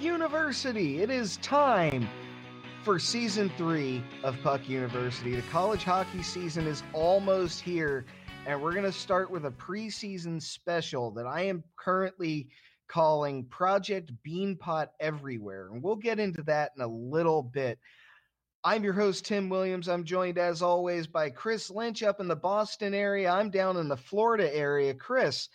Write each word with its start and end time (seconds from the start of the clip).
University. 0.00 1.02
It 1.02 1.10
is 1.10 1.36
time 1.38 2.08
for 2.84 2.98
season 2.98 3.50
three 3.56 4.02
of 4.22 4.36
Puck 4.42 4.68
University. 4.68 5.34
The 5.34 5.42
college 5.50 5.84
hockey 5.84 6.22
season 6.22 6.66
is 6.66 6.82
almost 6.92 7.60
here, 7.60 8.04
and 8.46 8.62
we're 8.62 8.72
going 8.72 8.84
to 8.84 8.92
start 8.92 9.30
with 9.30 9.46
a 9.46 9.50
preseason 9.50 10.40
special 10.40 11.10
that 11.12 11.26
I 11.26 11.42
am 11.42 11.62
currently 11.76 12.48
calling 12.88 13.44
Project 13.44 14.12
Beanpot 14.26 14.88
Everywhere. 15.00 15.68
And 15.72 15.82
we'll 15.82 15.96
get 15.96 16.18
into 16.18 16.42
that 16.44 16.72
in 16.76 16.82
a 16.82 16.88
little 16.88 17.42
bit. 17.42 17.78
I'm 18.64 18.82
your 18.82 18.92
host, 18.92 19.24
Tim 19.24 19.48
Williams. 19.48 19.88
I'm 19.88 20.04
joined, 20.04 20.38
as 20.38 20.62
always, 20.62 21.06
by 21.06 21.30
Chris 21.30 21.70
Lynch 21.70 22.02
up 22.02 22.20
in 22.20 22.28
the 22.28 22.36
Boston 22.36 22.94
area. 22.94 23.30
I'm 23.30 23.50
down 23.50 23.76
in 23.76 23.88
the 23.88 23.96
Florida 23.96 24.54
area. 24.54 24.94
Chris, 24.94 25.48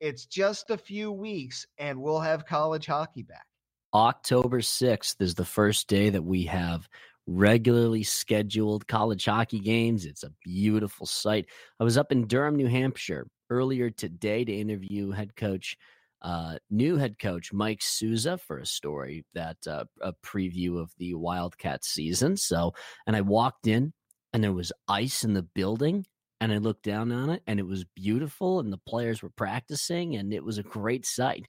it's 0.00 0.26
just 0.26 0.70
a 0.70 0.76
few 0.78 1.10
weeks 1.10 1.66
and 1.78 2.00
we'll 2.00 2.20
have 2.20 2.46
college 2.46 2.86
hockey 2.86 3.22
back. 3.22 3.46
October 3.96 4.60
6th 4.60 5.22
is 5.22 5.34
the 5.34 5.44
first 5.46 5.88
day 5.88 6.10
that 6.10 6.22
we 6.22 6.44
have 6.44 6.86
regularly 7.26 8.02
scheduled 8.02 8.86
college 8.86 9.24
hockey 9.24 9.58
games. 9.58 10.04
It's 10.04 10.22
a 10.22 10.34
beautiful 10.44 11.06
sight. 11.06 11.46
I 11.80 11.84
was 11.84 11.96
up 11.96 12.12
in 12.12 12.26
Durham, 12.26 12.56
New 12.56 12.66
Hampshire 12.66 13.26
earlier 13.48 13.88
today 13.88 14.44
to 14.44 14.52
interview 14.52 15.12
head 15.12 15.34
coach 15.34 15.78
uh, 16.20 16.58
new 16.68 16.98
head 16.98 17.18
coach 17.18 17.54
Mike 17.54 17.80
Souza 17.80 18.36
for 18.36 18.58
a 18.58 18.66
story 18.66 19.24
that 19.32 19.56
uh, 19.66 19.84
a 20.02 20.12
preview 20.22 20.78
of 20.78 20.92
the 20.98 21.14
Wildcats 21.14 21.88
season. 21.88 22.36
So, 22.36 22.74
and 23.06 23.16
I 23.16 23.22
walked 23.22 23.66
in 23.66 23.94
and 24.34 24.44
there 24.44 24.52
was 24.52 24.74
ice 24.88 25.24
in 25.24 25.32
the 25.32 25.42
building 25.42 26.04
and 26.42 26.52
I 26.52 26.58
looked 26.58 26.82
down 26.82 27.12
on 27.12 27.30
it 27.30 27.42
and 27.46 27.58
it 27.58 27.66
was 27.66 27.86
beautiful 27.94 28.60
and 28.60 28.70
the 28.70 28.80
players 28.86 29.22
were 29.22 29.30
practicing 29.30 30.16
and 30.16 30.34
it 30.34 30.44
was 30.44 30.58
a 30.58 30.62
great 30.62 31.06
sight. 31.06 31.46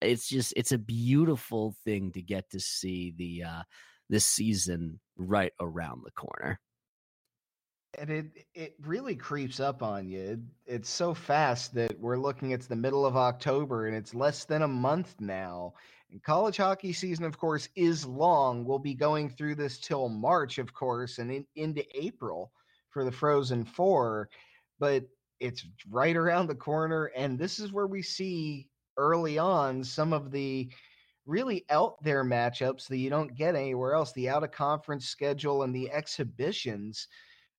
It's 0.00 0.28
just 0.28 0.52
it's 0.56 0.72
a 0.72 0.78
beautiful 0.78 1.74
thing 1.84 2.12
to 2.12 2.22
get 2.22 2.50
to 2.50 2.60
see 2.60 3.14
the 3.16 3.44
uh 3.44 3.62
this 4.08 4.24
season 4.24 5.00
right 5.16 5.52
around 5.60 6.02
the 6.04 6.12
corner 6.12 6.60
and 7.98 8.10
it 8.10 8.26
it 8.54 8.74
really 8.82 9.14
creeps 9.14 9.60
up 9.60 9.82
on 9.82 10.08
you. 10.08 10.20
It, 10.20 10.40
it's 10.66 10.90
so 10.90 11.14
fast 11.14 11.74
that 11.74 11.98
we're 11.98 12.18
looking 12.18 12.50
it's 12.50 12.66
the 12.66 12.76
middle 12.76 13.06
of 13.06 13.16
October 13.16 13.86
and 13.86 13.96
it's 13.96 14.14
less 14.14 14.44
than 14.44 14.62
a 14.62 14.68
month 14.68 15.14
now. 15.20 15.74
And 16.10 16.22
college 16.22 16.56
hockey 16.56 16.92
season, 16.92 17.24
of 17.24 17.38
course, 17.38 17.68
is 17.76 18.06
long. 18.06 18.64
We'll 18.64 18.78
be 18.78 18.94
going 18.94 19.28
through 19.28 19.56
this 19.56 19.78
till 19.78 20.08
March, 20.08 20.58
of 20.58 20.72
course, 20.72 21.18
and 21.18 21.30
in, 21.30 21.46
into 21.54 21.84
April 21.94 22.50
for 22.90 23.04
the 23.04 23.12
Frozen 23.12 23.64
Four. 23.64 24.30
But 24.78 25.04
it's 25.40 25.66
right 25.90 26.16
around 26.16 26.46
the 26.46 26.54
corner, 26.54 27.06
and 27.16 27.38
this 27.38 27.58
is 27.58 27.72
where 27.72 27.86
we 27.86 28.02
see 28.02 28.67
early 28.98 29.38
on 29.38 29.82
some 29.82 30.12
of 30.12 30.30
the 30.30 30.68
really 31.24 31.64
out 31.70 32.02
there 32.02 32.24
matchups 32.24 32.88
that 32.88 32.98
you 32.98 33.08
don't 33.08 33.36
get 33.36 33.54
anywhere 33.54 33.94
else. 33.94 34.12
The 34.12 34.28
out 34.28 34.44
of 34.44 34.50
conference 34.50 35.06
schedule 35.06 35.62
and 35.62 35.74
the 35.74 35.90
exhibitions 35.90 37.08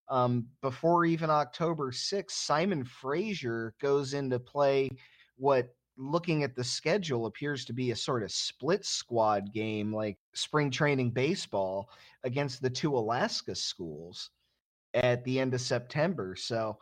um, 0.10 0.48
before 0.62 1.06
even 1.06 1.30
October 1.30 1.92
6th, 1.92 2.32
Simon 2.32 2.84
Fraser 2.84 3.74
goes 3.80 4.14
into 4.14 4.40
play 4.40 4.90
what 5.38 5.70
looking 5.98 6.44
at 6.44 6.56
the 6.56 6.64
schedule 6.64 7.26
appears 7.26 7.66
to 7.66 7.74
be 7.74 7.92
a 7.92 7.96
sort 7.96 8.24
of 8.24 8.32
split 8.32 8.86
squad 8.86 9.54
game 9.54 9.94
like 9.94 10.18
spring 10.34 10.72
training 10.72 11.12
baseball 11.12 11.90
against 12.24 12.62
the 12.62 12.70
two 12.70 12.98
Alaska 12.98 13.54
schools 13.54 14.32
at 14.94 15.24
the 15.26 15.40
end 15.40 15.54
of 15.54 15.62
September. 15.62 16.36
So, 16.36 16.78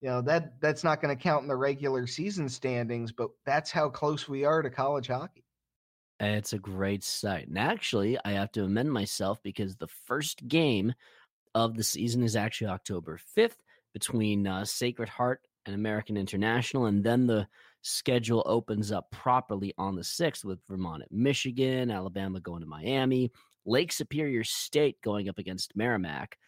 you 0.00 0.08
know, 0.08 0.20
that 0.22 0.60
that's 0.60 0.84
not 0.84 1.00
going 1.00 1.16
to 1.16 1.22
count 1.22 1.42
in 1.42 1.48
the 1.48 1.56
regular 1.56 2.06
season 2.06 2.48
standings, 2.48 3.12
but 3.12 3.30
that's 3.44 3.70
how 3.70 3.88
close 3.88 4.28
we 4.28 4.44
are 4.44 4.62
to 4.62 4.70
college 4.70 5.08
hockey. 5.08 5.44
It's 6.18 6.52
a 6.52 6.58
great 6.58 7.04
sight. 7.04 7.48
And 7.48 7.58
actually, 7.58 8.18
I 8.24 8.32
have 8.32 8.52
to 8.52 8.64
amend 8.64 8.92
myself 8.92 9.42
because 9.42 9.76
the 9.76 9.88
first 10.06 10.46
game 10.48 10.94
of 11.54 11.76
the 11.76 11.84
season 11.84 12.22
is 12.22 12.36
actually 12.36 12.68
October 12.68 13.18
5th 13.36 13.56
between 13.92 14.46
uh, 14.46 14.64
Sacred 14.64 15.08
Heart 15.08 15.40
and 15.66 15.74
American 15.74 16.16
International. 16.16 16.86
And 16.86 17.04
then 17.04 17.26
the 17.26 17.46
schedule 17.82 18.42
opens 18.46 18.92
up 18.92 19.10
properly 19.10 19.74
on 19.76 19.94
the 19.94 20.02
6th 20.02 20.44
with 20.44 20.58
Vermont 20.68 21.02
at 21.02 21.12
Michigan, 21.12 21.90
Alabama 21.90 22.40
going 22.40 22.60
to 22.60 22.66
Miami, 22.66 23.30
Lake 23.64 23.92
Superior 23.92 24.44
State 24.44 25.00
going 25.02 25.28
up 25.28 25.38
against 25.38 25.76
Merrimack, 25.76 26.38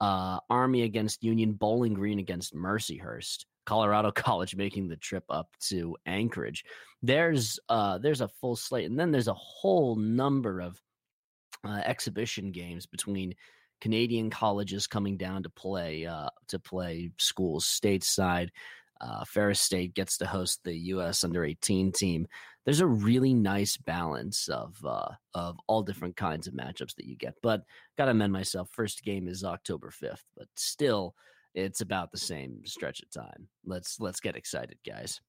uh, 0.00 0.38
Army 0.50 0.82
against 0.82 1.22
Union, 1.22 1.52
Bowling 1.52 1.94
Green 1.94 2.18
against 2.18 2.54
Mercyhurst. 2.54 3.44
Colorado 3.66 4.10
College 4.14 4.56
making 4.56 4.88
the 4.88 4.96
trip 4.96 5.24
up 5.28 5.48
to 5.68 5.96
Anchorage. 6.06 6.64
There's 7.02 7.58
uh, 7.68 7.98
there's 7.98 8.20
a 8.20 8.28
full 8.28 8.56
slate, 8.56 8.86
and 8.90 8.98
then 8.98 9.10
there's 9.10 9.28
a 9.28 9.34
whole 9.34 9.96
number 9.96 10.60
of 10.60 10.80
uh, 11.66 11.80
exhibition 11.84 12.52
games 12.52 12.86
between 12.86 13.34
Canadian 13.80 14.30
colleges 14.30 14.86
coming 14.86 15.16
down 15.16 15.42
to 15.42 15.50
play 15.50 16.06
uh, 16.06 16.30
to 16.48 16.58
play 16.58 17.10
schools 17.18 17.66
stateside. 17.66 18.48
Uh, 19.00 19.24
Ferris 19.24 19.60
State 19.60 19.94
gets 19.94 20.18
to 20.18 20.26
host 20.26 20.60
the 20.64 20.74
U.S. 20.74 21.24
Under 21.24 21.44
18 21.44 21.92
team. 21.92 22.26
There's 22.64 22.80
a 22.80 22.86
really 22.86 23.34
nice 23.34 23.76
balance 23.76 24.48
of 24.48 24.76
uh, 24.84 25.10
of 25.34 25.58
all 25.66 25.82
different 25.82 26.16
kinds 26.16 26.46
of 26.46 26.54
matchups 26.54 26.94
that 26.96 27.06
you 27.06 27.16
get. 27.16 27.34
But 27.42 27.62
gotta 27.98 28.12
amend 28.12 28.32
myself. 28.32 28.68
First 28.72 29.04
game 29.04 29.28
is 29.28 29.44
October 29.44 29.90
5th, 29.90 30.22
but 30.36 30.46
still, 30.56 31.14
it's 31.54 31.82
about 31.82 32.10
the 32.10 32.18
same 32.18 32.60
stretch 32.64 33.02
of 33.02 33.10
time. 33.10 33.48
Let's 33.64 34.00
let's 34.00 34.20
get 34.20 34.36
excited, 34.36 34.78
guys 34.86 35.20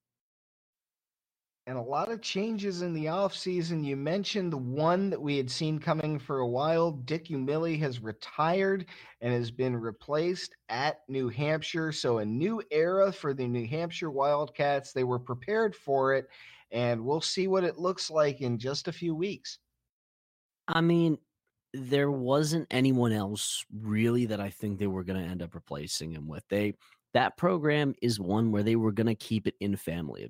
and 1.67 1.77
a 1.77 1.81
lot 1.81 2.11
of 2.11 2.21
changes 2.21 2.83
in 2.83 2.93
the 2.93 3.05
offseason. 3.05 3.83
You 3.83 3.95
mentioned 3.95 4.53
the 4.53 4.57
one 4.57 5.09
that 5.09 5.21
we 5.21 5.37
had 5.37 5.49
seen 5.49 5.79
coming 5.79 6.19
for 6.19 6.39
a 6.39 6.47
while. 6.47 6.91
Dick 6.91 7.27
Umile 7.29 7.79
has 7.79 8.01
retired 8.01 8.85
and 9.21 9.33
has 9.33 9.49
been 9.49 9.75
replaced 9.75 10.55
at 10.69 10.99
New 11.07 11.27
Hampshire. 11.27 11.91
So, 11.91 12.19
a 12.19 12.25
new 12.25 12.61
era 12.69 13.11
for 13.11 13.33
the 13.33 13.47
New 13.47 13.67
Hampshire 13.67 14.11
Wildcats. 14.11 14.93
They 14.93 15.03
were 15.03 15.19
prepared 15.19 15.75
for 15.75 16.13
it, 16.13 16.27
and 16.71 17.03
we'll 17.03 17.21
see 17.21 17.47
what 17.47 17.63
it 17.63 17.79
looks 17.79 18.11
like 18.11 18.41
in 18.41 18.59
just 18.59 18.87
a 18.87 18.93
few 18.93 19.15
weeks. 19.15 19.57
I 20.67 20.81
mean, 20.81 21.17
there 21.73 22.11
wasn't 22.11 22.67
anyone 22.69 23.11
else 23.11 23.65
really 23.73 24.27
that 24.27 24.39
I 24.39 24.49
think 24.49 24.79
they 24.79 24.87
were 24.87 25.03
going 25.03 25.21
to 25.21 25.29
end 25.29 25.41
up 25.41 25.55
replacing 25.55 26.11
him 26.11 26.27
with. 26.27 26.43
They 26.49 26.75
that 27.15 27.37
program 27.37 27.95
is 28.01 28.19
one 28.19 28.51
where 28.51 28.63
they 28.63 28.75
were 28.75 28.91
going 28.91 29.07
to 29.07 29.15
keep 29.15 29.47
it 29.47 29.55
in 29.61 29.77
family 29.77 30.29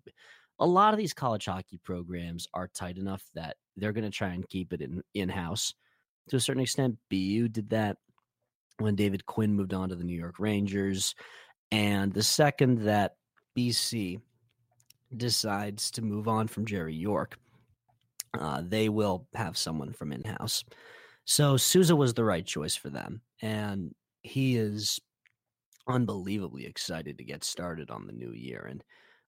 a 0.59 0.65
lot 0.65 0.93
of 0.93 0.97
these 0.97 1.13
college 1.13 1.45
hockey 1.45 1.77
programs 1.83 2.47
are 2.53 2.67
tight 2.67 2.97
enough 2.97 3.23
that 3.33 3.57
they're 3.75 3.91
going 3.91 4.09
to 4.09 4.17
try 4.17 4.29
and 4.29 4.47
keep 4.47 4.73
it 4.73 4.81
in 4.81 5.01
in 5.13 5.29
house 5.29 5.73
to 6.29 6.37
a 6.37 6.39
certain 6.39 6.61
extent. 6.61 6.97
BU 7.09 7.49
did 7.49 7.69
that 7.69 7.97
when 8.79 8.95
David 8.95 9.25
Quinn 9.25 9.53
moved 9.53 9.73
on 9.73 9.89
to 9.89 9.95
the 9.95 10.03
New 10.03 10.17
York 10.17 10.39
Rangers, 10.39 11.15
and 11.71 12.13
the 12.13 12.23
second 12.23 12.83
that 12.83 13.15
BC 13.57 14.19
decides 15.15 15.91
to 15.91 16.01
move 16.01 16.27
on 16.27 16.47
from 16.47 16.65
Jerry 16.65 16.95
York, 16.95 17.37
uh, 18.37 18.61
they 18.65 18.89
will 18.89 19.27
have 19.33 19.57
someone 19.57 19.93
from 19.93 20.11
in 20.11 20.23
house. 20.23 20.63
So 21.25 21.57
Souza 21.57 21.95
was 21.95 22.13
the 22.13 22.23
right 22.23 22.45
choice 22.45 22.75
for 22.75 22.89
them, 22.89 23.21
and 23.41 23.93
he 24.23 24.57
is 24.57 24.99
unbelievably 25.87 26.65
excited 26.65 27.17
to 27.17 27.23
get 27.23 27.43
started 27.43 27.91
on 27.91 28.07
the 28.07 28.13
new 28.13 28.31
year 28.31 28.67
and 28.69 28.83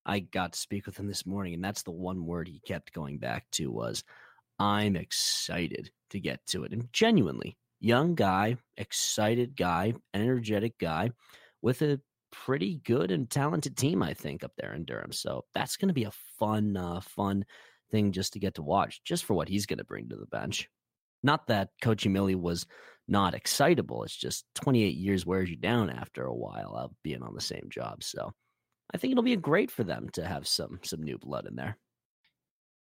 I 0.07 0.19
got 0.19 0.53
to 0.53 0.59
speak 0.59 0.85
with 0.85 0.97
him 0.97 1.07
this 1.07 1.25
morning, 1.25 1.53
and 1.53 1.63
that's 1.63 1.83
the 1.83 1.91
one 1.91 2.25
word 2.25 2.47
he 2.47 2.59
kept 2.59 2.93
going 2.93 3.19
back 3.19 3.45
to 3.51 3.69
was, 3.69 4.03
"I'm 4.57 4.95
excited 4.95 5.91
to 6.11 6.19
get 6.19 6.45
to 6.47 6.63
it." 6.63 6.71
And 6.71 6.91
genuinely, 6.93 7.57
young 7.79 8.15
guy, 8.15 8.57
excited 8.77 9.55
guy, 9.55 9.93
energetic 10.13 10.77
guy, 10.79 11.11
with 11.61 11.81
a 11.81 12.01
pretty 12.31 12.75
good 12.75 13.11
and 13.11 13.29
talented 13.29 13.77
team, 13.77 14.01
I 14.01 14.13
think, 14.13 14.43
up 14.43 14.53
there 14.57 14.73
in 14.73 14.85
Durham. 14.85 15.11
So 15.11 15.45
that's 15.53 15.77
going 15.77 15.89
to 15.89 15.93
be 15.93 16.05
a 16.05 16.11
fun, 16.39 16.77
uh, 16.77 17.01
fun 17.01 17.45
thing 17.91 18.11
just 18.11 18.33
to 18.33 18.39
get 18.39 18.55
to 18.55 18.61
watch, 18.61 19.01
just 19.03 19.25
for 19.25 19.33
what 19.33 19.49
he's 19.49 19.65
going 19.65 19.77
to 19.77 19.85
bring 19.85 20.09
to 20.09 20.15
the 20.15 20.25
bench. 20.25 20.69
Not 21.23 21.47
that 21.47 21.69
Coach 21.81 22.05
Umile 22.05 22.35
was 22.35 22.65
not 23.07 23.33
excitable. 23.33 24.03
It's 24.03 24.15
just 24.15 24.45
28 24.55 24.95
years 24.95 25.25
wears 25.25 25.49
you 25.49 25.55
down 25.55 25.89
after 25.89 26.25
a 26.25 26.35
while 26.35 26.75
of 26.75 26.91
being 27.03 27.23
on 27.23 27.33
the 27.33 27.41
same 27.41 27.67
job. 27.69 28.03
So 28.03 28.33
I 28.93 28.97
think 28.97 29.11
it'll 29.11 29.23
be 29.23 29.35
great 29.35 29.71
for 29.71 29.83
them 29.83 30.09
to 30.13 30.25
have 30.25 30.47
some 30.47 30.79
some 30.83 31.03
new 31.03 31.17
blood 31.17 31.45
in 31.45 31.55
there. 31.55 31.77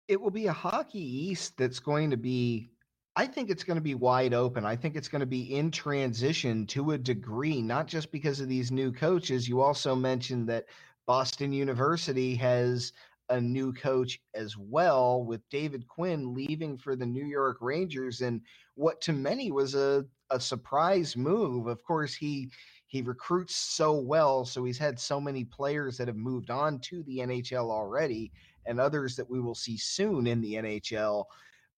It 0.07 0.19
will 0.19 0.31
be 0.31 0.47
a 0.47 0.53
hockey 0.53 0.99
East 0.99 1.57
that's 1.57 1.79
going 1.79 2.09
to 2.11 2.17
be 2.17 2.69
I 3.15 3.27
think 3.27 3.49
it's 3.49 3.63
going 3.63 3.75
to 3.75 3.81
be 3.81 3.95
wide 3.95 4.33
open. 4.33 4.65
I 4.65 4.75
think 4.75 4.95
it's 4.95 5.07
going 5.07 5.19
to 5.19 5.27
be 5.27 5.55
in 5.55 5.69
transition 5.69 6.65
to 6.67 6.91
a 6.91 6.97
degree, 6.97 7.61
not 7.61 7.87
just 7.87 8.11
because 8.11 8.39
of 8.39 8.49
these 8.49 8.71
new 8.71 8.91
coaches. 8.91 9.47
You 9.47 9.61
also 9.61 9.95
mentioned 9.95 10.49
that 10.49 10.65
Boston 11.05 11.53
University 11.53 12.35
has 12.35 12.91
a 13.29 13.39
new 13.39 13.71
coach 13.71 14.19
as 14.33 14.57
well, 14.57 15.23
with 15.23 15.47
David 15.49 15.87
Quinn 15.87 16.33
leaving 16.33 16.77
for 16.77 16.95
the 16.95 17.05
New 17.05 17.25
York 17.25 17.57
Rangers, 17.61 18.21
and 18.21 18.41
what 18.75 18.99
to 19.01 19.13
many 19.13 19.51
was 19.51 19.75
a, 19.75 20.05
a 20.31 20.39
surprise 20.39 21.15
move. 21.15 21.67
Of 21.67 21.83
course, 21.83 22.15
he 22.15 22.49
he 22.93 23.01
recruits 23.01 23.55
so 23.55 23.91
well, 23.93 24.45
so 24.45 24.63
he's 24.63 24.77
had 24.77 24.99
so 24.99 25.19
many 25.19 25.43
players 25.43 25.97
that 25.97 26.07
have 26.07 26.15
moved 26.15 26.51
on 26.51 26.77
to 26.81 27.01
the 27.01 27.17
NHL 27.17 27.71
already, 27.71 28.31
and 28.67 28.79
others 28.79 29.15
that 29.15 29.27
we 29.27 29.39
will 29.39 29.55
see 29.55 29.77
soon 29.77 30.27
in 30.27 30.41
the 30.41 30.53
NHL. 30.53 31.25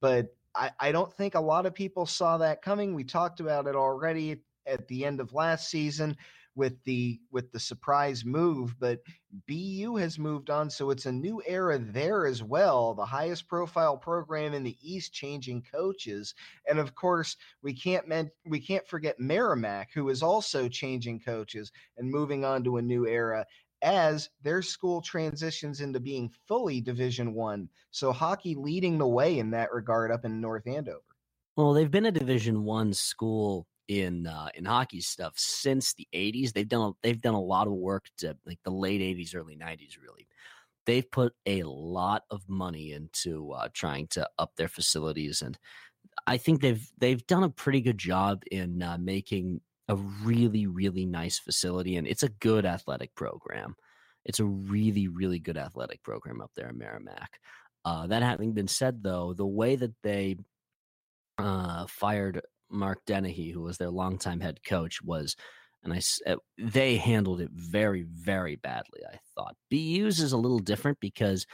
But 0.02 0.36
I, 0.54 0.72
I 0.78 0.92
don't 0.92 1.14
think 1.14 1.36
a 1.36 1.40
lot 1.40 1.66
of 1.66 1.74
people 1.74 2.06
saw 2.06 2.38
that 2.40 2.62
coming. 2.62 2.94
We 2.94 3.06
talked 3.06 3.40
about 3.40 3.66
it 3.66 3.78
already 3.78 4.42
at 4.68 4.90
the 4.90 5.06
end 5.06 5.22
of 5.22 5.34
last 5.34 5.70
season 5.70 6.18
with 6.56 6.82
the 6.86 7.20
with 7.32 7.52
the 7.52 7.60
surprise 7.60 8.24
move 8.24 8.76
but 8.80 9.00
BU 9.48 9.98
has 9.98 10.18
moved 10.18 10.50
on 10.50 10.70
so 10.70 10.90
it's 10.90 11.06
a 11.06 11.12
new 11.12 11.42
era 11.46 11.78
there 11.78 12.26
as 12.26 12.42
well 12.42 12.94
the 12.94 13.06
highest 13.06 13.48
profile 13.48 13.98
program 13.98 14.54
in 14.54 14.64
the 14.64 14.78
east 14.82 15.14
changing 15.14 15.62
coaches 15.62 16.34
and 16.68 16.80
of 16.80 16.96
course 16.96 17.36
we 17.62 17.74
can't 17.74 18.08
men- 18.08 18.32
we 18.46 18.60
can't 18.60 18.88
forget 18.88 19.20
Merrimack 19.20 19.92
who 19.94 20.10
is 20.10 20.24
also 20.24 20.70
changing 20.70 21.20
coaches 21.20 21.72
and 21.98 22.10
moving 22.10 22.46
on 22.46 22.64
to 22.64 22.78
a 22.78 22.82
new 22.82 23.06
era 23.06 23.46
as 23.82 24.30
their 24.42 24.62
school 24.62 25.02
transitions 25.02 25.82
into 25.82 26.00
being 26.00 26.32
fully 26.48 26.80
division 26.80 27.34
1 27.34 27.70
so 27.92 28.12
hockey 28.12 28.56
leading 28.56 28.98
the 28.98 29.08
way 29.08 29.38
in 29.40 29.52
that 29.52 29.72
regard 29.74 30.12
up 30.12 30.26
in 30.26 30.40
North 30.40 30.66
Andover. 30.68 31.02
Well 31.58 31.74
they've 31.74 31.92
been 31.92 32.06
a 32.06 32.12
division 32.12 32.64
1 32.64 32.94
school 32.94 33.68
in 33.88 34.28
uh, 34.28 34.50
in 34.56 34.66
hockey 34.66 35.02
stuff 35.02 35.34
since 35.38 35.94
the 35.94 36.08
80s. 36.14 36.54
They've 36.54 36.68
done 36.68 36.94
they've 37.02 37.22
done 37.22 37.34
a 37.34 37.42
lot 37.42 37.68
of 37.68 37.74
work 37.74 38.06
to 38.20 38.36
like 38.46 38.60
the 38.64 38.72
late 38.72 39.02
80s, 39.02 39.36
early 39.36 39.56
90s. 39.56 39.98
Really, 40.02 40.28
they've 40.86 41.10
put 41.10 41.34
a 41.46 41.64
lot 41.64 42.24
of 42.30 42.48
money 42.48 42.92
into 42.92 43.52
uh, 43.52 43.70
trying 43.74 44.08
to 44.08 44.28
up 44.38 44.56
their 44.56 44.68
facilities, 44.68 45.42
and 45.42 45.58
I 46.28 46.38
think 46.38 46.62
they've 46.62 46.88
they've 46.98 47.26
done 47.28 47.44
a 47.44 47.50
pretty 47.50 47.82
good 47.82 47.98
job 47.98 48.44
in 48.52 48.82
uh, 48.82 48.98
making 49.00 49.62
a 49.88 49.96
really 49.96 50.68
really 50.68 51.06
nice 51.06 51.40
facility, 51.40 51.96
and 51.98 52.08
it's 52.08 52.24
a 52.24 52.30
good 52.30 52.66
athletic 52.66 53.16
program. 53.16 53.76
It's 54.26 54.40
a 54.40 54.46
really 54.46 55.08
really 55.08 55.40
good 55.40 55.58
athletic 55.58 56.04
program 56.04 56.42
up 56.42 56.52
there 56.56 56.70
in 56.70 56.78
Merrimack. 56.78 57.40
Uh, 57.86 58.08
that 58.08 58.24
having 58.24 58.54
been 58.54 58.68
said, 58.68 59.04
though, 59.04 59.34
the 59.34 59.46
way 59.46 59.76
that 59.76 59.94
they 60.02 60.38
uh, 61.38 61.86
fired 61.88 62.42
Mark 62.70 63.06
Dennehy, 63.06 63.52
who 63.52 63.62
was 63.62 63.78
their 63.78 63.90
longtime 63.90 64.40
head 64.40 64.60
coach, 64.64 65.02
was, 65.02 65.36
and 65.84 65.94
I 65.94 66.02
uh, 66.28 66.38
they 66.58 66.98
handled 66.98 67.42
it 67.42 67.52
very, 67.54 68.04
very 68.04 68.56
badly. 68.56 69.02
I 69.08 69.20
thought 69.36 69.56
BU's 69.70 70.20
is 70.20 70.32
a 70.32 70.38
little 70.38 70.60
different 70.60 71.00
because 71.00 71.46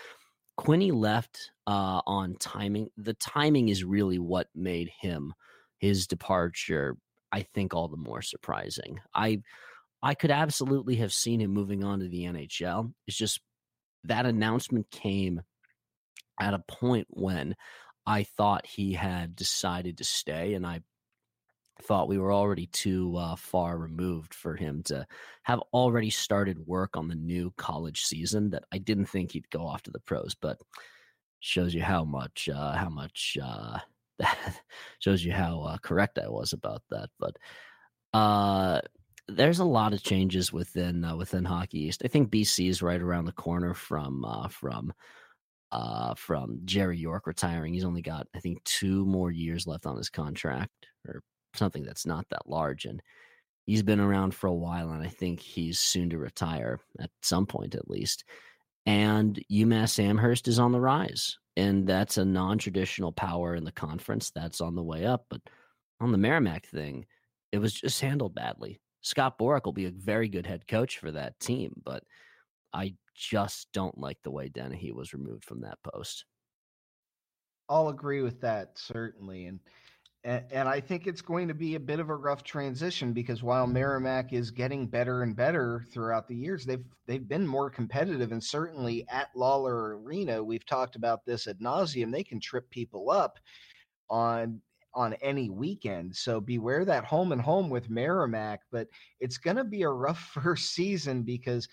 Quinney 0.60 0.94
left 0.94 1.52
uh, 1.68 2.02
on 2.06 2.36
timing. 2.40 2.90
The 2.98 3.13
timing 3.16 3.69
is 3.69 3.84
really 3.84 4.19
what 4.19 4.48
made 4.56 4.90
him 5.02 5.34
his 5.80 6.08
departure. 6.08 6.98
I 7.31 7.42
think 7.42 7.74
all 7.74 7.88
the 7.88 7.98
more 7.98 8.22
surprising. 8.22 9.00
I 9.13 9.42
I 10.04 10.16
could 10.16 10.31
absolutely 10.31 10.96
have 10.98 11.13
seen 11.13 11.42
him 11.42 11.52
moving 11.52 11.84
on 11.84 12.00
to 12.00 12.08
the 12.08 12.24
NHL. 12.24 12.94
It's 13.08 13.18
just 13.18 13.40
that 14.04 14.25
announcement 14.25 14.90
came 14.92 15.42
at 16.40 16.54
a 16.54 16.63
point 16.68 17.08
when 17.10 17.56
I 18.06 18.24
thought 18.24 18.66
he 18.66 18.94
had 18.94 19.36
decided 19.36 19.98
to 20.00 20.04
stay, 20.04 20.54
and 20.54 20.66
I 20.66 20.81
thought 21.81 22.07
we 22.07 22.18
were 22.18 22.31
already 22.31 22.68
too 22.68 23.18
uh, 23.18 23.36
far 23.36 23.78
removed 23.78 24.33
for 24.33 24.56
him 24.56 24.83
to 24.83 25.06
have 25.44 25.60
already 25.74 26.10
started 26.10 26.66
work 26.66 26.95
on 26.95 27.07
the 27.10 27.16
new 27.16 27.54
college 27.57 28.04
season. 28.04 28.51
That 28.51 28.63
I 28.72 28.78
didn't 28.78 29.07
think 29.07 29.31
he'd 29.31 29.50
go 29.50 29.68
off 29.68 29.83
to 29.83 29.92
the 29.92 30.00
pros, 30.00 30.36
but 30.39 30.57
shows 31.42 31.74
you 31.74 31.81
how 31.81 32.06
much 32.06 32.48
uh, 32.54 32.74
how 32.74 32.89
much 32.89 33.38
uh, 33.44 33.80
that 34.19 34.62
shows 35.00 35.25
you 35.25 35.33
how 35.33 35.62
uh, 35.63 35.78
correct 35.80 36.18
I 36.18 36.30
was 36.30 36.54
about 36.54 36.83
that. 36.89 37.10
But 37.19 37.36
uh, 38.13 38.81
there's 39.27 39.60
a 39.60 39.66
lot 39.66 39.94
of 39.94 40.04
changes 40.04 40.54
within 40.54 41.04
uh, 41.04 41.18
within 41.18 41.44
Hockey 41.44 41.80
East. 41.80 42.04
I 42.06 42.07
think 42.07 42.31
BC 42.31 42.69
is 42.69 42.81
right 42.81 43.01
around 43.01 43.25
the 43.25 43.34
corner 43.34 43.74
from 43.74 44.25
from 44.50 44.94
from 46.16 46.62
Jerry 46.63 46.98
York 46.98 47.27
retiring. 47.27 47.74
He's 47.74 47.86
only 47.86 48.01
got 48.01 48.27
I 48.34 48.39
think 48.39 48.63
two 48.63 49.06
more 49.06 49.31
years 49.31 49.68
left 49.68 49.86
on 49.86 49.98
his 49.98 50.10
contract, 50.10 50.72
or 51.07 51.22
something 51.56 51.83
that's 51.83 52.06
not 52.06 52.25
that 52.30 52.48
large. 52.48 52.86
And 52.86 53.01
he's 53.65 53.83
been 53.83 54.00
around 54.00 54.33
for 54.33 54.48
a 54.48 54.53
while, 54.53 54.89
and 54.89 55.03
I 55.03 55.09
think 55.09 55.39
he's 55.39 55.80
soon 55.80 56.09
to 56.09 56.18
retire 56.18 56.80
at 57.00 57.09
some 57.21 57.45
point 57.45 57.75
at 57.75 57.89
least. 57.89 58.24
And 58.86 59.39
UMass 59.51 60.03
Amherst 60.03 60.48
is 60.48 60.59
on 60.59 60.71
the 60.71 60.81
rise, 60.81 61.38
and 61.56 61.86
that's 61.88 62.18
a 62.18 62.25
non 62.25 62.57
traditional 62.57 63.12
power 63.12 63.56
in 63.56 63.63
the 63.63 63.71
conference 63.71 64.31
that's 64.31 64.62
on 64.62 64.75
the 64.75 64.83
way 64.83 65.06
up. 65.06 65.25
But 65.30 65.42
on 66.00 66.12
the 66.12 66.18
Merrimack 66.18 66.65
thing, 66.65 67.06
it 67.51 67.59
was 67.59 67.74
just 67.74 68.01
handled 68.01 68.33
badly. 68.33 68.81
Scott 69.01 69.38
Borek 69.38 69.65
will 69.65 69.74
be 69.74 69.86
a 69.86 69.92
very 69.92 70.30
good 70.30 70.45
head 70.45 70.68
coach 70.68 70.98
for 70.98 71.12
that 71.12 71.39
team, 71.39 71.74
but 71.83 72.03
I 72.74 72.95
just 73.15 73.68
don't 73.74 73.98
like 73.98 74.18
the 74.24 74.31
way 74.31 74.50
Dennehy 74.50 74.92
was 74.92 75.13
removed 75.13 75.44
from 75.44 75.62
that 75.62 75.80
post. 75.83 76.25
I'll 77.69 77.89
agree 77.89 78.21
with 78.21 78.42
that 78.42 78.77
certainly, 78.77 79.45
and 79.45 79.59
and, 80.24 80.44
and, 80.52 80.70
I 80.70 80.80
think 80.80 81.08
it's 81.08 81.22
going 81.22 81.48
to 81.48 81.54
be 81.54 81.76
a 81.76 81.80
bit 81.80 82.00
of 82.00 82.10
a 82.10 82.16
rough 82.16 82.44
transition 82.44 83.12
because 83.12 83.42
while 83.42 83.66
Merrimack 83.66 84.34
is 84.34 84.52
getting 84.52 84.86
better 84.86 85.24
and 85.24 85.36
better 85.36 85.86
throughout 85.92 86.28
the 86.28 86.36
years, 86.36 86.64
they've 86.66 86.86
they've 87.08 87.28
been 87.28 87.48
more 87.48 87.70
competitive, 87.70 88.32
and 88.32 88.44
certainly 88.44 89.06
at 89.10 89.30
Lawler 89.36 89.98
Arena, 89.98 90.44
we've 90.44 90.66
talked 90.66 90.96
about 90.96 91.26
this 91.26 91.48
ad 91.48 91.60
nauseum. 91.60 92.12
They 92.12 92.24
can 92.24 92.40
trip 92.40 92.70
people 92.70 93.10
up 93.10 93.40
on 94.10 94.62
on 94.94 95.14
any 95.22 95.50
weekend. 95.50 96.16
So 96.16 96.40
beware 96.40 96.86
that 96.86 97.06
home 97.06 97.32
and 97.32 97.42
home 97.42 97.70
with 97.70 97.90
Merrimack. 97.90 98.62
But 98.72 98.88
it's 99.20 99.38
going 99.38 99.58
to 99.58 99.64
be 99.64 99.84
a 99.84 99.90
rough 99.90 100.20
first 100.44 100.74
season 100.74 101.24
because 101.24 101.68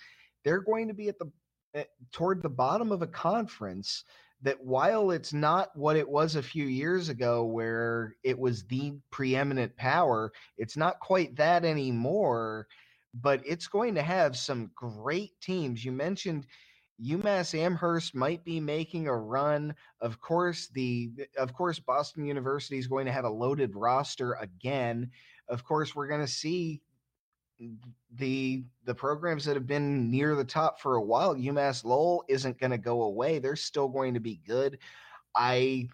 they're 0.44 0.60
going 0.60 0.88
to 0.88 0.94
be 0.94 1.08
at 1.08 1.18
the 1.18 1.30
eh, 1.74 1.84
toward 2.12 2.42
the 2.42 2.48
bottom 2.48 2.92
of 2.92 3.02
a 3.02 3.06
conference 3.06 4.04
that 4.42 4.62
while 4.62 5.10
it's 5.10 5.32
not 5.32 5.76
what 5.76 5.96
it 5.96 6.08
was 6.08 6.36
a 6.36 6.42
few 6.42 6.64
years 6.64 7.08
ago 7.08 7.44
where 7.44 8.14
it 8.22 8.38
was 8.38 8.64
the 8.64 8.94
preeminent 9.10 9.76
power, 9.76 10.32
it's 10.56 10.76
not 10.76 11.00
quite 11.00 11.36
that 11.36 11.64
anymore, 11.64 12.68
but 13.14 13.42
it's 13.44 13.66
going 13.66 13.94
to 13.96 14.02
have 14.02 14.36
some 14.36 14.70
great 14.74 15.32
teams. 15.40 15.84
You 15.84 15.92
mentioned 15.92 16.46
UMass 17.04 17.58
Amherst 17.58 18.14
might 18.14 18.44
be 18.44 18.60
making 18.60 19.08
a 19.08 19.16
run. 19.16 19.74
Of 20.00 20.20
course, 20.20 20.68
the 20.68 21.10
of 21.36 21.52
course 21.52 21.78
Boston 21.78 22.24
University 22.24 22.78
is 22.78 22.88
going 22.88 23.06
to 23.06 23.12
have 23.12 23.24
a 23.24 23.30
loaded 23.30 23.74
roster 23.74 24.34
again. 24.34 25.10
Of 25.48 25.64
course, 25.64 25.94
we're 25.94 26.08
going 26.08 26.24
to 26.24 26.32
see 26.32 26.80
the 28.14 28.64
the 28.84 28.94
programs 28.94 29.44
that 29.44 29.56
have 29.56 29.66
been 29.66 30.10
near 30.10 30.34
the 30.34 30.44
top 30.44 30.80
for 30.80 30.96
a 30.96 31.02
while, 31.02 31.34
UMass 31.34 31.84
Lowell 31.84 32.24
isn't 32.28 32.58
going 32.58 32.70
to 32.70 32.78
go 32.78 33.02
away. 33.02 33.38
They're 33.38 33.56
still 33.56 33.88
going 33.88 34.14
to 34.14 34.20
be 34.20 34.40
good. 34.46 34.78
I 35.34 35.88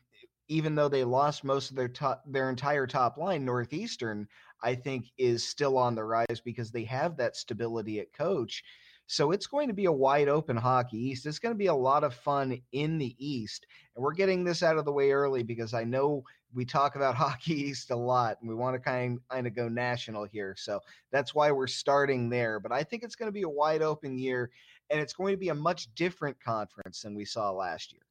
even 0.48 0.74
though 0.74 0.88
they 0.88 1.04
lost 1.04 1.44
most 1.44 1.70
of 1.70 1.76
their 1.76 1.88
top 1.88 2.22
their 2.26 2.50
entire 2.50 2.86
top 2.86 3.16
line, 3.16 3.44
Northeastern, 3.44 4.28
I 4.62 4.74
think 4.74 5.06
is 5.18 5.46
still 5.46 5.78
on 5.78 5.94
the 5.94 6.04
rise 6.04 6.40
because 6.44 6.70
they 6.70 6.84
have 6.84 7.16
that 7.16 7.36
stability 7.36 8.00
at 8.00 8.12
coach. 8.12 8.62
So 9.06 9.32
it's 9.32 9.46
going 9.46 9.68
to 9.68 9.74
be 9.74 9.84
a 9.84 9.92
wide 9.92 10.28
open 10.28 10.56
hockey 10.56 10.96
East. 10.96 11.26
It's 11.26 11.38
going 11.38 11.54
to 11.54 11.58
be 11.58 11.66
a 11.66 11.74
lot 11.74 12.04
of 12.04 12.14
fun 12.14 12.58
in 12.72 12.96
the 12.96 13.14
East. 13.18 13.66
And 13.94 14.02
we're 14.02 14.14
getting 14.14 14.44
this 14.44 14.62
out 14.62 14.78
of 14.78 14.86
the 14.86 14.92
way 14.92 15.10
early 15.10 15.42
because 15.42 15.74
I 15.74 15.84
know 15.84 16.24
we 16.54 16.64
talk 16.64 16.96
about 16.96 17.14
Hockey 17.16 17.54
East 17.54 17.90
a 17.90 17.96
lot 17.96 18.38
and 18.40 18.48
we 18.48 18.54
want 18.54 18.74
to 18.74 18.80
kind 18.80 19.20
kind 19.30 19.46
of 19.46 19.54
go 19.54 19.68
national 19.68 20.24
here. 20.24 20.54
So 20.56 20.80
that's 21.10 21.34
why 21.34 21.50
we're 21.50 21.66
starting 21.66 22.28
there. 22.28 22.60
But 22.60 22.72
I 22.72 22.82
think 22.82 23.02
it's 23.02 23.16
going 23.16 23.28
to 23.28 23.32
be 23.32 23.42
a 23.42 23.48
wide 23.48 23.82
open 23.82 24.18
year 24.18 24.50
and 24.90 25.00
it's 25.00 25.12
going 25.12 25.32
to 25.32 25.38
be 25.38 25.48
a 25.48 25.54
much 25.54 25.92
different 25.94 26.40
conference 26.42 27.02
than 27.02 27.14
we 27.14 27.24
saw 27.24 27.50
last 27.50 27.92
year. 27.92 28.02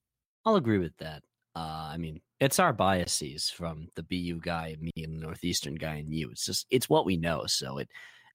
I'll 0.45 0.55
agree 0.55 0.79
with 0.79 0.97
that. 0.97 1.23
Uh, 1.55 1.89
I 1.91 1.97
mean, 1.97 2.19
it's 2.39 2.59
our 2.59 2.73
biases 2.73 3.49
from 3.49 3.87
the 3.95 4.03
BU 4.03 4.41
guy, 4.41 4.75
me, 4.79 4.91
and 4.97 5.15
the 5.15 5.25
Northeastern 5.25 5.75
guy, 5.75 5.95
and 5.95 6.13
you. 6.13 6.31
It's 6.31 6.45
just 6.45 6.65
it's 6.71 6.89
what 6.89 7.05
we 7.05 7.17
know. 7.17 7.45
So 7.47 7.77
it. 7.77 7.89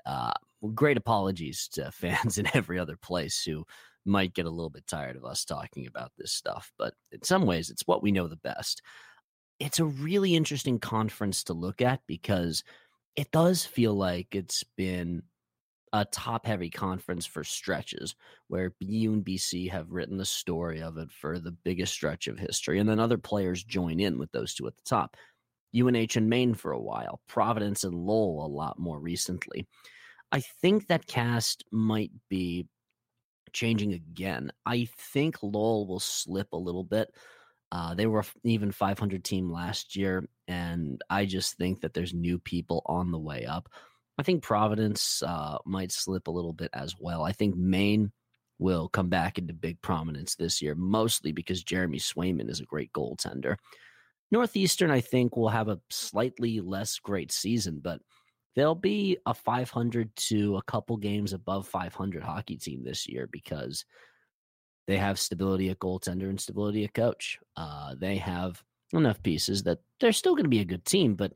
Uh, 0.07 0.33
great 0.75 0.97
apologies 0.97 1.69
to 1.69 1.91
fans 1.93 2.38
in 2.38 2.49
every 2.55 2.79
other 2.79 2.97
place 2.97 3.43
who 3.43 3.65
might 4.05 4.35
get 4.35 4.47
a 4.47 4.50
little 4.50 4.71
bit 4.71 4.87
tired 4.87 5.17
of 5.17 5.25
us 5.25 5.45
talking 5.45 5.87
about 5.87 6.12
this 6.17 6.33
stuff, 6.33 6.73
but 6.79 6.95
in 7.12 7.23
some 7.23 7.45
ways, 7.45 7.69
it's 7.71 7.87
what 7.87 8.03
we 8.03 8.11
know 8.11 8.27
the 8.27 8.37
best 8.37 8.81
it's 9.59 9.81
a 9.81 9.85
really 9.85 10.37
interesting 10.37 10.79
conference 10.79 11.45
to 11.45 11.53
look 11.53 11.81
at 11.81 12.00
because 12.07 12.62
it 13.17 13.31
does 13.33 13.65
feel 13.65 13.95
like 13.95 14.35
it's 14.35 14.65
been 14.77 15.23
a 15.93 16.05
top 16.05 16.47
heavy 16.47 16.71
conference 16.71 17.27
for 17.27 17.43
stretches 17.43 18.15
where 18.49 18.75
BU 18.81 19.12
and 19.12 19.25
BC 19.25 19.71
have 19.71 19.91
written 19.91 20.19
the 20.19 20.25
story 20.25 20.83
of 20.83 20.99
it 20.99 21.11
for 21.11 21.38
the 21.38 21.50
biggest 21.50 21.93
stretch 21.93 22.29
of 22.29 22.38
history. 22.38 22.79
And 22.79 22.88
then 22.88 23.00
other 23.00 23.19
players 23.19 23.65
join 23.65 23.99
in 23.99 24.19
with 24.19 24.31
those 24.33 24.55
two 24.55 24.67
at 24.67 24.77
the 24.77 24.83
top. 24.85 25.17
UNH 25.75 26.17
and 26.17 26.29
Maine 26.29 26.55
for 26.55 26.73
a 26.73 26.81
while, 26.81 27.21
Providence 27.29 27.85
and 27.85 27.95
Lowell 27.95 28.47
a 28.47 28.49
lot 28.49 28.79
more 28.79 28.99
recently. 28.99 29.67
I 30.33 30.41
think 30.41 30.87
that 30.87 31.07
cast 31.07 31.65
might 31.73 32.11
be 32.29 32.67
changing 33.53 33.95
again. 33.95 34.53
I 34.67 34.88
think 35.12 35.43
Lowell 35.43 35.87
will 35.87 36.00
slip 36.00 36.53
a 36.53 36.57
little 36.57 36.85
bit 36.85 37.11
uh, 37.71 37.95
they 37.95 38.07
were 38.07 38.25
even 38.45 38.73
500 38.73 39.25
team 39.25 39.53
last 39.53 39.95
year, 39.97 40.29
and 40.47 41.01
I 41.11 41.27
just 41.27 41.57
think 41.57 41.83
that 41.83 41.93
there's 41.95 42.15
new 42.15 42.39
people 42.39 42.83
on 42.87 43.11
the 43.11 43.19
way 43.19 43.45
up. 43.45 43.69
I 44.17 44.23
think 44.23 44.43
Providence 44.43 45.23
uh, 45.23 45.59
might 45.65 45.93
slip 45.93 46.27
a 46.27 46.33
little 46.33 46.53
bit 46.53 46.71
as 46.73 46.95
well. 46.99 47.23
I 47.23 47.33
think 47.33 47.57
Maine 47.57 48.11
will 48.59 48.89
come 48.89 49.09
back 49.09 49.39
into 49.39 49.53
big 49.53 49.81
prominence 49.83 50.35
this 50.35 50.61
year, 50.61 50.75
mostly 50.75 51.31
because 51.31 51.63
Jeremy 51.63 51.99
Swayman 51.99 52.51
is 52.51 52.61
a 52.61 52.65
great 52.65 52.93
goaltender. 52.93 53.57
Northeastern, 54.31 54.91
I 54.91 55.01
think, 55.01 55.37
will 55.37 55.49
have 55.49 55.69
a 55.69 55.81
slightly 55.91 56.61
less 56.61 56.99
great 56.99 57.33
season, 57.33 57.81
but 57.83 58.01
they'll 58.57 58.75
be 58.75 59.19
a 59.27 59.33
500 59.33 60.15
to 60.17 60.57
a 60.57 60.63
couple 60.63 60.97
games 60.97 61.33
above 61.33 61.69
500 61.69 62.23
hockey 62.23 62.57
team 62.57 62.83
this 62.83 63.09
year 63.09 63.29
because 63.31 63.85
they 64.88 64.97
have 64.97 65.18
stability 65.21 65.68
at 65.68 65.78
goaltender 65.78 66.30
and 66.30 66.40
stability 66.40 66.83
at 66.83 66.95
coach. 66.95 67.38
Uh, 67.57 67.95
they 68.00 68.16
have 68.16 68.64
enough 68.95 69.23
pieces 69.23 69.62
that 69.64 69.80
they're 70.00 70.12
still 70.12 70.33
going 70.33 70.47
to 70.47 70.50
be 70.50 70.61
a 70.61 70.64
good 70.64 70.87
team, 70.87 71.14
but 71.14 71.35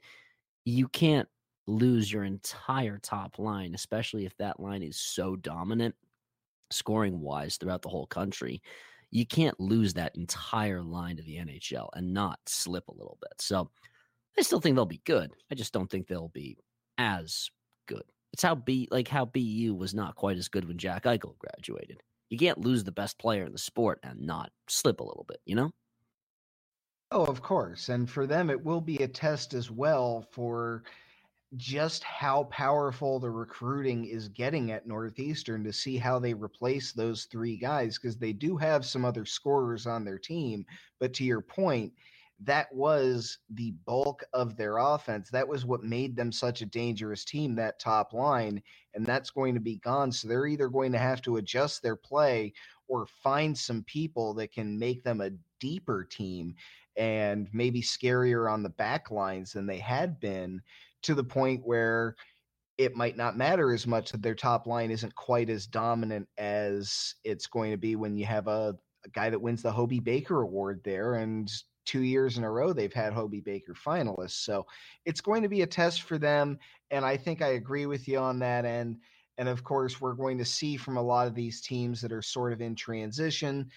you 0.65 0.89
can't 0.89 1.29
lose 1.67 2.11
your 2.11 2.25
entire 2.25 2.99
top 2.99 3.39
line, 3.39 3.75
especially 3.75 4.25
if 4.25 4.35
that 4.39 4.59
line 4.59 4.83
is 4.83 4.99
so 4.99 5.37
dominant 5.37 5.95
scoring 6.71 7.21
wise 7.21 7.59
throughout 7.59 7.83
the 7.83 7.91
whole 7.91 8.07
country. 8.07 8.63
You 9.11 9.27
can't 9.27 9.61
lose 9.61 9.93
that 9.95 10.17
entire 10.17 10.83
line 10.83 11.19
to 11.19 11.23
the 11.23 11.37
NHL 11.37 11.91
and 11.93 12.15
not 12.15 12.39
slip 12.47 12.89
a 12.89 12.95
little 12.95 13.19
bit. 13.21 13.35
So 13.39 13.71
I 14.39 14.41
still 14.41 14.61
think 14.61 14.77
they'll 14.77 14.87
be 14.87 15.03
good. 15.05 15.31
I 15.51 15.57
just 15.57 15.75
don't 15.75 15.91
think 15.91 16.07
they'll 16.07 16.29
be 16.29 16.57
as 16.97 17.51
good. 17.87 18.05
It's 18.33 18.43
how 18.43 18.55
B 18.55 18.89
like 18.91 19.09
how 19.09 19.27
BU 19.27 19.77
was 19.79 19.93
not 19.93 20.15
quite 20.15 20.39
as 20.39 20.49
good 20.49 20.67
when 20.67 20.79
Jack 20.79 21.05
Eichel 21.05 21.37
graduated. 21.37 22.03
You 22.33 22.39
can't 22.39 22.65
lose 22.65 22.83
the 22.83 22.93
best 22.93 23.19
player 23.19 23.45
in 23.45 23.53
the 23.53 23.59
sport 23.59 24.01
and 24.03 24.23
not 24.23 24.51
slip 24.67 25.01
a 25.01 25.05
little 25.05 25.27
bit, 25.29 25.43
you 25.45 25.55
know? 25.55 25.71
Oh, 27.11 27.27
of 27.27 27.43
course. 27.43 27.91
And 27.91 28.09
for 28.09 28.27
them, 28.27 28.49
it 28.49 28.65
will 28.65 28.81
be 28.81 28.97
a 28.97 29.07
test 29.07 29.53
as 29.53 29.71
well 29.71 30.27
for 30.31 30.83
just 31.57 32.03
how 32.03 32.45
powerful 32.45 33.21
the 33.21 33.29
recruiting 33.29 34.07
is 34.07 34.29
getting 34.29 34.71
at 34.71 34.87
Northeastern 34.87 35.63
to 35.65 35.75
see 35.75 35.99
how 35.99 36.19
they 36.19 36.33
replace 36.33 36.95
those 36.95 37.27
three 37.27 37.59
guys 37.59 37.99
because 37.99 38.17
they 38.17 38.33
do 38.33 38.57
have 38.57 38.87
some 38.87 39.05
other 39.05 39.27
scorers 39.27 39.87
on 39.87 40.03
their 40.03 40.19
team. 40.19 40.65
But 41.01 41.13
to 41.13 41.25
your 41.25 41.43
point, 41.43 41.93
that 42.41 42.73
was 42.75 43.39
the 43.51 43.73
bulk 43.87 44.25
of 44.33 44.57
their 44.57 44.79
offense. 44.79 45.31
That 45.31 45.47
was 45.47 45.65
what 45.65 45.85
made 45.85 46.17
them 46.17 46.33
such 46.33 46.61
a 46.61 46.67
dangerous 46.67 47.25
team, 47.25 47.55
that 47.57 47.79
top 47.79 48.13
line. 48.13 48.63
And 48.95 49.07
that's 49.07 49.31
going 49.31 49.55
to 49.55 49.61
be 49.61 49.77
gone. 49.77 50.11
So 50.11 50.29
they're 50.29 50.47
either 50.47 50.69
going 50.69 50.93
to 50.93 50.99
have 50.99 51.23
to 51.23 51.37
adjust 51.37 51.83
their 51.83 51.97
play 51.97 52.53
or 52.89 53.07
find 53.07 53.57
some 53.57 53.85
people 53.85 54.35
that 54.35 54.53
can 54.53 54.79
make 54.79 55.05
them 55.05 55.21
a 55.21 55.31
deeper 55.61 56.05
team 56.05 56.55
and 56.97 57.49
maybe 57.53 57.81
scarier 57.81 58.51
on 58.51 58.63
the 58.63 58.69
back 58.69 59.11
lines 59.11 59.53
than 59.53 59.67
they 59.67 59.79
had 59.79 60.21
been 60.21 60.61
to 61.03 61.15
the 61.15 61.25
point 61.25 61.63
where 61.65 62.17
it 62.79 62.97
might 62.97 63.17
not 63.17 63.37
matter 63.37 63.73
as 63.73 63.87
much 63.87 64.11
that 64.11 64.23
their 64.23 64.35
top 64.35 64.67
line 64.67 64.91
isn't 64.91 65.15
quite 65.15 65.49
as 65.49 65.67
dominant 65.67 66.29
as 66.39 67.15
it's 67.25 67.47
going 67.47 67.71
to 67.71 67.77
be 67.77 67.97
when 67.97 68.17
you 68.17 68.25
have 68.25 68.49
a, 68.49 68.77
a 69.05 69.09
guy 69.11 69.31
that 69.31 69.41
wins 69.41 69.63
the 69.63 69.73
Hobey 69.73 70.01
Baker 70.01 70.43
Award 70.43 70.81
there. 70.85 71.15
And 71.15 71.51
two 71.85 72.03
years 72.03 72.39
in 72.39 72.45
a 72.45 72.51
row, 72.51 72.73
they've 72.73 72.93
had 72.93 73.13
Hobey 73.13 73.41
Baker 73.41 73.75
finalists. 73.75 74.45
So 74.45 74.67
it's 75.05 75.21
going 75.21 75.43
to 75.43 75.49
be 75.49 75.63
a 75.63 75.67
test 75.67 76.03
for 76.03 76.19
them. 76.19 76.59
And 76.91 77.05
I 77.05 77.17
think 77.17 77.43
I 77.43 77.49
agree 77.49 77.87
with 77.87 78.09
you 78.09 78.19
on 78.19 78.39
that 78.41 78.65
end. 78.65 78.99
And 79.39 79.49
of 79.49 79.65
course, 79.65 80.01
we're 80.01 80.13
going 80.15 80.39
to 80.39 80.45
see 80.45 80.77
from 80.77 80.97
a 80.97 81.03
lot 81.03 81.27
of 81.27 81.35
these 81.35 81.61
teams 81.61 82.01
that 82.01 82.13
are 82.13 82.23
sort 82.23 82.53
of 82.53 82.61
in 82.61 82.75
transition. 82.75 83.71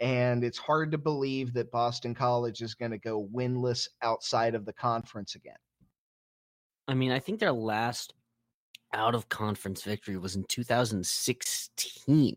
And 0.00 0.42
it's 0.42 0.58
hard 0.58 0.90
to 0.92 0.98
believe 0.98 1.52
that 1.54 1.70
Boston 1.70 2.14
College 2.14 2.60
is 2.62 2.74
going 2.74 2.90
to 2.90 2.98
go 2.98 3.28
winless 3.32 3.88
outside 4.02 4.54
of 4.54 4.64
the 4.64 4.72
conference 4.72 5.34
again. 5.36 5.54
I 6.88 6.94
mean, 6.94 7.12
I 7.12 7.20
think 7.20 7.38
their 7.38 7.52
last 7.52 8.14
out 8.92 9.14
of 9.14 9.28
conference 9.28 9.82
victory 9.82 10.16
was 10.16 10.34
in 10.34 10.44
2016, 10.44 12.34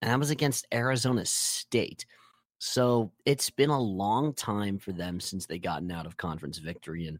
and 0.00 0.10
that 0.10 0.18
was 0.18 0.30
against 0.30 0.66
Arizona 0.72 1.24
State. 1.26 2.06
So 2.58 3.12
it's 3.24 3.50
been 3.50 3.70
a 3.70 3.80
long 3.80 4.32
time 4.32 4.78
for 4.78 4.92
them 4.92 5.20
since 5.20 5.46
they 5.46 5.58
gotten 5.58 5.90
out 5.90 6.06
of 6.06 6.16
conference 6.16 6.58
victory, 6.58 7.06
and 7.06 7.18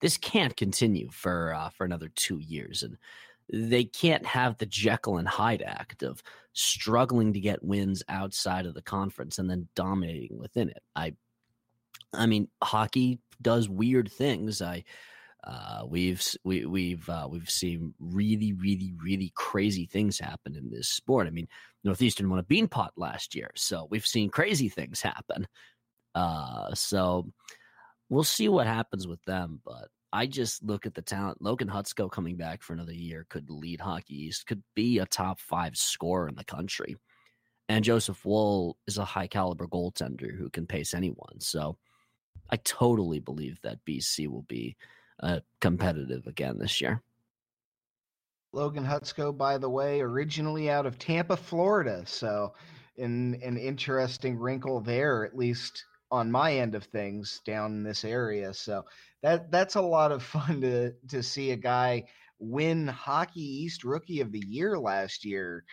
this 0.00 0.16
can't 0.16 0.56
continue 0.56 1.08
for 1.10 1.54
uh, 1.54 1.70
for 1.70 1.84
another 1.84 2.10
two 2.14 2.38
years. 2.38 2.82
And 2.82 2.96
they 3.52 3.84
can't 3.84 4.24
have 4.26 4.58
the 4.58 4.66
Jekyll 4.66 5.18
and 5.18 5.28
Hyde 5.28 5.62
act 5.62 6.02
of 6.02 6.22
struggling 6.52 7.32
to 7.32 7.40
get 7.40 7.62
wins 7.62 8.02
outside 8.08 8.66
of 8.66 8.74
the 8.74 8.82
conference 8.82 9.38
and 9.38 9.48
then 9.48 9.68
dominating 9.74 10.38
within 10.38 10.68
it. 10.68 10.82
I, 10.94 11.14
I 12.12 12.26
mean, 12.26 12.48
hockey 12.62 13.20
does 13.42 13.68
weird 13.68 14.10
things. 14.10 14.62
I 14.62 14.84
uh, 15.44 15.82
we've 15.88 16.22
we, 16.44 16.66
we've 16.66 17.08
uh, 17.08 17.26
we've 17.30 17.50
seen 17.50 17.94
really 17.98 18.52
really 18.52 18.92
really 19.02 19.32
crazy 19.34 19.86
things 19.86 20.18
happen 20.18 20.54
in 20.54 20.70
this 20.70 20.88
sport. 20.88 21.26
I 21.26 21.30
mean, 21.30 21.48
Northeastern 21.84 22.28
won 22.28 22.38
a 22.38 22.44
beanpot 22.44 22.90
last 22.96 23.34
year, 23.34 23.50
so 23.54 23.86
we've 23.90 24.06
seen 24.06 24.30
crazy 24.30 24.68
things 24.68 25.00
happen. 25.00 25.46
Uh, 26.14 26.74
so 26.74 27.30
we'll 28.08 28.24
see 28.24 28.48
what 28.48 28.66
happens 28.66 29.06
with 29.06 29.22
them. 29.24 29.60
But 29.64 29.88
I 30.12 30.26
just 30.26 30.62
look 30.62 30.86
at 30.86 30.94
the 30.94 31.02
talent. 31.02 31.40
Logan 31.40 31.68
Hutsko 31.68 32.10
coming 32.10 32.36
back 32.36 32.62
for 32.62 32.72
another 32.72 32.92
year 32.92 33.26
could 33.30 33.48
lead 33.48 33.80
Hockey 33.80 34.24
East, 34.24 34.46
could 34.46 34.62
be 34.74 34.98
a 34.98 35.06
top 35.06 35.38
five 35.40 35.76
scorer 35.76 36.28
in 36.28 36.34
the 36.34 36.44
country. 36.44 36.96
And 37.68 37.84
Joseph 37.84 38.24
Woll 38.24 38.76
is 38.88 38.98
a 38.98 39.04
high 39.04 39.28
caliber 39.28 39.68
goaltender 39.68 40.36
who 40.36 40.50
can 40.50 40.66
pace 40.66 40.92
anyone. 40.92 41.38
So 41.38 41.78
I 42.50 42.56
totally 42.56 43.20
believe 43.20 43.60
that 43.62 43.84
BC 43.88 44.26
will 44.26 44.42
be 44.42 44.76
uh, 45.22 45.40
competitive 45.60 46.26
again 46.26 46.58
this 46.58 46.80
year. 46.80 47.02
Logan 48.52 48.84
Hutsko, 48.84 49.36
by 49.36 49.58
the 49.58 49.70
way, 49.70 50.00
originally 50.00 50.70
out 50.70 50.86
of 50.86 50.98
Tampa, 50.98 51.36
Florida. 51.36 52.02
So, 52.04 52.54
in 52.96 53.40
an 53.42 53.56
interesting 53.56 54.36
wrinkle 54.38 54.80
there, 54.80 55.24
at 55.24 55.36
least 55.36 55.84
on 56.10 56.30
my 56.30 56.54
end 56.54 56.74
of 56.74 56.84
things 56.84 57.40
down 57.44 57.72
in 57.72 57.82
this 57.82 58.04
area. 58.04 58.52
So 58.52 58.84
that 59.22 59.50
that's 59.50 59.76
a 59.76 59.80
lot 59.80 60.12
of 60.12 60.22
fun 60.34 60.60
to 60.62 60.92
to 61.08 61.22
see 61.22 61.52
a 61.52 61.56
guy 61.56 62.04
win 62.38 62.88
Hockey 62.88 63.64
East 63.64 63.84
Rookie 63.84 64.20
of 64.20 64.32
the 64.32 64.44
Year 64.46 64.78
last 64.78 65.24
year. 65.24 65.64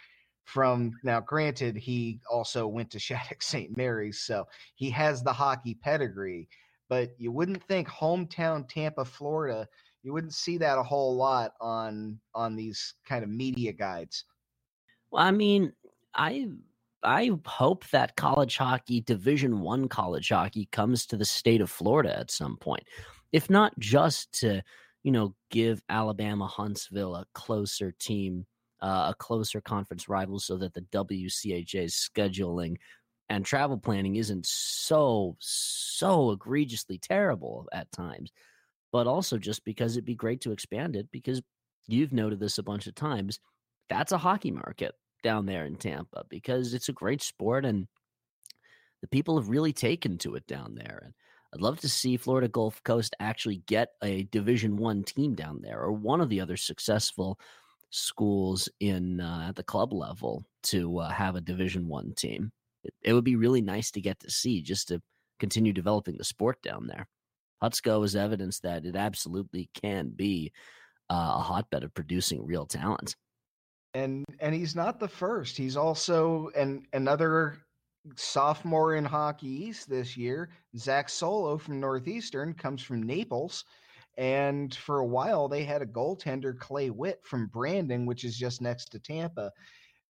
From 0.46 0.94
now, 1.04 1.20
granted, 1.20 1.75
he 1.75 2.22
also 2.32 2.68
went 2.68 2.92
to 2.92 3.00
Shattuck 3.00 3.42
St. 3.42 3.75
Mary's, 3.75 4.22
so 4.22 4.48
he 4.75 4.89
has 4.92 5.22
the 5.22 5.34
hockey 5.34 5.75
pedigree 5.75 6.48
but 6.89 7.12
you 7.17 7.32
wouldn't 7.32 7.63
think 7.63 7.88
hometown 7.88 8.67
Tampa, 8.67 9.06
Florida. 9.06 9.67
You 10.03 10.13
wouldn't 10.13 10.34
see 10.34 10.58
that 10.58 10.77
a 10.77 10.84
whole 10.84 11.15
lot 11.15 11.53
on 11.60 12.20
on 12.34 12.56
these 12.56 12.94
kind 13.06 13.24
of 13.24 13.29
media 13.29 13.74
guides. 13.74 14.24
Well, 15.12 15.24
I 15.24 15.32
mean, 15.32 15.74
I 16.13 16.48
I 17.03 17.32
hope 17.46 17.88
that 17.89 18.15
college 18.15 18.58
hockey, 18.58 19.01
Division 19.01 19.62
One 19.62 19.88
college 19.88 20.29
hockey, 20.29 20.67
comes 20.72 21.06
to 21.08 21.17
the 21.17 21.25
state 21.25 21.62
of 21.62 21.70
Florida 21.70 22.17
at 22.17 22.32
some 22.32 22.58
point, 22.58 22.84
if 23.32 23.50
not 23.50 23.77
just 23.79 24.32
to 24.39 24.62
you 25.03 25.12
know 25.12 25.36
give 25.51 25.82
Alabama 25.89 26.48
Huntsville 26.48 27.15
a 27.15 27.25
closer 27.34 27.94
team, 28.00 28.46
uh, 28.82 29.12
a 29.12 29.15
closer 29.17 29.62
conference 29.62 30.08
rival, 30.08 30.39
so 30.39 30.58
that 30.58 30.74
the 30.74 30.82
WCHA's 30.82 32.10
scheduling 32.15 32.77
and 33.30 33.46
travel 33.46 33.78
planning 33.78 34.16
isn't 34.16 34.46
so 34.46 35.36
so 35.40 36.32
egregiously 36.32 36.98
terrible 36.98 37.68
at 37.72 37.92
times 37.92 38.32
but 38.92 39.08
also 39.08 39.38
just 39.38 39.64
because 39.66 39.94
it'd 39.94 40.06
be 40.06 40.16
great 40.16 40.42
to 40.42 40.52
expand 40.52 40.96
it 40.96 41.08
because 41.12 41.42
you've 41.88 42.14
noted 42.14 42.40
this 42.40 42.58
a 42.58 42.64
bunch 42.64 42.88
of 42.88 42.96
times 42.96 43.40
that's 43.90 44.12
a 44.12 44.18
hockey 44.18 44.52
market 44.52 44.94
down 45.24 45.46
there 45.46 45.66
in 45.66 45.76
Tampa 45.76 46.24
because 46.30 46.74
it's 46.74 46.90
a 46.90 46.94
great 46.94 47.22
sport 47.22 47.66
and 47.66 47.88
the 49.02 49.08
people 49.08 49.38
have 49.38 49.50
really 49.50 49.74
taken 49.74 50.18
to 50.20 50.36
it 50.36 50.46
down 50.48 50.76
there 50.76 51.02
and 51.04 51.14
I'd 51.54 51.62
love 51.62 51.80
to 51.80 51.90
see 51.90 52.18
Florida 52.18 52.50
Gulf 52.50 52.84
Coast 52.84 53.16
actually 53.20 53.64
get 53.68 53.90
a 54.04 54.24
Division 54.24 54.76
1 54.76 55.04
team 55.04 55.34
down 55.34 55.60
there 55.62 55.80
or 55.80 55.94
one 55.94 56.20
of 56.20 56.30
the 56.30 56.42
other 56.42 56.58
successful 56.58 57.40
schools 57.90 58.68
in 58.82 59.22
uh, 59.22 59.46
at 59.48 59.56
the 59.56 59.64
club 59.64 59.94
level 59.94 60.46
to 60.64 61.00
uh, 61.00 61.10
have 61.10 61.36
a 61.36 61.42
Division 61.42 61.88
1 61.88 62.14
team 62.18 62.52
it, 62.88 62.94
it 63.10 63.13
would 63.13 63.24
be 63.24 63.36
really 63.36 63.62
nice 63.62 63.91
to 63.91 64.01
get 64.01 64.20
to 64.22 64.32
see 64.32 64.62
just 64.62 64.88
to 64.88 65.01
continue 65.39 65.74
developing 65.74 66.17
the 66.17 66.24
sport 66.24 66.62
down 66.62 66.88
there. 66.88 67.08
Hutsko 67.62 68.03
is 68.06 68.15
evidence 68.15 68.60
that 68.60 68.86
it 68.86 68.96
absolutely 68.96 69.70
can 69.74 70.10
be 70.10 70.51
uh, 71.10 71.34
a 71.36 71.41
hotbed 71.41 71.84
of 71.84 71.94
producing 71.94 72.46
real 72.46 72.65
talent. 72.65 73.15
And 73.94 74.25
and 74.39 74.53
he's 74.53 74.75
not 74.75 75.00
the 75.00 75.08
first. 75.08 75.58
He's 75.58 75.77
also 75.77 76.50
an 76.56 76.86
another 76.94 77.58
sophomore 78.15 78.96
in 78.96 79.06
Hockey 79.06 79.48
East 79.48 79.89
this 79.89 80.15
year. 80.15 80.50
Zach 80.77 81.08
Solow 81.08 81.60
from 81.60 81.79
Northeastern 81.79 82.53
comes 82.53 82.82
from 82.82 83.03
Naples. 83.03 83.65
And 84.17 84.74
for 84.74 85.00
a 85.00 85.06
while, 85.06 85.48
they 85.48 85.63
had 85.63 85.82
a 85.82 85.86
goaltender, 85.86 86.58
Clay 86.58 86.89
Witt 86.89 87.20
from 87.24 87.48
Brandon, 87.48 88.06
which 88.06 88.24
is 88.24 88.36
just 88.36 88.62
next 88.62 88.86
to 88.91 89.00
Tampa. 89.00 89.51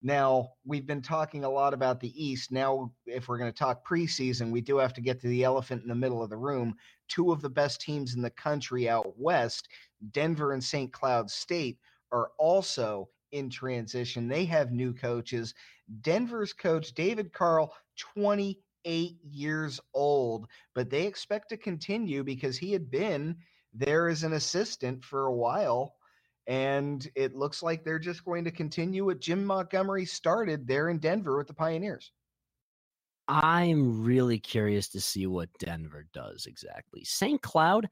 Now, 0.04 0.52
we've 0.64 0.86
been 0.86 1.02
talking 1.02 1.44
a 1.44 1.50
lot 1.50 1.74
about 1.74 2.00
the 2.00 2.24
East. 2.24 2.52
Now, 2.52 2.92
if 3.06 3.28
we're 3.28 3.40
going 3.40 3.52
to 3.52 3.58
talk 3.58 3.88
preseason, 3.88 4.52
we 4.52 4.62
do 4.62 4.78
have 4.78 4.94
to 4.94 5.02
get 5.02 5.20
to 5.22 5.28
the 5.28 5.44
elephant 5.44 5.82
in 5.82 5.90
the 5.90 5.96
middle 5.96 6.22
of 6.22 6.30
the 6.30 6.38
room. 6.38 6.76
Two 7.08 7.32
of 7.32 7.42
the 7.42 7.50
best 7.50 7.82
teams 7.82 8.14
in 8.14 8.22
the 8.22 8.30
country 8.30 8.88
out 8.88 9.18
west, 9.18 9.68
Denver 10.12 10.54
and 10.54 10.64
St. 10.64 10.94
Cloud 10.94 11.32
State, 11.32 11.80
are 12.12 12.32
also 12.38 13.10
in 13.32 13.50
transition. 13.50 14.28
They 14.28 14.46
have 14.46 14.72
new 14.72 14.94
coaches. 14.94 15.54
Denver's 16.02 16.54
coach, 16.54 16.94
David 16.94 17.34
Carle, 17.34 17.74
28 18.14 19.18
years 19.24 19.80
old, 19.94 20.48
but 20.76 20.90
they 20.90 21.08
expect 21.08 21.50
to 21.50 21.58
continue 21.58 22.24
because 22.24 22.58
he 22.58 22.72
had 22.72 22.92
been 22.92 23.36
there 23.74 24.08
as 24.08 24.24
an 24.24 24.34
assistant 24.34 25.04
for 25.04 25.26
a 25.26 25.34
while. 25.34 25.96
And 26.48 27.06
it 27.16 27.36
looks 27.36 27.62
like 27.62 27.84
they're 27.84 28.00
just 28.00 28.24
going 28.24 28.46
to 28.46 28.52
continue 28.52 29.06
what 29.06 29.20
Jim 29.20 29.46
Montgomery 29.46 30.06
started 30.06 30.66
there 30.66 30.90
in 30.90 30.98
Denver 30.98 31.38
with 31.38 31.48
the 31.48 31.54
Pioneers. 31.54 32.12
I'm 33.28 34.04
really 34.04 34.40
curious 34.40 34.88
to 34.90 35.02
see 35.02 35.28
what 35.28 35.50
Denver 35.60 36.06
does 36.14 36.46
exactly. 36.46 37.04
St. 37.04 37.42
Cloud, 37.42 37.90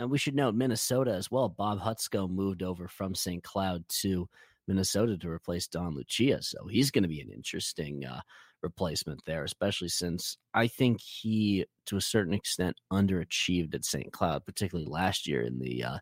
uh, 0.00 0.08
we 0.08 0.18
should 0.18 0.34
note 0.34 0.56
Minnesota 0.56 1.14
as 1.14 1.30
well. 1.30 1.48
Bob 1.48 1.80
Motzko 1.80 2.28
moved 2.28 2.64
over 2.64 2.88
from 2.88 3.14
St. 3.14 3.44
Cloud 3.44 3.84
to 3.88 4.28
Minnesota 4.66 5.16
to 5.18 5.28
replace 5.28 5.68
Don 5.68 5.94
Lucia. 5.94 6.42
So 6.42 6.66
he's 6.66 6.90
going 6.90 7.02
to 7.02 7.08
be 7.08 7.20
an 7.20 7.30
interesting 7.30 8.04
uh, 8.04 8.20
replacement 8.62 9.24
there, 9.24 9.44
especially 9.44 9.88
since 9.88 10.36
I 10.54 10.66
think 10.66 11.00
he, 11.00 11.66
to 11.86 11.96
a 11.96 12.00
certain 12.00 12.34
extent, 12.34 12.76
underachieved 12.92 13.74
at 13.74 13.84
St. 13.84 14.12
Cloud, 14.12 14.44
particularly 14.44 14.90
last 14.90 15.26
year 15.28 15.42
in 15.42 15.58
the 15.58 15.84
uh, 15.84 15.98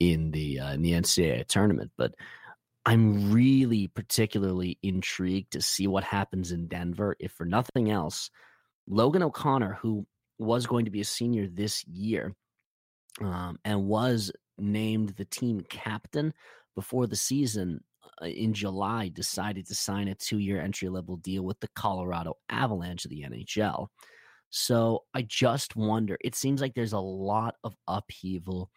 in 0.00 0.30
the 0.32 0.58
uh, 0.58 0.72
in 0.72 0.82
the 0.82 0.92
NCAA 0.92 1.46
tournament. 1.46 1.92
But 1.96 2.14
I'm 2.86 3.30
really 3.30 3.88
particularly 3.88 4.78
intrigued 4.82 5.52
to 5.52 5.62
see 5.62 5.86
what 5.86 6.02
happens 6.02 6.50
in 6.50 6.66
Denver. 6.66 7.14
If 7.20 7.32
for 7.32 7.44
nothing 7.44 7.90
else, 7.90 8.30
Logan 8.88 9.22
O'Connor, 9.22 9.78
who 9.80 10.06
was 10.38 10.66
going 10.66 10.86
to 10.86 10.90
be 10.90 11.02
a 11.02 11.04
senior 11.04 11.46
this 11.46 11.84
year 11.86 12.34
um, 13.20 13.58
and 13.64 13.86
was 13.86 14.32
named 14.58 15.10
the 15.10 15.26
team 15.26 15.60
captain 15.68 16.32
before 16.74 17.06
the 17.06 17.16
season 17.16 17.80
uh, 18.22 18.26
in 18.26 18.54
July, 18.54 19.08
decided 19.08 19.66
to 19.66 19.74
sign 19.74 20.08
a 20.08 20.14
two 20.14 20.38
year 20.38 20.60
entry 20.60 20.88
level 20.88 21.16
deal 21.16 21.42
with 21.42 21.60
the 21.60 21.68
Colorado 21.76 22.34
Avalanche 22.48 23.04
of 23.04 23.10
the 23.10 23.22
NHL. 23.22 23.88
So 24.48 25.04
I 25.14 25.22
just 25.22 25.76
wonder, 25.76 26.16
it 26.24 26.34
seems 26.34 26.60
like 26.60 26.74
there's 26.74 26.94
a 26.94 26.98
lot 26.98 27.54
of 27.62 27.74
upheaval 27.86 28.70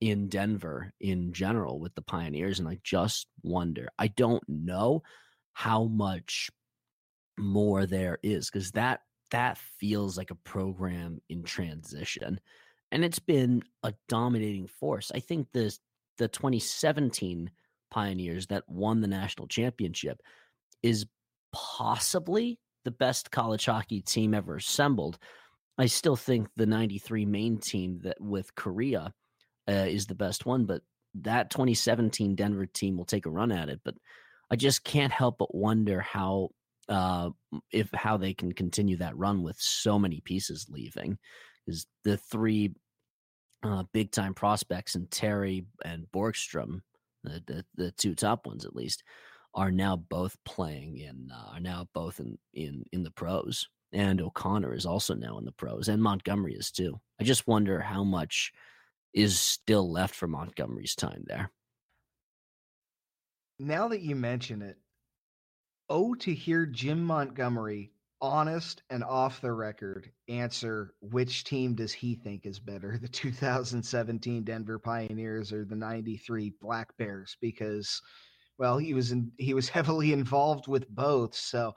in 0.00 0.28
Denver 0.28 0.92
in 1.00 1.32
general 1.32 1.78
with 1.78 1.94
the 1.94 2.02
Pioneers. 2.02 2.58
And 2.58 2.68
I 2.68 2.78
just 2.82 3.26
wonder, 3.42 3.88
I 3.98 4.08
don't 4.08 4.42
know 4.48 5.02
how 5.54 5.84
much 5.84 6.50
more 7.38 7.86
there 7.86 8.18
is 8.22 8.50
because 8.50 8.70
that 8.72 9.00
that 9.30 9.58
feels 9.80 10.16
like 10.16 10.30
a 10.30 10.36
program 10.36 11.20
in 11.28 11.42
transition 11.42 12.38
and 12.92 13.04
it's 13.04 13.18
been 13.18 13.62
a 13.82 13.92
dominating 14.08 14.66
force 14.66 15.10
i 15.14 15.20
think 15.20 15.48
the 15.52 15.76
the 16.18 16.28
2017 16.28 17.50
pioneers 17.90 18.46
that 18.48 18.62
won 18.68 19.00
the 19.00 19.08
national 19.08 19.48
championship 19.48 20.20
is 20.82 21.06
possibly 21.52 22.58
the 22.84 22.90
best 22.90 23.30
college 23.30 23.66
hockey 23.66 24.00
team 24.00 24.34
ever 24.34 24.56
assembled 24.56 25.18
i 25.78 25.86
still 25.86 26.16
think 26.16 26.48
the 26.56 26.66
93 26.66 27.26
Maine 27.26 27.58
team 27.58 28.00
that 28.04 28.20
with 28.20 28.54
Kariya 28.54 29.10
uh, 29.68 29.86
is 29.88 30.06
the 30.06 30.14
best 30.14 30.46
one, 30.46 30.64
but 30.64 30.82
that 31.14 31.50
2017 31.50 32.34
Denver 32.34 32.66
team 32.66 32.96
will 32.96 33.04
take 33.04 33.26
a 33.26 33.30
run 33.30 33.52
at 33.52 33.68
it. 33.68 33.80
But 33.84 33.94
I 34.50 34.56
just 34.56 34.84
can't 34.84 35.12
help 35.12 35.38
but 35.38 35.54
wonder 35.54 36.00
how 36.00 36.50
uh, 36.88 37.30
if 37.72 37.88
how 37.94 38.16
they 38.16 38.34
can 38.34 38.52
continue 38.52 38.96
that 38.98 39.16
run 39.16 39.42
with 39.42 39.56
so 39.58 39.98
many 39.98 40.20
pieces 40.20 40.66
leaving. 40.68 41.18
Is 41.66 41.86
the 42.04 42.18
three 42.18 42.74
uh, 43.62 43.84
big 43.92 44.10
time 44.10 44.34
prospects 44.34 44.94
and 44.94 45.10
Terry 45.10 45.64
and 45.84 46.06
Borgstrom, 46.14 46.82
the, 47.22 47.42
the, 47.46 47.64
the 47.76 47.90
two 47.92 48.14
top 48.14 48.46
ones 48.46 48.66
at 48.66 48.76
least, 48.76 49.02
are 49.54 49.70
now 49.70 49.96
both 49.96 50.36
playing 50.44 50.98
in 50.98 51.30
uh, 51.32 51.54
are 51.54 51.60
now 51.60 51.88
both 51.94 52.20
in 52.20 52.38
in 52.52 52.84
in 52.92 53.02
the 53.02 53.10
pros. 53.10 53.68
And 53.92 54.20
O'Connor 54.20 54.74
is 54.74 54.86
also 54.86 55.14
now 55.14 55.38
in 55.38 55.44
the 55.44 55.52
pros, 55.52 55.88
and 55.88 56.02
Montgomery 56.02 56.54
is 56.54 56.70
too. 56.70 57.00
I 57.20 57.24
just 57.24 57.46
wonder 57.46 57.80
how 57.80 58.02
much 58.02 58.52
is 59.14 59.38
still 59.38 59.90
left 59.90 60.14
for 60.14 60.26
Montgomery's 60.26 60.94
time 60.94 61.24
there. 61.26 61.50
Now 63.58 63.88
that 63.88 64.02
you 64.02 64.16
mention 64.16 64.62
it, 64.62 64.76
oh, 65.88 66.14
to 66.16 66.34
hear 66.34 66.66
Jim 66.66 67.04
Montgomery, 67.04 67.92
honest 68.20 68.82
and 68.90 69.04
off 69.04 69.40
the 69.40 69.52
record, 69.52 70.10
answer 70.28 70.94
which 71.00 71.44
team 71.44 71.74
does 71.74 71.92
he 71.92 72.14
think 72.16 72.46
is 72.46 72.58
better, 72.58 72.98
the 73.00 73.08
2017 73.08 74.42
Denver 74.42 74.78
Pioneers 74.78 75.52
or 75.52 75.64
the 75.64 75.76
93 75.76 76.54
Black 76.60 76.96
Bears? 76.96 77.36
Because, 77.40 78.00
well, 78.58 78.78
he 78.78 78.94
was 78.94 79.12
in, 79.12 79.30
he 79.38 79.54
was 79.54 79.68
heavily 79.70 80.12
involved 80.12 80.66
with 80.66 80.88
both. 80.88 81.36
So 81.36 81.74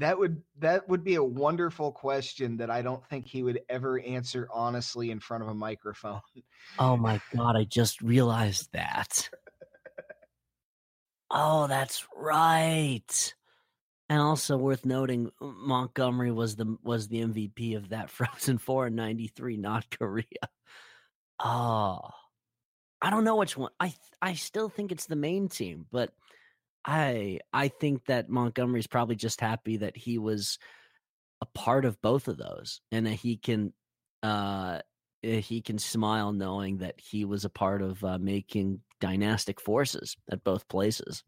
that 0.00 0.18
would 0.18 0.42
that 0.58 0.88
would 0.88 1.04
be 1.04 1.14
a 1.14 1.22
wonderful 1.22 1.92
question 1.92 2.56
that 2.56 2.70
I 2.70 2.82
don't 2.82 3.04
think 3.06 3.26
he 3.26 3.42
would 3.42 3.60
ever 3.68 4.00
answer 4.00 4.48
honestly 4.52 5.10
in 5.10 5.20
front 5.20 5.42
of 5.42 5.48
a 5.48 5.54
microphone. 5.54 6.20
Oh 6.78 6.96
my 6.96 7.20
god, 7.34 7.56
I 7.56 7.64
just 7.64 8.00
realized 8.00 8.72
that. 8.72 9.28
oh, 11.30 11.66
that's 11.66 12.06
right. 12.16 13.34
And 14.08 14.20
also 14.20 14.56
worth 14.56 14.84
noting, 14.84 15.30
Montgomery 15.40 16.32
was 16.32 16.56
the 16.56 16.76
was 16.82 17.08
the 17.08 17.20
MVP 17.20 17.76
of 17.76 17.90
that 17.90 18.10
Frozen 18.10 18.58
Four 18.58 18.86
in 18.86 18.94
'93, 18.94 19.58
not 19.58 19.88
Kariya. 19.90 20.24
Oh, 21.38 22.00
I 23.02 23.10
don't 23.10 23.24
know 23.24 23.36
which 23.36 23.56
one. 23.56 23.70
I 23.78 23.92
I 24.22 24.32
still 24.32 24.70
think 24.70 24.92
it's 24.92 25.06
the 25.06 25.16
Maine 25.16 25.48
team, 25.48 25.86
but 25.92 26.10
I 26.84 27.40
I 27.52 27.68
think 27.68 28.06
that 28.06 28.28
Montgomery's 28.28 28.86
probably 28.86 29.16
just 29.16 29.40
happy 29.40 29.78
that 29.78 29.96
he 29.96 30.18
was 30.18 30.58
a 31.40 31.46
part 31.46 31.84
of 31.84 32.00
both 32.00 32.28
of 32.28 32.36
those 32.36 32.80
and 32.92 33.06
that 33.06 33.14
he 33.14 33.36
can 33.36 33.72
uh 34.22 34.80
eh, 35.22 35.40
he 35.40 35.60
can 35.60 35.78
smile 35.78 36.32
knowing 36.32 36.78
that 36.78 36.94
he 36.98 37.24
was 37.24 37.44
a 37.44 37.50
part 37.50 37.82
of 37.82 38.02
uh, 38.04 38.18
making 38.18 38.80
dynastic 39.00 39.60
forces 39.60 40.16
at 40.30 40.44
both 40.44 40.68
places. 40.68 41.24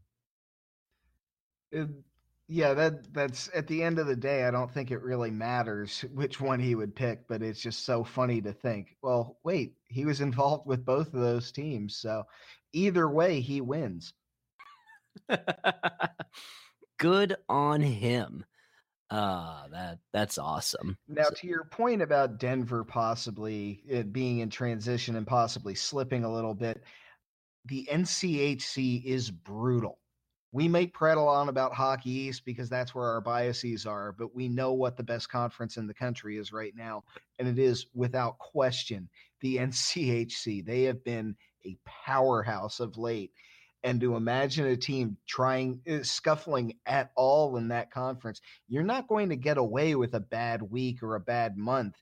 It, 1.70 1.88
yeah, 2.48 2.74
that 2.74 3.12
that's 3.14 3.48
at 3.54 3.66
the 3.66 3.82
end 3.82 3.98
of 3.98 4.06
the 4.06 4.16
day, 4.16 4.44
I 4.44 4.50
don't 4.50 4.70
think 4.70 4.90
it 4.90 5.02
really 5.02 5.30
matters 5.30 6.04
which 6.12 6.40
one 6.40 6.60
he 6.60 6.74
would 6.74 6.94
pick, 6.94 7.26
but 7.28 7.42
it's 7.42 7.60
just 7.62 7.84
so 7.86 8.04
funny 8.04 8.40
to 8.42 8.52
think, 8.52 8.96
well, 9.02 9.38
wait, 9.44 9.74
he 9.88 10.04
was 10.04 10.20
involved 10.20 10.66
with 10.66 10.84
both 10.84 11.08
of 11.14 11.20
those 11.20 11.52
teams, 11.52 11.96
so 11.96 12.24
either 12.72 13.08
way 13.08 13.40
he 13.40 13.60
wins. 13.60 14.12
Good 16.98 17.36
on 17.48 17.80
him. 17.80 18.44
Ah, 19.10 19.64
uh, 19.64 19.68
that 19.68 19.98
that's 20.14 20.38
awesome. 20.38 20.96
Now, 21.06 21.28
to 21.28 21.46
your 21.46 21.64
point 21.64 22.00
about 22.00 22.38
Denver 22.38 22.82
possibly 22.82 23.82
being 24.10 24.38
in 24.38 24.48
transition 24.48 25.16
and 25.16 25.26
possibly 25.26 25.74
slipping 25.74 26.24
a 26.24 26.32
little 26.32 26.54
bit, 26.54 26.82
the 27.66 27.86
NCHC 27.92 29.04
is 29.04 29.30
brutal. 29.30 29.98
We 30.52 30.68
may 30.68 30.86
prattle 30.86 31.28
on 31.28 31.48
about 31.48 31.74
Hockey 31.74 32.10
East 32.10 32.44
because 32.44 32.68
that's 32.70 32.94
where 32.94 33.06
our 33.06 33.20
biases 33.20 33.86
are, 33.86 34.12
but 34.12 34.34
we 34.34 34.48
know 34.48 34.72
what 34.72 34.96
the 34.96 35.02
best 35.02 35.30
conference 35.30 35.76
in 35.76 35.86
the 35.86 35.94
country 35.94 36.38
is 36.38 36.52
right 36.52 36.74
now, 36.74 37.04
and 37.38 37.46
it 37.46 37.58
is 37.58 37.86
without 37.94 38.38
question 38.38 39.08
the 39.40 39.56
NCHC. 39.56 40.64
They 40.64 40.84
have 40.84 41.04
been 41.04 41.36
a 41.66 41.76
powerhouse 41.84 42.80
of 42.80 42.96
late 42.96 43.32
and 43.84 44.00
to 44.00 44.16
imagine 44.16 44.66
a 44.66 44.76
team 44.76 45.16
trying 45.26 45.80
uh, 45.90 46.02
scuffling 46.02 46.74
at 46.86 47.10
all 47.16 47.56
in 47.56 47.68
that 47.68 47.90
conference 47.90 48.40
you're 48.68 48.82
not 48.82 49.08
going 49.08 49.28
to 49.28 49.36
get 49.36 49.58
away 49.58 49.94
with 49.94 50.14
a 50.14 50.20
bad 50.20 50.62
week 50.62 51.02
or 51.02 51.14
a 51.14 51.20
bad 51.20 51.56
month 51.56 51.96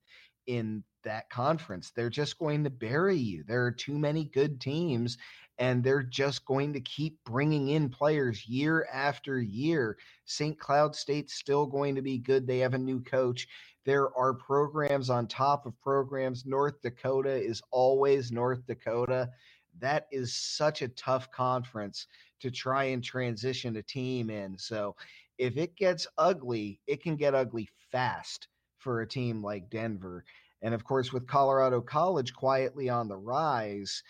in 0.47 0.83
that 1.05 1.31
conference. 1.31 1.93
They're 1.95 2.11
just 2.11 2.39
going 2.39 2.65
to 2.65 2.71
bury 2.71 3.17
you. 3.17 3.45
There 3.47 3.65
are 3.65 3.73
too 3.73 3.99
many 3.99 4.25
good 4.25 4.61
teams 4.61 5.19
and 5.59 5.85
they're 5.85 6.03
just 6.03 6.45
going 6.47 6.73
to 6.73 6.81
keep 6.81 7.19
bringing 7.25 7.69
in 7.69 7.91
players 7.91 8.49
year 8.49 8.87
after 8.93 9.41
year. 9.41 9.99
St 10.25 10.59
cloud 10.59 10.97
state's 10.97 11.35
still 11.35 11.67
going 11.67 11.95
to 11.97 12.03
be 12.03 12.19
good. 12.19 12.47
They 12.47 12.59
have 12.59 12.75
a 12.75 12.79
new 12.79 13.01
coach. 13.01 13.47
There 13.85 14.15
are 14.17 14.35
programs 14.35 15.11
on 15.11 15.27
top 15.27 15.67
of 15.67 15.79
programs. 15.81 16.47
North 16.47 16.81
dakota 16.83 17.35
is 17.35 17.63
always 17.71 18.33
north 18.33 18.67
dakota 18.67 19.31
that 19.79 20.07
is 20.11 20.35
such 20.35 20.83
a 20.83 20.89
tough 20.89 21.31
conference 21.31 22.07
to 22.41 22.51
try 22.51 22.85
and 22.85 23.05
transition 23.05 23.77
a 23.77 23.83
team 23.83 24.31
in. 24.31 24.59
So 24.59 24.97
if 25.39 25.57
it 25.57 25.77
gets 25.77 26.07
ugly, 26.19 26.81
it 26.87 27.03
can 27.03 27.17
get 27.17 27.35
ugly 27.35 27.69
fast 27.91 28.49
for 28.79 29.01
a 29.01 29.09
team 29.09 29.43
like 29.43 29.71
Denver. 29.71 30.25
And 30.63 30.75
of 30.75 30.85
course, 30.85 31.13
with 31.13 31.27
Colorado 31.27 31.81
College 31.81 32.35
quietly 32.35 32.89
on 32.89 33.09
the 33.09 33.17
rise, 33.17 34.03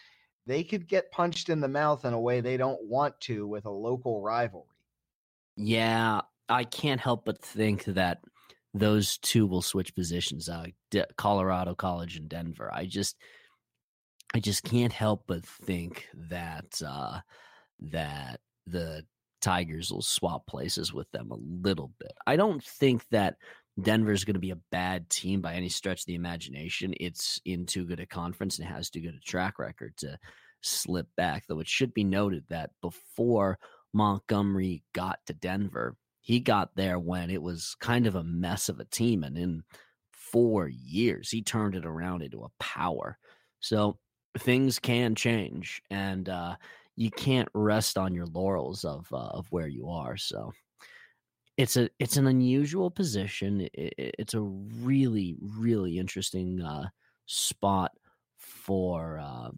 they 0.46 0.64
could 0.64 0.88
get 0.88 1.12
punched 1.12 1.49
in 1.49 1.61
the 1.61 1.68
mouth 1.68 2.05
in 2.05 2.12
a 2.12 2.20
way 2.20 2.40
they 2.40 2.57
don't 2.57 2.83
want 2.85 3.20
to 3.20 3.46
with 3.46 3.66
a 3.66 3.70
local 3.70 4.20
rivalry. 4.20 4.66
Yeah, 5.57 6.23
I 6.49 6.64
can't 6.64 7.01
help 7.01 7.25
but 7.25 7.42
think 7.42 7.85
that 7.85 8.25
those 8.73 9.18
two 9.18 9.46
will 9.46 9.62
switch 9.62 9.94
positions, 9.94 10.49
uh, 10.49 10.66
Colorado 11.16 11.75
College 11.75 12.16
and 12.16 12.29
Denver. 12.29 12.70
I 12.73 12.87
just 12.87 13.16
I 14.33 14.40
just 14.40 14.62
can't 14.62 14.93
help 14.93 15.25
but 15.27 15.45
think 15.45 16.07
that 16.14 16.81
uh, 16.87 17.21
that 17.81 18.40
the 18.66 19.05
Tigers 19.40 19.90
will 19.90 20.03
swap 20.03 20.47
places 20.47 20.93
with 20.93 21.11
them 21.11 21.31
a 21.31 21.66
little 21.66 21.93
bit. 21.99 22.12
I 22.27 22.37
don't 22.37 22.62
think 22.62 23.05
that 23.11 23.37
Denver 23.81 24.12
is 24.12 24.25
going 24.25 24.35
to 24.35 24.40
be 24.40 24.51
a 24.51 24.59
bad 24.71 25.09
team 25.09 25.40
by 25.40 25.55
any 25.55 25.69
stretch 25.69 26.03
of 26.03 26.07
the 26.07 26.14
imagination. 26.14 26.95
It's 27.01 27.40
in 27.45 27.66
too 27.66 27.85
good 27.85 28.01
a 28.01 28.07
conference 28.07 28.59
and 28.59 28.69
has 28.69 28.90
too 28.90 29.01
good 29.01 29.14
a 29.14 29.29
track 29.29 29.59
record 29.59 29.97
to 29.99 30.19
slip 30.61 31.09
back. 31.16 31.45
Though 31.49 31.61
it 31.61 31.69
should 31.69 31.95
be 31.95 32.05
noted 32.05 32.45
that 32.51 32.71
before 32.83 33.59
Montgomery 33.93 34.83
got 34.93 35.21
to 35.27 35.33
Denver, 35.33 35.97
he 36.21 36.38
got 36.38 36.77
there 36.77 36.99
when 36.99 37.31
it 37.31 37.43
was 37.43 37.75
kind 37.81 38.07
of 38.07 38.14
a 38.14 38.25
mess 38.25 38.69
of 38.69 38.79
a 38.79 38.85
team. 38.85 39.25
And 39.25 39.38
in 39.38 39.62
four 40.12 40.69
years, 40.69 41.31
he 41.31 41.43
turned 41.43 41.75
it 41.75 41.87
around 41.87 42.23
into 42.23 42.43
a 42.43 42.53
power. 42.62 43.19
So 43.61 43.99
things 44.38 44.79
can 44.79 45.14
change. 45.14 45.83
And, 45.90 46.29
uh, 46.29 46.57
you 47.01 47.11
can't 47.11 47.49
rest 47.55 47.97
on 47.97 48.14
your 48.14 48.27
laurels 48.27 48.85
of 48.85 49.09
uh, 49.11 49.16
of 49.16 49.47
where 49.51 49.66
you 49.66 49.88
are. 49.88 50.19
So 50.19 50.53
it's 51.57 51.79
a 51.79 51.88
it's 51.99 52.19
an 52.19 52.27
unusual 52.27 52.90
position. 52.90 53.62
It, 53.73 53.95
it's 53.97 54.35
a 54.35 54.43
really 54.43 55.35
really 55.40 55.99
interesting 55.99 56.61
uh, 56.61 56.88
spot 57.25 57.93
for 58.37 59.19
uh, 59.19 59.51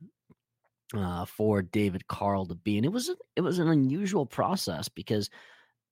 uh, 0.96 1.24
for 1.24 1.62
David 1.62 2.06
Carle 2.06 2.46
to 2.46 2.54
be, 2.54 2.76
and 2.76 2.86
it 2.86 2.92
was 2.92 3.08
a, 3.08 3.16
it 3.34 3.40
was 3.40 3.58
an 3.58 3.68
unusual 3.68 4.24
process 4.24 4.88
because 4.88 5.28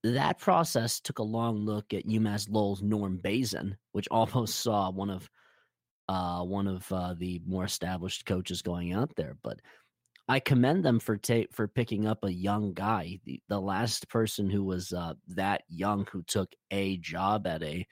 that 0.05 0.39
process 0.39 1.01
took 1.01 1.19
a 1.19 1.25
long 1.25 1.65
look 1.65 1.93
at 1.93 2.07
UMass 2.07 2.49
Lowell's 2.49 2.81
Norm 2.81 3.17
Bazin, 3.17 3.77
which 3.91 4.07
almost 4.13 4.61
saw 4.61 4.89
one 4.89 5.11
of 5.11 5.29
uh, 6.11 6.43
one 6.43 6.67
of 6.67 6.91
uh, 6.91 7.15
the 7.17 7.41
more 7.47 7.65
established 7.65 8.27
coaches 8.27 8.63
going 8.63 8.93
out 8.93 9.15
there, 9.15 9.37
but 9.45 9.61
I 10.29 10.41
commend 10.41 10.85
them 10.85 10.99
for 10.99 11.17
ta- 11.17 11.47
for 11.53 11.69
picking 11.69 12.05
up 12.05 12.25
a 12.25 12.33
young 12.33 12.73
guy. 12.73 13.21
The, 13.25 13.41
the 13.49 13.61
last 13.61 14.09
person 14.09 14.51
who 14.51 14.65
was 14.65 14.93
uh, 14.93 15.15
that 15.29 15.63
young 15.69 16.09
who 16.11 16.25
took 16.25 16.51
a 16.73 16.97
job 16.97 17.47
at 17.47 17.63
a 17.63 17.87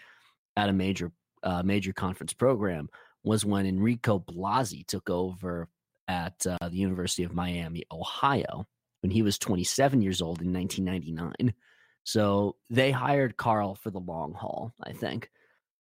at 0.57 0.69
a 0.69 0.73
major 0.73 1.13
uh, 1.45 1.63
major 1.63 1.93
conference 1.93 2.33
program 2.33 2.89
was 3.23 3.45
when 3.45 3.67
Enrico 3.67 4.19
Blasi 4.19 4.85
took 4.85 5.09
over 5.09 5.69
at 6.09 6.45
uh, 6.45 6.69
the 6.69 6.77
University 6.77 7.23
of 7.23 7.33
Miami, 7.33 7.85
Ohio, 7.93 8.67
when 9.03 9.13
he 9.13 9.23
was 9.23 9.39
27 9.39 10.03
years 10.03 10.21
old 10.21 10.43
in 10.43 10.53
1999. 10.53 11.55
So 12.03 12.57
they 12.69 12.91
hired 12.91 13.37
Carle 13.37 13.77
for 13.77 13.93
the 13.93 14.01
long 14.01 14.35
haul, 14.35 14.73
I 14.83 14.93
think. 14.93 15.31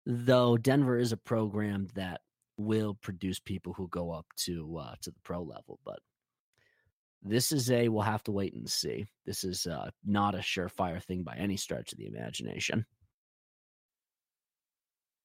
Though 0.08 0.58
Denver 0.58 0.98
is 0.98 1.12
a 1.12 1.17
program 1.17 1.89
that 1.93 2.22
will 2.58 2.96
produce 2.96 3.39
people 3.39 3.74
who 3.74 3.88
go 3.89 4.12
up 4.12 4.26
to 4.38 4.78
uh, 4.78 4.96
to 5.02 5.12
the 5.12 5.20
pro 5.24 5.42
level, 5.42 5.80
but 5.86 6.00
this 7.24 7.52
is 7.52 7.72
a 7.72 7.88
we'll 7.88 8.02
have 8.02 8.24
to 8.24 8.32
wait 8.32 8.54
and 8.54 8.70
see. 8.70 9.06
This 9.26 9.44
is 9.44 9.66
uh, 9.66 9.89
not 10.06 10.36
a 10.36 10.39
surefire 10.39 11.02
thing 11.02 11.24
by 11.24 11.36
any 11.36 11.58
stretch 11.58 11.92
of 11.94 11.98
the 11.98 12.08
imagination. 12.08 12.86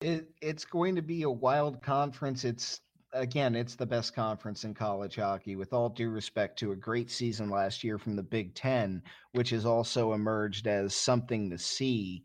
It, 0.00 0.28
it's 0.40 0.64
going 0.64 0.94
to 0.94 1.02
be 1.02 1.22
a 1.22 1.30
wild 1.30 1.82
conference. 1.82 2.44
It's 2.44 2.80
again, 3.12 3.56
it's 3.56 3.74
the 3.74 3.86
best 3.86 4.14
conference 4.14 4.64
in 4.64 4.74
college 4.74 5.16
hockey. 5.16 5.56
With 5.56 5.72
all 5.72 5.88
due 5.88 6.10
respect 6.10 6.58
to 6.60 6.72
a 6.72 6.76
great 6.76 7.10
season 7.10 7.50
last 7.50 7.82
year 7.82 7.98
from 7.98 8.14
the 8.14 8.22
Big 8.22 8.54
Ten, 8.54 9.02
which 9.32 9.50
has 9.50 9.66
also 9.66 10.12
emerged 10.12 10.66
as 10.66 10.94
something 10.94 11.50
to 11.50 11.58
see. 11.58 12.22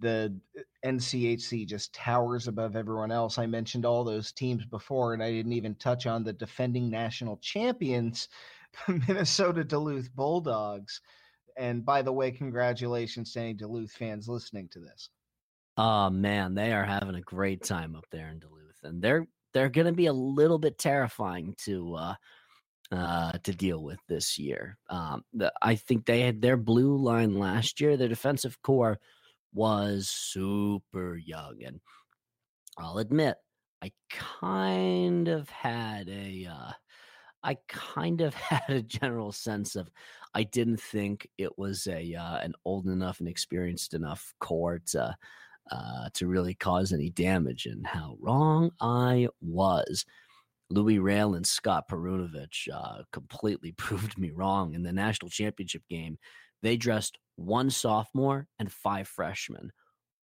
The 0.00 0.34
uh, 0.56 0.62
NCHC 0.84 1.66
just 1.66 1.92
towers 1.92 2.48
above 2.48 2.76
everyone 2.76 3.10
else. 3.10 3.38
I 3.38 3.46
mentioned 3.46 3.84
all 3.84 4.04
those 4.04 4.32
teams 4.32 4.64
before, 4.64 5.14
and 5.14 5.22
I 5.22 5.30
didn't 5.30 5.52
even 5.52 5.74
touch 5.74 6.06
on 6.06 6.24
the 6.24 6.32
defending 6.32 6.90
national 6.90 7.38
champions 7.38 8.28
Minnesota 9.08 9.64
Duluth 9.64 10.14
Bulldogs. 10.14 11.00
And 11.56 11.84
by 11.84 12.02
the 12.02 12.12
way, 12.12 12.30
congratulations 12.30 13.32
to 13.32 13.40
any 13.40 13.54
Duluth 13.54 13.92
fans 13.92 14.28
listening 14.28 14.68
to 14.72 14.80
this. 14.80 15.10
Oh 15.76 16.10
man, 16.10 16.54
they 16.54 16.72
are 16.72 16.84
having 16.84 17.14
a 17.14 17.20
great 17.20 17.62
time 17.62 17.94
up 17.94 18.06
there 18.10 18.28
in 18.28 18.38
Duluth, 18.38 18.82
and 18.82 19.02
they're 19.02 19.26
they're 19.54 19.68
going 19.68 19.86
to 19.86 19.92
be 19.92 20.06
a 20.06 20.12
little 20.12 20.58
bit 20.58 20.78
terrifying 20.78 21.54
to 21.64 21.94
uh, 21.94 22.14
uh, 22.90 23.32
to 23.44 23.52
deal 23.52 23.82
with 23.82 23.98
this 24.08 24.38
year. 24.38 24.76
Um, 24.88 25.24
the, 25.32 25.52
I 25.62 25.76
think 25.76 26.04
they 26.04 26.20
had 26.20 26.40
their 26.40 26.56
blue 26.56 26.96
line 26.96 27.38
last 27.38 27.80
year. 27.80 27.96
Their 27.96 28.08
defensive 28.08 28.60
core 28.62 28.98
was 29.52 30.08
super 30.08 31.16
young, 31.16 31.62
and 31.64 31.80
I'll 32.78 32.98
admit, 32.98 33.36
I 33.82 33.92
kind 34.10 35.28
of 35.28 35.48
had 35.48 36.08
a 36.08 36.46
uh, 36.50 36.72
I 37.42 37.56
kind 37.68 38.20
of 38.20 38.34
had 38.34 38.68
a 38.68 38.82
general 38.82 39.32
sense 39.32 39.76
of 39.76 39.90
I 40.34 40.44
didn't 40.44 40.80
think 40.80 41.28
it 41.38 41.58
was 41.58 41.86
a 41.86 42.14
uh, 42.14 42.38
an 42.38 42.54
old 42.64 42.86
enough 42.86 43.20
and 43.20 43.28
experienced 43.28 43.94
enough 43.94 44.34
core 44.40 44.80
to 44.86 45.16
uh, 45.70 46.08
to 46.14 46.26
really 46.26 46.54
cause 46.54 46.92
any 46.92 47.10
damage, 47.10 47.66
and 47.66 47.86
how 47.86 48.16
wrong 48.20 48.70
I 48.80 49.28
was. 49.40 50.04
Louis 50.70 50.98
Roehl 50.98 51.36
and 51.36 51.46
Scott 51.46 51.88
Perunovich 51.88 52.68
uh, 52.72 53.02
completely 53.12 53.72
proved 53.76 54.18
me 54.18 54.30
wrong 54.30 54.74
in 54.74 54.82
the 54.82 54.92
national 54.92 55.30
championship 55.30 55.82
game. 55.88 56.18
They 56.62 56.76
dressed 56.76 57.18
one 57.38 57.70
sophomore 57.70 58.46
and 58.58 58.70
five 58.70 59.06
freshmen. 59.08 59.70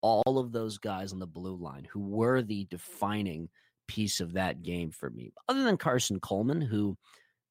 All 0.02 0.40
of 0.40 0.52
those 0.52 0.78
guys 0.78 1.14
on 1.14 1.20
the 1.20 1.28
blue 1.28 1.56
line 1.56 1.88
who 1.92 2.00
were 2.00 2.42
the 2.42 2.66
defining 2.72 3.50
piece 3.88 4.20
of 4.20 4.34
that 4.34 4.64
game 4.64 4.90
for 4.90 5.10
me, 5.10 5.32
other 5.48 5.64
than 5.64 5.78
Karson 5.78 6.20
Kuhlman, 6.20 6.66
who 6.66 6.98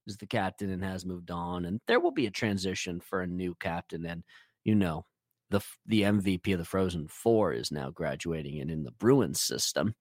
is 0.06 0.16
the 0.16 0.26
captain 0.26 0.70
and 0.70 0.82
has 0.82 1.04
moved 1.04 1.30
on, 1.30 1.64
and 1.64 1.80
there 1.86 2.00
will 2.00 2.10
be 2.10 2.26
a 2.26 2.30
transition 2.30 3.00
for 3.00 3.20
a 3.20 3.26
new 3.26 3.54
captain. 3.60 4.06
And 4.06 4.24
you 4.64 4.74
know, 4.74 5.04
the 5.50 5.60
the 5.86 6.02
MVP 6.02 6.52
of 6.52 6.58
the 6.58 6.64
Frozen 6.64 7.08
Four 7.08 7.52
is 7.52 7.70
now 7.70 7.90
graduating 7.90 8.60
and 8.60 8.70
in 8.70 8.82
the 8.82 8.92
Bruins 8.92 9.40
system. 9.40 9.94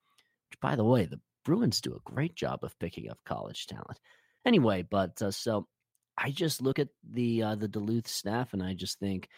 Which, 0.50 0.60
by 0.62 0.76
the 0.76 0.86
way, 0.86 1.06
the 1.06 1.20
Bruins 1.46 1.82
do 1.82 1.94
a 1.94 2.12
great 2.12 2.36
job 2.36 2.64
of 2.64 2.80
picking 2.80 3.10
up 3.10 3.20
college 3.26 3.68
talent. 3.68 4.00
Anyway, 4.46 4.84
but 4.90 5.22
uh, 5.22 5.32
so 5.32 5.68
I 6.22 6.32
just 6.32 6.62
look 6.62 6.80
at 6.80 6.90
the 7.12 7.44
uh, 7.44 7.56
the 7.56 7.68
Duluth 7.68 8.08
staff 8.08 8.54
and 8.54 8.62
I 8.62 8.74
just 8.74 9.00
think 9.00 9.30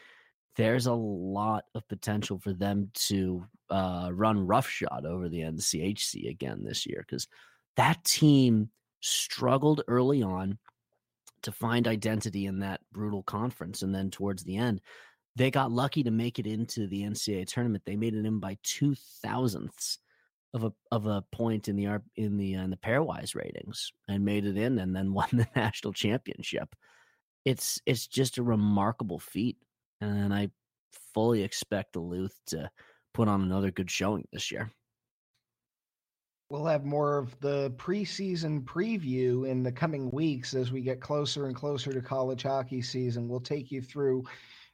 there's 0.56 0.88
a 0.88 0.94
lot 0.94 1.66
of 1.76 1.88
potential 1.88 2.40
for 2.40 2.54
them 2.54 2.92
to 2.94 3.46
uh, 3.70 4.10
run 4.12 4.46
roughshod 4.46 5.06
over 5.06 5.30
the 5.30 5.42
NCHC 5.42 6.30
again 6.30 6.64
this 6.64 6.86
year 6.86 7.06
because 7.08 7.28
that 7.78 8.04
team 8.04 8.70
struggled 9.00 9.82
early 9.88 10.22
on 10.22 10.58
to 11.44 11.52
find 11.52 11.88
identity 11.88 12.46
in 12.46 12.60
that 12.60 12.82
brutal 12.92 13.24
conference. 13.24 13.82
And 13.82 13.96
then 13.96 14.12
towards 14.12 14.44
the 14.44 14.58
end, 14.58 14.82
they 15.36 15.50
got 15.50 15.72
lucky 15.72 16.04
to 16.04 16.12
make 16.12 16.38
it 16.38 16.46
into 16.46 16.88
the 16.88 17.04
NCAA 17.04 17.48
tournament. 17.48 17.84
They 17.86 17.96
made 17.96 18.14
it 18.14 18.26
in 18.26 18.40
by 18.40 18.58
two 18.64 18.96
thousandths 19.24 20.00
of 20.54 20.64
a 20.66 20.74
of 20.92 21.06
a 21.06 21.24
point 21.32 21.68
in 21.68 21.76
the 21.76 22.02
in 22.16 22.38
the 22.38 22.56
uh, 22.56 22.64
in 22.64 22.70
the 22.70 22.78
pairwise 22.78 23.36
ratings 23.36 23.92
and 24.08 24.26
made 24.26 24.46
it 24.46 24.58
in, 24.58 24.80
and 24.80 24.96
then 24.96 25.14
won 25.14 25.30
the 25.32 25.48
national 25.56 25.94
championship. 25.94 26.76
It's 27.46 27.82
it's 27.86 28.08
just 28.08 28.38
a 28.38 28.44
remarkable 28.44 29.20
feat 29.20 29.58
and 30.02 30.34
I 30.34 30.50
fully 31.14 31.44
expect 31.44 31.94
Duluth 31.94 32.38
to 32.48 32.70
put 33.14 33.28
on 33.28 33.42
another 33.42 33.72
good 33.72 33.90
showing 33.90 34.28
this 34.34 34.52
year. 34.52 34.72
We'll 36.50 36.66
have 36.66 36.84
more 36.84 37.18
of 37.18 37.40
the 37.40 37.72
preseason 37.78 38.66
preview 38.66 39.48
in 39.48 39.64
the 39.64 39.72
coming 39.72 40.10
weeks 40.12 40.54
as 40.54 40.72
we 40.72 40.82
get 40.82 41.00
closer 41.00 41.46
and 41.46 41.56
closer 41.56 41.94
to 41.94 42.02
college 42.02 42.44
hockey 42.44 42.82
season. 42.82 43.30
We'll 43.30 43.40
take 43.40 43.72
you 43.72 43.82
through 43.82 44.26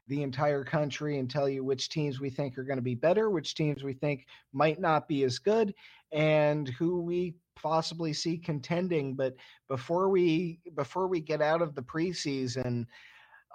the 0.07 0.23
entire 0.23 0.63
country 0.63 1.19
and 1.19 1.29
tell 1.29 1.49
you 1.49 1.63
which 1.63 1.89
teams 1.89 2.19
we 2.19 2.29
think 2.29 2.57
are 2.57 2.63
going 2.63 2.77
to 2.77 2.83
be 2.83 2.95
better, 2.95 3.29
which 3.29 3.55
teams 3.55 3.83
we 3.83 3.93
think 3.93 4.25
might 4.53 4.79
not 4.79 5.07
be 5.07 5.23
as 5.23 5.39
good, 5.39 5.73
and 6.11 6.69
who 6.69 7.01
we 7.01 7.35
possibly 7.55 8.13
see 8.13 8.37
contending. 8.37 9.15
But 9.15 9.35
before 9.67 10.09
we 10.09 10.59
before 10.75 11.07
we 11.07 11.19
get 11.19 11.41
out 11.41 11.61
of 11.61 11.75
the 11.75 11.81
preseason, 11.81 12.85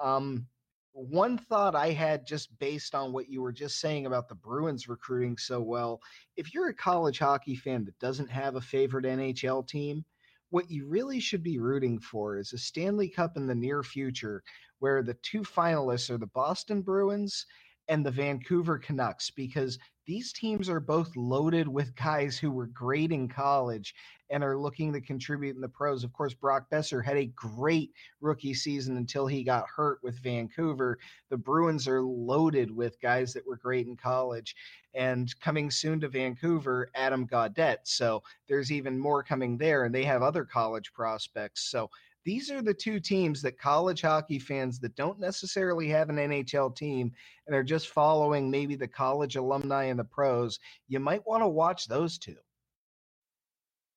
um, 0.01 0.47
one 0.93 1.39
thought 1.39 1.75
I 1.75 1.91
had 1.91 2.27
just 2.27 2.57
based 2.59 2.95
on 2.95 3.13
what 3.13 3.31
you 3.31 3.41
were 3.41 3.53
just 3.53 3.81
saying 3.81 4.05
about 4.07 4.29
the 4.29 4.35
Bruins 4.35 4.89
recruiting 4.89 5.39
so 5.39 5.61
well, 5.61 6.01
if 6.37 6.53
you're 6.53 6.69
a 6.69 6.75
college 6.75 7.19
hockey 7.19 7.57
fan 7.57 7.85
that 7.87 7.99
doesn't 7.99 8.31
have 8.31 8.57
a 8.57 8.61
favorite 8.61 9.07
NHL 9.07 9.67
team, 9.67 10.05
what 10.53 10.71
you 10.71 10.87
really 10.87 11.19
should 11.19 11.43
be 11.43 11.59
rooting 11.59 11.99
for 11.99 12.37
is 12.37 12.53
a 12.53 12.59
Stanley 12.59 13.09
Cup 13.09 13.39
in 13.39 13.47
the 13.47 13.55
near 13.55 13.83
future 13.83 14.43
where 14.81 15.03
the 15.03 15.17
two 15.23 15.41
finalists 15.41 16.11
are 16.11 16.19
the 16.19 16.27
Boston 16.27 16.83
Bruins 16.83 17.47
and 17.89 18.05
the 18.05 18.11
Vancouver 18.11 18.77
Canucks 18.79 19.31
because 19.31 19.79
these 20.07 20.33
teams 20.33 20.69
are 20.69 20.81
both 20.81 21.15
loaded 21.17 21.69
with 21.69 21.95
guys 21.95 22.37
who 22.37 22.51
were 22.51 22.67
great 22.67 23.13
in 23.13 23.29
college 23.29 23.95
and 24.31 24.43
are 24.43 24.59
looking 24.59 24.93
to 24.93 25.01
contribute 25.01 25.55
in 25.55 25.61
the 25.61 25.69
pros. 25.69 26.05
Of 26.05 26.13
course, 26.13 26.35
Brock 26.35 26.67
Boeser 26.73 27.05
had 27.05 27.17
a 27.17 27.27
great 27.37 27.91
rookie 28.21 28.55
season 28.55 28.97
until 28.97 29.27
he 29.27 29.45
got 29.45 29.69
hurt 29.69 29.99
with 30.03 30.19
Vancouver. 30.21 30.99
The 31.31 31.37
Bruins 31.37 31.87
are 31.87 32.03
loaded 32.03 32.71
with 32.71 33.01
guys 33.01 33.33
that 33.35 33.47
were 33.47 33.59
great 33.59 33.87
in 33.87 33.97
college. 33.97 34.57
And 34.95 35.33
coming 35.41 35.71
soon 35.71 36.01
to 36.01 36.09
Vancouver, 36.09 36.91
Adam 36.95 37.27
Gaudette. 37.27 37.85
So 37.85 38.23
there's 38.49 38.73
even 38.73 38.99
more 38.99 39.23
coming 39.23 39.57
there, 39.57 39.85
and 39.85 39.95
they 39.95 40.05
have 40.05 40.23
other 40.23 40.45
college 40.45 40.93
prospects. 40.93 41.71
So 41.71 41.91
these 42.25 42.51
are 42.51 42.63
the 42.63 42.75
two 42.75 43.01
teams 43.01 43.43
that 43.43 43.59
college 43.59 44.03
hockey 44.03 44.39
fans 44.39 44.79
that 44.81 44.95
don't 44.95 45.19
necessarily 45.19 45.89
have 45.89 46.09
an 46.09 46.17
NHL 46.17 46.75
team 46.75 47.13
and 47.47 47.57
are 47.57 47.65
just 47.65 47.89
following 47.89 48.51
maybe 48.51 48.77
the 48.77 48.89
college 48.89 49.37
alumni 49.37 49.85
and 49.85 49.99
the 49.99 50.05
pros, 50.05 50.59
you 50.89 51.01
might 51.01 51.27
want 51.27 51.43
to 51.43 51.49
watch 51.49 51.87
those 51.87 52.19
two. 52.19 52.37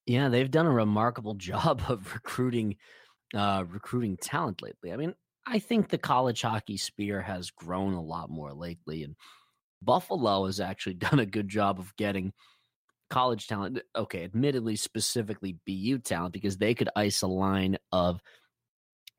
Yeah, 0.06 0.30
they've 0.30 0.52
done 0.52 0.66
a 0.66 0.72
remarkable 0.72 1.34
job 1.36 1.84
of 1.88 2.14
recruiting 2.14 2.78
uh 3.34 3.64
recruiting 3.68 4.18
talent 4.18 4.62
lately. 4.62 4.94
I 4.94 4.98
mean, 4.98 5.16
I 5.48 5.60
think 5.60 5.90
the 5.90 5.98
college 5.98 6.42
hockey 6.44 6.78
sphere 6.78 7.22
has 7.22 7.50
grown 7.50 7.94
a 7.94 8.02
lot 8.02 8.30
more 8.30 8.54
lately 8.54 9.04
and 9.04 9.16
Buffalo 9.82 10.46
has 10.46 10.60
actually 10.60 10.94
done 10.96 11.20
a 11.20 11.26
good 11.26 11.50
job 11.50 11.80
of 11.80 11.96
getting 11.96 12.34
college 13.10 13.48
talent. 13.48 13.82
Okay, 13.96 14.24
admittedly, 14.24 14.76
specifically 14.76 15.58
BU 15.66 16.00
talent, 16.00 16.34
because 16.34 16.58
they 16.58 16.74
could 16.74 16.90
ice 16.96 17.22
a 17.22 17.28
line 17.28 17.78
of 17.92 18.22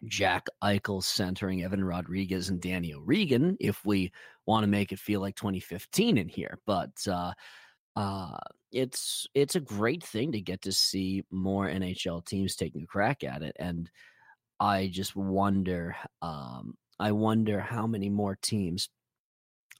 Jack 0.05 0.47
Eichel 0.63 1.03
centering 1.03 1.63
Evan 1.63 1.85
Rodrigues 1.85 2.49
and 2.49 2.61
Danny 2.61 2.95
O'Regan 2.95 3.57
if 3.61 3.85
we 3.85 4.13
want 4.47 4.63
to 4.65 4.69
make 4.69 4.93
it 4.93 4.99
feel 4.99 5.21
like 5.21 5.37
2015 5.37 6.19
in 6.19 6.29
here. 6.29 6.59
But 6.67 6.93
uh, 7.09 7.33
uh, 7.97 8.37
it's 8.73 9.27
it's 9.35 9.57
a 9.57 9.61
great 9.61 10.05
thing 10.05 10.33
to 10.33 10.41
get 10.41 10.63
to 10.63 10.73
see 10.73 11.25
more 11.31 11.69
NHL 11.69 12.25
teams 12.27 12.57
taking 12.57 12.83
a 12.83 12.87
crack 12.87 13.25
at 13.25 13.43
it, 13.43 13.57
and 13.59 13.91
I 14.61 14.89
just 14.93 15.17
wonder, 15.17 15.97
um, 16.23 16.75
I 16.99 17.13
wonder 17.13 17.61
how 17.61 17.87
many 17.87 18.09
more 18.09 18.39
teams 18.41 18.89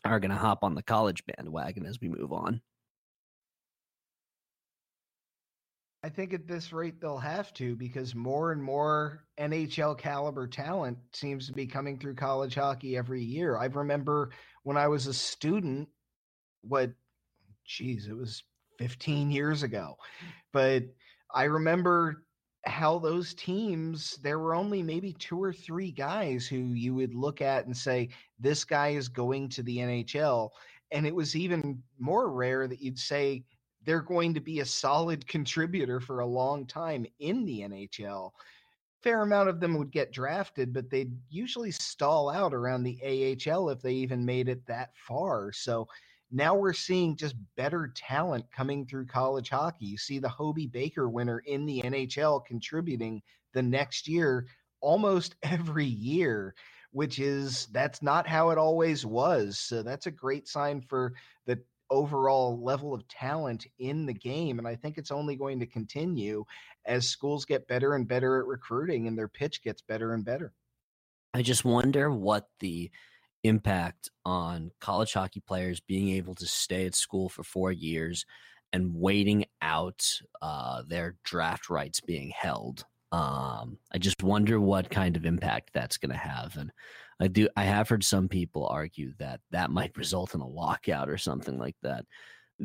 are 0.05 0.21
going 0.21 0.31
to 0.31 0.37
hop 0.37 0.61
on 0.63 0.75
the 0.75 0.83
college 0.83 1.25
bandwagon 1.27 1.87
as 1.87 2.01
we 2.01 2.09
move 2.09 2.33
on. 2.33 2.61
I 6.07 6.09
think 6.09 6.33
at 6.33 6.47
this 6.47 6.73
rate 6.73 7.01
they'll 7.01 7.19
have 7.19 7.53
to 7.55 7.75
because 7.75 8.15
more 8.15 8.53
and 8.53 8.63
more 8.63 9.25
NHL 9.41 9.99
caliber 9.99 10.47
talent 10.47 10.99
seems 11.13 11.49
to 11.49 11.53
be 11.53 11.67
coming 11.67 11.99
through 11.99 12.15
college 12.15 12.55
hockey 12.55 12.97
every 12.97 13.25
year. 13.25 13.59
I 13.59 13.65
remember 13.65 14.31
when 14.63 14.77
I 14.77 14.87
was 14.87 15.09
a 15.09 15.13
student, 15.13 15.89
what, 16.63 16.93
geez, 17.65 18.07
it 18.07 18.17
was 18.17 18.45
15 18.79 19.33
years 19.33 19.65
ago, 19.65 19.97
but 20.53 20.85
I 21.35 21.45
remember 21.45 22.23
how 22.65 23.01
those 23.01 23.35
teams 23.35 24.17
there 24.23 24.39
were 24.39 24.55
only 24.55 24.85
maybe 24.85 25.13
two 25.13 25.43
or 25.43 25.53
three 25.53 25.91
guys 25.91 26.47
who 26.47 26.73
you 26.73 26.95
would 26.95 27.17
look 27.17 27.43
at 27.43 27.67
and 27.67 27.77
say 27.77 28.11
this 28.39 28.63
guy 28.63 28.91
is 28.91 29.09
going 29.09 29.49
to 29.49 29.63
the 29.65 29.79
NHL 29.79 30.51
and 30.93 31.05
it 31.05 31.15
was 31.15 31.35
even 31.35 31.83
more 31.99 32.31
rare 32.31 32.69
that 32.69 32.81
you'd 32.81 32.99
say 32.99 33.45
they're 33.87 34.03
going 34.03 34.35
to 34.35 34.41
be 34.41 34.61
a 34.61 34.67
solid 34.67 35.27
contributor 35.27 36.01
for 36.01 36.21
a 36.21 36.27
long 36.27 36.67
time 36.67 37.07
in 37.21 37.47
the 37.47 37.61
NHL. 37.61 38.33
Fair 39.03 39.23
amount 39.23 39.49
of 39.49 39.61
them 39.61 39.79
would 39.79 39.93
get 39.93 40.13
drafted, 40.13 40.73
but 40.73 40.91
they'd 40.91 41.17
usually 41.31 41.71
stall 41.71 42.29
out 42.29 42.53
around 42.53 42.83
the 42.83 42.99
AHL 43.49 43.71
if 43.71 43.81
they 43.81 43.93
even 43.93 44.27
made 44.27 44.49
it 44.49 44.67
that 44.67 44.91
far. 44.97 45.53
So 45.53 45.87
now 46.33 46.57
we're 46.57 46.73
seeing 46.73 47.17
just 47.17 47.37
better 47.57 47.93
talent 47.95 48.45
coming 48.51 48.85
through 48.85 49.07
college 49.07 49.49
hockey. 49.49 49.87
You 49.87 49.97
see 49.97 50.19
the 50.19 50.29
Hobey 50.29 50.67
Baker 50.67 51.09
winner 51.09 51.39
in 51.47 51.65
the 51.65 51.81
NHL 51.83 52.45
contributing 52.45 53.23
the 53.55 53.63
next 53.63 54.09
year 54.09 54.49
almost 54.81 55.37
every 55.43 55.87
year 55.87 56.55
which 56.97 57.19
is 57.19 57.67
that's 57.73 58.01
not 58.01 58.27
how 58.27 58.49
it 58.49 58.57
always 58.57 59.05
was. 59.05 59.59
So 59.59 59.83
that's 59.83 60.07
a 60.07 60.11
great 60.11 60.49
sign 60.49 60.81
for 60.81 61.13
the 61.45 61.61
overall 61.91 62.63
level 62.63 62.95
of 62.95 63.07
talent 63.09 63.67
in 63.79 64.07
the 64.07 64.15
game. 64.15 64.59
And 64.59 64.67
I 64.67 64.77
think 64.77 64.99
it's 64.99 65.11
only 65.11 65.37
going 65.37 65.61
to 65.61 65.67
continue 65.67 66.45
as 66.85 67.09
schools 67.09 67.45
get 67.45 67.69
better 67.69 67.95
and 67.95 68.07
better 68.07 68.41
at 68.41 68.47
recruiting 68.47 69.07
and 69.07 69.19
their 69.19 69.29
pitch 69.29 69.63
gets 69.63 69.83
better 69.83 70.13
and 70.13 70.25
better. 70.25 70.53
I 71.35 71.43
just 71.43 71.65
wonder 71.65 72.11
what 72.11 72.49
the 72.61 72.91
impact 73.45 74.11
on 74.25 74.73
college 74.81 75.13
hockey 75.13 75.41
players 75.41 75.81
being 75.81 76.11
able 76.11 76.35
to 76.37 76.47
stay 76.47 76.87
at 76.87 76.95
school 76.95 77.29
for 77.29 77.43
four 77.43 77.71
years 77.71 78.25
and 78.73 78.95
waiting 78.95 79.45
out 79.63 80.05
uh, 80.43 80.83
their 80.87 81.17
draft 81.25 81.71
rights 81.71 82.01
being 82.01 82.33
held. 82.37 82.85
Um, 83.13 83.79
I 83.93 83.99
just 83.99 84.23
wonder 84.23 84.61
what 84.61 84.91
kind 84.91 85.17
of 85.17 85.25
impact 85.25 85.71
that's 85.73 85.97
going 85.97 86.11
to 86.11 86.17
have. 86.17 86.57
And 86.57 86.73
I 87.21 87.29
do. 87.29 87.49
I 87.57 87.65
have 87.65 87.89
heard 87.89 88.05
some 88.05 88.29
people 88.29 88.67
argue 88.67 89.13
that 89.19 89.41
that 89.51 89.71
might 89.71 89.97
result 89.97 90.35
in 90.35 90.41
a 90.41 90.47
lockout 90.47 91.09
or 91.09 91.17
something 91.19 91.59
like 91.59 91.77
that. 91.83 92.05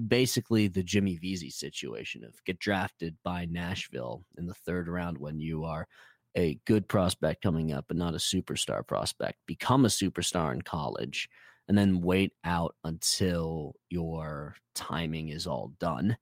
Basically, 0.08 0.68
the 0.68 0.84
Jimmy 0.84 1.18
Vesey 1.18 1.50
situation 1.50 2.24
of 2.24 2.34
get 2.46 2.60
drafted 2.60 3.16
by 3.24 3.46
Nashville 3.46 4.24
in 4.38 4.48
the 4.48 4.54
third 4.54 4.88
round 4.88 5.18
when 5.18 5.40
you 5.40 5.66
are 5.66 5.88
a 6.36 6.58
good 6.66 6.88
prospect 6.88 7.42
coming 7.42 7.72
up, 7.74 7.86
but 7.88 7.98
not 7.98 8.14
a 8.14 8.18
superstar 8.18 8.86
prospect. 8.86 9.38
Become 9.48 9.86
a 9.86 9.90
superstar 9.90 10.54
in 10.54 10.62
college, 10.62 11.30
and 11.68 11.78
then 11.78 12.02
wait 12.02 12.34
out 12.44 12.76
until 12.84 13.76
your 13.90 14.56
timing 14.76 15.30
is 15.30 15.48
all 15.48 15.74
done 15.80 16.18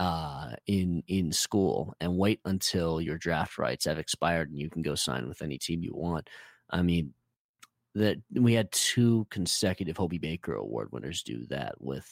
uh, 0.00 0.52
in 0.66 1.02
in 1.08 1.32
school, 1.32 1.94
and 2.00 2.18
wait 2.18 2.40
until 2.44 3.00
your 3.00 3.18
draft 3.18 3.58
rights 3.58 3.84
have 3.84 3.98
expired 3.98 4.50
and 4.50 4.58
you 4.58 4.70
can 4.70 4.82
go 4.82 4.94
sign 4.94 5.28
with 5.28 5.42
any 5.42 5.58
team 5.58 5.82
you 5.82 5.92
want. 5.94 6.28
I 6.70 6.82
mean, 6.82 7.14
that 7.94 8.18
we 8.32 8.54
had 8.54 8.72
two 8.72 9.26
consecutive 9.30 9.96
Hobey 9.96 10.18
Baker 10.18 10.54
Award 10.54 10.88
winners 10.92 11.22
do 11.22 11.46
that 11.46 11.74
with 11.80 12.08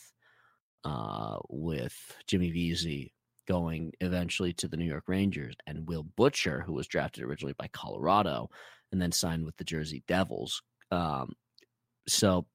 uh, 0.85 1.38
with 1.49 1.95
Jimmy 2.27 2.51
Vesey 2.51 3.12
going 3.49 3.92
eventually 4.01 4.53
to 4.53 4.68
the 4.68 4.77
New 4.77 4.85
York 4.85 5.05
Rangers 5.07 5.55
and 5.66 5.87
Will 5.87 6.05
Butcher, 6.16 6.62
who 6.64 6.73
was 6.73 6.87
drafted 6.87 7.25
originally 7.25 7.55
by 7.59 7.68
Colorado 7.68 8.49
and 8.90 9.01
then 9.01 9.12
signed 9.12 9.45
with 9.45 9.57
the 9.57 9.64
Jersey 9.64 10.03
Devils. 10.07 10.62
Um, 10.90 11.33
so 12.07 12.47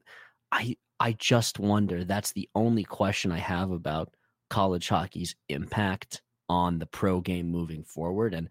I 0.51 0.77
I 0.99 1.13
just 1.13 1.59
wonder 1.59 2.03
that's 2.03 2.31
the 2.31 2.49
only 2.55 2.83
question 2.83 3.31
I 3.31 3.39
have 3.39 3.71
about 3.71 4.13
college 4.49 4.87
hockey's 4.87 5.35
impact 5.49 6.21
on 6.49 6.79
the 6.79 6.85
pro 6.85 7.19
game 7.19 7.49
moving 7.49 7.83
forward. 7.83 8.33
And 8.33 8.49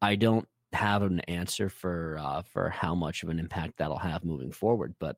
I 0.00 0.16
don't 0.16 0.46
have 0.72 1.02
an 1.02 1.20
answer 1.20 1.68
for 1.68 2.18
uh, 2.20 2.42
for 2.42 2.70
how 2.70 2.94
much 2.94 3.22
of 3.22 3.28
an 3.28 3.38
impact 3.38 3.78
that'll 3.78 3.98
have 3.98 4.24
moving 4.24 4.52
forward, 4.52 4.94
but 4.98 5.16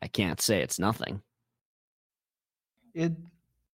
I 0.00 0.08
can't 0.08 0.40
say 0.40 0.62
it's 0.62 0.78
nothing. 0.78 1.22
It, 2.94 3.12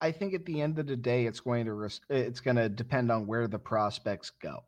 I 0.01 0.13
think 0.13 0.35
at 0.35 0.45
the 0.45 0.61
end 0.61 0.79
of 0.79 0.87
the 0.87 0.97
day, 0.97 1.27
it's 1.27 1.41
going 1.41 1.65
to 1.67 1.73
res- 1.73 2.01
it's 2.09 2.41
going 2.41 2.57
to 2.57 2.69
depend 2.69 3.11
on 3.11 3.27
where 3.27 3.49
the 3.49 3.59
prospects 3.59 4.31
go, 4.31 4.65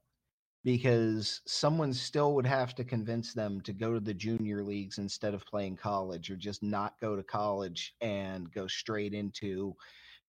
because 0.65 1.41
someone 1.47 1.93
still 1.93 2.35
would 2.35 2.47
have 2.47 2.75
to 2.75 2.85
convince 2.85 3.33
them 3.33 3.61
to 3.61 3.73
go 3.73 3.95
to 3.95 4.01
the 4.01 4.15
junior 4.15 4.65
leagues 4.65 4.99
instead 4.99 5.35
of 5.35 5.47
playing 5.47 5.77
college, 5.77 6.31
or 6.31 6.37
just 6.37 6.63
not 6.63 6.95
go 7.01 7.15
to 7.15 7.23
college 7.23 7.95
and 8.01 8.53
go 8.53 8.67
straight 8.67 9.15
into 9.15 9.75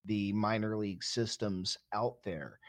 the 0.05 0.33
minor 0.33 0.77
league 0.77 1.03
systems 1.03 1.77
out 1.93 2.17
there 2.23 2.59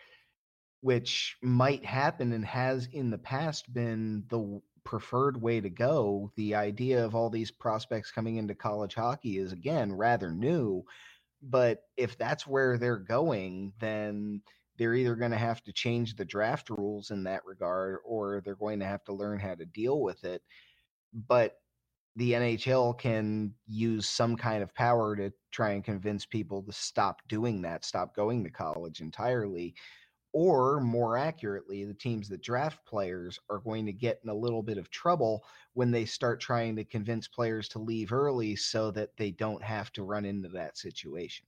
which 0.82 1.36
might 1.42 1.84
happen 1.84 2.32
and 2.32 2.44
has 2.44 2.88
in 2.92 3.08
the 3.08 3.18
past 3.18 3.72
been 3.72 4.24
the 4.28 4.60
preferred 4.84 5.40
way 5.40 5.60
to 5.60 5.70
go. 5.70 6.30
The 6.36 6.56
idea 6.56 7.04
of 7.04 7.14
all 7.14 7.30
these 7.30 7.52
prospects 7.52 8.10
coming 8.10 8.36
into 8.36 8.56
college 8.56 8.94
hockey 8.94 9.38
is 9.38 9.52
again 9.52 9.92
rather 9.92 10.32
new, 10.32 10.84
but 11.40 11.84
if 11.96 12.18
that's 12.18 12.48
where 12.48 12.78
they're 12.78 12.98
going, 12.98 13.72
then 13.78 14.42
they're 14.76 14.94
either 14.94 15.14
going 15.14 15.30
to 15.30 15.36
have 15.36 15.62
to 15.64 15.72
change 15.72 16.16
the 16.16 16.24
draft 16.24 16.68
rules 16.68 17.12
in 17.12 17.22
that 17.24 17.46
regard 17.46 17.98
or 18.04 18.42
they're 18.44 18.56
going 18.56 18.80
to 18.80 18.86
have 18.86 19.04
to 19.04 19.12
learn 19.12 19.38
how 19.38 19.54
to 19.54 19.64
deal 19.64 20.00
with 20.00 20.24
it. 20.24 20.42
But 21.14 21.58
the 22.16 22.32
NHL 22.32 22.98
can 22.98 23.54
use 23.68 24.08
some 24.08 24.36
kind 24.36 24.64
of 24.64 24.74
power 24.74 25.14
to 25.14 25.32
try 25.52 25.70
and 25.70 25.84
convince 25.84 26.26
people 26.26 26.62
to 26.64 26.72
stop 26.72 27.22
doing 27.28 27.62
that, 27.62 27.84
stop 27.84 28.16
going 28.16 28.42
to 28.42 28.50
college 28.50 29.00
entirely 29.00 29.76
or 30.32 30.80
more 30.80 31.16
accurately, 31.16 31.84
the 31.84 31.94
teams 31.94 32.28
that 32.28 32.42
draft 32.42 32.84
players 32.86 33.38
are 33.50 33.58
going 33.58 33.86
to 33.86 33.92
get 33.92 34.20
in 34.24 34.30
a 34.30 34.34
little 34.34 34.62
bit 34.62 34.78
of 34.78 34.90
trouble 34.90 35.44
when 35.74 35.90
they 35.90 36.04
start 36.04 36.40
trying 36.40 36.76
to 36.76 36.84
convince 36.84 37.28
players 37.28 37.68
to 37.68 37.78
leave 37.78 38.12
early 38.12 38.56
so 38.56 38.90
that 38.90 39.16
they 39.16 39.30
don't 39.30 39.62
have 39.62 39.92
to 39.92 40.04
run 40.04 40.24
into 40.24 40.48
that 40.48 40.78
situation. 40.78 41.46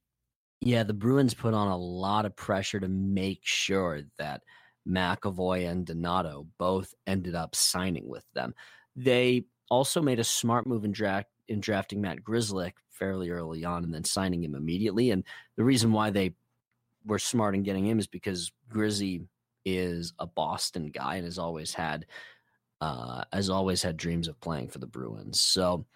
Yeah, 0.60 0.82
the 0.82 0.94
Bruins 0.94 1.34
put 1.34 1.54
on 1.54 1.68
a 1.68 1.76
lot 1.76 2.24
of 2.24 2.36
pressure 2.36 2.80
to 2.80 2.88
make 2.88 3.40
sure 3.42 4.02
that 4.18 4.42
McAvoy 4.88 5.68
and 5.68 5.86
Donato 5.86 6.46
both 6.58 6.94
ended 7.06 7.34
up 7.34 7.54
signing 7.54 8.08
with 8.08 8.24
them. 8.34 8.54
They 8.96 9.46
also 9.70 10.02
made 10.02 10.20
a 10.20 10.24
smart 10.24 10.66
move 10.66 10.84
in 10.84 10.92
draft 10.92 11.28
in 11.48 11.60
drafting 11.60 12.00
Matt 12.00 12.22
Grzelcyk 12.22 12.72
fairly 12.90 13.28
early 13.30 13.64
on 13.64 13.84
and 13.84 13.92
then 13.92 14.04
signing 14.04 14.42
him 14.42 14.54
immediately. 14.54 15.10
And 15.10 15.24
the 15.56 15.64
reason 15.64 15.92
why 15.92 16.10
they 16.10 16.34
were 17.04 17.18
smart 17.18 17.54
in 17.54 17.62
getting 17.62 17.86
him 17.86 17.98
is 17.98 18.06
because 18.06 18.52
Grizzy 18.68 19.22
is 19.64 20.12
a 20.18 20.26
Boston 20.26 20.90
guy 20.90 21.16
and 21.16 21.24
has 21.24 21.38
always 21.38 21.74
had 21.74 22.06
uh, 22.80 23.24
has 23.32 23.48
always 23.48 23.82
had 23.82 23.96
dreams 23.96 24.28
of 24.28 24.40
playing 24.40 24.68
for 24.68 24.78
the 24.78 24.86
Bruins. 24.86 25.40
So 25.40 25.86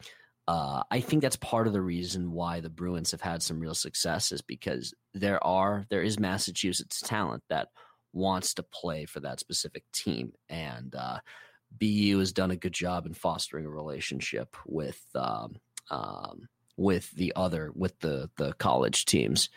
uh, 0.46 0.82
I 0.90 1.00
think 1.00 1.20
that's 1.22 1.36
part 1.36 1.66
of 1.66 1.74
the 1.74 1.82
reason 1.82 2.32
why 2.32 2.60
the 2.60 2.70
Bruins 2.70 3.10
have 3.10 3.20
had 3.20 3.42
some 3.42 3.60
real 3.60 3.74
success 3.74 4.32
is 4.32 4.40
because 4.40 4.94
there 5.12 5.44
are 5.44 5.84
there 5.90 6.02
is 6.02 6.18
Massachusetts 6.18 7.02
talent 7.02 7.42
that 7.50 7.68
wants 8.14 8.54
to 8.54 8.62
play 8.62 9.04
for 9.04 9.20
that 9.20 9.40
specific 9.40 9.84
team. 9.92 10.32
And 10.48 10.94
uh, 10.94 11.18
BU 11.78 12.18
has 12.18 12.32
done 12.32 12.50
a 12.50 12.56
good 12.56 12.72
job 12.72 13.04
in 13.04 13.12
fostering 13.12 13.66
a 13.66 13.70
relationship 13.70 14.56
with 14.66 15.04
um, 15.14 15.56
um, 15.90 16.48
with 16.78 17.10
the 17.12 17.32
other 17.36 17.70
with 17.74 17.98
the 18.00 18.30
the 18.38 18.54
college 18.54 19.04
teams 19.04 19.50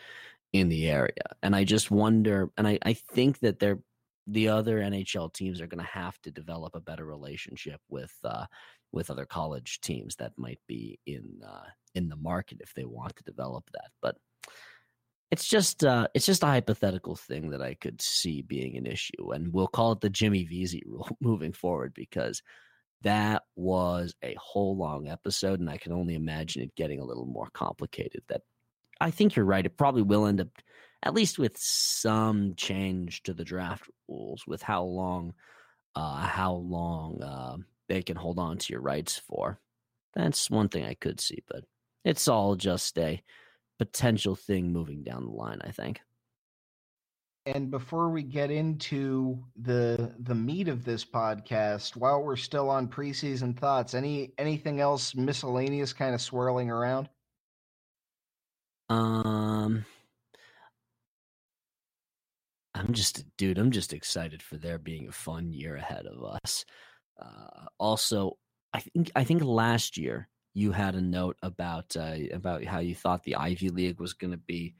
in 0.54 0.70
the 0.70 0.90
area. 0.90 1.36
And 1.42 1.56
I 1.56 1.64
just 1.64 1.92
wonder, 1.92 2.50
and 2.58 2.68
I, 2.68 2.80
I 2.84 2.94
think 2.94 3.40
that 3.40 3.60
they're 3.60 3.80
the 4.28 4.50
other 4.50 4.80
NHL 4.80 5.34
teams 5.34 5.60
are 5.60 5.68
going 5.68 5.84
to 5.84 5.92
have 5.92 6.20
to 6.22 6.32
develop 6.32 6.76
a 6.76 6.82
better 6.82 7.06
relationship 7.06 7.82
with 7.90 8.14
uh, 8.24 8.46
with 8.92 9.10
other 9.10 9.26
college 9.26 9.80
teams 9.82 10.16
that 10.18 10.34
might 10.38 10.60
be 10.68 11.00
in 11.06 11.42
uh, 11.46 11.66
in 11.96 12.08
the 12.08 12.16
market 12.16 12.60
if 12.62 12.74
they 12.74 12.86
want 12.86 13.16
to 13.16 13.24
develop 13.24 13.66
that. 13.74 13.90
But 14.02 14.18
it's 15.32 15.48
just 15.48 15.84
uh, 15.84 16.08
it's 16.14 16.26
just 16.26 16.44
a 16.44 16.48
hypothetical 16.48 17.16
thing 17.16 17.50
that 17.52 17.62
I 17.62 17.74
could 17.74 18.02
see 18.02 18.42
being 18.42 18.78
an 18.78 18.86
issue, 18.86 19.32
and 19.32 19.52
we'll 19.52 19.68
call 19.68 19.94
it 19.94 20.02
the 20.02 20.10
Jimmy 20.10 20.46
Vesey 20.46 20.84
rule 20.88 21.10
moving 21.20 21.54
forward 21.54 21.94
because 21.94 22.42
that 23.02 23.44
was 23.56 24.14
a 24.24 24.36
whole 24.40 24.78
long 24.78 25.08
episode, 25.08 25.60
and 25.60 25.70
I 25.70 25.78
can 25.78 25.94
only 25.94 26.14
imagine 26.14 26.62
it 26.62 26.76
getting 26.76 27.00
a 27.00 27.06
little 27.06 27.26
more 27.26 27.50
complicated. 27.54 28.22
That 28.30 28.42
I 29.02 29.12
think 29.12 29.36
you're 29.36 29.46
right; 29.46 29.66
it 29.66 29.78
probably 29.78 30.04
will 30.04 30.28
end 30.28 30.42
up 30.42 30.50
at 31.04 31.14
least 31.14 31.40
with 31.40 31.58
some 31.58 32.54
change 32.56 33.24
to 33.24 33.34
the 33.34 33.44
draft 33.44 33.90
rules 34.08 34.46
with 34.46 34.62
how 34.62 34.84
long 34.84 35.34
uh, 35.96 36.22
how 36.22 36.54
long 36.54 37.22
uh, 37.22 37.58
they 37.90 38.02
can 38.02 38.16
hold 38.16 38.40
on 38.40 38.58
to 38.58 38.74
your 38.74 38.82
rights 38.82 39.18
for. 39.18 39.60
That's 40.14 40.50
one 40.50 40.70
thing 40.70 40.86
I 40.86 40.94
could 40.94 41.20
see, 41.20 41.44
but 41.50 41.66
it's 42.06 42.28
all 42.28 42.56
just 42.56 42.98
a 42.98 43.22
potential 43.80 44.36
thing 44.36 44.72
moving 44.72 45.04
down 45.04 45.26
the 45.26 45.32
line, 45.32 45.60
I 45.64 45.72
think. 45.72 46.00
And 47.48 47.72
before 47.72 48.10
we 48.12 48.22
get 48.22 48.52
into 48.52 49.44
the 49.60 50.14
the 50.20 50.36
meat 50.36 50.68
of 50.68 50.86
this 50.86 51.04
podcast, 51.04 51.96
while 51.96 52.22
we're 52.22 52.36
still 52.36 52.70
on 52.70 52.88
preseason 52.88 53.58
thoughts, 53.58 53.96
any 53.96 54.34
anything 54.38 54.80
else 54.80 55.16
miscellaneous 55.16 55.92
kind 55.92 56.14
of 56.14 56.22
swirling 56.22 56.70
around? 56.70 57.10
Um 58.92 59.86
I'm 62.74 62.94
just 62.94 63.24
dude, 63.38 63.58
I'm 63.58 63.72
just 63.72 63.94
excited 63.94 64.42
for 64.44 64.58
there 64.58 64.78
being 64.78 65.08
a 65.08 65.14
fun 65.14 65.54
year 65.54 65.78
ahead 65.78 66.06
of 66.06 66.24
us. 66.44 66.66
Uh, 67.22 67.68
also, 67.78 68.38
I 68.74 68.80
think 68.80 69.12
I 69.16 69.24
think 69.24 69.44
last 69.44 69.98
year 69.98 70.28
you 70.54 70.74
had 70.74 70.96
a 70.96 71.02
note 71.02 71.38
about 71.42 71.96
uh, 71.96 72.16
about 72.34 72.66
how 72.66 72.80
you 72.80 72.96
thought 72.96 73.24
the 73.24 73.36
Ivy 73.36 73.70
League 73.70 74.00
was 74.00 74.14
going 74.14 74.32
to 74.32 74.38
be 74.38 74.76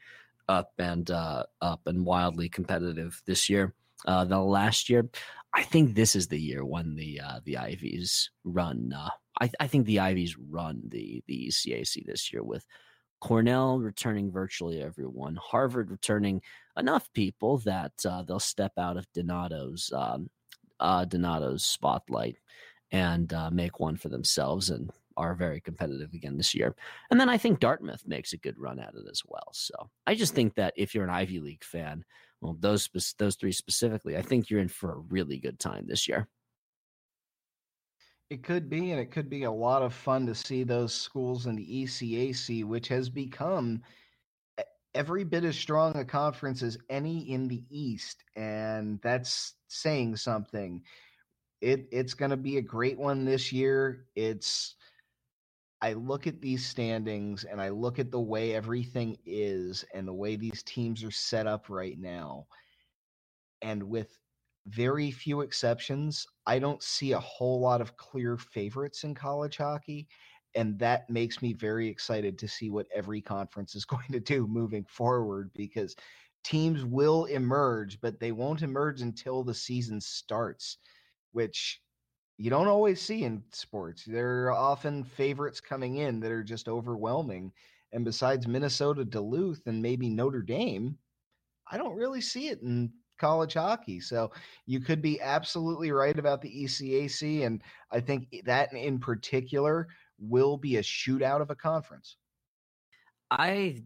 up 0.50 0.72
and 0.78 1.10
uh, 1.10 1.44
up 1.62 1.82
and 1.86 2.06
wildly 2.06 2.50
competitive 2.50 3.22
this 3.26 3.50
year. 3.50 3.74
Uh, 4.06 4.26
the 4.26 4.40
last 4.40 4.90
year, 4.90 5.10
I 5.54 5.64
think 5.64 5.96
this 5.96 6.16
is 6.18 6.28
the 6.28 6.40
year 6.40 6.66
when 6.66 6.96
the 6.96 7.22
uh, 7.24 7.40
the 7.46 7.58
Ivies 7.58 8.30
run. 8.44 8.92
Uh, 8.94 9.10
I, 9.40 9.52
I 9.60 9.68
think 9.68 9.86
the 9.86 10.00
Ivies 10.00 10.38
run 10.38 10.82
the 10.88 11.24
the 11.28 11.48
ECAC 11.48 12.06
this 12.06 12.34
year 12.34 12.44
with 12.44 12.66
Cornell 13.22 13.80
returning 13.80 14.32
virtually 14.32 14.82
everyone, 14.82 15.36
Harvard 15.36 15.92
returning 15.92 16.42
enough 16.76 17.12
people 17.14 17.60
that 17.60 17.94
uh, 18.06 18.24
they'll 18.24 18.40
step 18.40 18.74
out 18.78 18.98
of 18.98 19.12
Donato's 19.14 19.92
um, 19.96 20.30
uh, 20.80 21.06
Donato's 21.06 21.64
spotlight 21.64 22.38
and 22.92 23.32
uh, 23.32 23.50
make 23.52 23.80
one 23.80 23.96
for 23.96 24.10
themselves 24.10 24.72
and 24.72 24.92
are 25.18 25.36
very 25.36 25.62
competitive 25.62 26.14
again 26.14 26.36
this 26.36 26.56
year. 26.56 26.76
And 27.12 27.20
then 27.20 27.30
I 27.30 27.38
think 27.38 27.60
Dartmouth 27.60 28.08
makes 28.08 28.34
a 28.34 28.38
good 28.38 28.58
run 28.58 28.80
at 28.80 28.96
it 28.96 29.06
as 29.10 29.22
well. 29.26 29.50
So 29.52 29.74
I 30.08 30.16
just 30.16 30.34
think 30.34 30.56
that 30.56 30.74
if 30.76 30.96
you're 30.96 31.04
an 31.04 31.10
Ivy 31.10 31.40
League 31.40 31.64
fan, 31.64 32.04
well, 32.42 32.58
those 32.60 32.90
those 33.20 33.36
three 33.36 33.52
specifically, 33.52 34.18
I 34.18 34.24
think 34.24 34.50
you're 34.50 34.60
in 34.60 34.68
for 34.68 34.94
a 34.94 35.00
really 35.10 35.38
good 35.38 35.60
time 35.60 35.86
this 35.88 36.08
year. 36.08 36.28
It 38.32 38.44
could 38.44 38.70
be, 38.70 38.92
and 38.92 39.00
it 39.02 39.12
could 39.12 39.30
be 39.30 39.44
a 39.44 39.52
lot 39.52 39.82
of 39.82 39.94
fun 39.94 40.26
to 40.28 40.34
see 40.34 40.64
those 40.64 40.94
schools 40.94 41.48
in 41.48 41.58
the 41.58 41.84
ECAC, 41.84 42.64
which 42.64 42.88
has 42.88 43.10
become 43.10 43.84
every 44.96 45.26
bit 45.26 45.44
as 45.44 45.58
strong 45.58 45.98
a 45.98 46.06
conference 46.06 46.64
as 46.64 46.78
any 46.90 47.30
in 47.30 47.50
the 47.50 47.62
East, 47.70 48.24
and 48.38 49.02
that's 49.04 49.56
saying 49.68 50.16
something. 50.16 50.82
It 51.60 51.90
it's 51.92 52.14
going 52.14 52.32
to 52.32 52.38
be 52.38 52.56
a 52.56 52.62
great 52.62 52.98
one 52.98 53.26
this 53.26 53.52
year. 53.52 54.06
It's 54.16 54.76
I 55.82 55.92
look 55.92 56.26
at 56.26 56.40
these 56.40 56.66
standings 56.66 57.44
and 57.44 57.62
I 57.62 57.68
look 57.68 58.00
at 58.00 58.12
the 58.12 58.22
way 58.22 58.56
everything 58.56 59.18
is 59.26 59.84
and 59.94 60.08
the 60.08 60.14
way 60.14 60.38
these 60.38 60.64
teams 60.64 61.04
are 61.04 61.12
set 61.12 61.48
up 61.48 61.70
right 61.70 62.00
now. 62.00 62.48
And 63.62 63.84
with 63.84 64.18
very 64.72 65.12
few 65.12 65.42
exceptions, 65.42 66.26
I 66.46 66.60
don't 66.60 66.82
see 66.82 67.12
a 67.12 67.20
whole 67.20 67.60
lot 67.60 67.82
of 67.82 67.98
clear 67.98 68.38
favorites 68.38 69.04
in 69.04 69.14
college 69.16 69.58
hockey 69.58 70.08
and 70.56 70.78
that 70.80 71.10
makes 71.10 71.42
me 71.42 71.54
very 71.54 71.88
excited 71.88 72.38
to 72.38 72.48
see 72.48 72.70
what 72.70 72.88
every 72.94 73.22
conference 73.22 73.76
is 73.76 73.86
going 73.94 74.12
to 74.12 74.20
do 74.20 74.48
moving 74.48 74.86
forward 74.86 75.52
because 75.56 75.96
teams 76.44 76.84
will 76.84 77.26
emerge 77.26 78.00
but 78.02 78.20
they 78.20 78.32
won't 78.32 78.64
emerge 78.64 79.02
until 79.02 79.44
the 79.44 79.54
season 79.54 80.02
starts 80.02 80.78
which 81.32 81.82
you 82.38 82.50
don't 82.50 82.68
always 82.68 83.00
see 83.00 83.24
in 83.24 83.44
sports. 83.52 84.04
There 84.04 84.48
are 84.48 84.52
often 84.52 85.04
favorites 85.04 85.62
coming 85.62 85.98
in 85.98 86.20
that 86.22 86.32
are 86.32 86.44
just 86.44 86.68
overwhelming 86.68 87.52
and 87.94 88.04
besides 88.04 88.48
minnesota 88.48 89.06
duluth 89.06 89.62
and 89.68 89.82
maybe 89.82 90.10
notre 90.10 90.42
dame 90.42 90.98
i 91.70 91.78
don't 91.78 91.96
really 91.96 92.22
see 92.22 92.48
it 92.48 92.62
in 92.62 92.92
college 93.22 93.54
hockey 93.54 94.00
so 94.00 94.32
you 94.66 94.80
could 94.80 95.02
be 95.02 95.22
absolutely 95.22 95.92
right 95.92 96.20
about 96.20 96.42
the 96.42 96.50
ecac 96.50 97.46
and 97.46 97.62
i 97.92 98.00
think 98.00 98.28
that 98.44 98.74
in 98.74 99.00
particular 99.00 99.88
will 100.22 100.58
be 100.58 100.78
a 100.78 100.82
shootout 100.82 101.42
of 101.42 101.50
a 101.50 101.56
conference. 101.56 102.16
I 103.30 103.84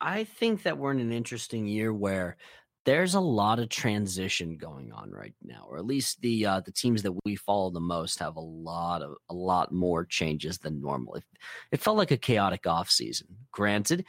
I 0.00 0.24
think 0.24 0.62
that 0.62 0.78
we're 0.78 0.92
in 0.92 1.00
an 1.00 1.12
interesting 1.12 1.66
year 1.66 1.92
where 1.92 2.36
there's 2.84 3.14
a 3.14 3.20
lot 3.20 3.60
of 3.60 3.68
transition 3.68 4.56
going 4.56 4.92
on 4.92 5.12
right 5.12 5.34
now, 5.42 5.66
or 5.68 5.78
at 5.78 5.86
least 5.86 6.20
the 6.20 6.46
uh, 6.46 6.60
the 6.60 6.72
teams 6.72 7.02
that 7.02 7.12
we 7.24 7.36
follow 7.36 7.70
the 7.70 7.80
most 7.80 8.18
have 8.18 8.36
a 8.36 8.40
lot 8.40 9.02
of 9.02 9.16
a 9.28 9.34
lot 9.34 9.72
more 9.72 10.04
changes 10.04 10.58
than 10.58 10.80
normal. 10.80 11.14
It, 11.14 11.24
it 11.72 11.80
felt 11.80 11.96
like 11.96 12.10
a 12.10 12.16
chaotic 12.16 12.66
off 12.66 12.90
season. 12.90 13.28
Granted, 13.50 14.04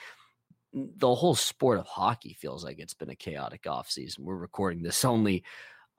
the 0.73 1.13
whole 1.13 1.35
sport 1.35 1.79
of 1.79 1.87
hockey 1.87 2.33
feels 2.33 2.63
like 2.63 2.79
it's 2.79 2.93
been 2.93 3.09
a 3.09 3.15
chaotic 3.15 3.63
offseason. 3.63 4.19
We're 4.19 4.35
recording 4.35 4.81
this 4.81 5.05
only 5.05 5.43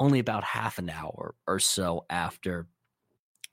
only 0.01 0.19
about 0.19 0.43
half 0.43 0.79
an 0.79 0.91
hour 0.91 1.37
or 1.47 1.61
so 1.61 2.05
after 2.11 2.67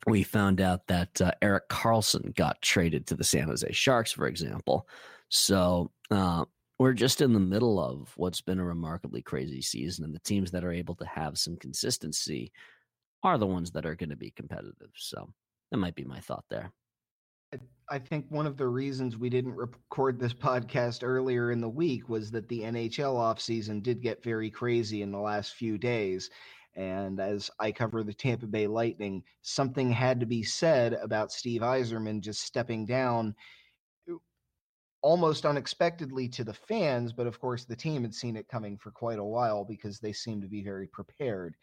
we 0.07 0.23
found 0.23 0.59
out 0.59 0.87
that 0.87 1.21
uh, 1.21 1.31
Erik 1.41 1.69
Karlsson 1.69 2.35
got 2.35 2.61
traded 2.63 3.05
to 3.07 3.15
the 3.15 3.23
San 3.23 3.47
Jose 3.47 3.71
Sharks, 3.71 4.11
for 4.11 4.25
example. 4.25 4.87
So 5.29 5.91
uh, 6.09 6.45
we're 6.79 6.93
just 6.93 7.21
in 7.21 7.33
the 7.33 7.39
middle 7.39 7.79
of 7.79 8.11
what's 8.15 8.41
been 8.41 8.59
a 8.59 8.65
remarkably 8.65 9.21
crazy 9.21 9.61
season, 9.61 10.03
and 10.03 10.15
the 10.15 10.19
teams 10.19 10.49
that 10.51 10.63
are 10.63 10.71
able 10.71 10.95
to 10.95 11.05
have 11.05 11.37
some 11.37 11.55
consistency 11.57 12.51
are 13.21 13.37
the 13.37 13.45
ones 13.45 13.69
that 13.71 13.85
are 13.85 13.95
going 13.95 14.09
to 14.09 14.15
be 14.15 14.31
competitive. 14.31 14.89
So 14.95 15.31
that 15.69 15.77
might 15.77 15.93
be 15.93 16.03
my 16.03 16.19
thought 16.19 16.45
there. 16.49 16.71
I 17.91 17.99
think 17.99 18.25
one 18.29 18.47
of 18.47 18.55
the 18.55 18.69
reasons 18.69 19.17
we 19.17 19.29
didn't 19.29 19.53
record 19.53 20.17
this 20.17 20.33
podcast 20.49 21.01
earlier 21.03 21.51
in 21.51 21.59
the 21.59 21.69
week 21.69 22.07
was 22.07 22.31
that 22.31 22.47
the 22.47 22.61
NHL 22.61 23.15
offseason 23.15 23.83
did 23.83 24.01
get 24.01 24.23
very 24.23 24.49
crazy 24.49 25.01
in 25.01 25.11
the 25.11 25.19
last 25.19 25.55
few 25.55 25.77
days. 25.77 26.29
And 26.73 27.19
as 27.19 27.51
I 27.59 27.73
cover 27.73 28.01
the 28.01 28.13
Tampa 28.13 28.47
Bay 28.47 28.65
Lightning, 28.65 29.23
something 29.41 29.91
had 29.91 30.21
to 30.21 30.25
be 30.25 30.41
said 30.41 30.93
about 30.93 31.33
Steve 31.33 31.59
Yzerman 31.59 32.21
just 32.21 32.43
stepping 32.43 32.85
down 32.85 33.35
uh, 34.09 34.15
almost 35.01 35.45
unexpectedly 35.45 36.29
to 36.29 36.45
the 36.45 36.53
fans. 36.53 37.11
But 37.11 37.27
of 37.27 37.41
course, 37.41 37.65
the 37.65 37.75
team 37.75 38.03
had 38.03 38.15
seen 38.15 38.37
it 38.37 38.47
coming 38.47 38.77
for 38.77 38.91
quite 38.91 39.19
a 39.19 39.23
while 39.23 39.65
because 39.65 39.99
they 39.99 40.13
seemed 40.13 40.43
to 40.43 40.47
be 40.47 40.63
very 40.63 40.87
prepared. 40.87 41.55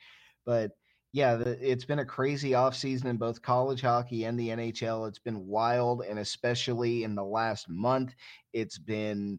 But 0.45 0.73
yeah, 1.13 1.37
the, 1.37 1.59
it's 1.61 1.85
been 1.85 2.01
a 2.01 2.05
crazy 2.05 2.51
offseason 2.51 3.07
in 3.07 3.17
both 3.17 3.43
college 3.43 3.81
hockey 3.81 4.25
and 4.25 4.39
the 4.39 4.49
NHL. 4.49 5.09
It's 5.09 5.19
been 5.19 5.47
wild, 5.47 6.03
and 6.03 6.19
especially 6.19 7.05
in 7.05 7.15
the 7.15 7.25
last 7.25 7.69
month, 7.69 8.15
it's 8.53 8.79
been 8.79 9.39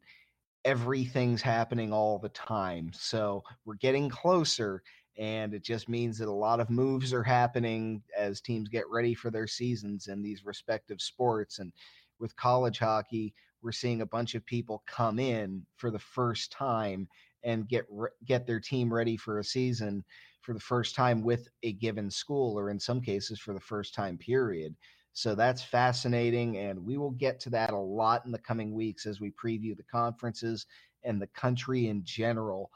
everything's 0.66 1.42
happening 1.42 1.94
all 1.94 2.20
the 2.20 2.30
time. 2.30 2.92
So 2.94 3.44
we're 3.66 3.76
getting 3.76 4.10
closer 4.10 4.84
and 5.18 5.54
it 5.54 5.64
just 5.64 5.90
means 5.90 6.18
that 6.18 6.30
a 6.30 6.32
lot 6.32 6.62
of 6.62 6.70
moves 6.70 7.14
are 7.14 7.24
happening 7.24 8.02
as 8.18 8.40
teams 8.40 8.70
get 8.70 8.90
ready 8.90 9.14
for 9.14 9.30
their 9.30 9.48
seasons 9.48 10.08
in 10.08 10.22
these 10.22 10.46
respective 10.46 11.02
sports 11.02 11.60
and 11.60 11.74
with 12.20 12.36
college 12.38 12.80
hockey 12.80 13.34
we're 13.62 13.72
seeing 13.72 14.02
a 14.02 14.06
bunch 14.06 14.36
of 14.36 14.46
people 14.46 14.84
come 14.88 15.20
in 15.20 15.66
for 15.76 15.92
the 15.92 16.00
first 16.00 16.52
time 16.52 17.08
and 17.44 17.68
get 17.68 17.86
get 18.26 18.48
their 18.48 18.60
team 18.60 18.94
ready 18.94 19.18
for 19.18 19.40
a 19.40 19.44
season 19.44 20.04
for 20.50 20.56
the 20.56 20.60
first 20.60 20.96
time 20.96 21.22
with 21.24 21.48
a 21.64 21.74
given 21.74 22.10
school 22.10 22.58
or 22.60 22.72
in 22.72 22.80
some 22.80 23.02
cases 23.02 23.40
for 23.40 23.54
the 23.54 23.60
first 23.60 23.94
time 23.94 24.18
period 24.18 24.76
so 25.14 25.36
that's 25.36 25.62
fascinating 25.64 26.58
and 26.58 26.84
we 26.84 26.98
will 26.98 27.12
get 27.12 27.40
to 27.40 27.52
that 27.52 27.72
a 27.72 27.78
lot 27.78 28.26
in 28.26 28.32
the 28.32 28.40
coming 28.40 28.74
weeks 28.74 29.06
as 29.06 29.22
we 29.22 29.32
preview 29.32 29.78
the 29.78 29.84
conferences 29.84 30.66
and 31.04 31.22
the 31.22 31.28
country 31.28 31.88
in 31.88 32.04
general 32.04 32.72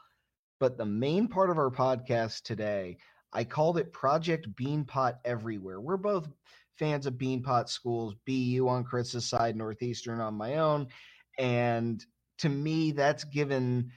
But 0.60 0.78
the 0.78 0.86
main 0.86 1.28
part 1.28 1.50
of 1.50 1.58
our 1.58 1.70
podcast 1.70 2.42
today, 2.42 2.98
I 3.32 3.44
called 3.44 3.78
it 3.78 3.92
Project 3.92 4.54
Beanpot 4.54 5.16
Everywhere. 5.24 5.80
We're 5.80 5.96
both 5.96 6.28
fans 6.78 7.06
of 7.06 7.14
Beanpot 7.14 7.68
schools, 7.68 8.14
BU 8.26 8.68
on 8.68 8.84
Chris's 8.84 9.28
side, 9.28 9.56
Northeastern 9.56 10.20
on 10.20 10.34
my 10.34 10.56
own. 10.56 10.88
And 11.38 12.04
to 12.38 12.48
me, 12.48 12.92
that's 12.92 13.24
given 13.24 13.90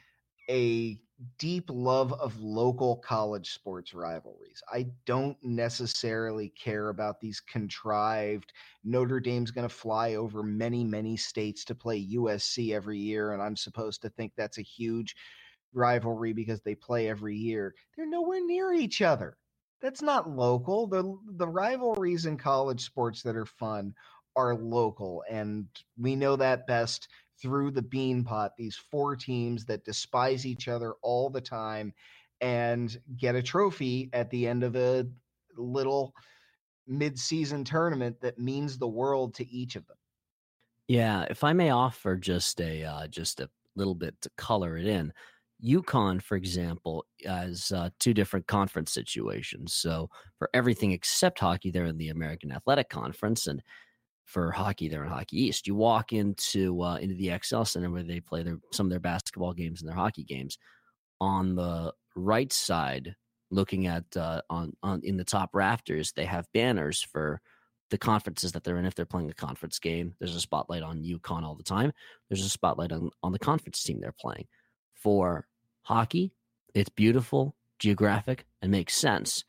a 0.49 0.99
deep 1.39 1.69
love 1.69 2.13
of 2.13 2.39
local 2.39 2.97
college 2.97 3.53
sports 3.53 3.93
rivalries. 3.93 4.61
I 4.71 4.87
don't 5.05 5.37
necessarily 5.43 6.49
care 6.49 6.89
about 6.89 7.19
these 7.19 7.39
contrived 7.39 8.53
Notre 8.83 9.19
Dame's 9.19 9.51
going 9.51 9.67
to 9.67 9.73
fly 9.73 10.15
over 10.15 10.43
many, 10.43 10.83
many 10.83 11.17
states 11.17 11.65
to 11.65 11.75
play 11.75 12.07
USC 12.13 12.73
every 12.73 12.99
year, 12.99 13.33
and 13.33 13.41
I'm 13.41 13.55
supposed 13.55 14.01
to 14.03 14.09
think 14.09 14.33
that's 14.35 14.59
a 14.59 14.63
huge 14.63 15.15
rivalry 15.73 16.33
because 16.33 16.61
they 16.61 16.75
play 16.75 17.09
every 17.09 17.35
year. 17.35 17.73
They're 17.95 18.07
nowhere 18.07 18.45
near 18.45 18.73
each 18.73 19.01
other. 19.01 19.37
That's 19.81 20.01
not 20.01 20.29
local. 20.29 20.87
The 20.87 21.17
the 21.35 21.47
rivalries 21.47 22.25
in 22.25 22.37
college 22.37 22.83
sports 22.83 23.21
that 23.23 23.35
are 23.35 23.45
fun 23.45 23.93
are 24.35 24.55
local, 24.55 25.23
and 25.29 25.67
we 25.97 26.15
know 26.15 26.35
that 26.35 26.67
best 26.67 27.07
through 27.41 27.71
the 27.71 27.81
beanpot. 27.81 28.51
These 28.57 28.75
four 28.75 29.15
teams 29.15 29.65
that 29.65 29.85
despise 29.85 30.45
each 30.45 30.67
other 30.67 30.93
all 31.01 31.29
the 31.29 31.41
time 31.41 31.93
and 32.41 32.97
get 33.17 33.35
a 33.35 33.41
trophy 33.41 34.09
at 34.13 34.29
the 34.29 34.47
end 34.47 34.63
of 34.63 34.75
a 34.75 35.07
little 35.57 36.13
mid-season 36.87 37.63
tournament 37.63 38.19
that 38.21 38.39
means 38.39 38.77
the 38.77 38.87
world 38.87 39.33
to 39.35 39.47
each 39.49 39.75
of 39.75 39.85
them. 39.87 39.97
Yeah, 40.87 41.25
if 41.29 41.43
I 41.43 41.53
may 41.53 41.71
offer 41.71 42.15
just 42.15 42.61
a 42.61 42.83
uh, 42.83 43.07
just 43.07 43.41
a 43.41 43.49
little 43.75 43.95
bit 43.95 44.15
to 44.21 44.29
color 44.37 44.77
it 44.77 44.87
in. 44.87 45.11
UConn, 45.63 46.21
for 46.21 46.35
example, 46.35 47.05
has 47.25 47.71
uh, 47.71 47.89
two 47.99 48.13
different 48.13 48.45
conference 48.45 48.91
situations. 48.93 49.73
So 49.73 50.09
for 50.37 50.49
everything 50.53 50.91
except 50.91 51.39
hockey, 51.39 51.71
they're 51.71 51.85
in 51.85 51.97
the 51.97 52.09
American 52.09 52.51
Athletic 52.51 52.89
Conference, 52.89 53.47
and 53.47 53.61
for 54.27 54.51
hockey, 54.51 54.89
they're 54.89 55.05
in 55.05 55.09
Hockey 55.09 55.41
East. 55.43 55.67
You 55.67 55.75
walk 55.75 56.11
into 56.11 56.81
uh, 56.83 56.97
into 56.97 57.15
the 57.15 57.31
XL 57.41 57.63
Center 57.63 57.89
where 57.89 58.03
they 58.03 58.19
play 58.19 58.43
their 58.43 58.59
some 58.73 58.85
of 58.85 58.89
their 58.89 58.99
basketball 58.99 59.53
games 59.53 59.81
and 59.81 59.89
their 59.89 59.95
hockey 59.95 60.23
games. 60.23 60.57
On 61.21 61.55
the 61.55 61.93
right 62.13 62.51
side, 62.51 63.15
looking 63.51 63.87
at 63.87 64.03
uh, 64.17 64.41
on 64.49 64.75
on 64.83 65.01
in 65.03 65.15
the 65.15 65.23
top 65.23 65.51
rafters, 65.53 66.11
they 66.11 66.25
have 66.25 66.45
banners 66.53 67.01
for 67.01 67.39
the 67.89 67.97
conferences 67.97 68.51
that 68.51 68.65
they're 68.65 68.77
in. 68.77 68.85
If 68.85 68.95
they're 68.95 69.05
playing 69.05 69.29
a 69.29 69.33
conference 69.33 69.79
game, 69.79 70.13
there's 70.19 70.35
a 70.35 70.41
spotlight 70.41 70.83
on 70.83 71.03
UConn 71.03 71.43
all 71.43 71.55
the 71.55 71.63
time. 71.63 71.93
There's 72.29 72.45
a 72.45 72.49
spotlight 72.49 72.91
on 72.91 73.09
on 73.23 73.31
the 73.31 73.39
conference 73.39 73.81
team 73.81 74.01
they're 74.01 74.11
playing. 74.11 74.47
For 74.93 75.47
hockey, 75.83 76.33
it's 76.73 76.89
beautiful, 76.89 77.55
geographic, 77.79 78.45
and 78.61 78.71
makes 78.73 78.93
sense 78.93 79.45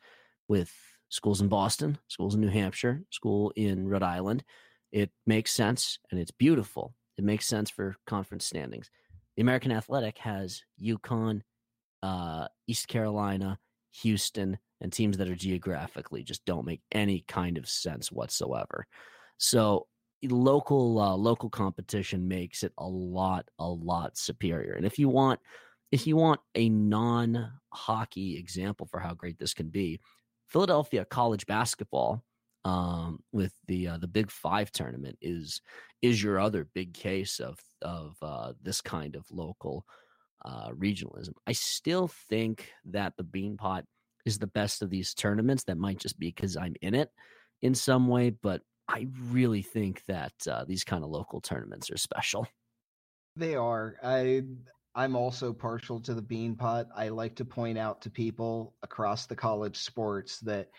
with 0.47 0.73
schools 1.09 1.41
in 1.41 1.49
Boston, 1.49 1.97
schools 2.07 2.33
in 2.33 2.39
New 2.39 2.47
Hampshire, 2.47 3.03
school 3.09 3.51
in 3.57 3.89
Rhode 3.89 4.03
Island 4.03 4.45
it 4.91 5.11
makes 5.25 5.51
sense 5.51 5.99
and 6.11 6.19
it's 6.19 6.31
beautiful. 6.31 6.93
It 7.17 7.23
makes 7.23 7.45
sense 7.45 7.69
for 7.69 7.95
conference 8.07 8.45
standings. 8.45 8.89
The 9.35 9.41
American 9.41 9.71
Athletic 9.71 10.17
has 10.19 10.61
UConn, 10.81 11.41
uh, 12.01 12.47
East 12.67 12.87
Carolina, 12.87 13.59
Houston, 14.01 14.57
and 14.81 14.91
teams 14.91 15.17
that 15.17 15.29
are 15.29 15.35
geographically 15.35 16.23
just 16.23 16.45
don't 16.45 16.65
make 16.65 16.81
any 16.91 17.25
kind 17.27 17.57
of 17.57 17.67
sense 17.67 18.11
whatsoever. 18.11 18.85
So 19.37 19.87
local 20.23 20.99
uh, 20.99 21.15
local 21.15 21.49
competition 21.49 22.27
makes 22.27 22.63
it 22.63 22.73
a 22.77 22.87
lot 22.87 23.47
a 23.59 23.67
lot 23.67 24.17
superior. 24.17 24.73
And 24.73 24.85
if 24.85 24.99
you 24.99 25.09
want 25.09 25.39
if 25.91 26.05
you 26.05 26.15
want 26.15 26.39
a 26.55 26.69
non 26.69 27.51
hockey 27.71 28.37
example 28.37 28.87
for 28.87 28.99
how 28.99 29.13
great 29.13 29.39
this 29.39 29.53
can 29.53 29.69
be, 29.69 29.99
Philadelphia 30.47 31.05
college 31.05 31.45
basketball 31.45 32.23
um, 32.65 33.19
with 33.31 33.53
the 33.67 33.87
uh, 33.87 33.97
the 33.97 34.07
Big 34.07 34.31
Five 34.31 34.71
tournament 34.71 35.17
is 35.21 35.61
is 36.01 36.21
your 36.21 36.39
other 36.39 36.67
big 36.73 36.93
case 36.93 37.39
of 37.39 37.57
of 37.81 38.15
uh, 38.21 38.53
this 38.61 38.81
kind 38.81 39.15
of 39.15 39.25
local 39.31 39.85
uh, 40.45 40.69
regionalism. 40.69 41.33
I 41.47 41.53
still 41.53 42.09
think 42.29 42.71
that 42.85 43.13
the 43.17 43.23
Beanpot 43.23 43.83
is 44.25 44.37
the 44.37 44.47
best 44.47 44.81
of 44.81 44.89
these 44.89 45.13
tournaments. 45.13 45.63
That 45.65 45.77
might 45.77 45.99
just 45.99 46.19
be 46.19 46.27
because 46.27 46.57
I'm 46.57 46.75
in 46.81 46.95
it 46.95 47.09
in 47.61 47.75
some 47.75 48.07
way, 48.07 48.29
but 48.29 48.61
I 48.87 49.07
really 49.29 49.61
think 49.61 50.03
that 50.07 50.33
uh, 50.49 50.65
these 50.65 50.83
kind 50.83 51.03
of 51.03 51.09
local 51.09 51.41
tournaments 51.41 51.91
are 51.91 51.97
special. 51.97 52.47
They 53.35 53.55
are. 53.55 53.95
I 54.03 54.43
I'm 54.95 55.15
also 55.15 55.53
partial 55.53 55.99
to 56.01 56.13
the 56.13 56.21
Beanpot. 56.21 56.87
I 56.95 57.09
like 57.09 57.35
to 57.35 57.45
point 57.45 57.77
out 57.77 58.01
to 58.01 58.09
people 58.09 58.73
across 58.83 59.27
the 59.27 59.35
college 59.35 59.77
sports 59.77 60.39
that 60.41 60.69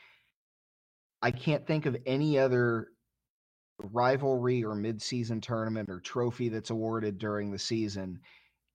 I 1.23 1.31
can't 1.31 1.67
think 1.67 1.87
of 1.87 1.97
any 2.07 2.39
other 2.39 2.93
rivalry 3.79 4.65
or 4.65 4.75
midseason 4.75 5.43
tournament 5.43 5.89
or 5.91 6.01
trophy 6.01 6.49
that's 6.49 6.71
awarded 6.71 7.19
during 7.19 7.51
the 7.51 7.59
season 7.59 8.21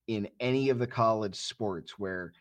in 0.08 0.28
any 0.40 0.68
of 0.70 0.78
the 0.78 0.86
college 0.86 1.36
sports 1.36 1.98
where 1.98 2.32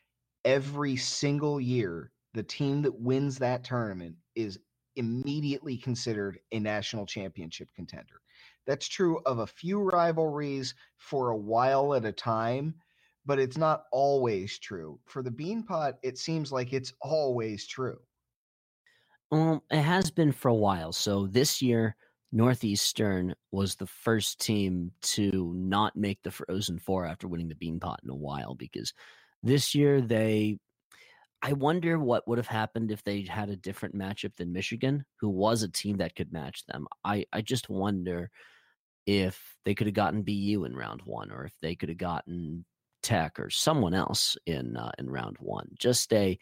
every 0.44 0.96
single 0.96 1.60
year 1.60 2.12
the 2.34 2.44
team 2.44 2.82
that 2.84 3.00
wins 3.00 3.38
that 3.40 3.64
tournament 3.64 4.16
is 4.36 4.60
immediately 4.96 5.78
considered 5.78 6.40
a 6.52 6.60
national 6.60 7.06
championship 7.06 7.70
contender. 7.76 8.22
That's 8.66 8.88
true 8.88 9.22
of 9.26 9.40
a 9.40 9.48
few 9.48 9.82
rivalries 9.82 10.76
for 10.98 11.30
a 11.30 11.38
while 11.38 11.94
at 11.94 12.06
a 12.06 12.12
time, 12.12 12.76
but 13.26 13.40
it's 13.40 13.58
not 13.58 13.86
always 13.92 14.60
true. 14.60 15.00
For 15.06 15.24
the 15.24 15.32
Beanpot, 15.32 15.96
it 16.04 16.18
seems 16.18 16.52
like 16.52 16.74
it's 16.74 16.94
always 17.02 17.68
true. 17.68 18.00
Um, 19.32 19.62
it 19.72 19.82
has 19.82 20.12
been 20.12 20.32
for 20.32 20.50
a 20.50 20.56
while. 20.56 20.92
So 20.92 21.28
this 21.28 21.62
year, 21.62 21.96
Northeastern 22.32 23.36
was 23.52 23.76
the 23.76 23.88
first 23.88 24.40
team 24.40 24.92
to 25.02 25.54
not 25.56 25.96
make 25.96 26.22
the 26.24 26.32
Frozen 26.32 26.80
Four 26.80 27.06
after 27.06 27.28
winning 27.28 27.48
the 27.48 27.56
Beanpot 27.56 27.98
in 28.04 28.10
a 28.10 28.16
while 28.16 28.56
because 28.56 28.94
this 29.44 29.76
year 29.76 30.02
they. 30.02 30.58
I 31.42 31.54
wonder 31.54 32.00
what 32.00 32.28
would 32.28 32.40
have 32.40 32.48
happened 32.48 32.92
if 32.92 33.04
they 33.04 33.22
had 33.22 33.50
a 33.50 33.56
different 33.56 33.96
matchup 33.96 34.36
than 34.36 34.52
Michigan, 34.52 35.06
who 35.20 35.30
was 35.30 35.62
a 35.62 35.70
team 35.70 35.98
that 35.98 36.16
could 36.16 36.34
match 36.34 36.66
them. 36.66 36.88
I, 37.04 37.26
I 37.32 37.42
just 37.42 37.70
wonder 37.70 38.32
if 39.06 39.56
they 39.64 39.76
could 39.76 39.86
have 39.86 39.94
gotten 39.94 40.24
BU 40.24 40.66
in 40.66 40.76
round 40.76 41.02
one, 41.04 41.32
or 41.32 41.46
if 41.46 41.54
they 41.62 41.76
could 41.76 41.90
have 41.90 42.00
gotten 42.00 42.66
Tech 43.04 43.40
or 43.40 43.52
someone 43.52 43.94
else 43.94 44.36
in 44.48 44.76
uh, 44.76 44.92
in 44.98 45.08
round 45.08 45.38
one. 45.40 45.70
Just 45.78 46.12
a 46.14 46.40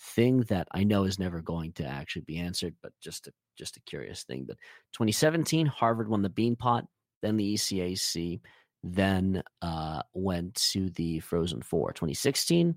thing 0.00 0.40
that 0.42 0.68
I 0.72 0.84
know 0.84 1.04
is 1.04 1.18
never 1.18 1.40
going 1.40 1.72
to 1.74 1.86
actually 1.86 2.22
be 2.22 2.38
answered, 2.38 2.74
but 2.82 2.92
just 3.00 3.26
a 3.26 3.32
just 3.56 3.76
a 3.76 3.80
curious 3.80 4.24
thing. 4.24 4.44
But 4.46 4.58
2017, 4.92 5.66
Harvard 5.66 6.08
won 6.08 6.22
the 6.22 6.28
Beanpot, 6.28 6.86
then 7.22 7.36
the 7.36 7.54
ECAC, 7.54 8.40
then 8.82 9.42
uh, 9.62 10.02
went 10.14 10.54
to 10.72 10.90
the 10.90 11.20
Frozen 11.20 11.62
Four. 11.62 11.92
2016, 11.92 12.74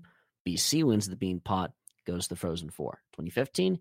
BC 0.48 0.84
wins 0.84 1.08
the 1.08 1.16
Beanpot, 1.16 1.68
goes 2.06 2.24
to 2.24 2.30
the 2.30 2.40
Frozen 2.40 2.70
Four. 2.70 3.00
2015, 3.12 3.78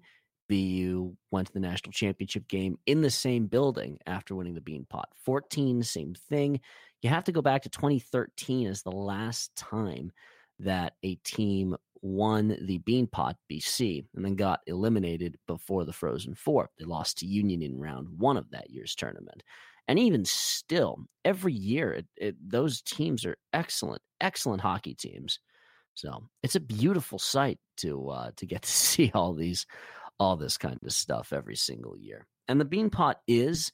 BU 0.49 1.15
went 1.31 1.47
to 1.47 1.53
the 1.53 1.59
national 1.59 1.91
championship 1.91 2.47
game 2.47 2.77
in 2.85 3.01
the 3.01 3.09
same 3.09 3.47
building 3.47 3.99
after 4.05 4.35
winning 4.35 4.55
the 4.55 4.61
Beanpot. 4.61 5.05
14, 5.23 5.83
same 5.83 6.15
thing. 6.29 6.59
You 7.01 7.09
have 7.09 7.23
to 7.25 7.31
go 7.31 7.41
back 7.41 7.61
to 7.63 7.69
2013 7.69 8.67
as 8.67 8.81
the 8.81 8.91
last 8.91 9.55
time 9.55 10.11
that 10.59 10.93
a 11.03 11.15
team 11.15 11.77
won 12.01 12.57
the 12.61 12.79
Beanpot 12.79 13.35
BC 13.51 14.05
and 14.15 14.25
then 14.25 14.35
got 14.35 14.61
eliminated 14.67 15.37
before 15.47 15.85
the 15.85 15.93
Frozen 15.93 16.35
Four. 16.35 16.69
They 16.77 16.85
lost 16.85 17.19
to 17.19 17.25
Union 17.25 17.61
in 17.61 17.79
round 17.79 18.07
one 18.17 18.37
of 18.37 18.49
that 18.51 18.69
year's 18.69 18.95
tournament. 18.95 19.43
And 19.87 19.97
even 19.97 20.23
still, 20.25 20.99
every 21.25 21.53
year, 21.53 21.93
it, 21.93 22.05
it, 22.15 22.35
those 22.47 22.81
teams 22.81 23.25
are 23.25 23.37
excellent, 23.53 24.01
excellent 24.21 24.61
hockey 24.61 24.93
teams. 24.93 25.39
So 25.95 26.29
it's 26.43 26.55
a 26.55 26.59
beautiful 26.59 27.17
sight 27.17 27.57
to 27.77 28.09
uh, 28.09 28.31
to 28.37 28.45
get 28.45 28.61
to 28.61 28.71
see 28.71 29.11
all 29.13 29.33
these, 29.33 29.65
all 30.19 30.37
this 30.37 30.57
kind 30.57 30.77
of 30.83 30.93
stuff 30.93 31.33
every 31.33 31.55
single 31.55 31.97
year. 31.97 32.27
And 32.47 32.61
the 32.61 32.65
Beanpot 32.65 33.15
is 33.27 33.71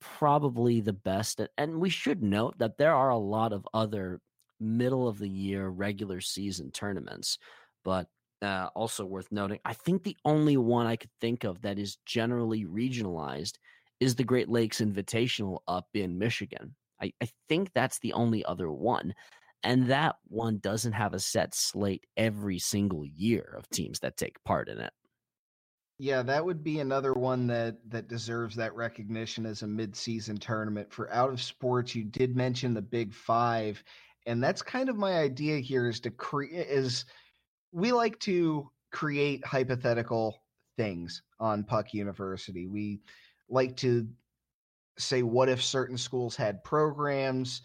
probably 0.00 0.80
the 0.80 0.92
best. 0.92 1.40
And 1.56 1.80
we 1.80 1.90
should 1.90 2.22
note 2.22 2.58
that 2.58 2.78
there 2.78 2.94
are 2.94 3.10
a 3.10 3.18
lot 3.18 3.52
of 3.52 3.66
other 3.74 4.20
middle 4.60 5.08
of 5.08 5.18
the 5.18 5.28
year 5.28 5.68
regular 5.68 6.20
season 6.20 6.70
tournaments. 6.70 7.38
But 7.84 8.08
uh, 8.42 8.68
also 8.74 9.04
worth 9.04 9.30
noting, 9.30 9.58
I 9.64 9.74
think 9.74 10.02
the 10.02 10.16
only 10.24 10.56
one 10.56 10.86
I 10.86 10.96
could 10.96 11.10
think 11.20 11.44
of 11.44 11.62
that 11.62 11.78
is 11.78 11.98
generally 12.06 12.64
regionalized 12.64 13.54
is 14.00 14.14
the 14.14 14.24
Great 14.24 14.48
Lakes 14.48 14.80
Invitational 14.80 15.58
up 15.66 15.88
in 15.94 16.18
Michigan. 16.18 16.74
I, 17.00 17.12
I 17.20 17.28
think 17.48 17.70
that's 17.74 17.98
the 17.98 18.12
only 18.12 18.44
other 18.44 18.70
one. 18.70 19.14
And 19.64 19.88
that 19.88 20.16
one 20.28 20.58
doesn't 20.58 20.92
have 20.92 21.14
a 21.14 21.18
set 21.18 21.54
slate 21.54 22.06
every 22.16 22.58
single 22.58 23.04
year 23.04 23.54
of 23.56 23.68
teams 23.70 23.98
that 24.00 24.16
take 24.16 24.42
part 24.44 24.68
in 24.68 24.78
it. 24.78 24.92
Yeah, 26.00 26.22
that 26.22 26.44
would 26.44 26.62
be 26.62 26.78
another 26.78 27.12
one 27.12 27.48
that 27.48 27.78
that 27.90 28.06
deserves 28.06 28.54
that 28.54 28.74
recognition 28.76 29.44
as 29.44 29.62
a 29.62 29.66
mid-season 29.66 30.36
tournament 30.36 30.92
for 30.92 31.12
out 31.12 31.30
of 31.30 31.42
sports. 31.42 31.92
You 31.92 32.04
did 32.04 32.36
mention 32.36 32.72
the 32.72 32.80
Big 32.80 33.12
5 33.12 33.82
And 34.28 34.42
that's 34.42 34.60
kind 34.60 34.88
of 34.88 34.96
my 34.96 35.14
idea 35.14 35.58
here 35.58 35.88
is 35.88 36.00
to 36.00 36.10
create 36.10 36.68
is 36.68 37.06
we 37.72 37.92
like 37.92 38.18
to 38.20 38.70
create 38.92 39.44
hypothetical 39.44 40.42
things 40.76 41.22
on 41.40 41.64
Puck 41.64 41.94
University. 41.94 42.66
We 42.66 43.00
like 43.48 43.74
to 43.78 44.06
say 44.98 45.22
what 45.22 45.48
if 45.48 45.62
certain 45.62 45.96
schools 45.96 46.36
had 46.36 46.62
programs 46.62 47.62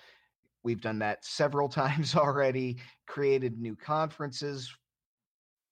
we've 0.64 0.82
done 0.82 1.00
that 1.00 1.24
several 1.26 1.68
times 1.82 2.16
already 2.16 2.78
created 3.08 3.60
new 3.60 3.76
conferences 3.76 4.74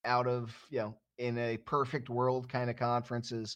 out 0.05 0.27
of 0.27 0.55
you 0.69 0.79
know 0.79 0.97
in 1.17 1.37
a 1.37 1.57
perfect 1.57 2.09
world 2.09 2.49
kind 2.49 2.69
of 2.69 2.75
conferences 2.75 3.55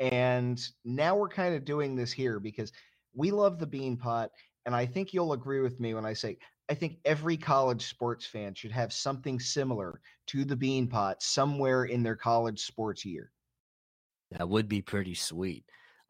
and 0.00 0.68
now 0.84 1.16
we're 1.16 1.28
kind 1.28 1.54
of 1.54 1.64
doing 1.64 1.94
this 1.94 2.12
here 2.12 2.40
because 2.40 2.72
we 3.14 3.30
love 3.30 3.58
the 3.58 3.66
beanpot 3.66 4.28
and 4.66 4.74
i 4.74 4.84
think 4.84 5.14
you'll 5.14 5.32
agree 5.32 5.60
with 5.60 5.78
me 5.78 5.94
when 5.94 6.04
i 6.04 6.12
say 6.12 6.36
i 6.68 6.74
think 6.74 6.98
every 7.04 7.36
college 7.36 7.86
sports 7.86 8.26
fan 8.26 8.54
should 8.54 8.72
have 8.72 8.92
something 8.92 9.40
similar 9.40 10.00
to 10.26 10.44
the 10.44 10.56
beanpot 10.56 11.16
somewhere 11.20 11.84
in 11.84 12.02
their 12.02 12.16
college 12.16 12.60
sports 12.60 13.04
year 13.04 13.30
that 14.32 14.48
would 14.48 14.68
be 14.68 14.82
pretty 14.82 15.14
sweet 15.14 15.64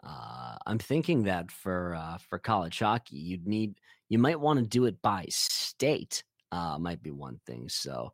uh, 0.06 0.56
I'm 0.66 0.78
thinking 0.78 1.24
that 1.24 1.50
for 1.50 1.94
uh, 1.94 2.18
for 2.18 2.38
college 2.38 2.78
hockey, 2.78 3.16
you'd 3.16 3.46
need 3.46 3.80
you 4.08 4.18
might 4.18 4.40
want 4.40 4.58
to 4.60 4.66
do 4.66 4.84
it 4.86 5.00
by 5.02 5.26
state. 5.30 6.22
Uh, 6.52 6.78
might 6.78 7.02
be 7.02 7.10
one 7.10 7.40
thing. 7.46 7.68
So, 7.68 8.12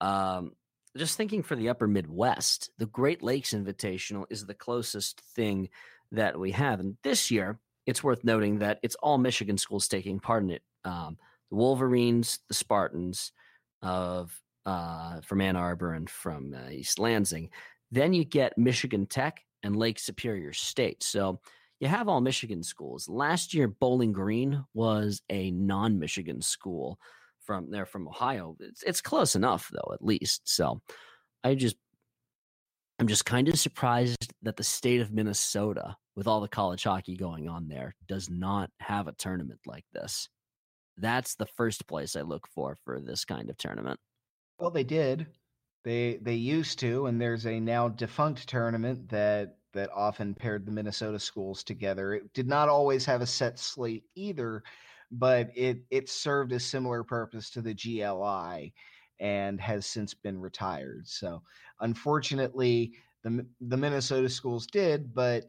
um, 0.00 0.52
just 0.96 1.16
thinking 1.16 1.42
for 1.42 1.54
the 1.54 1.68
Upper 1.68 1.86
Midwest, 1.86 2.70
the 2.78 2.86
Great 2.86 3.22
Lakes 3.22 3.52
Invitational 3.52 4.24
is 4.30 4.46
the 4.46 4.54
closest 4.54 5.20
thing 5.36 5.68
that 6.12 6.38
we 6.38 6.50
have, 6.52 6.80
and 6.80 6.96
this 7.04 7.30
year 7.30 7.58
it's 7.86 8.04
worth 8.04 8.24
noting 8.24 8.58
that 8.58 8.80
it's 8.82 8.96
all 8.96 9.16
Michigan 9.16 9.56
schools 9.56 9.88
taking 9.88 10.20
part 10.20 10.42
in 10.42 10.50
it. 10.50 10.62
Um, 10.84 11.18
the 11.50 11.56
Wolverines, 11.56 12.40
the 12.48 12.54
Spartans 12.54 13.32
of 13.82 14.32
uh, 14.66 15.20
from 15.22 15.40
Ann 15.40 15.56
Arbor 15.56 15.94
and 15.94 16.08
from 16.10 16.54
uh, 16.54 16.70
East 16.70 16.98
Lansing. 16.98 17.50
Then 17.90 18.12
you 18.12 18.24
get 18.24 18.58
Michigan 18.58 19.06
Tech 19.06 19.40
and 19.62 19.76
Lake 19.76 19.98
Superior 19.98 20.52
State. 20.52 21.02
So 21.02 21.40
you 21.80 21.88
have 21.88 22.08
all 22.08 22.20
Michigan 22.20 22.62
schools. 22.62 23.08
Last 23.08 23.54
year, 23.54 23.68
Bowling 23.68 24.12
Green 24.12 24.64
was 24.74 25.22
a 25.30 25.50
non 25.52 25.98
Michigan 25.98 26.42
school 26.42 26.98
from 27.44 27.70
there 27.70 27.86
from 27.86 28.08
Ohio. 28.08 28.56
It's, 28.60 28.82
it's 28.82 29.00
close 29.00 29.34
enough, 29.34 29.70
though, 29.72 29.94
at 29.94 30.04
least. 30.04 30.42
So 30.48 30.82
I 31.42 31.54
just, 31.54 31.76
I'm 32.98 33.08
just 33.08 33.24
kind 33.24 33.48
of 33.48 33.58
surprised 33.58 34.34
that 34.42 34.56
the 34.56 34.64
state 34.64 35.00
of 35.00 35.12
Minnesota, 35.12 35.96
with 36.16 36.26
all 36.26 36.40
the 36.40 36.48
college 36.48 36.82
hockey 36.82 37.16
going 37.16 37.48
on 37.48 37.68
there, 37.68 37.94
does 38.06 38.28
not 38.28 38.70
have 38.80 39.06
a 39.06 39.12
tournament 39.12 39.60
like 39.66 39.84
this. 39.92 40.28
That's 40.98 41.34
the 41.36 41.46
first 41.46 41.86
place 41.86 42.16
I 42.16 42.22
look 42.22 42.46
for 42.48 42.76
for 42.84 43.00
this 43.00 43.24
kind 43.24 43.50
of 43.50 43.56
tournament. 43.56 43.98
Well, 44.58 44.70
they 44.70 44.84
did. 44.84 45.26
They 45.84 46.18
they 46.20 46.34
used 46.34 46.78
to, 46.80 47.06
and 47.06 47.20
there's 47.20 47.46
a 47.46 47.60
now 47.60 47.88
defunct 47.88 48.48
tournament 48.48 49.08
that 49.10 49.56
that 49.74 49.90
often 49.94 50.34
paired 50.34 50.66
the 50.66 50.72
Minnesota 50.72 51.18
schools 51.18 51.62
together. 51.62 52.14
It 52.14 52.32
did 52.34 52.48
not 52.48 52.68
always 52.68 53.04
have 53.04 53.20
a 53.20 53.26
set 53.26 53.58
slate 53.58 54.04
either, 54.16 54.62
but 55.10 55.50
it 55.54 55.78
it 55.90 56.08
served 56.08 56.52
a 56.52 56.60
similar 56.60 57.04
purpose 57.04 57.50
to 57.50 57.62
the 57.62 57.74
GLI 57.74 58.74
and 59.20 59.60
has 59.60 59.86
since 59.86 60.14
been 60.14 60.40
retired. 60.40 61.06
So 61.06 61.42
unfortunately, 61.80 62.94
the 63.22 63.46
the 63.60 63.76
Minnesota 63.76 64.28
schools 64.28 64.66
did, 64.66 65.14
but 65.14 65.44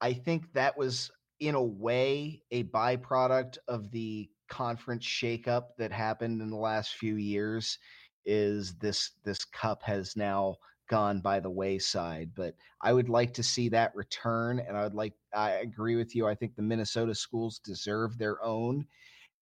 I 0.00 0.12
think 0.12 0.52
that 0.52 0.76
was 0.76 1.10
in 1.40 1.54
a 1.54 1.62
way 1.62 2.42
a 2.50 2.64
byproduct 2.64 3.58
of 3.68 3.90
the 3.90 4.28
conference 4.48 5.04
shakeup 5.04 5.68
that 5.78 5.92
happened 5.92 6.40
in 6.40 6.50
the 6.50 6.56
last 6.56 6.94
few 6.94 7.16
years 7.16 7.78
is 8.26 8.74
this 8.74 9.12
this 9.24 9.44
cup 9.44 9.82
has 9.82 10.16
now 10.16 10.56
gone 10.88 11.20
by 11.20 11.38
the 11.38 11.50
wayside 11.50 12.30
but 12.34 12.54
i 12.82 12.92
would 12.92 13.08
like 13.08 13.32
to 13.34 13.42
see 13.42 13.68
that 13.68 13.94
return 13.94 14.58
and 14.66 14.76
i 14.76 14.82
would 14.82 14.94
like 14.94 15.12
i 15.34 15.50
agree 15.50 15.96
with 15.96 16.14
you 16.14 16.26
i 16.26 16.34
think 16.34 16.54
the 16.56 16.62
minnesota 16.62 17.14
schools 17.14 17.60
deserve 17.64 18.16
their 18.16 18.42
own 18.42 18.84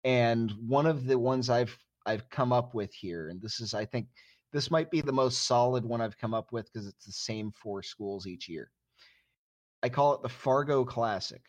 and 0.05 0.53
one 0.67 0.87
of 0.87 1.07
the 1.07 1.19
ones 1.19 1.49
i've 1.51 1.77
i've 2.07 2.29
come 2.31 2.53
up 2.53 2.75
with 2.75 2.93
here 2.93 3.29
and 3.29 3.41
this 3.41 3.61
is 3.61 3.75
i 3.75 3.85
think 3.85 4.07
this 4.53 4.71
might 4.71 4.91
be 4.91 5.01
the 5.01 5.13
most 5.13 5.47
solid 5.47 5.85
one 5.85 6.01
i've 6.01 6.19
come 6.19 6.35
up 6.35 6.53
with 6.53 6.73
because 6.73 6.89
it's 6.89 7.05
the 7.05 7.13
same 7.13 7.53
four 7.53 7.83
schools 7.83 8.27
each 8.27 8.49
year. 8.49 8.71
I 9.83 9.89
call 9.89 10.15
it 10.15 10.23
the 10.23 10.29
fargo 10.29 10.85
classic 10.85 11.43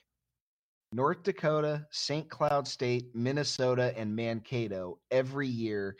north 0.91 1.23
dakota 1.23 1.85
st 1.91 2.29
cloud 2.29 2.67
state 2.67 3.05
minnesota 3.13 3.93
and 3.97 4.15
mankato 4.15 4.97
every 5.11 5.47
year 5.47 5.95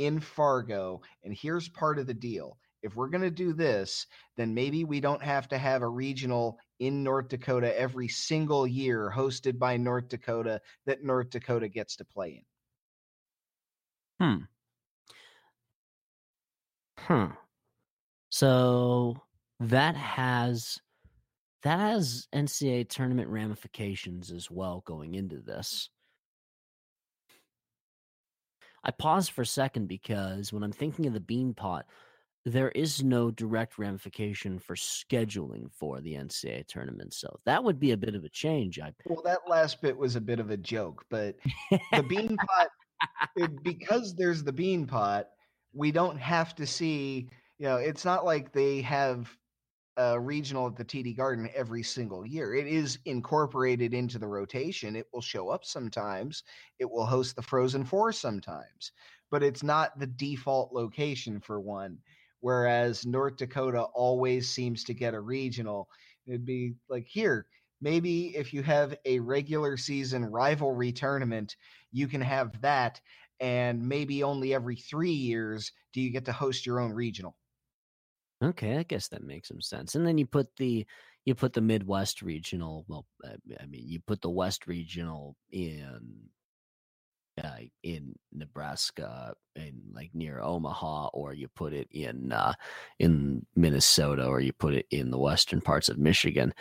in 0.00 0.18
Fargo. 0.18 1.02
And 1.24 1.36
here's 1.36 1.68
part 1.68 1.98
of 1.98 2.06
the 2.06 2.14
deal 2.14 2.56
if 2.82 2.96
we're 2.96 3.10
going 3.10 3.22
to 3.22 3.30
do 3.30 3.52
this, 3.52 4.06
then 4.38 4.54
maybe 4.54 4.84
we 4.84 5.00
don't 5.00 5.22
have 5.22 5.46
to 5.48 5.58
have 5.58 5.82
a 5.82 5.88
regional 5.88 6.58
in 6.78 7.02
North 7.02 7.28
Dakota 7.28 7.78
every 7.78 8.08
single 8.08 8.66
year 8.66 9.12
hosted 9.14 9.58
by 9.58 9.76
North 9.76 10.08
Dakota 10.08 10.58
that 10.86 11.04
North 11.04 11.28
Dakota 11.28 11.68
gets 11.68 11.96
to 11.96 12.06
play 12.06 12.42
in. 14.18 14.46
Hmm. 16.98 17.24
Hmm. 17.26 17.32
So 18.30 19.18
that 19.60 19.94
has 19.96 20.78
that 21.62 21.78
has 21.78 22.26
NCAA 22.34 22.88
tournament 22.88 23.28
ramifications 23.28 24.30
as 24.30 24.50
well 24.50 24.82
going 24.86 25.14
into 25.14 25.40
this. 25.40 25.90
I 28.82 28.90
pause 28.90 29.28
for 29.28 29.42
a 29.42 29.46
second 29.46 29.88
because 29.88 30.52
when 30.52 30.62
I'm 30.62 30.72
thinking 30.72 31.06
of 31.06 31.12
the 31.12 31.20
Beanpot, 31.20 31.82
there 32.46 32.70
is 32.70 33.04
no 33.04 33.30
direct 33.30 33.78
ramification 33.78 34.58
for 34.58 34.74
scheduling 34.74 35.70
for 35.70 36.00
the 36.00 36.14
NCAA 36.14 36.66
tournament. 36.66 37.12
So 37.12 37.28
that 37.44 37.62
would 37.62 37.78
be 37.78 37.90
a 37.90 37.96
bit 37.96 38.14
of 38.14 38.24
a 38.24 38.30
change. 38.30 38.78
I 38.78 38.92
well, 39.04 39.22
that 39.24 39.40
last 39.46 39.82
bit 39.82 39.96
was 39.96 40.16
a 40.16 40.20
bit 40.20 40.40
of 40.40 40.50
a 40.50 40.56
joke, 40.56 41.04
but 41.10 41.36
the 41.70 41.78
Beanpot, 41.92 42.68
it, 43.36 43.42
eh, 43.42 43.46
because 43.62 44.14
there's 44.14 44.42
the 44.42 44.52
Beanpot, 44.52 45.24
we 45.74 45.92
don't 45.92 46.18
have 46.18 46.54
to 46.56 46.66
see. 46.66 47.28
You 47.58 47.66
know, 47.66 47.76
it's 47.76 48.06
not 48.06 48.24
like 48.24 48.52
they 48.52 48.80
have 48.80 49.30
uh, 50.00 50.18
regional 50.18 50.66
at 50.66 50.76
the 50.76 50.84
TD 50.84 51.14
Garden 51.14 51.48
every 51.54 51.82
single 51.82 52.26
year. 52.26 52.54
It 52.54 52.66
is 52.66 52.98
incorporated 53.04 53.92
into 53.92 54.18
the 54.18 54.26
rotation. 54.26 54.96
It 54.96 55.06
will 55.12 55.20
show 55.20 55.50
up 55.50 55.64
sometimes. 55.64 56.42
It 56.78 56.90
will 56.90 57.04
host 57.04 57.36
the 57.36 57.42
Frozen 57.42 57.84
Four 57.84 58.12
sometimes, 58.12 58.92
but 59.30 59.42
it's 59.42 59.62
not 59.62 59.98
the 59.98 60.06
default 60.06 60.72
location 60.72 61.40
for 61.40 61.60
one. 61.60 61.98
Whereas 62.40 63.04
North 63.04 63.36
Dakota 63.36 63.82
always 63.94 64.48
seems 64.48 64.84
to 64.84 64.94
get 64.94 65.12
a 65.12 65.20
regional. 65.20 65.88
It'd 66.26 66.46
be 66.46 66.74
like 66.88 67.06
here, 67.06 67.46
maybe 67.82 68.34
if 68.36 68.54
you 68.54 68.62
have 68.62 68.96
a 69.04 69.20
regular 69.20 69.76
season 69.76 70.24
rivalry 70.24 70.92
tournament, 70.92 71.56
you 71.92 72.08
can 72.08 72.22
have 72.22 72.58
that. 72.62 73.00
And 73.40 73.86
maybe 73.86 74.22
only 74.22 74.54
every 74.54 74.76
three 74.76 75.12
years 75.12 75.72
do 75.92 76.00
you 76.00 76.10
get 76.10 76.24
to 76.26 76.32
host 76.32 76.64
your 76.64 76.80
own 76.80 76.92
regional. 76.92 77.36
Okay, 78.42 78.78
I 78.78 78.84
guess 78.84 79.08
that 79.08 79.22
makes 79.22 79.48
some 79.48 79.60
sense. 79.60 79.94
And 79.94 80.06
then 80.06 80.16
you 80.16 80.26
put 80.26 80.48
the 80.56 80.86
you 81.26 81.34
put 81.34 81.52
the 81.52 81.60
Midwest 81.60 82.22
regional. 82.22 82.84
Well, 82.88 83.06
I 83.24 83.66
mean, 83.66 83.84
you 83.86 84.00
put 84.00 84.22
the 84.22 84.30
West 84.30 84.66
regional 84.66 85.36
in 85.50 86.30
uh, 87.42 87.58
in 87.82 88.14
Nebraska, 88.32 89.34
in 89.56 89.80
like 89.92 90.10
near 90.14 90.40
Omaha, 90.40 91.08
or 91.08 91.34
you 91.34 91.48
put 91.48 91.72
it 91.72 91.88
in 91.90 92.32
uh, 92.32 92.54
in 92.98 93.44
Minnesota, 93.56 94.26
or 94.26 94.40
you 94.40 94.52
put 94.52 94.74
it 94.74 94.86
in 94.90 95.10
the 95.10 95.18
western 95.18 95.60
parts 95.60 95.88
of 95.88 95.98
Michigan. 95.98 96.54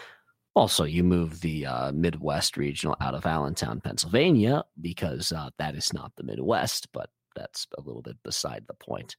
Also, 0.56 0.84
you 0.84 1.04
move 1.04 1.40
the 1.40 1.66
uh, 1.66 1.92
Midwest 1.94 2.58
regional 2.58 2.98
out 3.00 3.16
of 3.16 3.26
Allentown, 3.26 3.80
Pennsylvania, 3.80 4.64
because 4.82 5.32
uh, 5.32 5.50
that 5.58 5.76
is 5.76 5.94
not 5.94 6.12
the 6.18 6.24
Midwest, 6.24 6.92
but 6.92 7.10
that's 7.36 7.68
a 7.78 7.82
little 7.82 8.02
bit 8.02 8.18
beside 8.24 8.66
the 8.68 8.74
point. 8.74 9.16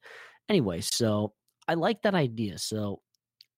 Anyway, 0.48 0.80
so 0.80 1.32
I 1.70 1.74
like 1.74 2.02
that 2.02 2.16
idea. 2.16 2.58
So 2.58 3.00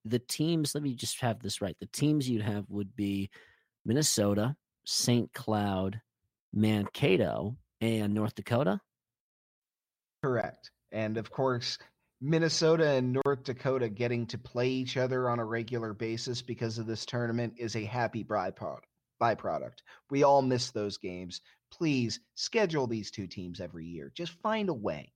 the 0.05 0.19
teams, 0.19 0.75
let 0.75 0.85
me 0.85 0.95
just 0.95 1.19
have 1.23 1.41
this 1.41 1.63
right. 1.63 1.77
The 1.81 1.87
teams 1.87 2.29
you'd 2.29 2.43
have 2.43 2.67
would 2.69 2.95
be 2.95 3.31
Minnesota, 3.87 4.55
St. 4.85 5.33
Cloud, 5.33 5.99
Mankato, 6.53 7.57
and 7.81 8.13
North 8.13 8.35
Dakota. 8.35 8.81
Correct. 10.23 10.71
And 10.93 11.17
of 11.17 11.31
course, 11.31 11.79
Minnesota 12.21 12.87
and 12.87 13.19
North 13.25 13.45
Dakota 13.45 13.89
getting 13.89 14.27
to 14.27 14.37
play 14.37 14.69
each 14.69 14.99
other 14.99 15.31
on 15.31 15.39
a 15.39 15.45
regular 15.47 15.95
basis 15.95 16.43
because 16.43 16.77
of 16.77 16.87
this 16.87 17.07
tournament 17.07 17.55
is 17.57 17.77
a 17.77 17.85
happy 17.85 18.23
byproduct. 18.23 18.81
Byproduct. 19.23 19.79
We 20.11 20.23
all 20.23 20.43
miss 20.43 20.71
those 20.71 20.99
games. 20.99 21.41
Please 21.73 22.21
schedule 22.35 22.87
these 22.87 23.11
two 23.11 23.27
teams 23.27 23.59
every 23.59 23.87
year. 23.87 24.13
Just 24.15 24.33
find 24.43 24.69
a 24.69 24.75
way. 24.75 25.15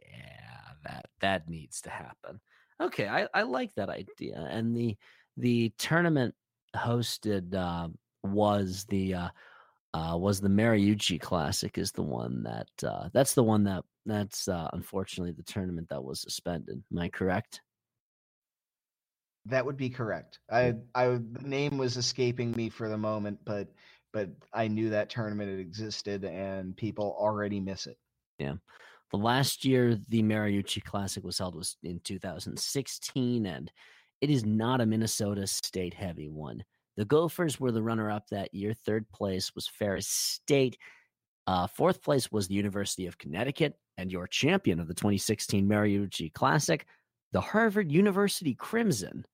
Yeah 0.00 0.49
that 0.84 1.06
that 1.20 1.48
needs 1.48 1.80
to 1.82 1.90
happen. 1.90 2.40
Okay, 2.80 3.08
I, 3.08 3.28
I 3.34 3.42
like 3.42 3.74
that 3.74 3.90
idea. 3.90 4.46
And 4.50 4.76
the 4.76 4.96
the 5.36 5.72
tournament 5.78 6.34
hosted 6.74 7.54
uh, 7.54 7.88
was 8.22 8.84
the 8.88 9.14
uh, 9.14 9.28
uh, 9.92 10.16
was 10.16 10.40
the 10.40 10.48
Mariucci 10.48 11.20
Classic 11.20 11.76
is 11.78 11.92
the 11.92 12.02
one 12.02 12.42
that 12.44 12.88
uh, 12.88 13.08
that's 13.12 13.34
the 13.34 13.44
one 13.44 13.64
that 13.64 13.84
that's 14.06 14.48
uh, 14.48 14.68
unfortunately 14.72 15.32
the 15.32 15.42
tournament 15.42 15.88
that 15.90 16.02
was 16.02 16.20
suspended. 16.20 16.82
Am 16.92 16.98
I 16.98 17.08
correct? 17.08 17.60
That 19.46 19.64
would 19.64 19.76
be 19.76 19.90
correct. 19.90 20.38
I, 20.50 20.74
I, 20.94 21.06
the 21.06 21.42
name 21.42 21.78
was 21.78 21.96
escaping 21.96 22.52
me 22.52 22.68
for 22.68 22.90
the 22.90 22.98
moment, 22.98 23.38
but, 23.44 23.68
but 24.12 24.28
I 24.52 24.68
knew 24.68 24.90
that 24.90 25.08
tournament 25.08 25.58
existed, 25.58 26.24
and 26.24 26.76
people 26.76 27.16
already 27.18 27.58
miss 27.58 27.86
it. 27.86 27.96
Yeah, 28.38 28.54
the 29.10 29.18
last 29.18 29.64
year 29.64 29.98
the 30.08 30.22
Mariucci 30.22 30.82
Classic 30.82 31.24
was 31.24 31.38
held 31.38 31.54
was 31.54 31.76
in 31.82 32.00
2016, 32.04 33.46
and 33.46 33.72
it 34.20 34.30
is 34.30 34.44
not 34.44 34.80
a 34.80 34.86
Minnesota 34.86 35.46
State 35.46 35.94
heavy 35.94 36.28
one. 36.28 36.62
The 36.96 37.04
Gophers 37.04 37.58
were 37.58 37.72
the 37.72 37.82
runner 37.82 38.10
up 38.10 38.28
that 38.28 38.54
year. 38.54 38.72
Third 38.72 39.08
place 39.10 39.54
was 39.54 39.66
Ferris 39.66 40.06
State. 40.06 40.76
Uh, 41.46 41.66
fourth 41.66 42.02
place 42.02 42.30
was 42.30 42.46
the 42.46 42.54
University 42.54 43.06
of 43.06 43.18
Connecticut, 43.18 43.74
and 43.96 44.12
your 44.12 44.26
champion 44.26 44.78
of 44.78 44.86
the 44.86 44.94
2016 44.94 45.66
Mariucci 45.66 46.32
Classic, 46.32 46.86
the 47.32 47.40
Harvard 47.40 47.90
University 47.90 48.54
Crimson, 48.54 49.24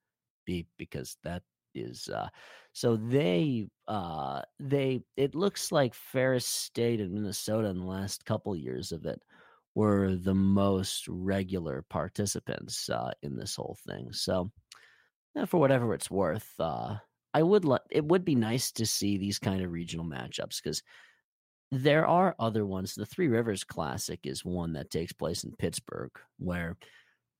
be 0.46 0.66
because 0.78 1.16
that 1.24 1.42
is 1.74 2.08
uh, 2.08 2.28
so 2.72 2.96
they 2.96 3.68
uh, 3.88 4.40
they 4.58 5.02
it 5.16 5.34
looks 5.34 5.70
like 5.70 5.92
Ferris 5.92 6.46
State 6.46 7.00
and 7.00 7.12
Minnesota 7.12 7.68
in 7.68 7.80
the 7.80 7.86
last 7.86 8.24
couple 8.24 8.56
years 8.56 8.92
of 8.92 9.04
it 9.04 9.20
were 9.76 10.16
the 10.16 10.34
most 10.34 11.06
regular 11.06 11.84
participants 11.90 12.88
uh, 12.88 13.10
in 13.22 13.36
this 13.36 13.54
whole 13.54 13.76
thing. 13.86 14.10
So, 14.10 14.50
for 15.46 15.60
whatever 15.60 15.92
it's 15.92 16.10
worth, 16.10 16.50
uh, 16.58 16.96
I 17.34 17.42
would 17.42 17.66
let 17.66 17.82
it 17.90 18.04
would 18.06 18.24
be 18.24 18.34
nice 18.34 18.72
to 18.72 18.86
see 18.86 19.18
these 19.18 19.38
kind 19.38 19.62
of 19.62 19.70
regional 19.70 20.06
matchups 20.06 20.62
because 20.62 20.82
there 21.70 22.06
are 22.06 22.34
other 22.38 22.64
ones. 22.64 22.94
The 22.94 23.04
Three 23.04 23.28
Rivers 23.28 23.64
Classic 23.64 24.18
is 24.24 24.46
one 24.46 24.72
that 24.72 24.90
takes 24.90 25.12
place 25.12 25.44
in 25.44 25.52
Pittsburgh, 25.52 26.12
where 26.38 26.78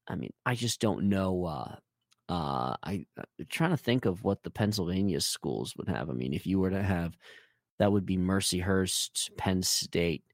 I 0.07 0.17
mean, 0.17 0.35
I 0.45 0.55
just 0.55 0.79
don't 0.79 1.09
know. 1.09 1.47
Uh, 1.47 1.77
uh, 2.29 2.77
I, 2.83 2.93
I'm 2.93 3.07
uh, 3.19 3.45
trying 3.49 3.71
to 3.71 3.79
think 3.79 4.05
of 4.05 4.23
what 4.25 4.43
the 4.43 4.51
Pennsylvania 4.51 5.23
schools 5.23 5.75
would 5.79 5.89
have. 5.89 6.11
I 6.11 6.13
mean, 6.13 6.35
if 6.35 6.47
you 6.47 6.59
were 6.59 6.71
to 6.71 6.83
have 6.83 7.17
that 7.79 7.93
would 7.93 8.05
be 8.05 8.19
Mercyhurst, 8.19 9.37
Penn 9.39 9.63
State, 9.63 10.25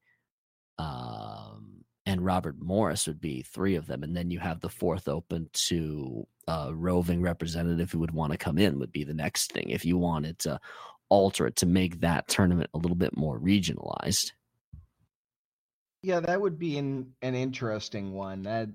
um, 0.78 1.81
and 2.04 2.24
Robert 2.24 2.60
Morris 2.60 3.06
would 3.06 3.20
be 3.20 3.42
three 3.42 3.76
of 3.76 3.86
them, 3.86 4.02
and 4.02 4.16
then 4.16 4.30
you 4.30 4.40
have 4.40 4.60
the 4.60 4.68
fourth 4.68 5.08
open 5.08 5.48
to 5.52 6.26
a 6.48 6.74
roving 6.74 7.22
representative 7.22 7.92
who 7.92 8.00
would 8.00 8.10
want 8.10 8.32
to 8.32 8.38
come 8.38 8.58
in 8.58 8.78
would 8.78 8.92
be 8.92 9.04
the 9.04 9.14
next 9.14 9.52
thing 9.52 9.70
if 9.70 9.84
you 9.84 9.96
wanted 9.96 10.38
to 10.40 10.58
alter 11.08 11.46
it 11.46 11.56
to 11.56 11.66
make 11.66 12.00
that 12.00 12.26
tournament 12.26 12.70
a 12.74 12.78
little 12.78 12.96
bit 12.96 13.16
more 13.16 13.38
regionalized. 13.38 14.32
Yeah, 16.02 16.18
that 16.20 16.40
would 16.40 16.58
be 16.58 16.78
an 16.78 17.14
an 17.22 17.36
interesting 17.36 18.12
one. 18.12 18.42
That 18.42 18.70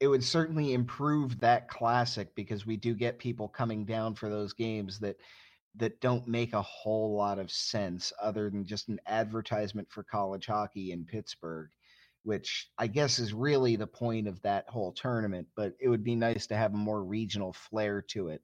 it 0.00 0.08
would 0.08 0.24
certainly 0.24 0.72
improve 0.74 1.38
that 1.40 1.68
classic 1.68 2.34
because 2.34 2.66
we 2.66 2.76
do 2.76 2.94
get 2.94 3.18
people 3.18 3.46
coming 3.46 3.84
down 3.84 4.14
for 4.14 4.28
those 4.28 4.52
games 4.52 4.98
that 5.00 5.16
that 5.76 6.00
don't 6.00 6.26
make 6.26 6.54
a 6.54 6.62
whole 6.62 7.14
lot 7.14 7.38
of 7.38 7.50
sense 7.52 8.12
other 8.20 8.50
than 8.50 8.64
just 8.64 8.88
an 8.88 8.98
advertisement 9.06 9.86
for 9.90 10.02
college 10.02 10.46
hockey 10.46 10.90
in 10.90 11.04
Pittsburgh 11.04 11.68
which 12.26 12.70
I 12.76 12.88
guess 12.88 13.20
is 13.20 13.32
really 13.32 13.76
the 13.76 13.86
point 13.86 14.26
of 14.26 14.42
that 14.42 14.68
whole 14.68 14.92
tournament. 14.92 15.46
But 15.54 15.74
it 15.78 15.88
would 15.88 16.02
be 16.02 16.16
nice 16.16 16.48
to 16.48 16.56
have 16.56 16.74
a 16.74 16.76
more 16.76 17.04
regional 17.04 17.52
flair 17.52 18.02
to 18.08 18.28
it. 18.28 18.42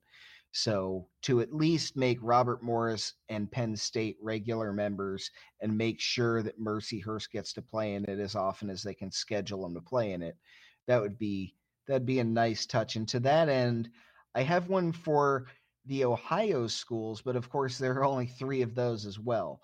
So 0.52 1.08
to 1.22 1.40
at 1.40 1.52
least 1.52 1.96
make 1.96 2.18
Robert 2.22 2.62
Morris 2.62 3.14
and 3.28 3.50
Penn 3.50 3.74
State 3.74 4.18
regular 4.22 4.72
members 4.72 5.28
and 5.60 5.76
make 5.76 5.98
sure 5.98 6.44
that 6.44 6.60
Mercyhurst 6.60 7.32
gets 7.32 7.52
to 7.54 7.62
play 7.62 7.94
in 7.94 8.04
it 8.04 8.20
as 8.20 8.36
often 8.36 8.70
as 8.70 8.84
they 8.84 8.94
can 8.94 9.10
schedule 9.10 9.62
them 9.62 9.74
to 9.74 9.80
play 9.80 10.12
in 10.12 10.22
it, 10.22 10.36
that 10.86 11.00
would 11.00 11.18
be 11.18 11.56
that'd 11.88 12.06
be 12.06 12.20
a 12.20 12.24
nice 12.24 12.66
touch. 12.66 12.94
And 12.94 13.08
to 13.08 13.18
that 13.20 13.48
end, 13.48 13.88
I 14.36 14.42
have 14.42 14.68
one 14.68 14.92
for 14.92 15.46
the 15.86 16.04
Ohio 16.04 16.68
schools, 16.68 17.20
but 17.20 17.34
of 17.34 17.50
course 17.50 17.78
there 17.78 17.94
are 17.94 18.04
only 18.04 18.26
three 18.26 18.62
of 18.62 18.76
those 18.76 19.06
as 19.06 19.18
well. 19.18 19.60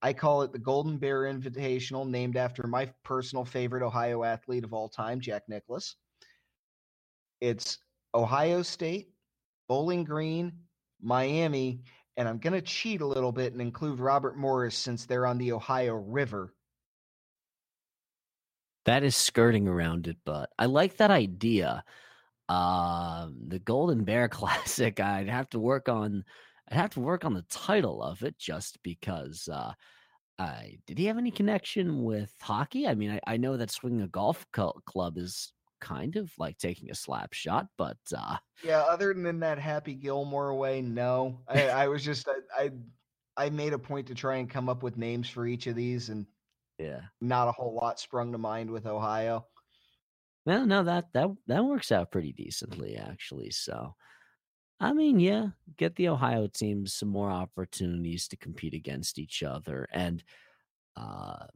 I 0.00 0.12
call 0.12 0.42
it 0.42 0.52
the 0.52 0.58
Golden 0.58 0.96
Bear 0.96 1.22
Invitational, 1.22 2.08
named 2.08 2.36
after 2.36 2.66
my 2.66 2.92
personal 3.04 3.44
favorite 3.44 3.82
Ohio 3.82 4.22
athlete 4.22 4.64
of 4.64 4.72
all 4.72 4.88
time, 4.88 5.20
Jack 5.20 5.42
Nicklaus. 5.48 5.96
It's 7.40 7.78
Ohio 8.14 8.62
State, 8.62 9.10
Bowling 9.68 10.04
Green, 10.04 10.52
Miami, 11.00 11.82
and 12.16 12.28
I'm 12.28 12.38
going 12.38 12.54
to 12.54 12.62
cheat 12.62 13.00
a 13.00 13.06
little 13.06 13.32
bit 13.32 13.52
and 13.52 13.62
include 13.62 14.00
Robert 14.00 14.36
Morris 14.36 14.76
since 14.76 15.06
they're 15.06 15.26
on 15.26 15.38
the 15.38 15.52
Ohio 15.52 15.94
River. 15.94 16.54
That 18.84 19.04
is 19.04 19.16
skirting 19.16 19.68
around 19.68 20.06
it, 20.06 20.16
but 20.24 20.50
I 20.58 20.66
like 20.66 20.96
that 20.96 21.10
idea. 21.10 21.84
Um, 22.48 23.36
the 23.48 23.58
Golden 23.58 24.04
Bear 24.04 24.28
Classic, 24.30 24.98
I'd 25.00 25.28
have 25.28 25.50
to 25.50 25.58
work 25.58 25.88
on 25.88 26.24
I'd 26.70 26.76
have 26.76 26.90
to 26.90 27.00
work 27.00 27.24
on 27.24 27.34
the 27.34 27.44
title 27.48 28.02
of 28.02 28.22
it 28.22 28.38
just 28.38 28.82
because 28.82 29.48
uh, 29.50 29.72
I 30.38 30.78
did 30.86 30.98
he 30.98 31.06
have 31.06 31.18
any 31.18 31.30
connection 31.30 32.04
with 32.04 32.32
hockey? 32.40 32.86
I 32.86 32.94
mean, 32.94 33.10
I, 33.10 33.20
I 33.26 33.36
know 33.36 33.56
that 33.56 33.70
swinging 33.70 34.02
a 34.02 34.08
golf 34.08 34.46
club 34.52 35.16
is 35.16 35.52
kind 35.80 36.16
of 36.16 36.30
like 36.38 36.58
taking 36.58 36.90
a 36.90 36.94
slap 36.94 37.32
shot, 37.32 37.66
but 37.76 37.96
uh, 38.16 38.36
yeah. 38.62 38.82
Other 38.82 39.14
than 39.14 39.40
that 39.40 39.58
Happy 39.58 39.94
Gilmore 39.94 40.54
way, 40.54 40.82
no. 40.82 41.40
I, 41.48 41.68
I 41.68 41.88
was 41.88 42.04
just 42.04 42.28
I, 42.28 42.64
I 42.64 42.70
I 43.46 43.50
made 43.50 43.72
a 43.72 43.78
point 43.78 44.08
to 44.08 44.14
try 44.14 44.36
and 44.36 44.50
come 44.50 44.68
up 44.68 44.82
with 44.82 44.98
names 44.98 45.28
for 45.28 45.46
each 45.46 45.66
of 45.66 45.76
these, 45.76 46.10
and 46.10 46.26
yeah, 46.78 47.00
not 47.20 47.48
a 47.48 47.52
whole 47.52 47.74
lot 47.74 47.98
sprung 47.98 48.32
to 48.32 48.38
mind 48.38 48.70
with 48.70 48.86
Ohio. 48.86 49.46
Well, 50.44 50.66
no, 50.66 50.84
that 50.84 51.06
that 51.14 51.28
that 51.46 51.64
works 51.64 51.92
out 51.92 52.12
pretty 52.12 52.32
decently 52.32 52.96
actually. 52.96 53.50
So 53.50 53.94
I 54.80 54.92
mean, 54.92 55.18
yeah, 55.18 55.48
get 55.76 55.96
the 55.96 56.08
Ohio 56.08 56.46
teams 56.46 56.94
some 56.94 57.08
more 57.08 57.30
opportunities 57.30 58.28
to 58.28 58.36
compete 58.36 58.74
against 58.74 59.18
each 59.18 59.42
other. 59.42 59.88
And 59.92 60.22
uh, 60.96 61.46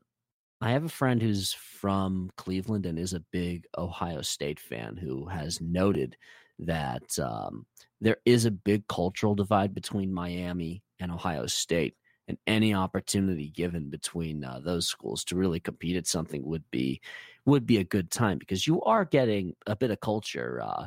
I 0.60 0.72
have 0.72 0.84
a 0.84 0.90
friend 0.90 1.22
who's 1.22 1.52
from 1.52 2.30
Cleveland 2.36 2.86
and 2.86 2.98
is 2.98 3.14
a 3.14 3.20
big 3.32 3.66
Ohio 3.78 4.22
State 4.22 4.60
fan 4.60 4.96
who 4.96 5.26
has 5.26 5.60
noted 5.60 6.16
that 6.60 7.18
um, 7.18 7.66
there 8.00 8.18
is 8.26 8.44
a 8.44 8.50
big 8.52 8.86
cultural 8.88 9.34
divide 9.34 9.74
between 9.74 10.12
Miami 10.14 10.82
and 11.00 11.12
Ohio 11.12 11.46
State. 11.46 11.96
And 12.28 12.38
any 12.46 12.74
opportunity 12.74 13.50
given 13.50 13.90
between 13.90 14.44
uh, 14.44 14.60
those 14.60 14.86
schools 14.88 15.24
to 15.24 15.36
really 15.36 15.60
compete 15.60 15.96
at 15.96 16.06
something 16.06 16.44
would 16.44 16.64
be 16.70 17.00
would 17.46 17.66
be 17.66 17.78
a 17.78 17.84
good 17.84 18.10
time 18.10 18.38
because 18.38 18.66
you 18.66 18.82
are 18.82 19.04
getting 19.04 19.54
a 19.66 19.76
bit 19.76 19.90
of 19.90 20.00
culture 20.00 20.60
uh, 20.62 20.86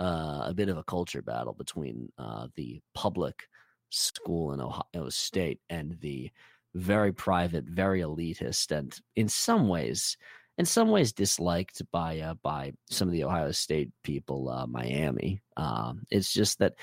uh, 0.00 0.44
a 0.46 0.54
bit 0.54 0.68
of 0.68 0.78
a 0.78 0.84
culture 0.84 1.22
battle 1.22 1.52
between 1.52 2.10
uh, 2.18 2.48
the 2.56 2.80
public 2.94 3.46
school 3.90 4.52
in 4.52 4.60
Ohio 4.60 5.08
State 5.08 5.60
and 5.68 5.96
the 6.00 6.30
very 6.74 7.12
private, 7.12 7.64
very 7.64 8.00
elitist, 8.00 8.70
and 8.70 8.96
in 9.16 9.28
some 9.28 9.68
ways, 9.68 10.16
in 10.58 10.64
some 10.64 10.90
ways 10.90 11.12
disliked 11.12 11.82
by 11.92 12.20
uh, 12.20 12.34
by 12.42 12.72
some 12.88 13.08
of 13.08 13.12
the 13.12 13.24
Ohio 13.24 13.50
State 13.50 13.90
people, 14.02 14.48
uh, 14.48 14.66
Miami. 14.66 15.40
Um, 15.56 16.04
it's 16.10 16.32
just 16.32 16.58
that 16.60 16.74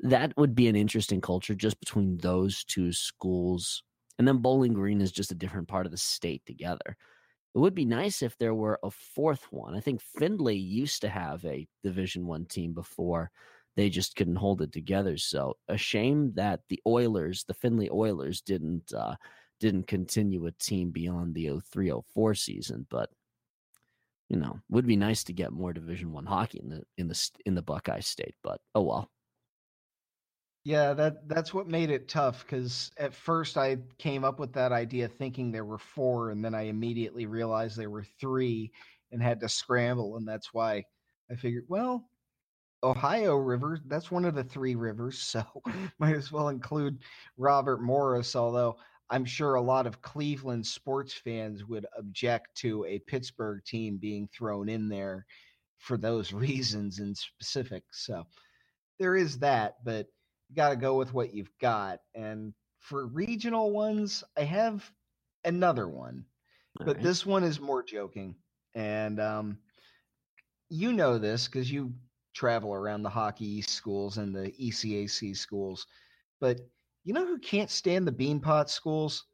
that 0.00 0.32
would 0.36 0.54
be 0.54 0.68
an 0.68 0.76
interesting 0.76 1.20
culture 1.20 1.54
just 1.54 1.78
between 1.78 2.18
those 2.18 2.64
two 2.64 2.92
schools, 2.92 3.82
and 4.18 4.26
then 4.26 4.38
Bowling 4.38 4.72
Green 4.72 5.00
is 5.00 5.12
just 5.12 5.30
a 5.30 5.36
different 5.36 5.68
part 5.68 5.86
of 5.86 5.92
the 5.92 5.98
state 5.98 6.42
together. 6.46 6.96
It 7.54 7.58
would 7.58 7.74
be 7.74 7.84
nice 7.84 8.22
if 8.22 8.36
there 8.36 8.54
were 8.54 8.80
a 8.82 8.90
fourth 8.90 9.46
one. 9.52 9.76
I 9.76 9.80
think 9.80 10.00
Findlay 10.00 10.56
used 10.56 11.02
to 11.02 11.08
have 11.08 11.44
a 11.44 11.66
Division 11.84 12.26
One 12.26 12.46
team 12.46 12.72
before 12.72 13.30
they 13.76 13.90
just 13.90 14.16
couldn't 14.16 14.36
hold 14.36 14.62
it 14.62 14.72
together. 14.72 15.16
So 15.16 15.56
a 15.68 15.76
shame 15.76 16.32
that 16.34 16.60
the 16.68 16.80
Oilers, 16.86 17.44
the 17.44 17.54
Findlay 17.54 17.88
Oilers, 17.90 18.40
didn't 18.40 18.92
uh, 18.92 19.14
didn't 19.60 19.86
continue 19.86 20.46
a 20.46 20.52
team 20.52 20.90
beyond 20.90 21.34
the 21.34 21.60
0304 21.72 22.34
season. 22.34 22.86
But 22.90 23.10
you 24.28 24.36
know, 24.36 24.58
would 24.68 24.86
be 24.86 24.96
nice 24.96 25.22
to 25.24 25.32
get 25.32 25.52
more 25.52 25.72
Division 25.72 26.12
One 26.12 26.26
hockey 26.26 26.60
in 26.60 26.70
the 26.70 26.82
in 26.98 27.06
the 27.06 27.30
in 27.46 27.54
the 27.54 27.62
Buckeye 27.62 28.00
State. 28.00 28.34
But 28.42 28.60
oh 28.74 28.82
well. 28.82 29.10
Yeah, 30.64 30.94
that 30.94 31.28
that's 31.28 31.52
what 31.52 31.66
made 31.68 31.90
it 31.90 32.08
tough 32.08 32.42
because 32.44 32.90
at 32.96 33.12
first 33.12 33.58
I 33.58 33.76
came 33.98 34.24
up 34.24 34.38
with 34.38 34.54
that 34.54 34.72
idea 34.72 35.08
thinking 35.08 35.52
there 35.52 35.64
were 35.64 35.78
four, 35.78 36.30
and 36.30 36.42
then 36.44 36.54
I 36.54 36.62
immediately 36.62 37.26
realized 37.26 37.76
there 37.76 37.90
were 37.90 38.04
three 38.04 38.72
and 39.12 39.22
had 39.22 39.40
to 39.40 39.48
scramble, 39.48 40.16
and 40.16 40.26
that's 40.26 40.54
why 40.54 40.84
I 41.30 41.36
figured, 41.36 41.66
well, 41.68 42.10
Ohio 42.84 43.36
River, 43.36 43.78
that's 43.86 44.10
one 44.10 44.24
of 44.26 44.34
the 44.36 44.44
three 44.44 44.74
rivers, 44.76 45.18
so 45.22 45.44
might 45.98 46.16
as 46.16 46.32
well 46.32 46.48
include 46.48 47.04
Robert 47.36 47.82
Morris, 47.82 48.36
although 48.36 48.78
I'm 49.10 49.24
sure 49.26 49.56
a 49.56 49.62
lot 49.62 49.86
of 49.86 50.02
Cleveland 50.02 50.66
sports 50.66 51.14
fans 51.14 51.64
would 51.66 51.86
object 51.98 52.56
to 52.58 52.84
a 52.86 53.00
Pittsburgh 53.00 53.64
team 53.64 53.98
being 53.98 54.28
thrown 54.28 54.68
in 54.68 54.88
there 54.88 55.26
for 55.78 55.98
those 55.98 56.32
reasons 56.34 57.00
in 57.00 57.14
specific. 57.14 57.84
So 57.92 58.26
there 58.98 59.16
is 59.16 59.38
that, 59.40 59.82
but 59.84 60.08
got 60.54 60.70
to 60.70 60.76
go 60.76 60.96
with 60.96 61.12
what 61.14 61.34
you've 61.34 61.56
got. 61.60 62.00
And 62.14 62.54
For 62.80 63.06
regional 63.06 63.70
ones, 63.72 64.24
I 64.36 64.42
have 64.42 64.90
another 65.44 65.88
one, 65.88 66.24
All 66.80 66.86
but 66.86 66.96
right. 66.96 67.02
this 67.02 67.26
one 67.26 67.44
is 67.44 67.60
more 67.60 67.82
joking. 67.82 68.34
And 68.74 69.20
um, 69.20 69.58
you 70.68 70.92
know 70.92 71.18
this 71.18 71.46
because 71.46 71.70
you 71.70 71.92
travel 72.34 72.74
around 72.74 73.02
the 73.02 73.08
Hockey 73.10 73.46
East 73.46 73.70
schools 73.70 74.18
and 74.18 74.34
the 74.34 74.50
ECAC 74.60 75.36
schools. 75.36 75.86
But 76.40 76.60
you 77.04 77.12
know 77.14 77.26
who 77.26 77.38
can't 77.38 77.70
stand 77.70 78.06
the 78.06 78.12
Beanpot 78.12 78.68
schools? 78.68 79.24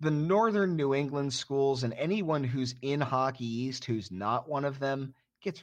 The 0.00 0.10
Northern 0.10 0.76
New 0.76 0.94
England 0.94 1.32
schools, 1.32 1.82
and 1.82 1.94
anyone 1.94 2.44
who's 2.44 2.74
in 2.82 3.00
Hockey 3.00 3.46
East 3.46 3.84
who's 3.84 4.10
not 4.10 4.48
one 4.48 4.64
of 4.64 4.78
them 4.78 5.14
gets 5.40 5.62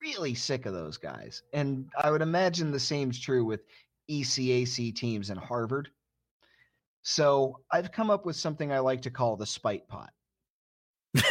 really 0.00 0.34
sick 0.34 0.66
of 0.66 0.72
those 0.72 0.98
guys. 0.98 1.42
And 1.52 1.88
I 2.00 2.10
would 2.10 2.22
imagine 2.22 2.70
the 2.70 2.78
same's 2.78 3.18
true 3.18 3.44
with 3.44 3.62
ECAC 4.10 4.94
teams 4.94 5.30
in 5.30 5.36
Harvard. 5.36 5.88
So 7.02 7.60
I've 7.70 7.92
come 7.92 8.10
up 8.10 8.24
with 8.24 8.36
something 8.36 8.72
I 8.72 8.78
like 8.78 9.02
to 9.02 9.10
call 9.10 9.36
the 9.36 9.46
spite 9.46 9.88
pot. 9.88 10.10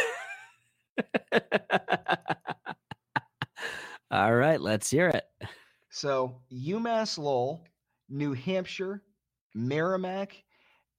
All 4.10 4.34
right, 4.34 4.60
let's 4.60 4.90
hear 4.90 5.08
it. 5.08 5.24
So 5.90 6.42
UMass 6.52 7.16
Lowell, 7.18 7.64
New 8.10 8.34
Hampshire, 8.34 9.02
Merrimack, 9.54 10.42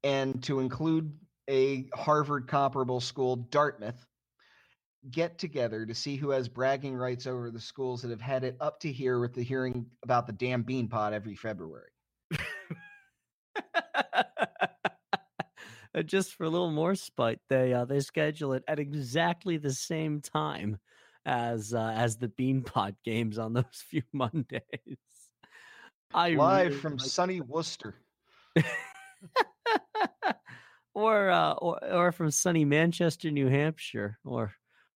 and 0.03 0.41
to 0.43 0.59
include 0.59 1.13
a 1.49 1.88
Harvard 1.93 2.47
comparable 2.47 2.99
school, 2.99 3.36
Dartmouth, 3.36 4.05
get 5.11 5.37
together 5.37 5.85
to 5.85 5.93
see 5.93 6.15
who 6.15 6.29
has 6.31 6.47
bragging 6.47 6.95
rights 6.95 7.27
over 7.27 7.51
the 7.51 7.59
schools 7.59 8.01
that 8.01 8.11
have 8.11 8.21
had 8.21 8.43
it 8.43 8.55
up 8.59 8.79
to 8.79 8.91
here 8.91 9.19
with 9.19 9.33
the 9.33 9.43
hearing 9.43 9.85
about 10.03 10.27
the 10.27 10.33
damn 10.33 10.63
Beanpot 10.63 11.13
every 11.13 11.35
February. 11.35 11.89
Just 16.05 16.33
for 16.33 16.45
a 16.45 16.49
little 16.49 16.71
more 16.71 16.95
spite, 16.95 17.39
they 17.49 17.71
uh, 17.71 17.85
they 17.85 17.99
schedule 17.99 18.53
it 18.53 18.63
at 18.67 18.79
exactly 18.79 19.57
the 19.57 19.73
same 19.73 20.21
time 20.21 20.79
as 21.23 21.71
uh, 21.73 21.93
as 21.95 22.17
the 22.17 22.29
Beanpot 22.29 22.95
games 23.03 23.37
on 23.37 23.53
those 23.53 23.65
few 23.89 24.01
Mondays. 24.11 24.61
I 26.11 26.31
live 26.31 26.67
really 26.67 26.79
from 26.79 26.97
like 26.97 27.07
sunny 27.07 27.41
Worcester, 27.41 27.95
or 30.95 31.29
uh, 31.29 31.53
or 31.53 31.83
or 31.83 32.11
from 32.11 32.31
sunny 32.31 32.65
Manchester, 32.65 33.29
New 33.29 33.47
Hampshire, 33.47 34.17
or 34.25 34.53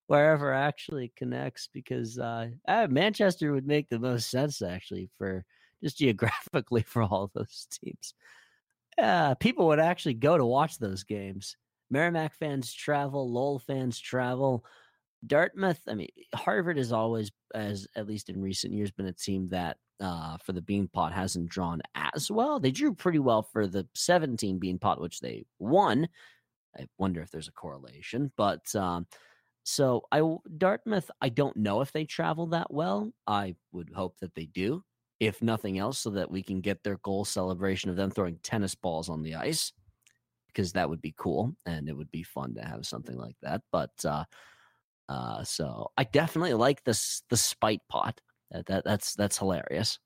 wherever 0.08 0.52
actually 0.52 1.12
connects. 1.16 1.68
Because 1.72 2.18
uh, 2.18 2.48
uh, 2.66 2.88
Manchester 2.90 3.52
would 3.52 3.66
make 3.66 3.88
the 3.88 4.00
most 4.00 4.30
sense 4.30 4.60
actually 4.60 5.08
for 5.16 5.44
just 5.82 5.98
geographically 5.98 6.82
for 6.86 7.02
all 7.02 7.30
those 7.32 7.68
teams. 7.70 8.14
Uh, 9.00 9.36
people 9.36 9.68
would 9.68 9.78
actually 9.78 10.14
go 10.14 10.36
to 10.36 10.44
watch 10.44 10.78
those 10.78 11.04
games. 11.04 11.56
Merrimack 11.90 12.34
fans 12.34 12.74
travel, 12.74 13.30
Lowell 13.32 13.60
fans 13.60 13.98
travel. 13.98 14.64
Dartmouth, 15.26 15.80
I 15.88 15.94
mean, 15.94 16.10
Harvard 16.34 16.76
has 16.76 16.92
always, 16.92 17.30
as 17.54 17.86
at 17.96 18.06
least 18.06 18.28
in 18.28 18.40
recent 18.40 18.72
years, 18.72 18.90
been 18.90 19.06
a 19.06 19.12
team 19.12 19.48
that 19.48 19.78
uh, 20.00 20.36
for 20.44 20.52
the 20.52 20.60
Beanpot 20.60 21.12
hasn't 21.12 21.48
drawn 21.48 21.80
as 22.14 22.30
well. 22.30 22.60
They 22.60 22.70
drew 22.70 22.94
pretty 22.94 23.18
well 23.18 23.42
for 23.42 23.66
the 23.66 23.86
17 23.94 24.60
Beanpot, 24.60 25.00
which 25.00 25.20
they 25.20 25.44
won. 25.58 26.08
I 26.78 26.86
wonder 26.98 27.20
if 27.20 27.30
there's 27.30 27.48
a 27.48 27.52
correlation, 27.52 28.30
but 28.36 28.74
um, 28.76 29.06
so 29.68 30.02
I 30.10 30.22
Dartmouth, 30.56 31.10
I 31.20 31.28
don't 31.28 31.54
know 31.58 31.82
if 31.82 31.92
they 31.92 32.06
travel 32.06 32.46
that 32.48 32.72
well. 32.72 33.12
I 33.26 33.54
would 33.72 33.90
hope 33.94 34.16
that 34.20 34.34
they 34.34 34.46
do, 34.46 34.82
if 35.20 35.42
nothing 35.42 35.78
else, 35.78 35.98
so 35.98 36.08
that 36.10 36.30
we 36.30 36.42
can 36.42 36.62
get 36.62 36.82
their 36.82 36.96
goal 37.02 37.26
celebration 37.26 37.90
of 37.90 37.96
them 37.96 38.10
throwing 38.10 38.38
tennis 38.42 38.74
balls 38.74 39.10
on 39.10 39.22
the 39.22 39.34
ice, 39.34 39.74
because 40.46 40.72
that 40.72 40.88
would 40.88 41.02
be 41.02 41.14
cool 41.18 41.54
and 41.66 41.86
it 41.86 41.94
would 41.94 42.10
be 42.10 42.22
fun 42.22 42.54
to 42.54 42.62
have 42.62 42.86
something 42.86 43.18
like 43.18 43.36
that. 43.42 43.60
But 43.70 43.90
uh, 44.06 44.24
uh, 45.06 45.44
so 45.44 45.90
I 45.98 46.04
definitely 46.04 46.54
like 46.54 46.82
this 46.84 47.22
the 47.28 47.36
spite 47.36 47.82
pot. 47.90 48.22
That, 48.50 48.64
that 48.66 48.84
that's 48.86 49.16
that's 49.16 49.36
hilarious. 49.36 49.98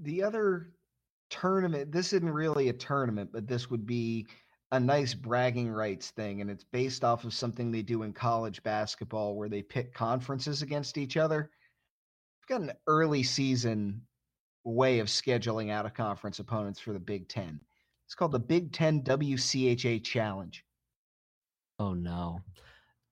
The 0.00 0.22
other 0.22 0.70
tournament, 1.28 1.92
this 1.92 2.14
isn't 2.14 2.30
really 2.30 2.70
a 2.70 2.72
tournament, 2.72 3.30
but 3.34 3.46
this 3.46 3.68
would 3.68 3.84
be 3.84 4.26
a 4.74 4.80
nice 4.80 5.14
bragging 5.14 5.70
rights 5.70 6.10
thing, 6.10 6.40
and 6.40 6.50
it's 6.50 6.64
based 6.64 7.04
off 7.04 7.24
of 7.24 7.32
something 7.32 7.70
they 7.70 7.82
do 7.82 8.02
in 8.02 8.12
college 8.12 8.60
basketball 8.64 9.36
where 9.36 9.48
they 9.48 9.62
pit 9.62 9.94
conferences 9.94 10.62
against 10.62 10.98
each 10.98 11.16
other. 11.16 11.48
We've 12.40 12.58
got 12.58 12.68
an 12.68 12.76
early 12.88 13.22
season 13.22 14.02
way 14.64 14.98
of 14.98 15.06
scheduling 15.06 15.70
out 15.70 15.86
of 15.86 15.94
conference 15.94 16.40
opponents 16.40 16.80
for 16.80 16.92
the 16.92 16.98
Big 16.98 17.28
Ten. 17.28 17.60
It's 18.06 18.16
called 18.16 18.32
the 18.32 18.40
Big 18.40 18.72
Ten 18.72 19.02
WCHA 19.02 20.02
Challenge. 20.02 20.64
Oh 21.78 21.94
no. 21.94 22.40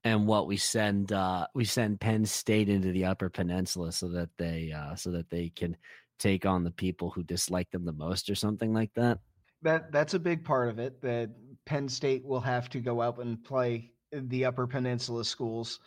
And 0.03 0.27
what 0.27 0.47
we 0.47 0.57
send 0.57 1.13
uh 1.13 1.47
we 1.55 1.63
send 1.63 2.01
Penn 2.01 2.25
State 2.25 2.67
into 2.67 2.91
the 2.91 3.05
upper 3.05 3.29
peninsula 3.29 3.93
so 3.93 4.09
that 4.09 4.29
they 4.37 4.73
uh 4.73 4.95
so 4.95 5.11
that 5.11 5.29
they 5.29 5.49
can 5.49 5.77
take 6.19 6.45
on 6.45 6.63
the 6.63 6.71
people 6.71 7.09
who 7.09 7.23
dislike 7.23 7.71
them 7.71 7.85
the 7.85 7.93
most 7.93 8.29
or 8.29 8.35
something 8.35 8.73
like 8.73 8.93
that. 8.95 9.19
That 9.61 9.93
that's 9.93 10.13
a 10.13 10.19
big 10.19 10.43
part 10.43 10.69
of 10.69 10.79
it 10.79 11.01
that 11.01 11.29
Penn 11.65 11.87
State 11.87 12.25
will 12.25 12.41
have 12.41 12.69
to 12.69 12.79
go 12.79 13.01
out 13.01 13.19
and 13.19 13.43
play 13.43 13.91
the 14.11 14.45
upper 14.45 14.67
peninsula 14.67 15.25
schools 15.25 15.79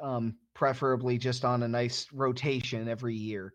um 0.00 0.34
preferably 0.54 1.18
just 1.18 1.44
on 1.44 1.62
a 1.62 1.68
nice 1.68 2.06
rotation 2.12 2.88
every 2.88 3.14
year 3.14 3.52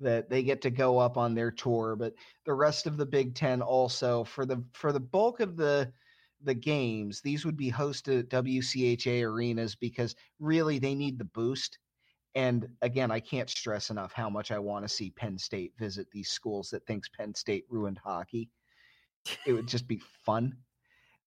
that 0.00 0.28
they 0.28 0.42
get 0.42 0.62
to 0.62 0.70
go 0.70 0.98
up 0.98 1.16
on 1.16 1.34
their 1.34 1.50
tour 1.50 1.94
but 1.96 2.12
the 2.44 2.52
rest 2.52 2.86
of 2.86 2.96
the 2.96 3.06
Big 3.06 3.34
10 3.34 3.62
also 3.62 4.24
for 4.24 4.46
the 4.46 4.64
for 4.72 4.92
the 4.92 5.00
bulk 5.00 5.40
of 5.40 5.56
the 5.56 5.92
the 6.42 6.54
games, 6.54 7.20
these 7.20 7.44
would 7.44 7.56
be 7.56 7.70
hosted 7.70 8.20
at 8.20 8.28
WCHA 8.28 9.22
arenas 9.24 9.74
because 9.74 10.14
really 10.38 10.78
they 10.78 10.94
need 10.94 11.18
the 11.18 11.24
boost. 11.24 11.78
And 12.34 12.68
again, 12.82 13.10
I 13.10 13.20
can't 13.20 13.50
stress 13.50 13.90
enough 13.90 14.12
how 14.12 14.30
much 14.30 14.50
I 14.50 14.58
want 14.58 14.84
to 14.84 14.88
see 14.88 15.10
Penn 15.10 15.36
State 15.36 15.72
visit 15.78 16.06
these 16.10 16.30
schools 16.30 16.70
that 16.70 16.86
thinks 16.86 17.08
Penn 17.08 17.34
State 17.34 17.64
ruined 17.68 17.98
hockey. 18.02 18.48
It 19.46 19.52
would 19.52 19.66
just 19.66 19.86
be 19.86 20.00
fun. 20.24 20.56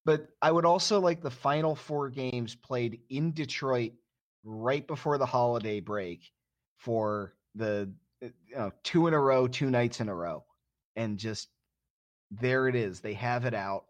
But 0.06 0.28
I 0.42 0.52
would 0.52 0.66
also 0.66 1.00
like 1.00 1.22
the 1.22 1.32
final 1.32 1.76
four 1.76 2.10
games 2.10 2.56
played 2.56 3.00
in 3.10 3.32
Detroit 3.32 3.94
right 4.44 4.86
before 4.86 5.18
the 5.18 5.26
holiday 5.26 5.80
break 5.80 6.32
for 6.78 7.34
the 7.56 7.90
uh, 8.22 8.28
you 8.48 8.56
know, 8.56 8.72
two 8.84 9.08
in 9.08 9.14
a 9.14 9.20
row, 9.20 9.48
two 9.48 9.70
nights 9.70 10.02
in 10.02 10.10
a 10.10 10.16
row. 10.16 10.44
And 10.96 11.18
just 11.18 11.50
there 12.32 12.68
it 12.68 12.76
is. 12.76 13.00
They 13.00 13.14
have 13.14 13.46
it 13.46 13.54
out 13.54 13.86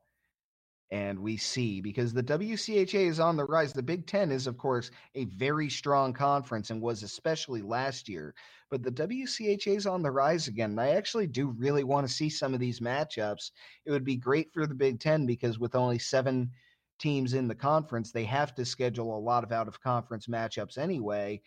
and 0.93 1.17
we 1.17 1.35
see 1.35 1.81
because 1.81 2.13
the 2.13 2.21
WCHA 2.21 3.07
is 3.07 3.19
on 3.19 3.35
the 3.35 3.45
rise. 3.45 3.73
The 3.73 3.81
Big 3.81 4.05
Ten 4.05 4.31
is, 4.31 4.45
of 4.45 4.59
course, 4.59 4.91
a 5.15 5.25
very 5.25 5.67
strong 5.67 6.13
conference 6.13 6.69
and 6.69 6.79
was 6.79 7.01
especially 7.01 7.63
last 7.63 8.07
year. 8.07 8.35
But 8.69 8.83
the 8.83 8.91
WCHA 8.91 9.75
is 9.75 9.87
on 9.87 10.03
the 10.03 10.11
rise 10.11 10.47
again. 10.47 10.69
And 10.69 10.79
I 10.79 10.89
actually 10.89 11.25
do 11.25 11.47
really 11.57 11.83
want 11.83 12.07
to 12.07 12.13
see 12.13 12.29
some 12.29 12.53
of 12.53 12.59
these 12.59 12.79
matchups. 12.79 13.49
It 13.87 13.91
would 13.91 14.03
be 14.03 14.15
great 14.15 14.53
for 14.53 14.67
the 14.67 14.75
Big 14.75 14.99
Ten 14.99 15.25
because 15.25 15.57
with 15.57 15.73
only 15.73 15.97
seven 15.97 16.51
teams 16.99 17.33
in 17.33 17.47
the 17.47 17.55
conference, 17.55 18.11
they 18.11 18.25
have 18.25 18.53
to 18.53 18.63
schedule 18.63 19.17
a 19.17 19.19
lot 19.19 19.43
of 19.43 19.51
out 19.51 19.67
of 19.67 19.81
conference 19.81 20.27
matchups 20.27 20.77
anyway. 20.77 21.41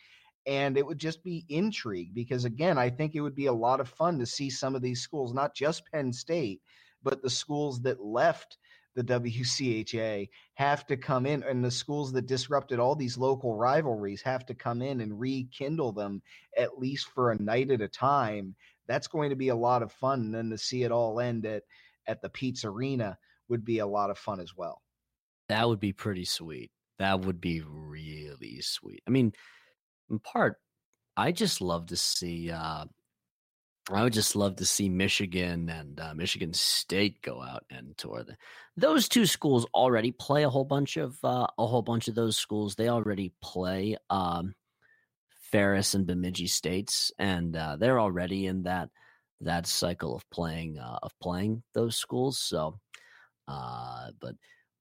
And 0.49 0.77
it 0.77 0.85
would 0.85 0.99
just 0.99 1.23
be 1.23 1.47
intrigue 1.49 2.15
because, 2.15 2.47
again, 2.47 2.79
I 2.79 2.91
think 2.91 3.15
it 3.15 3.21
would 3.21 3.37
be 3.37 3.47
a 3.47 3.53
lot 3.53 3.79
of 3.79 3.89
fun 3.89 4.19
to 4.19 4.27
see 4.27 4.51
some 4.51 4.75
of 4.75 4.83
these 4.83 5.03
schools, 5.03 5.33
not 5.33 5.55
just 5.55 5.87
Penn 5.93 6.13
State, 6.13 6.63
but 7.05 7.23
the 7.23 7.31
schools 7.31 7.81
that 7.83 8.03
left 8.05 8.59
the 8.97 9.05
WCHA 9.05 10.29
have 10.55 10.87
to 10.87 10.97
come 10.97 11.27
in, 11.27 11.43
and 11.43 11.63
the 11.63 11.71
schools 11.71 12.13
that 12.13 12.27
disrupted 12.27 12.81
all 12.81 12.97
these 12.97 13.19
local 13.19 13.55
rivalries 13.55 14.23
have 14.23 14.47
to 14.47 14.55
come 14.55 14.81
in 14.83 15.03
and 15.03 15.21
rekindle 15.21 15.93
them 15.93 16.23
at 16.57 16.79
least 16.79 17.11
for 17.11 17.31
a 17.31 17.41
night 17.41 17.71
at 17.71 17.83
a 17.83 17.89
time. 17.89 18.57
That's 18.89 19.07
going 19.07 19.31
to 19.31 19.37
be 19.37 19.51
a 19.51 19.55
lot 19.55 19.83
of 19.83 19.93
fun. 19.93 20.21
And 20.21 20.35
then 20.35 20.51
to 20.51 20.59
see 20.59 20.83
it 20.83 20.91
all 20.91 21.21
end 21.21 21.45
at 21.47 21.63
at 22.09 22.23
the 22.23 22.31
Pete's 22.31 22.65
Arena 22.65 23.19
would 23.49 23.65
be 23.65 23.81
a 23.81 23.87
lot 23.87 24.11
of 24.11 24.19
fun 24.19 24.41
as 24.41 24.57
well. 24.57 24.81
That 25.49 25.69
would 25.69 25.81
be 25.81 25.93
pretty 25.93 26.25
sweet. 26.25 26.71
That 26.99 27.21
would 27.21 27.41
be 27.41 27.63
really 27.63 28.61
sweet. 28.63 29.03
I 29.07 29.11
mean, 29.11 29.33
in 30.11 30.19
part, 30.19 30.57
I 31.17 31.33
just 31.33 31.61
love 31.61 31.87
to 31.87 31.97
see 31.97 32.51
uh, 32.51 32.87
I 33.93 34.03
would 34.03 34.13
just 34.13 34.35
love 34.35 34.57
to 34.57 34.67
see 34.67 34.89
Michigan 34.89 35.71
and 35.71 36.01
uh, 36.01 36.13
Michigan 36.15 36.53
State 36.53 37.23
go 37.23 37.41
out 37.41 37.65
and 37.71 37.97
tour. 37.97 38.25
The, 38.25 38.37
those 38.77 39.09
two 39.09 39.27
schools 39.27 39.65
already 39.73 40.11
play 40.11 40.43
a 40.43 40.51
whole 40.51 40.65
bunch 40.65 40.97
of 40.97 41.17
uh, 41.23 41.47
a 41.57 41.67
whole 41.67 41.83
bunch 41.83 42.09
of 42.09 42.17
those 42.17 42.37
schools. 42.37 42.75
They 42.75 42.89
already 42.89 43.33
play 43.41 43.97
um, 44.11 44.55
Ferris 45.53 45.95
and 45.95 46.05
Bemidji 46.05 46.49
states, 46.49 47.13
and 47.19 47.57
uh, 47.57 47.77
they're 47.77 48.01
already 48.01 48.47
in 48.47 48.65
that 48.65 48.91
that 49.43 49.67
cycle 49.69 50.17
of 50.17 50.29
playing 50.31 50.79
uh, 50.79 50.99
of 51.03 51.13
playing 51.23 51.63
those 51.73 51.97
schools. 51.97 52.39
So, 52.39 52.81
uh, 53.47 54.11
but 54.21 54.35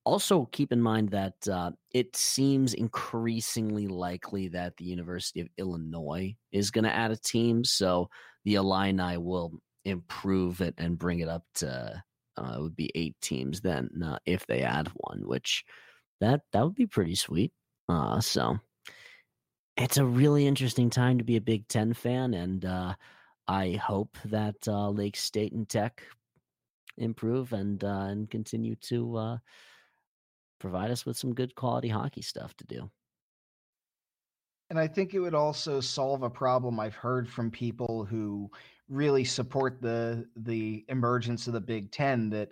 also 0.06 0.45
keep 0.51 0.72
in 0.72 0.82
mind 0.82 1.10
that 1.10 1.47
uh, 1.51 1.72
it 1.91 2.16
seems 2.16 2.74
increasingly 2.74 3.88
likely 3.88 4.47
that 4.49 4.78
the 4.78 4.86
University 4.86 5.41
of 5.41 5.49
Illinois 5.58 6.36
is 6.51 6.72
going 6.72 6.84
to 6.86 6.95
add 6.95 7.12
a 7.12 7.18
team. 7.18 7.64
So 7.64 8.10
the 8.43 8.56
Illini 8.56 9.18
will 9.18 9.53
improve 9.84 10.62
it 10.62 10.76
and 10.78 10.97
bring 10.97 11.20
it 11.20 11.28
up 11.28 11.43
to 11.56 12.03
uh, 12.38 12.56
it 12.58 12.62
would 12.62 12.76
be 12.76 12.91
eight 12.95 13.16
teams 13.22 13.62
then 13.62 13.89
uh, 14.03 14.20
if 14.26 14.45
they 14.45 14.62
add 14.62 14.89
one, 14.95 15.26
which 15.26 15.64
that 16.20 16.41
that 16.51 16.64
would 16.64 16.76
be 16.76 16.88
pretty 16.88 17.16
sweet. 17.16 17.51
Uh, 17.88 18.20
so 18.20 18.58
it's 19.78 19.97
a 19.97 20.06
really 20.06 20.47
interesting 20.47 20.89
time 20.89 21.18
to 21.18 21.24
be 21.24 21.38
a 21.38 21.41
Big 21.41 21.68
Ten 21.68 21.93
fan, 21.93 22.34
and 22.34 22.66
uh, 22.66 22.95
I 23.47 23.74
hope 23.74 24.18
that 24.26 24.56
uh, 24.68 24.89
Lake 24.89 25.16
State 25.16 25.53
and 25.53 25.68
Tech 25.68 26.03
improve 26.97 27.53
and 27.53 27.84
uh, 27.84 28.08
and 28.10 28.30
continue 28.30 28.76
to 28.76 29.16
uh, 29.18 29.38
provide 30.60 30.91
us 30.91 31.06
with 31.06 31.18
some 31.18 31.34
good 31.34 31.56
quality 31.56 31.89
hockey 31.89 32.22
stuff 32.22 32.56
to 32.58 32.66
do. 32.66 32.89
And 34.70 34.80
I 34.80 34.88
think 34.88 35.14
it 35.14 35.20
would 35.20 35.36
also 35.36 35.80
solve 35.80 36.24
a 36.24 36.30
problem 36.30 36.80
I've 36.80 36.95
heard 36.95 37.30
from 37.30 37.51
people 37.51 38.03
who 38.03 38.49
really 38.89 39.24
support 39.24 39.82
the 39.82 40.28
the 40.36 40.86
emergence 40.89 41.47
of 41.47 41.53
the 41.53 41.62
Big 41.62 41.91
Ten 41.91 42.30
that 42.32 42.49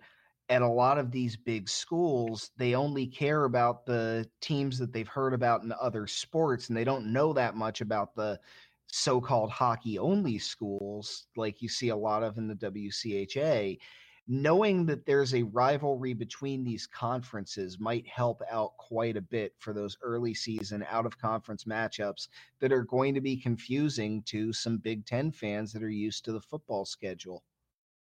at 0.50 0.62
a 0.62 0.68
lot 0.68 0.98
of 0.98 1.10
these 1.10 1.36
big 1.38 1.70
schools, 1.70 2.52
they 2.58 2.76
only 2.76 3.08
care 3.08 3.46
about 3.46 3.86
the 3.86 4.30
teams 4.42 4.78
that 4.78 4.92
they've 4.92 5.08
heard 5.08 5.34
about 5.34 5.64
in 5.64 5.74
other 5.82 6.06
sports, 6.06 6.68
and 6.68 6.78
they 6.78 6.84
don't 6.84 7.12
know 7.12 7.34
that 7.34 7.56
much 7.56 7.82
about 7.82 8.14
the 8.16 8.40
so-called 8.88 9.50
hockey 9.50 9.98
only 9.98 10.38
schools 10.38 11.26
like 11.36 11.62
you 11.62 11.70
see 11.70 11.90
a 11.90 11.96
lot 11.96 12.22
of 12.22 12.38
in 12.38 12.48
the 12.48 12.56
WCHA 12.56 13.80
knowing 14.28 14.86
that 14.86 15.06
there's 15.06 15.34
a 15.34 15.44
rivalry 15.44 16.14
between 16.14 16.64
these 16.64 16.88
conferences 16.88 17.80
might 17.80 18.08
help 18.08 18.42
out 18.50 18.76
quite 18.78 19.18
a 19.18 19.22
bit 19.22 19.54
for 19.60 19.74
those 19.74 19.98
early 20.02 20.34
season 20.34 20.86
out 20.90 21.06
of 21.06 21.18
conference 21.18 21.66
matchups 21.66 22.30
that 22.60 22.72
are 22.72 22.84
going 22.84 23.14
to 23.14 23.22
be 23.22 23.36
confusing 23.36 24.24
to 24.24 24.54
some 24.54 24.78
Big 24.78 25.06
Ten 25.06 25.32
fans 25.32 25.74
that 25.74 25.84
are 25.84 25.90
used 25.90 26.24
to 26.26 26.32
the 26.32 26.40
football 26.40 26.86
schedule. 26.86 27.44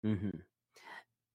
Mm-hmm. 0.04 0.38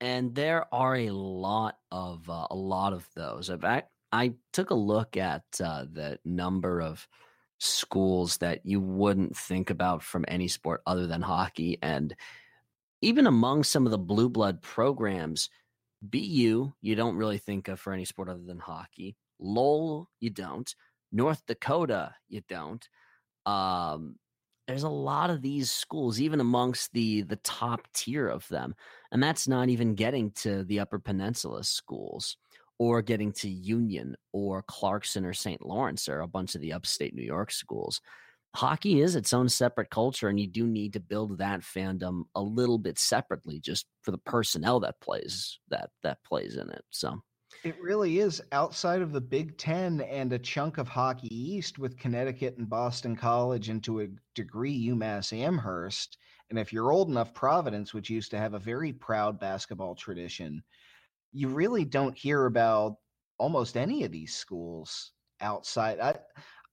And 0.01 0.36
there 0.36 0.65
are 0.73 0.95
a 0.95 1.11
lot 1.11 1.77
of 1.89 2.29
uh, 2.29 2.47
a 2.51 2.55
lot 2.55 2.91
of 2.91 3.07
those. 3.15 3.49
Fact, 3.61 3.89
I 4.11 4.34
took 4.51 4.71
a 4.71 4.75
look 4.75 5.15
at 5.15 5.43
uh, 5.63 5.86
the 5.89 6.19
number 6.25 6.81
of 6.81 7.07
schools 7.59 8.38
that 8.38 8.65
you 8.65 8.81
wouldn't 8.81 9.38
think 9.38 9.69
about 9.69 10.03
from 10.03 10.25
any 10.27 10.49
sport 10.49 10.81
other 10.86 11.07
than 11.07 11.21
hockey, 11.21 11.77
and 11.81 12.13
even 13.04 13.28
among 13.28 13.64
some 13.64 13.86
of 13.86 13.91
the 13.91 13.97
blue 13.97 14.30
blood 14.30 14.62
programs, 14.62 15.49
BU, 16.01 16.72
you 16.82 16.95
don't 16.95 17.18
really 17.18 17.38
think 17.38 17.68
of 17.68 17.80
for 17.80 17.91
any 17.93 18.06
sport 18.06 18.30
other 18.30 18.43
than 18.45 18.60
hockey. 18.60 19.16
Lowell, 19.39 20.10
you 20.22 20.30
don't. 20.30 20.74
North 21.12 21.41
Dakota, 21.45 22.16
you 22.30 22.41
don't. 22.47 22.88
Um, 23.45 24.16
there's 24.68 24.84
a 24.84 24.89
lot 24.89 25.30
of 25.30 25.41
these 25.41 25.70
schools, 25.70 26.22
even 26.22 26.39
amongst 26.39 26.93
the 26.93 27.24
the 27.24 27.36
top 27.38 27.82
tier 27.93 28.30
of 28.30 28.47
them, 28.47 28.74
and 29.12 29.22
that's 29.22 29.47
not 29.49 29.68
even 29.68 29.95
getting 29.95 30.32
to 30.32 30.64
the 30.64 30.80
Upper 30.80 30.99
Peninsula 30.99 31.66
schools, 31.66 32.38
or 32.80 33.01
getting 33.01 33.34
to 33.34 33.49
Union 33.49 34.16
or 34.32 34.64
Clarkson 34.66 35.26
or 35.26 35.34
St. 35.34 35.66
Lawrence, 35.66 36.08
or 36.08 36.22
a 36.22 36.28
bunch 36.28 36.56
of 36.56 36.62
the 36.62 36.72
upstate 36.72 37.14
New 37.14 37.24
York 37.24 37.51
schools 37.51 37.99
hockey 38.56 39.01
is 39.01 39.16
its 39.16 39.34
own 39.34 39.49
separate 39.49 39.89
culture 39.89 40.30
and 40.30 40.39
you 40.39 40.47
do 40.47 40.68
need 40.68 40.93
to 40.93 40.99
build 40.99 41.38
that 41.38 41.62
fandom 41.62 42.24
a 42.36 42.41
little 42.41 42.78
bit 42.78 42.99
separately 42.99 43.60
just 43.60 43.88
for 44.01 44.12
the 44.12 44.18
personnel 44.20 44.80
that 44.80 44.99
plays 45.01 45.60
that 45.70 45.89
that 46.04 46.18
plays 46.24 46.56
in 46.56 46.70
it 46.70 46.84
so 46.91 47.20
it 47.64 47.80
really 47.82 48.20
is 48.20 48.41
outside 48.51 49.01
of 49.01 49.14
the 49.14 49.22
Big 49.22 49.58
Ten 49.58 50.01
and 50.01 50.34
a 50.34 50.39
chunk 50.39 50.78
of 50.78 50.88
Hockey 50.88 51.34
East 51.34 51.80
with 51.80 51.97
Connecticut 51.97 52.58
and 52.58 52.70
Boston 52.70 53.16
College, 53.16 53.70
and 53.70 53.82
to 53.84 54.01
a 54.01 54.08
degree, 54.36 54.88
UMass 54.89 55.32
Amherst. 55.32 56.18
And 56.49 56.60
if 56.60 56.74
you're 56.74 56.91
old 56.91 57.10
enough, 57.10 57.34
Providence, 57.34 57.93
which 57.93 58.10
used 58.10 58.32
to 58.32 58.38
have 58.38 58.54
a 58.54 58.60
very 58.60 58.91
proud 58.91 59.39
basketball 59.39 59.95
tradition, 59.95 60.62
you 61.32 61.47
really 61.47 61.86
don't 61.86 62.18
hear 62.18 62.47
about 62.47 62.97
almost 63.38 63.78
any 63.78 64.04
of 64.04 64.12
these 64.12 64.36
schools 64.36 65.12
outside. 65.39 65.99
I, 65.99 66.20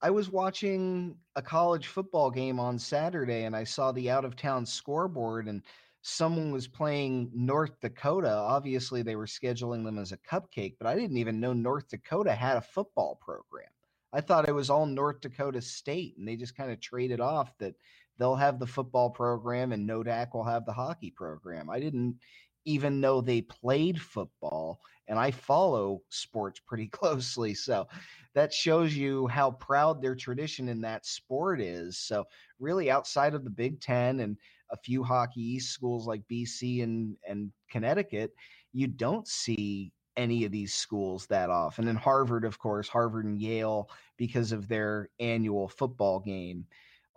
I 0.02 0.10
was 0.10 0.30
watching 0.30 1.16
a 1.36 1.42
college 1.42 1.86
football 1.86 2.30
game 2.30 2.58
on 2.58 2.78
Saturday 2.78 3.44
and 3.44 3.54
I 3.54 3.64
saw 3.64 3.92
the 3.92 4.10
out 4.10 4.24
of 4.24 4.34
town 4.34 4.64
scoreboard 4.64 5.46
and 5.46 5.62
someone 6.00 6.50
was 6.50 6.66
playing 6.66 7.30
North 7.34 7.78
Dakota. 7.80 8.30
Obviously, 8.30 9.02
they 9.02 9.16
were 9.16 9.26
scheduling 9.26 9.84
them 9.84 9.98
as 9.98 10.12
a 10.12 10.16
cupcake, 10.18 10.76
but 10.78 10.86
I 10.86 10.94
didn't 10.94 11.18
even 11.18 11.38
know 11.38 11.52
North 11.52 11.88
Dakota 11.88 12.32
had 12.32 12.56
a 12.56 12.62
football 12.62 13.18
program. 13.20 13.68
I 14.12 14.22
thought 14.22 14.48
it 14.48 14.54
was 14.54 14.70
all 14.70 14.86
North 14.86 15.20
Dakota 15.20 15.60
State, 15.60 16.16
and 16.16 16.26
they 16.26 16.34
just 16.34 16.56
kind 16.56 16.72
of 16.72 16.80
traded 16.80 17.20
off 17.20 17.56
that 17.58 17.74
they'll 18.18 18.34
have 18.34 18.58
the 18.58 18.66
football 18.66 19.10
program 19.10 19.72
and 19.72 19.88
Nodak 19.88 20.34
will 20.34 20.44
have 20.44 20.64
the 20.64 20.72
hockey 20.72 21.10
program. 21.10 21.70
I 21.70 21.78
didn't 21.78 22.16
even 22.64 23.00
though 23.00 23.20
they 23.20 23.42
played 23.42 24.00
football, 24.00 24.80
and 25.08 25.18
I 25.18 25.30
follow 25.30 26.02
sports 26.08 26.60
pretty 26.60 26.86
closely. 26.92 27.54
So 27.54 27.86
that 28.34 28.52
shows 28.52 28.94
you 28.94 29.26
how 29.26 29.52
proud 29.52 30.00
their 30.00 30.14
tradition 30.14 30.68
in 30.68 30.80
that 30.82 31.06
sport 31.06 31.60
is. 31.60 31.98
So, 31.98 32.24
really, 32.58 32.90
outside 32.90 33.34
of 33.34 33.44
the 33.44 33.50
Big 33.50 33.80
Ten 33.80 34.20
and 34.20 34.36
a 34.70 34.76
few 34.76 35.02
Hockey 35.02 35.42
East 35.42 35.72
schools 35.72 36.06
like 36.06 36.22
BC 36.30 36.82
and, 36.82 37.16
and 37.26 37.52
Connecticut, 37.70 38.32
you 38.72 38.86
don't 38.86 39.26
see 39.26 39.92
any 40.16 40.44
of 40.44 40.52
these 40.52 40.74
schools 40.74 41.26
that 41.26 41.50
often. 41.50 41.88
And 41.88 41.98
Harvard, 41.98 42.44
of 42.44 42.58
course, 42.58 42.88
Harvard 42.88 43.24
and 43.24 43.40
Yale, 43.40 43.90
because 44.16 44.52
of 44.52 44.68
their 44.68 45.08
annual 45.18 45.68
football 45.68 46.20
game, 46.20 46.66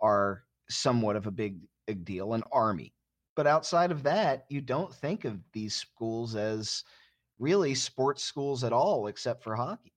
are 0.00 0.42
somewhat 0.68 1.16
of 1.16 1.26
a 1.26 1.30
big, 1.30 1.58
big 1.86 2.04
deal. 2.04 2.32
And 2.34 2.44
Army. 2.50 2.92
But 3.36 3.46
outside 3.46 3.90
of 3.90 4.02
that, 4.04 4.46
you 4.48 4.60
don't 4.60 4.92
think 4.92 5.24
of 5.24 5.40
these 5.52 5.74
schools 5.74 6.36
as 6.36 6.84
really 7.38 7.74
sports 7.74 8.22
schools 8.22 8.64
at 8.64 8.72
all, 8.72 9.08
except 9.08 9.42
for 9.42 9.56
hockey. 9.56 9.92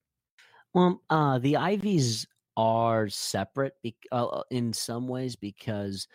Well, 0.74 1.02
uh, 1.10 1.40
the 1.40 1.58
Ivies 1.58 2.28
are 2.56 3.08
separate 3.10 3.76
be- 3.84 3.96
uh, 4.12 4.42
in 4.50 4.74
some 4.74 5.08
ways 5.08 5.36
because 5.36 6.08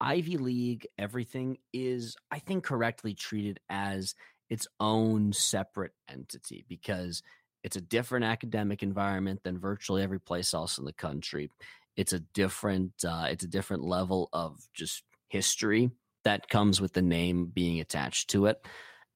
Ivy 0.00 0.38
League, 0.38 0.86
everything 0.98 1.58
is, 1.72 2.16
I 2.30 2.38
think, 2.38 2.64
correctly 2.64 3.14
treated 3.14 3.60
as 3.68 4.14
its 4.48 4.66
own 4.80 5.32
separate 5.32 5.92
entity 6.08 6.64
because 6.68 7.22
it's 7.62 7.76
a 7.76 7.82
different 7.82 8.24
academic 8.24 8.82
environment 8.82 9.40
than 9.44 9.58
virtually 9.58 10.02
every 10.02 10.20
place 10.20 10.54
else 10.54 10.78
in 10.78 10.86
the 10.86 10.92
country. 10.94 11.50
It's 11.96 12.14
a 12.14 12.20
different, 12.20 12.92
uh, 13.04 13.26
it's 13.30 13.44
a 13.44 13.48
different 13.48 13.84
level 13.84 14.30
of 14.32 14.58
just 14.72 15.04
history 15.28 15.90
that 16.24 16.48
comes 16.48 16.80
with 16.80 16.92
the 16.92 17.02
name 17.02 17.46
being 17.46 17.80
attached 17.80 18.30
to 18.30 18.46
it, 18.46 18.64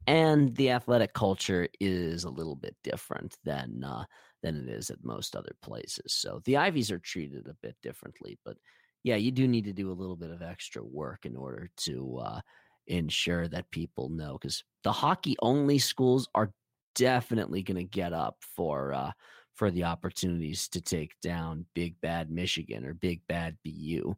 and 0.07 0.55
the 0.57 0.71
athletic 0.71 1.15
culture 1.15 1.69
is 1.81 2.25
a 2.25 2.31
little 2.31 2.57
bit 2.57 2.77
different 2.83 3.37
than 3.45 3.85
uh, 3.85 4.05
than 4.43 4.57
it 4.57 4.69
is 4.69 4.91
at 4.91 5.03
most 5.03 5.35
other 5.35 5.55
places. 5.63 6.13
So 6.13 6.41
the 6.45 6.57
Ivies 6.59 6.91
are 6.91 6.99
treated 6.99 7.49
a 7.49 7.57
bit 7.63 7.77
differently, 7.83 8.39
but 8.45 8.57
yeah, 9.03 9.17
you 9.17 9.31
do 9.31 9.47
need 9.47 9.65
to 9.65 9.73
do 9.73 9.91
a 9.91 9.93
little 9.93 10.17
bit 10.17 10.31
of 10.31 10.43
extra 10.43 10.83
work 10.83 11.27
in 11.27 11.37
order 11.37 11.71
to 11.79 12.21
uh, 12.25 12.41
ensure 12.87 13.49
that 13.49 13.71
people 13.71 14.09
know 14.09 14.39
because 14.41 14.63
the 14.83 14.93
hockey 14.93 15.37
only 15.41 15.79
schools 15.79 16.29
are 16.35 16.53
definitely 16.95 17.63
going 17.63 17.77
to 17.77 17.85
get 17.85 18.13
up 18.13 18.37
for 18.57 18.93
uh, 18.93 19.13
for 19.55 19.71
the 19.71 19.85
opportunities 19.85 20.69
to 20.69 20.81
take 20.81 21.13
down 21.23 21.67
Big 21.75 22.01
Bad 22.01 22.31
Michigan 22.31 22.85
or 22.85 22.95
Big 22.95 23.21
Bad 23.29 23.57
BU. 23.65 24.15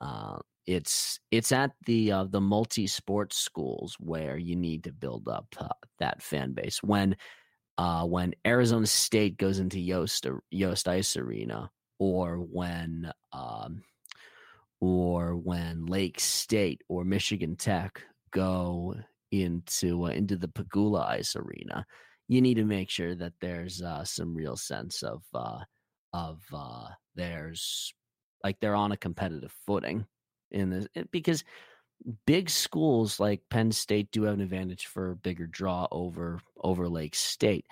Uh, 0.00 0.38
it's 0.66 1.18
it's 1.30 1.52
at 1.52 1.72
the 1.86 2.12
uh, 2.12 2.24
the 2.24 2.40
multi 2.40 2.86
sports 2.86 3.36
schools 3.36 3.96
where 3.98 4.36
you 4.36 4.56
need 4.56 4.84
to 4.84 4.92
build 4.92 5.28
up 5.28 5.46
uh, 5.58 5.68
that 5.98 6.22
fan 6.22 6.52
base. 6.52 6.82
When 6.82 7.16
uh, 7.76 8.04
when 8.04 8.34
Arizona 8.46 8.86
State 8.86 9.36
goes 9.36 9.58
into 9.58 9.78
Yost 9.80 10.26
Yost 10.50 10.88
Ice 10.88 11.16
Arena, 11.16 11.70
or 11.98 12.36
when 12.36 13.10
um, 13.32 13.82
or 14.80 15.36
when 15.36 15.86
Lake 15.86 16.20
State 16.20 16.82
or 16.88 17.04
Michigan 17.04 17.56
Tech 17.56 18.02
go 18.30 18.94
into 19.30 20.04
uh, 20.04 20.08
into 20.08 20.36
the 20.36 20.48
Pegula 20.48 21.06
Ice 21.08 21.36
Arena, 21.36 21.84
you 22.28 22.40
need 22.40 22.54
to 22.54 22.64
make 22.64 22.90
sure 22.90 23.14
that 23.14 23.34
there's 23.40 23.82
uh, 23.82 24.04
some 24.04 24.34
real 24.34 24.56
sense 24.56 25.02
of 25.02 25.22
uh, 25.34 25.60
of 26.12 26.40
uh, 26.54 26.88
there's 27.14 27.92
like 28.42 28.58
they're 28.60 28.74
on 28.74 28.92
a 28.92 28.96
competitive 28.96 29.54
footing 29.66 30.06
in 30.54 30.70
this 30.70 30.86
because 31.10 31.44
big 32.26 32.50
schools 32.50 33.20
like 33.20 33.42
Penn 33.50 33.72
State 33.72 34.10
do 34.10 34.22
have 34.22 34.34
an 34.34 34.40
advantage 34.40 34.86
for 34.86 35.16
bigger 35.16 35.46
draw 35.46 35.86
over 35.90 36.40
over 36.62 36.88
Lake 36.88 37.14
State. 37.14 37.66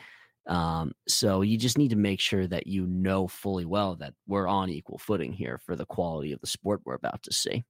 Um, 0.47 0.93
so 1.07 1.43
you 1.43 1.57
just 1.57 1.79
need 1.79 1.91
to 1.91 1.97
make 1.97 2.21
sure 2.21 2.47
that 2.49 2.67
you 2.67 2.87
know 2.87 3.29
fully 3.29 3.65
well 3.65 3.95
that 3.97 4.15
we're 4.27 4.49
on 4.49 4.71
equal 4.71 4.99
footing 4.99 5.33
here 5.33 5.59
for 5.65 5.77
the 5.77 5.87
quality 5.87 6.33
of 6.33 6.41
the 6.41 6.49
sport 6.49 6.81
we're 6.85 6.95
about 6.95 7.23
to 7.25 7.33
see. 7.33 7.65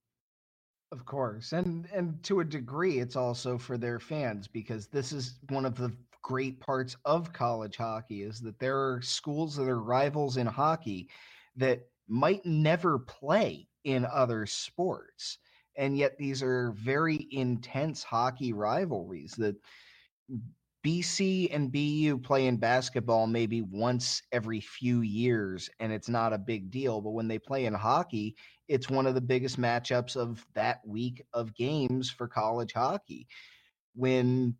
Of 0.90 1.04
course, 1.04 1.52
and 1.52 1.86
and 1.92 2.22
to 2.24 2.40
a 2.40 2.44
degree, 2.44 2.98
it's 2.98 3.16
also 3.16 3.58
for 3.58 3.78
their 3.78 3.98
fans 3.98 4.48
because 4.48 4.86
this 4.86 5.12
is 5.12 5.38
one 5.48 5.66
of 5.66 5.76
the 5.76 5.92
great 6.22 6.60
parts 6.60 6.96
of 7.04 7.32
college 7.32 7.76
hockey 7.76 8.22
is 8.22 8.40
that 8.40 8.58
there 8.58 8.78
are 8.78 9.02
schools 9.02 9.56
that 9.56 9.68
are 9.68 9.80
rivals 9.80 10.36
in 10.36 10.46
hockey 10.46 11.08
that 11.56 11.88
might 12.08 12.44
never 12.46 12.98
play 12.98 13.66
in 13.84 14.06
other 14.06 14.46
sports 14.46 15.38
and 15.76 15.96
yet 15.96 16.18
these 16.18 16.42
are 16.42 16.72
very 16.72 17.26
intense 17.30 18.02
hockey 18.02 18.52
rivalries 18.52 19.32
that 19.32 19.56
BC 20.82 21.48
and 21.52 21.70
BU 21.70 22.18
play 22.18 22.46
in 22.46 22.56
basketball 22.56 23.26
maybe 23.26 23.62
once 23.62 24.22
every 24.32 24.60
few 24.60 25.02
years 25.02 25.70
and 25.78 25.92
it's 25.92 26.08
not 26.08 26.32
a 26.32 26.38
big 26.38 26.70
deal. 26.70 27.00
But 27.00 27.12
when 27.12 27.28
they 27.28 27.38
play 27.38 27.66
in 27.66 27.74
hockey, 27.74 28.34
it's 28.66 28.90
one 28.90 29.06
of 29.06 29.14
the 29.14 29.20
biggest 29.20 29.60
matchups 29.60 30.16
of 30.16 30.44
that 30.54 30.80
week 30.84 31.22
of 31.32 31.54
games 31.54 32.10
for 32.10 32.26
college 32.26 32.72
hockey. 32.72 33.28
When 33.94 34.56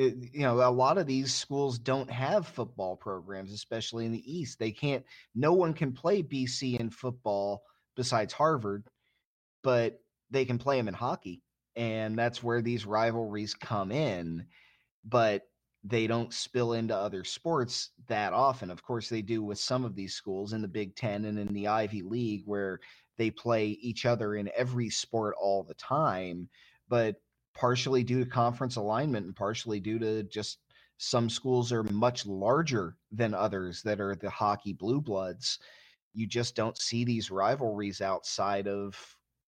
uh, 0.00 0.04
it, 0.04 0.14
you 0.32 0.40
know, 0.40 0.66
a 0.66 0.70
lot 0.70 0.98
of 0.98 1.06
these 1.06 1.34
schools 1.34 1.78
don't 1.78 2.10
have 2.10 2.46
football 2.46 2.96
programs, 2.96 3.52
especially 3.52 4.06
in 4.06 4.12
the 4.12 4.32
East. 4.32 4.58
They 4.58 4.72
can't, 4.72 5.04
no 5.34 5.52
one 5.52 5.74
can 5.74 5.92
play 5.92 6.22
BC 6.22 6.80
in 6.80 6.90
football 6.90 7.62
besides 7.96 8.32
Harvard, 8.32 8.84
but 9.62 10.00
they 10.30 10.44
can 10.44 10.58
play 10.58 10.76
them 10.76 10.88
in 10.88 10.94
hockey. 10.94 11.42
And 11.76 12.16
that's 12.18 12.42
where 12.42 12.62
these 12.62 12.86
rivalries 12.86 13.54
come 13.54 13.90
in 13.90 14.46
but 15.04 15.42
they 15.82 16.06
don't 16.06 16.32
spill 16.32 16.72
into 16.72 16.96
other 16.96 17.24
sports 17.24 17.90
that 18.08 18.32
often. 18.32 18.70
Of 18.70 18.82
course, 18.82 19.08
they 19.08 19.22
do 19.22 19.42
with 19.42 19.58
some 19.58 19.84
of 19.84 19.94
these 19.94 20.14
schools 20.14 20.52
in 20.54 20.62
the 20.62 20.68
Big 20.68 20.96
Ten 20.96 21.26
and 21.26 21.38
in 21.38 21.52
the 21.52 21.68
Ivy 21.68 22.02
League, 22.02 22.42
where 22.46 22.80
they 23.18 23.30
play 23.30 23.68
each 23.68 24.06
other 24.06 24.34
in 24.34 24.50
every 24.56 24.88
sport 24.88 25.34
all 25.38 25.62
the 25.62 25.74
time. 25.74 26.48
But 26.88 27.16
partially 27.54 28.02
due 28.02 28.24
to 28.24 28.30
conference 28.30 28.76
alignment 28.76 29.26
and 29.26 29.36
partially 29.36 29.78
due 29.78 29.98
to 29.98 30.22
just 30.24 30.58
some 30.96 31.28
schools 31.28 31.70
are 31.70 31.82
much 31.82 32.24
larger 32.24 32.96
than 33.12 33.34
others 33.34 33.82
that 33.82 34.00
are 34.00 34.14
the 34.14 34.30
hockey 34.30 34.72
blue 34.72 35.00
bloods. 35.00 35.58
You 36.14 36.26
just 36.26 36.54
don't 36.54 36.78
see 36.78 37.04
these 37.04 37.30
rivalries 37.30 38.00
outside 38.00 38.68
of 38.68 38.96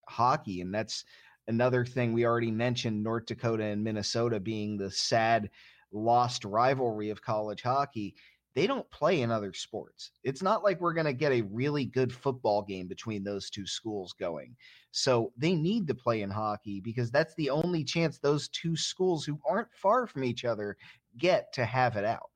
hockey. 0.09 0.61
And 0.61 0.75
that's 0.75 1.05
another 1.49 1.85
thing 1.85 2.13
we 2.13 2.27
already 2.27 2.51
mentioned 2.51 3.03
North 3.03 3.27
Dakota 3.27 3.65
and 3.65 3.85
Minnesota 3.85 4.41
being 4.41 4.77
the 4.77 4.91
sad 4.91 5.51
lost 5.93 6.45
rivalry 6.45 7.11
of 7.11 7.23
college 7.23 7.63
hockey. 7.63 8.15
They 8.55 8.67
don't 8.67 8.91
play 8.91 9.21
in 9.21 9.31
other 9.31 9.53
sports. 9.53 10.13
It's 10.25 10.43
not 10.43 10.65
like 10.65 10.81
we're 10.81 10.95
going 10.95 11.07
to 11.07 11.13
get 11.13 11.33
a 11.33 11.43
really 11.43 11.85
good 11.85 12.11
football 12.13 12.63
game 12.63 12.89
between 12.89 13.23
those 13.23 13.51
two 13.51 13.67
schools 13.67 14.15
going. 14.19 14.57
So 14.93 15.33
they 15.37 15.55
need 15.55 15.87
to 15.89 15.95
play 15.95 16.23
in 16.23 16.31
hockey 16.31 16.81
because 16.81 17.11
that's 17.11 17.35
the 17.35 17.51
only 17.51 17.85
chance 17.85 18.19
those 18.19 18.49
two 18.49 18.75
schools 18.75 19.27
who 19.27 19.39
aren't 19.47 19.75
far 19.75 20.07
from 20.07 20.25
each 20.25 20.47
other 20.47 20.79
get 21.19 21.53
to 21.53 21.67
have 21.67 21.97
it 21.97 22.05
out. 22.07 22.31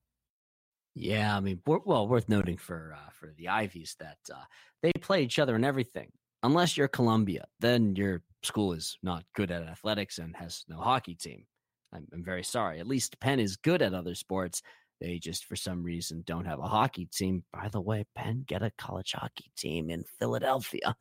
Yeah, 0.94 1.36
I 1.36 1.40
mean, 1.40 1.60
well, 1.66 2.08
worth 2.08 2.28
noting 2.28 2.56
for 2.56 2.94
uh, 2.96 3.10
for 3.12 3.32
the 3.36 3.48
Ivies 3.48 3.96
that 4.00 4.18
uh, 4.32 4.44
they 4.82 4.92
play 5.00 5.22
each 5.22 5.38
other 5.38 5.54
in 5.56 5.64
everything. 5.64 6.10
Unless 6.42 6.76
you're 6.76 6.88
Columbia, 6.88 7.44
then 7.60 7.94
your 7.96 8.22
school 8.42 8.72
is 8.72 8.96
not 9.02 9.24
good 9.34 9.50
at 9.50 9.62
athletics 9.62 10.18
and 10.18 10.34
has 10.36 10.64
no 10.68 10.78
hockey 10.78 11.14
team. 11.14 11.44
I'm, 11.92 12.06
I'm 12.12 12.24
very 12.24 12.42
sorry. 12.44 12.80
At 12.80 12.86
least 12.86 13.20
Penn 13.20 13.40
is 13.40 13.56
good 13.56 13.82
at 13.82 13.94
other 13.94 14.14
sports. 14.14 14.62
They 15.00 15.18
just, 15.18 15.44
for 15.44 15.56
some 15.56 15.82
reason, 15.82 16.24
don't 16.26 16.44
have 16.44 16.58
a 16.58 16.68
hockey 16.68 17.06
team. 17.06 17.44
By 17.52 17.68
the 17.68 17.80
way, 17.80 18.04
Penn 18.14 18.44
get 18.46 18.62
a 18.62 18.72
college 18.76 19.12
hockey 19.12 19.50
team 19.56 19.90
in 19.90 20.04
Philadelphia, 20.18 20.94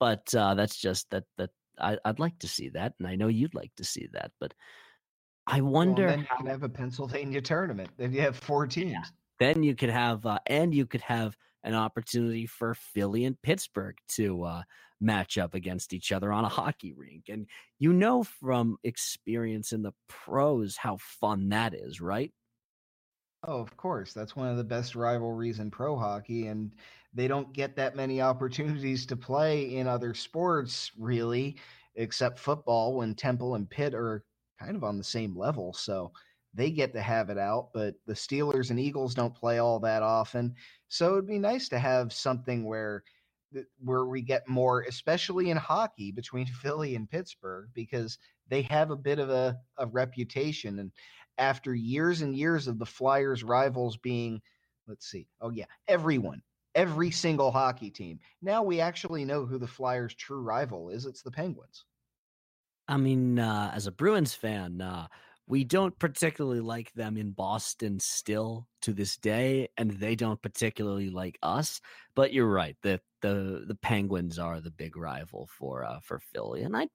but 0.00 0.34
uh, 0.34 0.54
that's 0.54 0.76
just 0.76 1.10
that. 1.10 1.24
That 1.36 1.50
I, 1.80 1.96
would 2.04 2.18
like 2.18 2.38
to 2.40 2.48
see 2.48 2.70
that, 2.70 2.94
and 2.98 3.06
I 3.06 3.14
know 3.14 3.28
you'd 3.28 3.54
like 3.54 3.70
to 3.76 3.84
see 3.84 4.08
that. 4.12 4.32
But 4.40 4.52
I 5.46 5.60
wonder. 5.60 6.06
Well, 6.06 6.16
then 6.16 6.26
how, 6.28 6.44
you 6.44 6.50
have 6.50 6.62
a 6.62 6.68
Pennsylvania 6.68 7.40
tournament. 7.40 7.90
Then 7.96 8.12
you 8.12 8.20
have 8.20 8.36
four 8.36 8.66
teams. 8.66 8.92
Yeah. 8.92 9.04
Then 9.38 9.62
you 9.62 9.74
could 9.74 9.90
have, 9.90 10.26
uh, 10.26 10.38
and 10.46 10.74
you 10.74 10.86
could 10.86 11.02
have 11.02 11.36
an 11.62 11.74
opportunity 11.74 12.46
for 12.46 12.74
Philly 12.74 13.24
and 13.24 13.40
Pittsburgh 13.40 13.96
to 14.08 14.44
uh, 14.44 14.62
match 15.00 15.38
up 15.38 15.54
against 15.54 15.92
each 15.92 16.12
other 16.12 16.32
on 16.32 16.44
a 16.44 16.48
hockey 16.48 16.92
rink. 16.92 17.24
And 17.28 17.48
you 17.78 17.92
know 17.92 18.24
from 18.24 18.78
experience 18.84 19.72
in 19.72 19.82
the 19.82 19.92
pros 20.08 20.76
how 20.76 20.96
fun 20.98 21.48
that 21.50 21.74
is, 21.74 22.00
right? 22.00 22.32
Oh, 23.44 23.60
of 23.60 23.76
course. 23.76 24.12
That's 24.12 24.34
one 24.36 24.48
of 24.48 24.56
the 24.56 24.64
best 24.64 24.94
rivalries 24.94 25.60
in 25.60 25.70
pro 25.70 25.96
hockey. 25.96 26.46
And 26.48 26.74
they 27.14 27.28
don't 27.28 27.52
get 27.52 27.76
that 27.76 27.96
many 27.96 28.20
opportunities 28.20 29.06
to 29.06 29.16
play 29.16 29.76
in 29.76 29.86
other 29.86 30.12
sports, 30.14 30.90
really, 30.98 31.56
except 31.94 32.38
football 32.38 32.96
when 32.96 33.14
Temple 33.14 33.54
and 33.54 33.70
Pitt 33.70 33.94
are 33.94 34.24
kind 34.58 34.76
of 34.76 34.82
on 34.84 34.98
the 34.98 35.04
same 35.04 35.36
level. 35.36 35.72
So 35.72 36.12
they 36.58 36.70
get 36.72 36.92
to 36.92 37.00
have 37.00 37.30
it 37.30 37.38
out, 37.38 37.68
but 37.72 37.94
the 38.06 38.14
Steelers 38.14 38.70
and 38.70 38.80
Eagles 38.80 39.14
don't 39.14 39.34
play 39.34 39.58
all 39.58 39.78
that 39.78 40.02
often. 40.02 40.56
So 40.88 41.12
it'd 41.12 41.28
be 41.28 41.38
nice 41.38 41.68
to 41.68 41.78
have 41.78 42.12
something 42.12 42.64
where 42.64 43.04
where 43.82 44.04
we 44.04 44.20
get 44.20 44.46
more, 44.46 44.82
especially 44.82 45.50
in 45.50 45.56
hockey, 45.56 46.10
between 46.12 46.46
Philly 46.62 46.96
and 46.96 47.08
Pittsburgh, 47.08 47.68
because 47.74 48.18
they 48.48 48.62
have 48.62 48.90
a 48.90 48.96
bit 48.96 49.20
of 49.20 49.30
a, 49.30 49.56
a 49.78 49.86
reputation. 49.86 50.80
And 50.80 50.90
after 51.38 51.74
years 51.74 52.22
and 52.22 52.36
years 52.36 52.66
of 52.66 52.78
the 52.78 52.84
Flyers 52.84 53.44
rivals 53.44 53.96
being, 53.96 54.42
let's 54.88 55.08
see, 55.08 55.28
oh 55.40 55.50
yeah, 55.50 55.66
everyone, 55.86 56.42
every 56.74 57.12
single 57.12 57.52
hockey 57.52 57.90
team. 57.90 58.18
Now 58.42 58.64
we 58.64 58.80
actually 58.80 59.24
know 59.24 59.46
who 59.46 59.58
the 59.58 59.66
Flyers' 59.66 60.14
true 60.14 60.42
rival 60.42 60.90
is. 60.90 61.06
It's 61.06 61.22
the 61.22 61.30
Penguins. 61.30 61.84
I 62.88 62.96
mean, 62.96 63.38
uh, 63.38 63.70
as 63.72 63.86
a 63.86 63.92
Bruins 63.92 64.34
fan, 64.34 64.80
uh, 64.80 65.06
we 65.48 65.64
don't 65.64 65.98
particularly 65.98 66.60
like 66.60 66.92
them 66.92 67.16
in 67.16 67.30
Boston 67.30 67.98
still 67.98 68.68
to 68.82 68.92
this 68.92 69.16
day, 69.16 69.68
and 69.78 69.90
they 69.90 70.14
don't 70.14 70.40
particularly 70.40 71.08
like 71.08 71.38
us. 71.42 71.80
But 72.14 72.32
you're 72.32 72.50
right 72.50 72.76
the 72.82 73.00
the 73.22 73.64
the 73.66 73.74
Penguins 73.74 74.38
are 74.38 74.60
the 74.60 74.70
big 74.70 74.96
rival 74.96 75.48
for 75.58 75.84
uh, 75.84 76.00
for 76.02 76.20
Philly, 76.20 76.62
and 76.62 76.76
I 76.76 76.88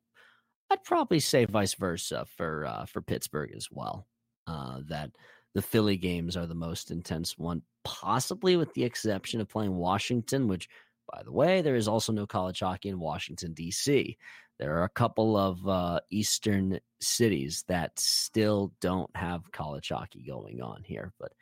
I'd 0.69 0.83
probably 0.83 1.19
say 1.19 1.45
vice 1.45 1.73
versa 1.73 2.25
for 2.37 2.65
uh, 2.65 2.85
for 2.85 3.01
Pittsburgh 3.01 3.51
as 3.55 3.67
well. 3.71 4.07
Uh, 4.45 4.79
that 4.87 5.11
the 5.55 5.61
Philly 5.61 5.97
games 5.97 6.35
are 6.35 6.47
the 6.47 6.55
most 6.55 6.91
intense 6.91 7.37
one, 7.37 7.61
possibly 7.83 8.55
with 8.55 8.73
the 8.73 8.83
exception 8.83 9.39
of 9.39 9.49
playing 9.49 9.75
Washington, 9.75 10.47
which, 10.47 10.67
by 11.11 11.23
the 11.23 11.31
way, 11.31 11.61
there 11.61 11.75
is 11.75 11.87
also 11.87 12.11
no 12.11 12.25
college 12.25 12.59
hockey 12.59 12.89
in 12.89 12.99
Washington 12.99 13.53
D.C. 13.53 14.17
There 14.63 14.77
are 14.77 14.85
a 14.85 14.89
couple 14.89 15.35
of 15.35 15.67
uh, 15.67 15.99
eastern 16.09 16.79
cities 17.01 17.65
that 17.67 17.99
still 17.99 18.71
don't 18.79 19.13
have 19.13 19.51
college 19.51 19.89
hockey 19.89 20.23
going 20.25 20.61
on 20.61 20.83
here, 20.85 21.11
but 21.19 21.33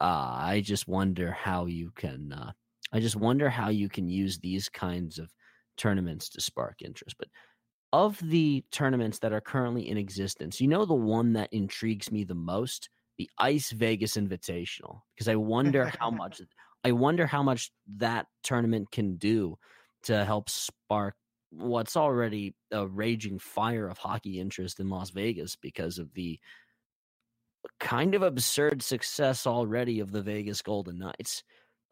uh, 0.00 0.36
I 0.38 0.62
just 0.64 0.86
wonder 0.86 1.32
how 1.32 1.66
you 1.66 1.90
can. 1.96 2.32
Uh, 2.32 2.52
I 2.92 3.00
just 3.00 3.16
wonder 3.16 3.50
how 3.50 3.70
you 3.70 3.88
can 3.88 4.08
use 4.08 4.38
these 4.38 4.68
kinds 4.68 5.18
of 5.18 5.34
tournaments 5.76 6.28
to 6.28 6.40
spark 6.40 6.80
interest. 6.80 7.16
But 7.18 7.26
of 7.92 8.20
the 8.22 8.64
tournaments 8.70 9.18
that 9.18 9.32
are 9.32 9.40
currently 9.40 9.88
in 9.88 9.98
existence, 9.98 10.60
you 10.60 10.68
know 10.68 10.84
the 10.84 10.94
one 10.94 11.32
that 11.32 11.52
intrigues 11.52 12.12
me 12.12 12.22
the 12.22 12.36
most, 12.36 12.88
the 13.16 13.28
Ice 13.38 13.72
Vegas 13.72 14.16
Invitational, 14.16 15.00
because 15.12 15.26
I 15.26 15.34
wonder 15.34 15.90
how 15.98 16.10
much 16.12 16.40
I 16.84 16.92
wonder 16.92 17.26
how 17.26 17.42
much 17.42 17.72
that 17.96 18.26
tournament 18.44 18.92
can 18.92 19.16
do 19.16 19.58
to 20.04 20.24
help 20.24 20.48
spark 20.48 21.16
what's 21.50 21.96
already 21.96 22.54
a 22.70 22.86
raging 22.86 23.38
fire 23.38 23.88
of 23.88 23.98
hockey 23.98 24.40
interest 24.40 24.80
in 24.80 24.90
Las 24.90 25.10
Vegas 25.10 25.56
because 25.56 25.98
of 25.98 26.12
the 26.14 26.38
kind 27.80 28.14
of 28.14 28.22
absurd 28.22 28.82
success 28.82 29.46
already 29.46 30.00
of 30.00 30.12
the 30.12 30.22
Vegas 30.22 30.62
Golden 30.62 30.98
Knights. 30.98 31.42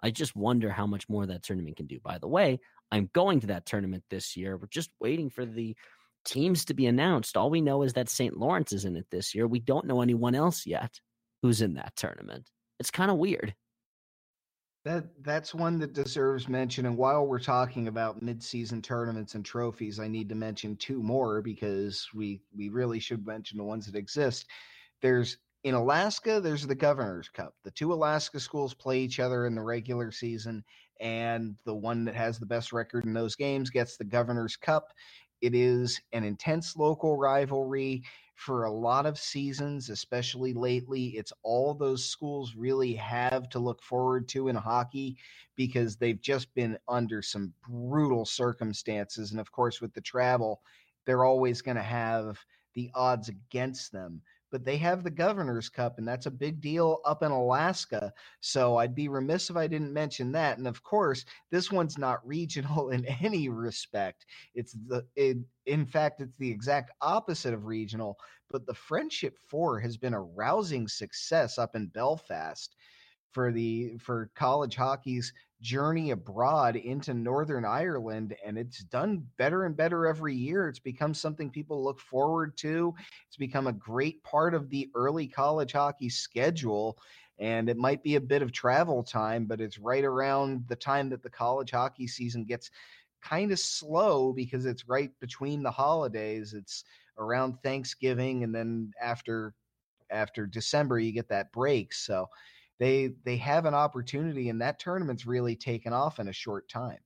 I 0.03 0.11
just 0.11 0.37
wonder 0.37 0.71
how 0.71 0.87
much 0.87 1.09
more 1.09 1.27
that 1.27 1.43
tournament 1.43 1.77
can 1.77 1.87
do. 1.87 1.99
By 2.01 2.19
the 2.19 2.29
way, 2.29 2.61
I'm 2.93 3.11
going 3.13 3.41
to 3.41 3.47
that 3.49 3.67
tournament 3.67 4.05
this 4.11 4.37
year. 4.37 4.57
We're 4.57 4.69
just 4.69 4.91
waiting 5.01 5.31
for 5.31 5.45
the 5.45 5.75
teams 6.25 6.65
to 6.67 6.75
be 6.75 6.87
announced. 6.87 7.37
All 7.37 7.51
we 7.51 7.61
know 7.61 7.83
is 7.83 7.95
that 7.95 8.09
St. 8.09 8.37
Lawrence 8.37 8.73
is 8.73 8.85
in 8.85 8.97
it 8.97 9.07
this 9.11 9.35
year. 9.35 9.47
We 9.47 9.61
don't 9.61 9.87
know 9.87 10.03
anyone 10.03 10.35
else 10.35 10.67
yet 10.67 11.01
who's 11.43 11.63
in 11.63 11.75
that 11.75 11.97
tournament. 11.97 12.51
It's 12.79 12.91
kind 12.91 13.11
of 13.11 13.17
weird. 13.17 13.55
That 14.87 15.07
that's 15.25 15.53
one 15.53 15.81
that 15.81 15.95
deserves 15.95 16.49
mention. 16.49 16.87
And 16.87 16.97
while 16.97 17.27
we're 17.27 17.41
talking 17.41 17.89
about 17.89 18.23
midseason 18.23 18.81
tournaments 18.81 19.35
and 19.35 19.45
trophies, 19.45 19.99
I 19.99 20.07
need 20.07 20.29
to 20.29 20.37
mention 20.37 20.77
two 20.77 21.03
more 21.03 21.43
because 21.43 22.09
we 22.15 22.41
we 22.57 22.69
really 22.69 23.01
should 23.01 23.27
mention 23.27 23.59
the 23.59 23.65
ones 23.65 23.87
that 23.87 23.97
exist. 23.99 24.47
There's 25.03 25.39
in 25.65 25.75
Alaska, 25.75 26.41
there's 26.41 26.65
the 26.65 26.77
Governor's 26.77 27.29
Cup. 27.29 27.53
The 27.65 27.73
two 27.73 27.93
Alaska 27.93 28.39
schools 28.39 28.75
play 28.75 29.01
each 29.01 29.19
other 29.19 29.47
in 29.47 29.57
the 29.57 29.63
regular 29.63 30.13
season, 30.13 30.63
and 31.01 31.57
the 31.65 31.75
one 31.75 32.05
that 32.05 32.15
has 32.15 32.39
the 32.39 32.47
best 32.47 32.73
record 32.73 33.05
in 33.07 33.13
those 33.13 33.35
games 33.35 33.71
gets 33.71 33.97
the 33.97 34.05
Governor's 34.05 34.55
Cup. 34.55 34.93
It 35.41 35.57
is 35.57 36.01
an 36.13 36.23
intense 36.23 36.77
local 36.77 37.17
rivalry 37.17 38.05
for 38.37 38.65
a 38.65 38.71
lot 38.71 39.07
of 39.07 39.19
seasons, 39.19 39.91
especially 39.91 40.53
lately. 40.53 41.09
It's 41.17 41.33
all 41.43 41.75
those 41.75 42.05
schools 42.05 42.55
really 42.55 42.95
have 42.95 43.49
to 43.51 43.59
look 43.59 43.83
forward 43.83 44.29
to 44.29 44.49
in 44.49 44.57
hockey 44.57 45.17
because 45.57 45.97
they've 45.97 46.21
just 46.21 46.55
been 46.55 46.79
under 46.87 47.23
some 47.23 47.53
brutal 47.69 48.25
circumstances. 48.25 49.33
And 49.33 49.41
of 49.41 49.51
course, 49.51 49.81
with 49.81 49.95
the 49.95 50.03
travel, 50.03 50.61
they're 51.07 51.25
always 51.25 51.63
going 51.63 51.79
to 51.79 51.83
have 51.83 52.39
the 52.75 52.91
odds 52.95 53.31
against 53.31 53.91
them. 53.91 54.21
But 54.51 54.65
they 54.65 54.77
have 54.77 55.03
the 55.03 55.11
Governor's 55.11 55.69
Cup, 55.69 55.99
and 55.99 56.07
that's 56.07 56.27
a 56.27 56.31
big 56.31 56.61
deal 56.61 57.01
up 57.05 57.23
in 57.23 57.31
Alaska. 57.31 58.13
So 58.41 58.77
I'd 58.77 58.95
be 58.95 59.09
remiss 59.09 59.51
if 59.51 59.57
I 59.57 59.67
didn't 59.67 59.93
mention 59.93 60.33
that. 60.33 60.59
And 60.59 60.67
of 60.67 60.83
course, 60.83 61.25
this 61.51 61.73
one's 61.73 61.99
not 61.99 62.27
regional 62.27 62.91
in 62.91 63.05
any 63.07 63.49
respect. 63.49 64.27
It's 64.55 64.73
the, 64.87 65.07
it, 65.17 65.39
in 65.67 65.87
fact, 65.87 66.21
it's 66.21 66.37
the 66.37 66.51
exact 66.51 66.93
opposite 67.01 67.55
of 67.55 67.67
regional. 67.67 68.19
But 68.51 68.67
the 68.67 68.75
Friendship 68.75 69.37
Four 69.49 69.81
has 69.81 69.97
been 69.97 70.15
a 70.15 70.23
rousing 70.23 70.87
success 70.87 71.59
up 71.59 71.75
in 71.75 71.87
Belfast 71.89 72.77
for 73.37 73.53
the 73.53 73.99
for 73.99 74.31
college 74.35 74.77
hockey's 74.77 75.31
journey 75.61 76.13
abroad 76.13 76.75
into 76.75 77.13
Northern 77.13 77.67
Ireland, 77.67 78.35
and 78.43 78.57
it's 78.57 78.83
done 78.85 79.27
better 79.37 79.67
and 79.67 79.77
better 79.77 80.07
every 80.07 80.35
year. 80.35 80.71
It's 80.71 80.79
become 80.79 81.13
something 81.13 81.51
people 81.51 81.85
look 81.85 82.01
forward 82.01 82.57
to. 82.57 82.95
It's 83.29 83.37
become 83.37 83.67
a 83.67 83.75
great 83.75 84.23
part 84.23 84.55
of 84.55 84.71
the 84.71 84.91
early 84.95 85.27
college 85.27 85.73
hockey 85.73 86.09
schedule. 86.09 86.97
And 87.39 87.69
it 87.69 87.77
might 87.77 88.03
be 88.03 88.15
a 88.15 88.23
bit 88.23 88.41
of 88.41 88.53
travel 88.53 89.03
time, 89.03 89.45
but 89.45 89.61
it's 89.61 89.79
right 89.79 90.05
around 90.05 90.65
the 90.69 90.77
time 90.77 91.11
that 91.11 91.23
the 91.23 91.29
college 91.29 91.73
hockey 91.73 92.07
season 92.07 92.47
gets 92.47 92.71
kind 93.21 93.53
of 93.53 93.59
slow 93.59 94.33
because 94.33 94.65
it's 94.65 94.89
right 94.89 95.11
between 95.21 95.63
the 95.63 95.71
holidays. 95.71 96.55
It's 96.55 96.85
around 97.19 97.59
Thanksgiving, 97.63 98.45
and 98.45 98.55
then 98.55 98.93
after 98.99 99.53
after 100.11 100.47
December, 100.47 100.99
you 100.99 101.13
get 101.13 101.29
that 101.29 101.53
break. 101.53 101.93
So 101.93 102.31
they 102.79 103.13
they 103.25 103.37
have 103.37 103.65
an 103.65 103.75
opportunity 103.75 104.49
and 104.49 104.61
that 104.61 104.79
tournament's 104.79 105.27
really 105.27 105.57
taken 105.57 105.93
off 105.93 106.19
in 106.19 106.29
a 106.29 106.33
short 106.33 106.69
time. 106.69 106.99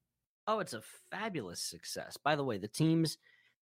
Oh, 0.46 0.58
it's 0.58 0.74
a 0.74 0.82
fabulous 1.10 1.60
success. 1.60 2.16
By 2.16 2.34
the 2.36 2.44
way, 2.44 2.58
the 2.58 2.68
teams 2.68 3.18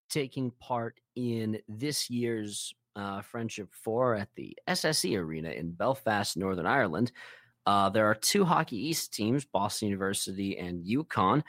taking 0.09 0.51
part 0.53 1.01
in 1.17 1.61
this 1.69 2.09
year's 2.09 2.75
uh, 2.97 3.21
Friendship 3.21 3.69
Four 3.73 4.15
at 4.15 4.29
the 4.37 4.57
SSE 4.69 5.19
Arena 5.19 5.51
in 5.51 5.73
Belfast, 5.73 6.37
Northern 6.37 6.67
Ireland. 6.67 7.13
Uh, 7.67 7.91
there 7.91 8.07
are 8.07 8.15
two 8.15 8.45
Hockey 8.45 8.77
East 8.77 9.13
teams, 9.13 9.45
Boston 9.45 9.89
University 9.89 10.57
and 10.57 10.85
UConn, 10.85 11.43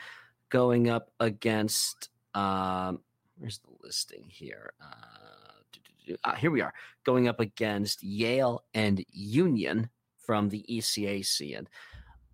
going 0.49 0.89
up 0.89 1.09
against. 1.19 2.09
Um, 2.33 2.99
where's 3.37 3.59
the 3.59 3.69
listing 3.81 4.25
here? 4.27 4.73
Uh, 4.81 6.15
uh, 6.23 6.35
here 6.35 6.51
we 6.51 6.61
are, 6.61 6.73
going 7.05 7.27
up 7.27 7.39
against 7.39 8.03
Yale 8.03 8.63
and 8.73 9.03
Union 9.11 9.89
from 10.29 10.47
the 10.47 10.63
ECAC. 10.69 11.57
And 11.57 11.67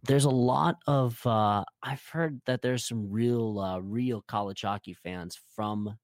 there's 0.03 0.25
a 0.25 0.29
lot 0.29 0.75
of 0.85 1.25
uh, 1.25 1.63
I've 1.81 2.05
heard 2.11 2.41
that 2.45 2.61
there's 2.61 2.85
some 2.85 3.09
real 3.09 3.57
uh, 3.57 3.79
real 3.79 4.21
college 4.27 4.63
hockey 4.63 4.93
fans 4.93 5.39
from 5.55 5.97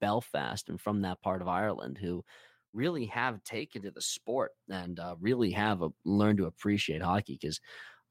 Belfast 0.00 0.70
and 0.70 0.80
from 0.80 1.02
that 1.02 1.20
part 1.20 1.42
of 1.42 1.48
Ireland 1.48 1.98
who 2.00 2.24
really 2.72 3.04
have 3.04 3.44
taken 3.44 3.82
to 3.82 3.90
the 3.90 4.00
sport 4.00 4.52
and 4.70 4.98
uh, 4.98 5.16
really 5.20 5.50
have 5.50 5.82
a, 5.82 5.90
learned 6.06 6.38
to 6.38 6.46
appreciate 6.46 7.02
hockey 7.02 7.36
because 7.38 7.60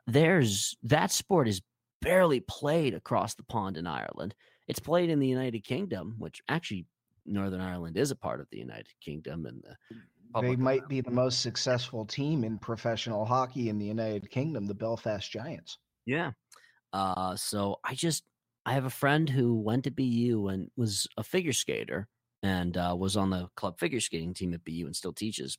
there's 0.05 0.77
that 0.83 1.09
sport 1.09 1.47
is 1.47 1.63
barely 2.03 2.41
played 2.41 2.93
across 2.93 3.33
the 3.33 3.43
pond 3.45 3.75
in 3.75 3.87
Ireland. 3.87 4.35
It's 4.67 4.79
played 4.79 5.09
in 5.09 5.17
the 5.17 5.27
United 5.27 5.63
Kingdom, 5.63 6.13
which 6.19 6.43
actually 6.47 6.85
Northern 7.25 7.61
Ireland 7.61 7.97
is 7.97 8.11
a 8.11 8.15
part 8.15 8.39
of 8.39 8.47
the 8.51 8.59
United 8.59 8.93
Kingdom, 9.01 9.47
and 9.47 9.63
the 9.63 9.75
they 10.41 10.55
might 10.55 10.87
be 10.87 11.01
the 11.01 11.11
most 11.11 11.41
successful 11.41 12.05
team 12.05 12.43
in 12.43 12.57
professional 12.57 13.25
hockey 13.25 13.69
in 13.69 13.77
the 13.77 13.85
United 13.85 14.29
Kingdom, 14.29 14.65
the 14.65 14.73
Belfast 14.73 15.29
Giants. 15.29 15.77
Yeah. 16.05 16.31
Uh, 16.93 17.35
so 17.35 17.79
I 17.83 17.93
just 17.95 18.23
I 18.65 18.73
have 18.73 18.85
a 18.85 18.89
friend 18.89 19.29
who 19.29 19.55
went 19.55 19.83
to 19.83 19.91
BU 19.91 20.47
and 20.47 20.69
was 20.75 21.07
a 21.17 21.23
figure 21.23 21.53
skater 21.53 22.07
and 22.41 22.77
uh, 22.77 22.95
was 22.97 23.17
on 23.17 23.29
the 23.29 23.47
club 23.55 23.79
figure 23.79 23.99
skating 23.99 24.33
team 24.33 24.53
at 24.53 24.63
BU 24.65 24.85
and 24.85 24.95
still 24.95 25.13
teaches 25.13 25.57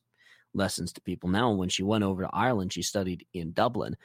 lessons 0.55 0.93
to 0.93 1.01
people 1.01 1.29
now. 1.29 1.51
And 1.51 1.59
when 1.59 1.69
she 1.69 1.83
went 1.83 2.05
over 2.05 2.23
to 2.23 2.31
Ireland, 2.33 2.73
she 2.73 2.83
studied 2.83 3.27
in 3.35 3.53
Dublin. 3.53 3.97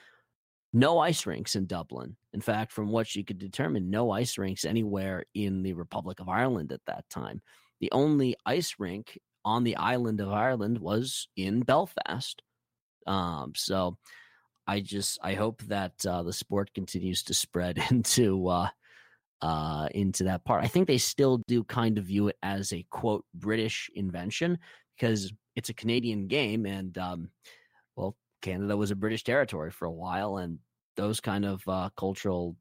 No 0.74 1.00
ice 1.00 1.26
rinks 1.26 1.56
in 1.56 1.66
Dublin. 1.66 2.16
In 2.34 2.42
fact, 2.42 2.72
from 2.72 2.90
what 2.90 3.08
she 3.08 3.24
could 3.24 3.40
determine, 3.40 3.90
no 3.90 4.12
ice 4.12 4.38
rinks 4.38 4.66
anywhere 4.66 5.26
in 5.34 5.64
the 5.64 5.74
Republic 5.74 6.20
of 6.20 6.30
Ireland 6.30 6.72
at 6.72 6.86
that 6.88 7.10
time. 7.10 7.42
The 7.82 7.92
only 7.92 8.36
ice 8.46 8.76
rink 8.80 9.20
on 9.44 9.64
the 9.64 9.76
island 9.76 10.20
of 10.20 10.30
Ireland 10.30 10.80
was 10.80 11.28
in 11.36 11.62
Belfast. 11.62 12.42
Um, 13.08 13.54
so 13.56 13.98
I 14.68 14.80
just 14.80 15.20
I 15.24 15.34
hope 15.34 15.62
that 15.64 15.94
uh, 16.06 16.24
the 16.24 16.34
sport 16.34 16.74
continues 16.74 17.24
to 17.24 17.34
spread 17.34 17.78
into 17.92 18.48
uh, 18.48 18.70
uh, 19.42 19.88
into 19.92 20.24
that 20.26 20.46
part. 20.46 20.64
I 20.64 20.68
think 20.68 20.88
they 20.88 20.98
still 20.98 21.42
do 21.48 21.64
kind 21.64 21.98
of 21.98 22.06
view 22.06 22.28
it 22.28 22.38
as 22.44 22.72
a 22.74 22.86
quote 22.89 23.26
British 23.34 23.89
invention 23.96 24.60
because 24.96 25.34
it's 25.56 25.70
a 25.70 25.74
Canadian 25.74 26.28
game, 26.28 26.66
and 26.66 26.98
um, 26.98 27.30
well, 27.96 28.16
Canada 28.42 28.78
was 28.78 28.92
a 28.92 28.96
British 28.96 29.24
territory 29.24 29.72
for 29.72 29.86
a 29.86 29.92
while, 29.92 30.38
and 30.38 30.60
those 30.96 31.20
kind 31.20 31.46
of 31.46 31.62
uh, 31.68 31.89
cultural 31.98 32.56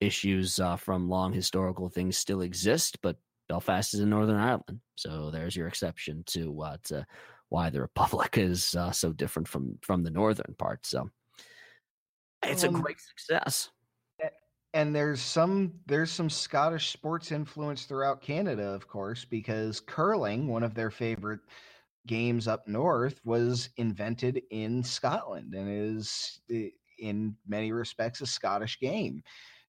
issues 0.00 0.58
uh, 0.58 0.76
from 0.76 1.08
long 1.08 1.32
historical 1.32 1.88
things 1.88 2.16
still 2.16 2.42
exist, 2.42 2.98
but 3.02 3.16
Belfast 3.48 3.94
is 3.94 4.00
in 4.00 4.10
Northern 4.10 4.40
Ireland, 4.40 4.80
so 4.96 5.30
there's 5.30 5.56
your 5.56 5.68
exception 5.68 6.22
to 6.28 6.62
uh, 6.62 7.02
why 7.48 7.70
the 7.70 7.80
Republic 7.80 8.38
is 8.38 8.74
uh, 8.74 8.90
so 8.90 9.12
different 9.12 9.48
from 9.48 9.78
from 9.82 10.02
the 10.02 10.10
northern 10.10 10.54
part. 10.58 10.86
So 10.86 11.10
it's 12.44 12.64
um, 12.64 12.76
a 12.76 12.80
great 12.80 13.00
success. 13.00 13.70
And 14.74 14.94
there's 14.94 15.20
some 15.20 15.74
there's 15.86 16.10
some 16.10 16.30
Scottish 16.30 16.92
sports 16.92 17.30
influence 17.30 17.84
throughout 17.84 18.22
Canada, 18.22 18.68
of 18.68 18.88
course, 18.88 19.24
because 19.24 19.80
curling, 19.80 20.48
one 20.48 20.62
of 20.62 20.74
their 20.74 20.90
favorite 20.90 21.40
games 22.06 22.48
up 22.48 22.66
north, 22.66 23.20
was 23.24 23.68
invented 23.76 24.40
in 24.50 24.82
Scotland 24.82 25.54
and 25.54 25.68
is 25.68 26.40
in 26.98 27.36
many 27.46 27.70
respects 27.70 28.22
a 28.22 28.26
Scottish 28.26 28.80
game. 28.80 29.22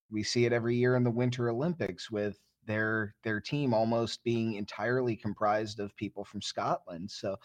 We 0.09 0.23
see 0.23 0.45
it 0.45 0.53
every 0.53 0.77
year 0.77 0.95
in 0.95 1.03
the 1.03 1.11
Winter 1.11 1.49
Olympics 1.49 2.09
with 2.09 2.39
their 2.65 3.15
their 3.23 3.39
team 3.39 3.73
almost 3.73 4.23
being 4.23 4.55
entirely 4.55 5.15
comprised 5.15 5.79
of 5.79 5.95
people 5.95 6.23
from 6.23 6.41
Scotland. 6.41 7.11
So, 7.11 7.37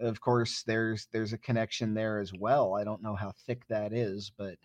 of 0.00 0.20
course, 0.20 0.62
there's 0.64 1.08
there's 1.12 1.32
a 1.32 1.38
connection 1.38 1.94
there 1.94 2.20
as 2.20 2.32
well. 2.32 2.74
I 2.74 2.84
don't 2.84 3.02
know 3.02 3.14
how 3.14 3.32
thick 3.46 3.66
that 3.68 3.92
is, 3.92 4.32
but 4.36 4.56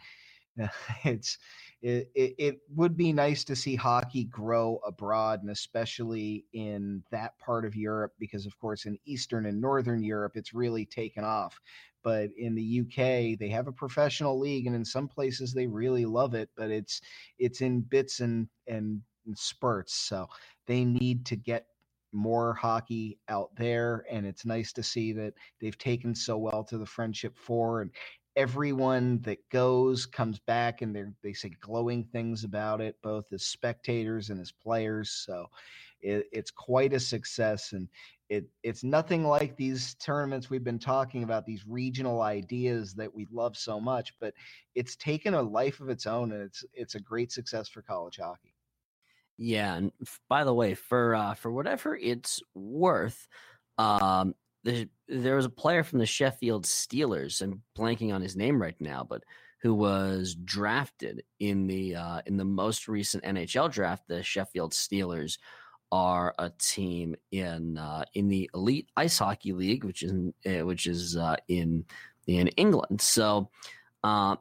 it's 1.05 1.37
it, 1.81 2.09
it, 2.15 2.35
it 2.37 2.59
would 2.75 2.97
be 2.97 3.13
nice 3.13 3.43
to 3.43 3.55
see 3.55 3.75
hockey 3.75 4.23
grow 4.25 4.79
abroad 4.85 5.41
and 5.41 5.51
especially 5.51 6.45
in 6.53 7.03
that 7.11 7.37
part 7.37 7.65
of 7.65 7.75
Europe 7.75 8.13
because 8.19 8.45
of 8.45 8.57
course 8.57 8.85
in 8.85 8.97
eastern 9.05 9.45
and 9.45 9.61
northern 9.61 10.03
Europe 10.03 10.33
it's 10.35 10.53
really 10.53 10.85
taken 10.85 11.23
off 11.23 11.59
but 12.03 12.29
in 12.37 12.55
the 12.55 12.81
UK 12.81 13.37
they 13.37 13.49
have 13.49 13.67
a 13.67 13.71
professional 13.71 14.39
league 14.39 14.65
and 14.65 14.75
in 14.75 14.85
some 14.85 15.07
places 15.07 15.53
they 15.53 15.67
really 15.67 16.05
love 16.05 16.33
it 16.33 16.49
but 16.57 16.71
it's 16.71 17.01
it's 17.37 17.61
in 17.61 17.81
bits 17.81 18.19
and 18.19 18.47
and 18.67 19.01
in 19.27 19.35
spurts. 19.35 19.93
So 19.93 20.27
they 20.65 20.85
need 20.85 21.25
to 21.27 21.35
get 21.35 21.67
more 22.13 22.53
hockey 22.53 23.19
out 23.29 23.49
there. 23.55 24.05
And 24.09 24.25
it's 24.25 24.45
nice 24.45 24.73
to 24.73 24.83
see 24.83 25.11
that 25.13 25.33
they've 25.61 25.77
taken 25.77 26.15
so 26.15 26.37
well 26.37 26.63
to 26.65 26.77
the 26.77 26.85
Friendship 26.85 27.37
Four 27.37 27.81
and 27.81 27.91
everyone 28.37 29.19
that 29.21 29.39
goes 29.49 30.05
comes 30.05 30.37
back 30.39 30.83
and 30.83 30.95
they 30.95 31.03
they 31.23 31.33
say 31.33 31.51
glowing 31.59 32.03
things 32.03 32.43
about 32.43 32.79
it, 32.81 32.95
both 33.01 33.33
as 33.33 33.43
spectators 33.43 34.29
and 34.29 34.39
as 34.39 34.51
players. 34.51 35.09
So 35.09 35.47
it, 36.01 36.27
it's 36.31 36.51
quite 36.51 36.93
a 36.93 36.99
success, 36.99 37.73
and 37.73 37.87
it 38.29 38.45
it's 38.63 38.83
nothing 38.83 39.25
like 39.25 39.57
these 39.57 39.95
tournaments 39.95 40.49
we've 40.49 40.63
been 40.63 40.79
talking 40.79 41.23
about, 41.23 41.45
these 41.45 41.65
regional 41.67 42.21
ideas 42.21 42.93
that 42.93 43.13
we 43.13 43.27
love 43.31 43.57
so 43.57 43.79
much. 43.79 44.13
But 44.19 44.33
it's 44.75 44.95
taken 44.95 45.33
a 45.33 45.41
life 45.41 45.79
of 45.79 45.89
its 45.89 46.05
own, 46.05 46.31
and 46.31 46.43
it's 46.43 46.63
it's 46.73 46.95
a 46.95 46.99
great 46.99 47.31
success 47.31 47.67
for 47.67 47.81
college 47.81 48.17
hockey. 48.21 48.53
Yeah, 49.37 49.75
and 49.75 49.91
by 50.29 50.43
the 50.43 50.53
way, 50.53 50.73
for 50.73 51.15
uh, 51.15 51.33
for 51.35 51.51
whatever 51.51 51.95
it's 51.95 52.41
worth, 52.55 53.27
um, 53.77 54.33
there, 54.63 54.85
there 55.07 55.35
was 55.35 55.45
a 55.45 55.49
player 55.49 55.83
from 55.83 55.99
the 55.99 56.05
Sheffield 56.05 56.65
Steelers. 56.65 57.41
I'm 57.41 57.61
blanking 57.77 58.13
on 58.13 58.21
his 58.21 58.35
name 58.35 58.61
right 58.61 58.79
now, 58.79 59.05
but 59.07 59.23
who 59.61 59.73
was 59.73 60.35
drafted 60.35 61.23
in 61.39 61.67
the 61.67 61.95
uh, 61.95 62.21
in 62.25 62.37
the 62.37 62.45
most 62.45 62.87
recent 62.87 63.23
NHL 63.23 63.71
draft. 63.71 64.07
The 64.07 64.23
Sheffield 64.23 64.73
Steelers 64.73 65.37
are 65.91 66.33
a 66.39 66.49
team 66.57 67.15
in 67.31 67.77
uh, 67.77 68.05
in 68.13 68.27
the 68.27 68.49
Elite 68.53 68.89
Ice 68.97 69.19
Hockey 69.19 69.53
League, 69.53 69.83
which 69.83 70.03
is 70.03 70.13
uh, 70.45 70.65
which 70.65 70.87
is 70.87 71.15
uh, 71.15 71.35
in 71.47 71.85
in 72.27 72.47
England. 72.49 73.01
So 73.01 73.49
uh, 74.03 74.35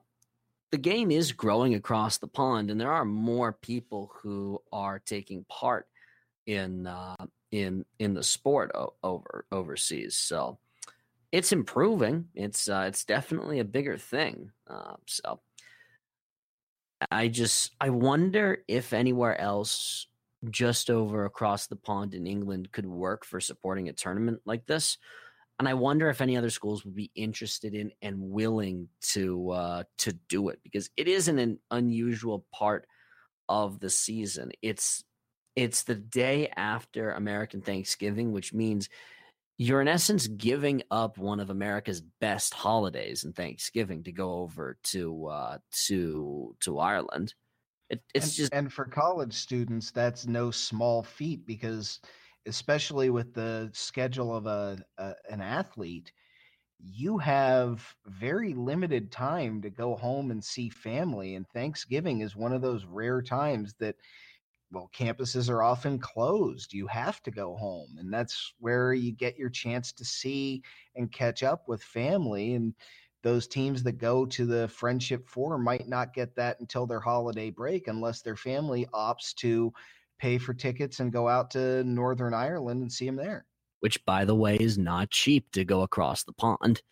the 0.71 0.79
game 0.79 1.11
is 1.11 1.33
growing 1.33 1.75
across 1.75 2.19
the 2.19 2.27
pond, 2.27 2.71
and 2.71 2.81
there 2.81 2.93
are 2.93 3.05
more 3.05 3.53
people 3.53 4.13
who 4.21 4.61
are 4.73 4.99
taking 4.99 5.45
part 5.49 5.87
in 6.47 6.87
uh, 6.87 7.17
in 7.51 7.85
in 7.99 8.15
the 8.15 8.23
sport 8.23 8.73
o- 8.75 8.95
over 9.03 9.47
overseas. 9.53 10.17
So 10.17 10.59
it's 11.33 11.53
improving. 11.53 12.29
It's 12.35 12.69
uh, 12.69 12.85
it's 12.89 13.05
definitely 13.05 13.61
a 13.61 13.65
bigger 13.65 13.97
thing. 13.97 14.51
Uh, 14.69 14.97
so 15.07 15.41
I 17.11 17.29
just 17.29 17.75
I 17.81 17.91
wonder 17.91 18.65
if 18.69 18.93
anywhere 18.93 19.41
else 19.41 20.07
just 20.51 20.91
over 20.91 21.25
across 21.25 21.67
the 21.67 21.77
pond 21.77 22.15
in 22.15 22.27
England 22.27 22.73
could 22.73 22.87
work 22.87 23.25
for 23.25 23.41
supporting 23.41 23.89
a 23.89 23.93
tournament 23.93 24.41
like 24.45 24.67
this. 24.67 24.99
And 25.59 25.67
I 25.67 25.75
wonder 25.75 26.11
if 26.11 26.21
any 26.21 26.37
other 26.37 26.51
schools 26.51 26.85
would 26.85 26.95
be 26.95 27.11
interested 27.15 27.75
in 27.75 27.93
and 28.03 28.21
willing 28.21 28.89
to 29.13 29.51
uh, 29.51 29.83
to 29.99 30.13
do 30.29 30.51
it 30.51 30.61
because 30.63 30.91
it 30.97 31.09
isn't 31.09 31.39
an 31.39 31.59
unusual 31.71 32.45
part 32.53 32.87
of 33.49 33.81
the 33.81 33.91
season. 33.91 34.53
It's 34.61 35.03
it's 35.55 35.85
the 35.85 35.95
day 35.95 36.49
after 36.55 37.13
American 37.13 37.63
Thanksgiving, 37.63 38.33
which 38.33 38.53
means 38.53 38.91
you're 39.59 39.81
in 39.81 39.89
essence 39.89 40.27
giving 40.27 40.83
up 40.91 41.17
one 41.17 41.41
of 41.41 41.49
America's 41.49 42.03
best 42.21 42.53
holidays 42.53 43.25
and 43.25 43.35
Thanksgiving 43.35 44.03
to 44.05 44.13
go 44.13 44.35
over 44.35 44.77
to 44.85 45.27
uh, 45.27 45.59
to 45.87 46.55
to 46.61 46.79
Ireland. 46.79 47.35
It, 47.89 48.03
it's 48.15 48.27
and, 48.27 48.35
just 48.35 48.53
and 48.53 48.73
for 48.73 48.85
college 48.85 49.33
students, 49.33 49.91
that's 49.91 50.27
no 50.27 50.51
small 50.51 51.03
feat 51.03 51.47
because, 51.47 52.01
especially 52.47 53.11
with 53.11 53.35
the 53.35 53.71
schedule 53.73 54.35
of 54.35 54.47
a, 54.47 54.79
a 54.99 55.15
an 55.31 55.41
athlete, 55.41 56.13
you 56.79 57.19
have 57.19 57.95
very 58.07 58.55
limited 58.55 59.11
time 59.11 59.63
to 59.63 59.71
go 59.71 59.97
home 59.97 60.31
and 60.31 60.43
see 60.45 60.69
family. 60.69 61.35
And 61.35 61.49
Thanksgiving 61.49 62.21
is 62.21 62.37
one 62.37 62.53
of 62.53 62.63
those 62.63 62.85
rare 62.85 63.23
times 63.23 63.75
that 63.81 63.97
well, 64.73 64.91
campuses 64.95 65.49
are 65.49 65.63
often 65.63 65.99
closed. 65.99 66.73
You 66.73 66.87
have 66.89 67.23
to 67.23 67.31
go 67.31 67.57
home. 67.57 67.97
And 67.99 68.13
that's 68.13 68.53
where 68.59 68.93
you 68.93 69.13
get 69.13 69.39
your 69.39 69.49
chance 69.49 69.93
to 69.93 70.05
see 70.05 70.63
and 70.97 71.11
catch 71.13 71.43
up 71.43 71.69
with 71.69 71.83
family. 71.83 72.55
And 72.55 72.75
those 73.23 73.47
teams 73.47 73.83
that 73.85 73.99
go 73.99 74.27
to 74.27 74.45
the 74.45 74.69
Friendship 74.69 75.29
Four 75.29 75.59
might 75.59 75.89
not 75.89 76.15
get 76.15 76.35
that 76.37 76.59
until 76.61 76.87
their 76.87 77.01
holiday 77.01 77.51
break, 77.51 77.87
unless 77.87 78.23
their 78.23 78.37
family 78.37 78.87
opts 78.93 79.35
to 79.37 79.73
pay 80.19 80.39
for 80.39 80.55
tickets 80.55 81.01
and 81.01 81.13
go 81.13 81.29
out 81.29 81.51
to 81.53 81.85
Northern 81.85 82.35
Ireland 82.35 82.83
and 82.83 82.93
see 82.93 83.07
them 83.07 83.17
there. 83.17 83.47
Which, 83.81 84.05
by 84.05 84.25
the 84.25 84.35
way, 84.35 84.57
is 84.57 84.79
not 84.79 85.11
cheap 85.11 85.51
to 85.53 85.65
go 85.65 85.83
across 85.83 86.25
the 86.25 86.33
pond. 86.33 86.83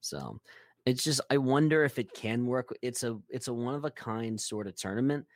So 0.00 0.40
it's 0.84 1.04
just 1.04 1.20
I 1.30 1.38
wonder 1.38 1.84
if 1.84 1.98
it 1.98 2.12
can 2.12 2.46
work. 2.46 2.76
It's 2.82 3.02
a 3.02 3.18
it's 3.28 3.48
a 3.48 3.54
one 3.54 3.74
of 3.74 3.84
a 3.84 3.90
kind 3.90 4.40
sort 4.40 4.66
of 4.66 4.76
tournament 4.76 5.26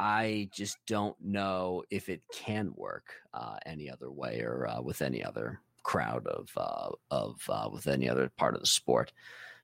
I 0.00 0.48
just 0.50 0.78
don't 0.86 1.14
know 1.20 1.84
if 1.90 2.08
it 2.08 2.22
can 2.32 2.72
work 2.74 3.12
uh, 3.34 3.56
any 3.66 3.90
other 3.90 4.10
way 4.10 4.40
or 4.40 4.66
uh, 4.66 4.80
with 4.80 5.02
any 5.02 5.22
other 5.22 5.60
crowd 5.82 6.26
of 6.26 6.48
uh, 6.56 6.88
of 7.10 7.42
uh, 7.50 7.68
with 7.70 7.86
any 7.86 8.08
other 8.08 8.30
part 8.38 8.54
of 8.54 8.62
the 8.62 8.66
sport. 8.66 9.12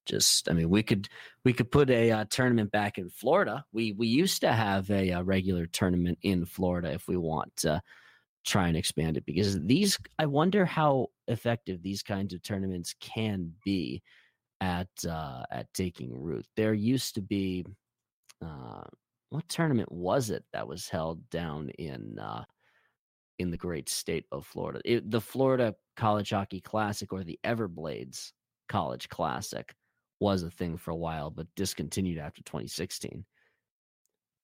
Just, 0.06 0.48
I 0.48 0.52
mean, 0.52 0.70
we 0.70 0.82
could 0.82 1.08
we 1.44 1.52
could 1.52 1.70
put 1.70 1.90
a 1.90 2.10
uh, 2.10 2.24
tournament 2.30 2.70
back 2.70 2.98
in 2.98 3.10
Florida. 3.10 3.64
We 3.72 3.92
we 3.92 4.06
used 4.06 4.40
to 4.42 4.52
have 4.52 4.90
a, 4.90 5.10
a, 5.10 5.18
uh, 5.18 5.22
regular 5.22 5.66
tournament 5.66 6.18
in 6.22 6.46
Florida 6.46 6.92
if 6.92 7.08
we 7.08 7.16
want 7.16 7.54
to 7.58 7.82
try 8.44 8.68
and 8.68 8.76
expand 8.76 9.16
it 9.16 9.26
because 9.26 9.60
these. 9.60 9.98
I 10.18 10.26
wonder 10.26 10.64
how 10.64 11.08
effective 11.28 11.82
these 11.82 12.02
kinds 12.02 12.32
of 12.32 12.42
tournaments 12.42 12.94
can 13.00 13.52
be 13.64 14.02
at 14.60 14.88
at 15.04 15.66
taking 15.74 16.20
root. 16.20 16.46
There 16.56 16.74
used 16.74 17.14
to 17.16 17.20
be 17.20 17.64
what 19.30 19.48
tournament 19.48 19.90
was 19.90 20.30
it 20.30 20.44
that 20.52 20.66
was 20.66 20.88
held 20.88 21.28
down 21.30 21.70
in 21.78 22.18
uh, 22.18 22.44
in 23.38 23.50
the 23.50 23.56
great 23.56 23.88
state 23.88 24.24
of 24.32 24.46
Florida? 24.46 24.80
It, 24.84 25.10
the 25.10 25.20
Florida 25.20 25.74
College 25.96 26.30
Hockey 26.30 26.60
Classic 26.60 27.12
or 27.12 27.24
the 27.24 27.38
Everblades 27.44 28.32
College 28.68 29.08
Classic 29.08 29.74
was 30.20 30.42
a 30.42 30.50
thing 30.50 30.76
for 30.76 30.90
a 30.90 30.96
while, 30.96 31.30
but 31.30 31.46
discontinued 31.56 32.18
after 32.18 32.42
2016. 32.42 33.24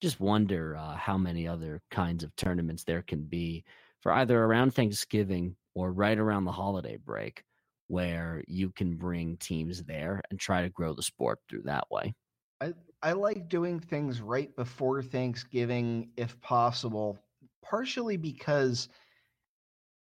Just 0.01 0.21
wonder 0.21 0.77
uh, 0.77 0.97
how 0.97 1.17
many 1.17 1.47
other 1.47 1.81
kinds 1.91 2.25
of 2.25 2.35
tournaments 2.37 2.85
there 2.85 3.03
can 3.03 3.23
be 3.25 3.65
for 4.01 4.13
either 4.13 4.43
around 4.43 4.75
Thanksgiving 4.75 5.57
or 5.75 5.93
right 5.93 6.19
around 6.19 6.45
the 6.45 6.53
holiday 6.53 6.97
break, 6.97 7.45
where 7.87 8.43
you 8.49 8.71
can 8.71 8.97
bring 8.97 9.37
teams 9.37 9.83
there 9.85 10.21
and 10.31 10.39
try 10.39 10.63
to 10.63 10.69
grow 10.69 10.93
the 10.93 11.03
sport 11.03 11.39
through 11.49 11.63
that 11.63 11.91
way. 11.91 12.13
I, 12.61 12.75
I 13.03 13.13
like 13.13 13.49
doing 13.49 13.81
things 13.81 14.21
right 14.21 14.55
before 14.57 15.03
Thanksgiving 15.03 16.11
if 16.17 16.41
possible, 16.41 17.19
partially 17.63 18.17
because 18.17 18.89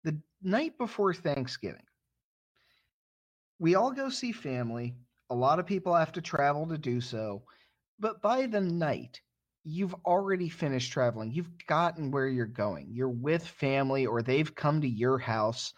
the 0.03 0.18
night 0.41 0.77
before 0.77 1.14
Thanksgiving, 1.14 1.84
we 3.60 3.76
all 3.76 3.91
go 3.91 4.10
see 4.10 4.31
family. 4.31 4.95
A 5.29 5.35
lot 5.35 5.59
of 5.59 5.65
people 5.65 5.93
have 5.93 6.11
to 6.13 6.21
travel 6.21 6.67
to 6.67 6.77
do 6.77 7.01
so. 7.01 7.43
But 7.99 8.21
by 8.21 8.47
the 8.47 8.61
night, 8.61 9.21
you've 9.63 9.95
already 10.05 10.49
finished 10.49 10.91
traveling. 10.91 11.31
You've 11.31 11.51
gotten 11.67 12.11
where 12.11 12.27
you're 12.27 12.45
going. 12.45 12.89
You're 12.91 13.09
with 13.09 13.45
family, 13.45 14.05
or 14.05 14.21
they've 14.21 14.55
come 14.55 14.81
to 14.81 14.87
your 14.87 15.17
house, 15.17 15.73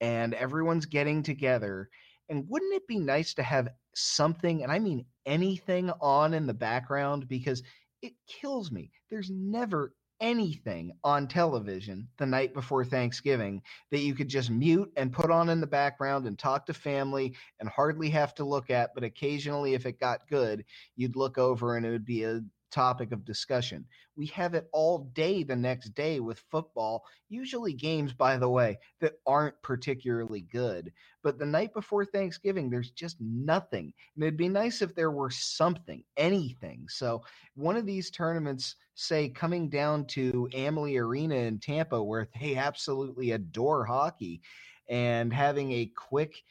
and 0.00 0.34
everyone's 0.34 0.86
getting 0.86 1.22
together. 1.22 1.88
And 2.28 2.48
wouldn't 2.48 2.74
it 2.74 2.86
be 2.86 2.98
nice 2.98 3.34
to 3.34 3.42
have 3.42 3.68
something, 3.94 4.62
and 4.62 4.70
I 4.70 4.78
mean 4.78 5.06
anything 5.26 5.90
on 6.00 6.34
in 6.34 6.46
the 6.46 6.54
background 6.54 7.28
because 7.28 7.62
it 8.00 8.12
kills 8.26 8.70
me. 8.70 8.90
There's 9.10 9.30
never 9.30 9.94
anything 10.22 10.92
on 11.04 11.26
television 11.26 12.08
the 12.16 12.24
night 12.24 12.54
before 12.54 12.84
Thanksgiving 12.84 13.60
that 13.90 13.98
you 13.98 14.14
could 14.14 14.28
just 14.28 14.48
mute 14.50 14.90
and 14.96 15.12
put 15.12 15.30
on 15.30 15.50
in 15.50 15.60
the 15.60 15.66
background 15.66 16.26
and 16.26 16.38
talk 16.38 16.64
to 16.66 16.72
family 16.72 17.34
and 17.60 17.68
hardly 17.68 18.08
have 18.10 18.34
to 18.36 18.44
look 18.44 18.70
at. 18.70 18.90
But 18.94 19.04
occasionally, 19.04 19.74
if 19.74 19.84
it 19.84 20.00
got 20.00 20.28
good, 20.30 20.64
you'd 20.96 21.16
look 21.16 21.36
over 21.36 21.76
and 21.76 21.84
it 21.84 21.90
would 21.90 22.06
be 22.06 22.22
a 22.22 22.40
topic 22.72 23.12
of 23.12 23.24
discussion. 23.24 23.84
We 24.16 24.26
have 24.26 24.54
it 24.54 24.68
all 24.72 25.10
day 25.14 25.42
the 25.42 25.56
next 25.56 25.90
day 25.90 26.20
with 26.20 26.42
football, 26.50 27.04
usually 27.28 27.72
games, 27.72 28.12
by 28.12 28.36
the 28.36 28.48
way, 28.48 28.78
that 29.00 29.14
aren't 29.26 29.60
particularly 29.62 30.40
good. 30.40 30.92
But 31.22 31.38
the 31.38 31.46
night 31.46 31.72
before 31.72 32.04
Thanksgiving, 32.04 32.68
there's 32.68 32.90
just 32.90 33.16
nothing. 33.20 33.92
And 34.14 34.24
it'd 34.24 34.36
be 34.36 34.48
nice 34.48 34.82
if 34.82 34.94
there 34.94 35.10
were 35.12 35.30
something, 35.30 36.02
anything. 36.16 36.86
So 36.88 37.22
one 37.54 37.76
of 37.76 37.86
these 37.86 38.10
tournaments, 38.10 38.76
say 38.94 39.28
coming 39.28 39.68
down 39.68 40.06
to 40.06 40.48
Amalie 40.54 40.96
Arena 40.96 41.36
in 41.36 41.58
Tampa, 41.58 42.02
where 42.02 42.28
they 42.40 42.56
absolutely 42.56 43.32
adore 43.32 43.84
hockey, 43.84 44.42
and 44.88 45.32
having 45.32 45.72
a 45.72 45.92
quick 45.96 46.42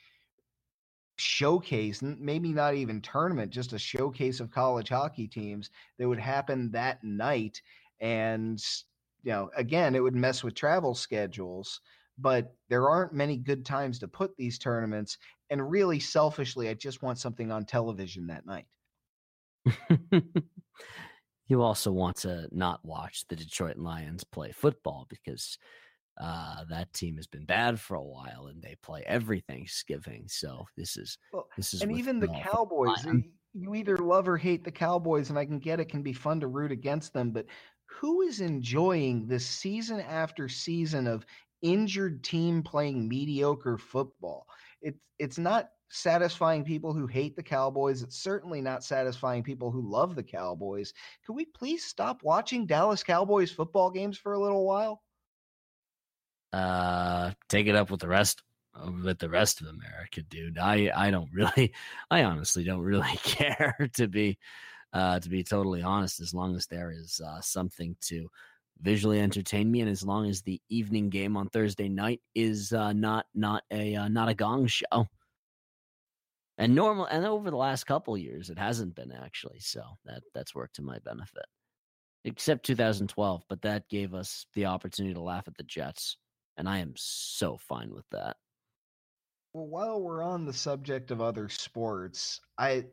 showcase, 1.22 2.02
maybe 2.02 2.52
not 2.52 2.76
even 2.76 3.02
tournament, 3.02 3.52
just 3.52 3.74
a 3.74 3.80
showcase 3.80 4.40
of 4.40 4.52
college 4.52 4.90
hockey 4.90 5.28
teams 5.28 5.70
that 5.98 6.08
would 6.08 6.20
happen 6.20 6.72
that 6.72 7.04
night. 7.04 7.62
And, 8.00 8.64
you 9.24 9.32
know, 9.32 9.50
again, 9.56 9.96
it 9.96 10.02
would 10.02 10.16
mess 10.16 10.44
with 10.44 10.56
travel 10.56 10.96
schedules, 10.96 11.82
but 12.18 12.56
there 12.70 12.90
aren't 12.90 13.14
many 13.14 13.38
good 13.38 13.66
times 13.66 14.00
to 14.00 14.08
put 14.08 14.36
these 14.38 14.58
tournaments. 14.58 15.18
And 15.50 15.70
really, 15.70 16.00
selfishly, 16.00 16.70
I 16.70 16.74
just 16.74 17.04
want 17.04 17.20
something 17.20 17.52
on 17.52 17.66
television 17.66 18.28
that 18.28 18.46
night. 18.46 18.66
you 21.48 21.62
also 21.62 21.92
want 21.92 22.16
to 22.18 22.48
not 22.52 22.84
watch 22.84 23.26
the 23.28 23.36
Detroit 23.36 23.78
Lions 23.78 24.24
play 24.24 24.52
football 24.52 25.06
because 25.10 25.58
uh, 26.22 26.64
that 26.70 26.94
team 26.94 27.16
has 27.16 27.26
been 27.26 27.46
bad 27.46 27.80
for 27.80 27.96
a 27.96 28.04
while, 28.04 28.48
and 28.48 28.62
they 28.62 28.76
play 28.84 29.04
every 29.08 29.40
Thanksgiving. 29.42 30.26
So 30.28 30.66
this 30.78 30.96
is 30.96 31.18
well, 31.34 31.48
this 31.58 31.74
is 31.74 31.82
and 31.82 31.92
even 31.92 32.20
the 32.20 32.28
Cowboys. 32.28 33.06
You 33.54 33.76
either 33.76 33.98
love 33.98 34.30
or 34.30 34.38
hate 34.38 34.64
the 34.64 34.72
Cowboys, 34.72 35.30
and 35.30 35.38
I 35.38 35.46
can 35.46 35.60
get 35.60 35.80
it 35.80 35.90
can 35.90 36.04
be 36.04 36.14
fun 36.14 36.40
to 36.40 36.48
root 36.48 36.72
against 36.72 37.12
them, 37.12 37.32
but 37.32 37.48
who 37.86 38.22
is 38.22 38.40
enjoying 38.40 39.28
this 39.28 39.46
season 39.46 40.00
after 40.00 40.48
season 40.48 41.08
of 41.08 41.26
injured 41.62 42.24
team 42.24 42.64
playing 42.64 43.10
mediocre 43.10 43.78
football? 43.78 44.46
It's 44.82 45.00
it's 45.20 45.38
not 45.38 45.70
satisfying 45.90 46.64
people 46.64 46.94
who 46.94 47.08
hate 47.08 47.36
the 47.36 47.44
Cowboys. 47.44 48.04
It's 48.04 48.24
certainly 48.24 48.62
not 48.62 48.84
satisfying 48.84 49.44
people 49.44 49.72
who 49.72 49.92
love 49.92 50.16
the 50.16 50.24
Cowboys. 50.24 50.94
Could 51.26 51.36
we 51.36 51.46
please 51.46 51.84
stop 51.84 52.24
watching 52.24 52.66
Dallas 52.66 53.04
Cowboys 53.04 53.52
football 53.52 53.90
games 53.90 54.18
for 54.18 54.34
a 54.34 54.40
little 54.40 54.66
while? 54.66 55.02
Uh, 56.54 57.32
take 57.50 57.68
it 57.68 57.76
up 57.76 57.92
with 57.92 58.02
the 58.02 58.08
rest 58.08 58.44
with 59.04 59.20
the 59.20 59.30
rest 59.30 59.62
of 59.62 59.68
America, 59.68 60.22
dude. 60.22 60.58
I 60.58 60.92
I 60.96 61.12
don't 61.12 61.30
really, 61.34 61.74
I 62.10 62.24
honestly 62.24 62.64
don't 62.64 62.82
really 62.82 63.18
care 63.24 63.90
to 63.96 64.08
be, 64.08 64.38
uh, 64.94 65.20
to 65.20 65.30
be 65.30 65.44
totally 65.44 65.82
honest. 65.84 66.20
As 66.20 66.34
long 66.34 66.56
as 66.56 66.68
there 66.68 66.92
is 66.92 67.22
uh, 67.26 67.42
something 67.42 67.96
to 68.02 68.30
visually 68.82 69.20
entertain 69.20 69.72
me, 69.72 69.82
and 69.82 69.90
as 69.90 70.04
long 70.04 70.30
as 70.30 70.42
the 70.42 70.62
evening 70.70 71.10
game 71.10 71.38
on 71.38 71.50
Thursday 71.50 71.90
night 71.90 72.22
is 72.36 72.74
uh, 72.74 72.94
not 72.94 73.26
not 73.34 73.64
a 73.72 73.96
uh, 73.96 74.08
not 74.08 74.30
a 74.30 74.34
gong 74.34 74.68
show. 74.68 75.08
And 76.58 76.76
normal, 76.76 77.06
and 77.06 77.26
over 77.26 77.50
the 77.50 77.58
last 77.58 77.86
couple 77.86 78.16
years, 78.18 78.50
it 78.50 78.60
hasn't 78.60 78.96
been 78.96 79.12
actually. 79.12 79.60
So 79.60 79.84
that 80.06 80.22
that's 80.34 80.54
worked 80.54 80.76
to 80.76 80.82
my 80.82 81.00
benefit, 81.00 81.46
except 82.24 82.66
2012. 82.66 83.44
But 83.50 83.62
that 83.64 83.90
gave 83.90 84.14
us 84.14 84.46
the 84.54 84.66
opportunity 84.66 85.16
to 85.16 85.22
laugh 85.22 85.48
at 85.48 85.58
the 85.58 85.64
Jets 85.64 86.18
and 86.58 86.68
I 86.68 86.80
am 86.80 86.94
so 86.96 87.58
fine 87.58 87.94
with 87.94 88.10
that. 88.12 88.38
Well, 89.54 89.68
while 89.68 90.02
we're 90.02 90.24
on 90.24 90.46
the 90.46 90.54
subject 90.54 91.12
of 91.12 91.22
other 91.22 91.50
sports, 91.50 92.40
I 92.58 92.86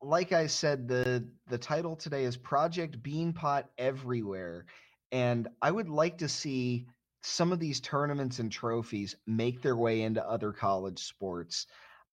like 0.00 0.32
I 0.32 0.46
said, 0.46 0.86
the 0.86 1.26
the 1.48 1.58
title 1.58 1.96
today 1.96 2.24
is 2.24 2.36
Project 2.36 3.02
Beanpot 3.02 3.64
Everywhere, 3.78 4.66
and 5.10 5.48
I 5.60 5.70
would 5.70 5.88
like 5.88 6.18
to 6.18 6.28
see 6.28 6.86
some 7.22 7.52
of 7.52 7.58
these 7.58 7.80
tournaments 7.80 8.38
and 8.38 8.50
trophies 8.50 9.16
make 9.26 9.60
their 9.60 9.76
way 9.76 10.02
into 10.02 10.24
other 10.28 10.52
college 10.52 11.00
sports. 11.00 11.66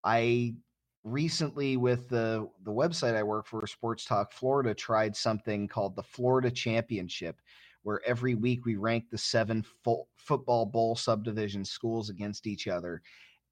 I 0.03 0.55
recently 1.03 1.77
with 1.77 2.09
the 2.09 2.49
the 2.63 2.71
website 2.71 3.15
I 3.15 3.23
work 3.23 3.45
for 3.45 3.65
Sports 3.67 4.05
Talk 4.05 4.31
Florida 4.31 4.73
tried 4.73 5.15
something 5.15 5.67
called 5.67 5.95
the 5.95 6.03
Florida 6.03 6.49
Championship 6.49 7.39
where 7.85 8.01
every 8.03 8.33
week 8.33 8.65
we 8.65 8.77
rank 8.77 9.05
the 9.11 9.17
seven 9.17 9.63
fo- 9.83 10.07
football 10.15 10.65
bowl 10.65 10.95
subdivision 10.95 11.63
schools 11.63 12.09
against 12.09 12.47
each 12.47 12.67
other. 12.67 12.99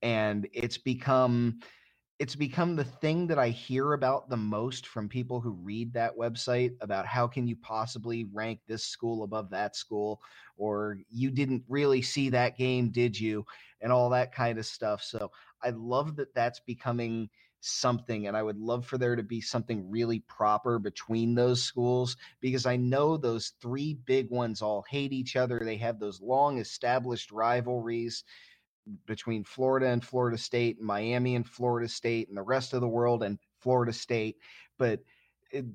And 0.01 0.47
it's 0.51 0.77
become 0.77 1.59
it's 2.17 2.35
become 2.35 2.75
the 2.75 2.83
thing 2.83 3.27
that 3.27 3.37
I 3.37 3.49
hear 3.49 3.93
about 3.93 4.29
the 4.29 4.37
most 4.37 4.87
from 4.87 5.07
people 5.07 5.39
who 5.39 5.51
read 5.51 5.93
that 5.93 6.15
website 6.17 6.71
about 6.81 7.05
how 7.05 7.27
can 7.27 7.47
you 7.47 7.55
possibly 7.57 8.25
rank 8.33 8.59
this 8.67 8.85
school 8.85 9.23
above 9.23 9.51
that 9.51 9.75
school 9.75 10.19
or 10.57 10.97
you 11.09 11.29
didn't 11.29 11.63
really 11.67 12.01
see 12.01 12.29
that 12.29 12.57
game 12.57 12.89
did 12.89 13.19
you? 13.19 13.45
And 13.81 13.91
all 13.91 14.09
that 14.11 14.33
kind 14.33 14.57
of 14.57 14.65
stuff. 14.65 15.03
So 15.03 15.29
I 15.63 15.71
love 15.71 16.15
that 16.15 16.33
that's 16.33 16.59
becoming 16.59 17.29
something 17.65 18.27
and 18.27 18.35
I 18.35 18.43
would 18.43 18.59
love 18.59 18.85
for 18.85 18.97
there 18.97 19.15
to 19.15 19.23
be 19.23 19.41
something 19.41 19.89
really 19.89 20.19
proper 20.19 20.79
between 20.79 21.33
those 21.33 21.63
schools 21.63 22.17
because 22.41 22.65
I 22.65 22.75
know 22.75 23.17
those 23.17 23.53
three 23.61 23.95
big 24.05 24.29
ones 24.29 24.61
all 24.61 24.85
hate 24.89 25.13
each 25.13 25.35
other 25.35 25.61
they 25.63 25.77
have 25.77 25.99
those 25.99 26.21
long 26.21 26.59
established 26.59 27.31
rivalries 27.31 28.23
between 29.05 29.43
Florida 29.43 29.87
and 29.87 30.03
Florida 30.03 30.37
State, 30.37 30.77
and 30.77 30.85
Miami 30.85 31.35
and 31.35 31.47
Florida 31.47 31.87
State, 31.87 32.27
and 32.27 32.37
the 32.37 32.41
rest 32.41 32.73
of 32.73 32.81
the 32.81 32.87
world 32.87 33.23
and 33.23 33.39
Florida 33.59 33.93
State. 33.93 34.37
But 34.77 34.99
it, 35.51 35.65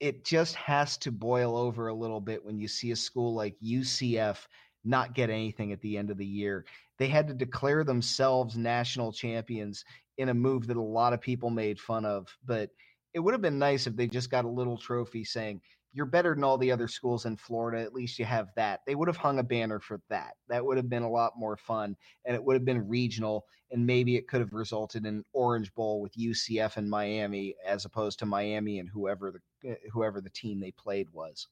it 0.00 0.24
just 0.24 0.54
has 0.54 0.96
to 0.98 1.12
boil 1.12 1.56
over 1.56 1.88
a 1.88 1.94
little 1.94 2.20
bit 2.20 2.44
when 2.44 2.58
you 2.58 2.68
see 2.68 2.90
a 2.92 2.96
school 2.96 3.34
like 3.34 3.56
UCF 3.60 4.46
not 4.84 5.14
get 5.14 5.30
anything 5.30 5.72
at 5.72 5.80
the 5.80 5.98
end 5.98 6.10
of 6.10 6.16
the 6.16 6.26
year. 6.26 6.64
They 6.98 7.08
had 7.08 7.28
to 7.28 7.34
declare 7.34 7.84
themselves 7.84 8.56
national 8.56 9.12
champions 9.12 9.84
in 10.16 10.28
a 10.28 10.34
move 10.34 10.66
that 10.66 10.76
a 10.76 10.82
lot 10.82 11.12
of 11.12 11.20
people 11.20 11.50
made 11.50 11.78
fun 11.78 12.04
of. 12.04 12.26
But 12.44 12.70
it 13.14 13.20
would 13.20 13.34
have 13.34 13.40
been 13.40 13.58
nice 13.58 13.86
if 13.86 13.96
they 13.96 14.06
just 14.06 14.30
got 14.30 14.44
a 14.44 14.48
little 14.48 14.76
trophy 14.76 15.24
saying, 15.24 15.60
you're 15.92 16.06
better 16.06 16.34
than 16.34 16.44
all 16.44 16.58
the 16.58 16.70
other 16.70 16.86
schools 16.86 17.24
in 17.24 17.36
Florida. 17.36 17.82
At 17.82 17.94
least 17.94 18.18
you 18.18 18.24
have 18.24 18.48
that. 18.56 18.80
They 18.86 18.94
would 18.94 19.08
have 19.08 19.16
hung 19.16 19.38
a 19.38 19.42
banner 19.42 19.80
for 19.80 20.00
that. 20.10 20.34
That 20.48 20.64
would 20.64 20.76
have 20.76 20.88
been 20.88 21.02
a 21.02 21.10
lot 21.10 21.32
more 21.36 21.56
fun 21.56 21.96
and 22.24 22.34
it 22.34 22.44
would 22.44 22.54
have 22.54 22.64
been 22.64 22.86
regional 22.86 23.46
and 23.70 23.86
maybe 23.86 24.16
it 24.16 24.28
could 24.28 24.40
have 24.40 24.52
resulted 24.52 25.06
in 25.06 25.24
Orange 25.32 25.72
Bowl 25.74 26.00
with 26.00 26.16
UCF 26.16 26.76
and 26.76 26.88
Miami 26.88 27.54
as 27.66 27.84
opposed 27.84 28.18
to 28.18 28.26
Miami 28.26 28.78
and 28.78 28.88
whoever 28.88 29.32
the 29.32 29.70
eh, 29.70 29.74
whoever 29.92 30.20
the 30.20 30.30
team 30.30 30.60
they 30.60 30.72
played 30.72 31.08
was. 31.12 31.48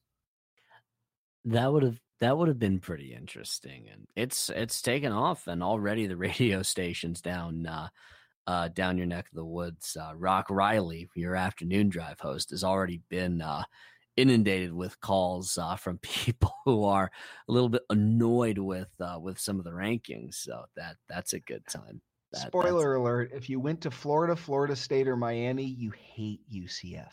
That 1.44 1.72
would 1.72 1.82
have 1.82 2.00
that 2.20 2.36
would 2.36 2.48
have 2.48 2.58
been 2.58 2.80
pretty 2.80 3.14
interesting 3.14 3.86
and 3.92 4.06
it's 4.16 4.48
it's 4.50 4.80
taken 4.80 5.12
off 5.12 5.46
and 5.46 5.62
already 5.62 6.06
the 6.06 6.16
radio 6.28 6.62
stations 6.62 7.20
down 7.20 7.66
uh 7.66 7.88
uh, 8.46 8.68
down 8.68 8.96
your 8.96 9.06
neck 9.06 9.26
of 9.26 9.34
the 9.34 9.44
woods. 9.44 9.96
Uh, 10.00 10.14
Rock 10.14 10.46
Riley, 10.50 11.08
your 11.14 11.34
afternoon 11.34 11.88
drive 11.88 12.20
host, 12.20 12.50
has 12.50 12.62
already 12.62 13.00
been 13.08 13.42
uh, 13.42 13.64
inundated 14.16 14.72
with 14.72 15.00
calls 15.00 15.58
uh, 15.58 15.76
from 15.76 15.98
people 16.02 16.54
who 16.64 16.84
are 16.84 17.10
a 17.48 17.52
little 17.52 17.68
bit 17.68 17.82
annoyed 17.90 18.58
with 18.58 18.90
uh, 19.00 19.18
with 19.20 19.38
some 19.38 19.58
of 19.58 19.64
the 19.64 19.70
rankings. 19.70 20.34
So 20.34 20.64
that 20.76 20.96
that's 21.08 21.32
a 21.32 21.40
good 21.40 21.66
time. 21.66 22.00
That, 22.32 22.48
Spoiler 22.48 22.94
alert: 22.94 23.30
If 23.34 23.48
you 23.48 23.60
went 23.60 23.80
to 23.82 23.90
Florida, 23.90 24.36
Florida 24.36 24.76
State, 24.76 25.08
or 25.08 25.16
Miami, 25.16 25.64
you 25.64 25.92
hate 25.92 26.40
UCF. 26.52 27.12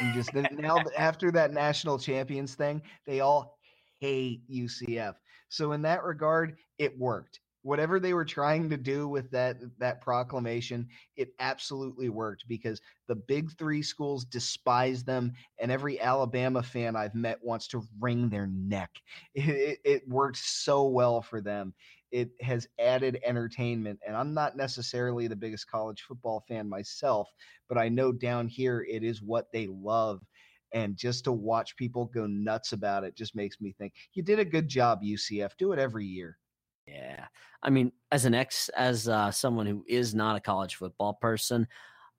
You 0.00 0.12
just 0.14 0.32
now 0.34 0.78
after 0.96 1.30
that 1.32 1.52
national 1.52 1.98
champions 1.98 2.54
thing, 2.54 2.80
they 3.06 3.20
all 3.20 3.55
hate 4.00 4.42
UCF. 4.48 5.16
So 5.48 5.72
in 5.72 5.82
that 5.82 6.04
regard, 6.04 6.56
it 6.78 6.98
worked. 6.98 7.40
Whatever 7.62 7.98
they 7.98 8.14
were 8.14 8.24
trying 8.24 8.70
to 8.70 8.76
do 8.76 9.08
with 9.08 9.28
that 9.32 9.56
that 9.78 10.00
proclamation 10.00 10.88
it 11.16 11.30
absolutely 11.40 12.08
worked 12.08 12.44
because 12.46 12.80
the 13.08 13.16
big 13.16 13.50
three 13.58 13.82
schools 13.82 14.24
despise 14.24 15.02
them 15.02 15.32
and 15.58 15.72
every 15.72 16.00
alabama 16.00 16.62
fan 16.62 16.94
i've 16.94 17.14
met 17.16 17.42
wants 17.42 17.66
to 17.68 17.82
wring 17.98 18.28
their 18.28 18.46
neck. 18.46 18.90
It, 19.34 19.48
it, 19.48 19.78
it 19.84 20.08
worked 20.08 20.38
so 20.38 20.86
well 20.86 21.20
for 21.22 21.40
them. 21.40 21.74
It 22.12 22.30
has 22.40 22.68
added 22.78 23.18
entertainment 23.24 23.98
and 24.06 24.16
i'm 24.16 24.32
not 24.32 24.56
necessarily 24.56 25.26
the 25.26 25.36
biggest 25.36 25.68
college 25.68 26.02
football 26.02 26.44
fan 26.46 26.68
myself 26.68 27.32
but 27.68 27.76
i 27.78 27.88
know 27.88 28.12
down 28.12 28.46
here 28.46 28.86
it 28.88 29.02
is 29.02 29.20
what 29.22 29.50
they 29.52 29.66
love 29.66 30.22
and 30.72 30.96
just 30.96 31.24
to 31.24 31.32
watch 31.32 31.76
people 31.76 32.06
go 32.06 32.26
nuts 32.26 32.72
about 32.72 33.04
it 33.04 33.14
just 33.14 33.36
makes 33.36 33.60
me 33.60 33.74
think 33.78 33.92
you 34.14 34.22
did 34.22 34.38
a 34.38 34.44
good 34.44 34.68
job 34.68 35.02
ucf 35.02 35.50
do 35.58 35.72
it 35.72 35.78
every 35.78 36.04
year 36.04 36.38
yeah. 36.86 37.26
I 37.62 37.70
mean, 37.70 37.92
as 38.12 38.24
an 38.24 38.34
ex, 38.34 38.68
as 38.70 39.08
uh, 39.08 39.30
someone 39.30 39.66
who 39.66 39.84
is 39.88 40.14
not 40.14 40.36
a 40.36 40.40
college 40.40 40.76
football 40.76 41.14
person, 41.14 41.66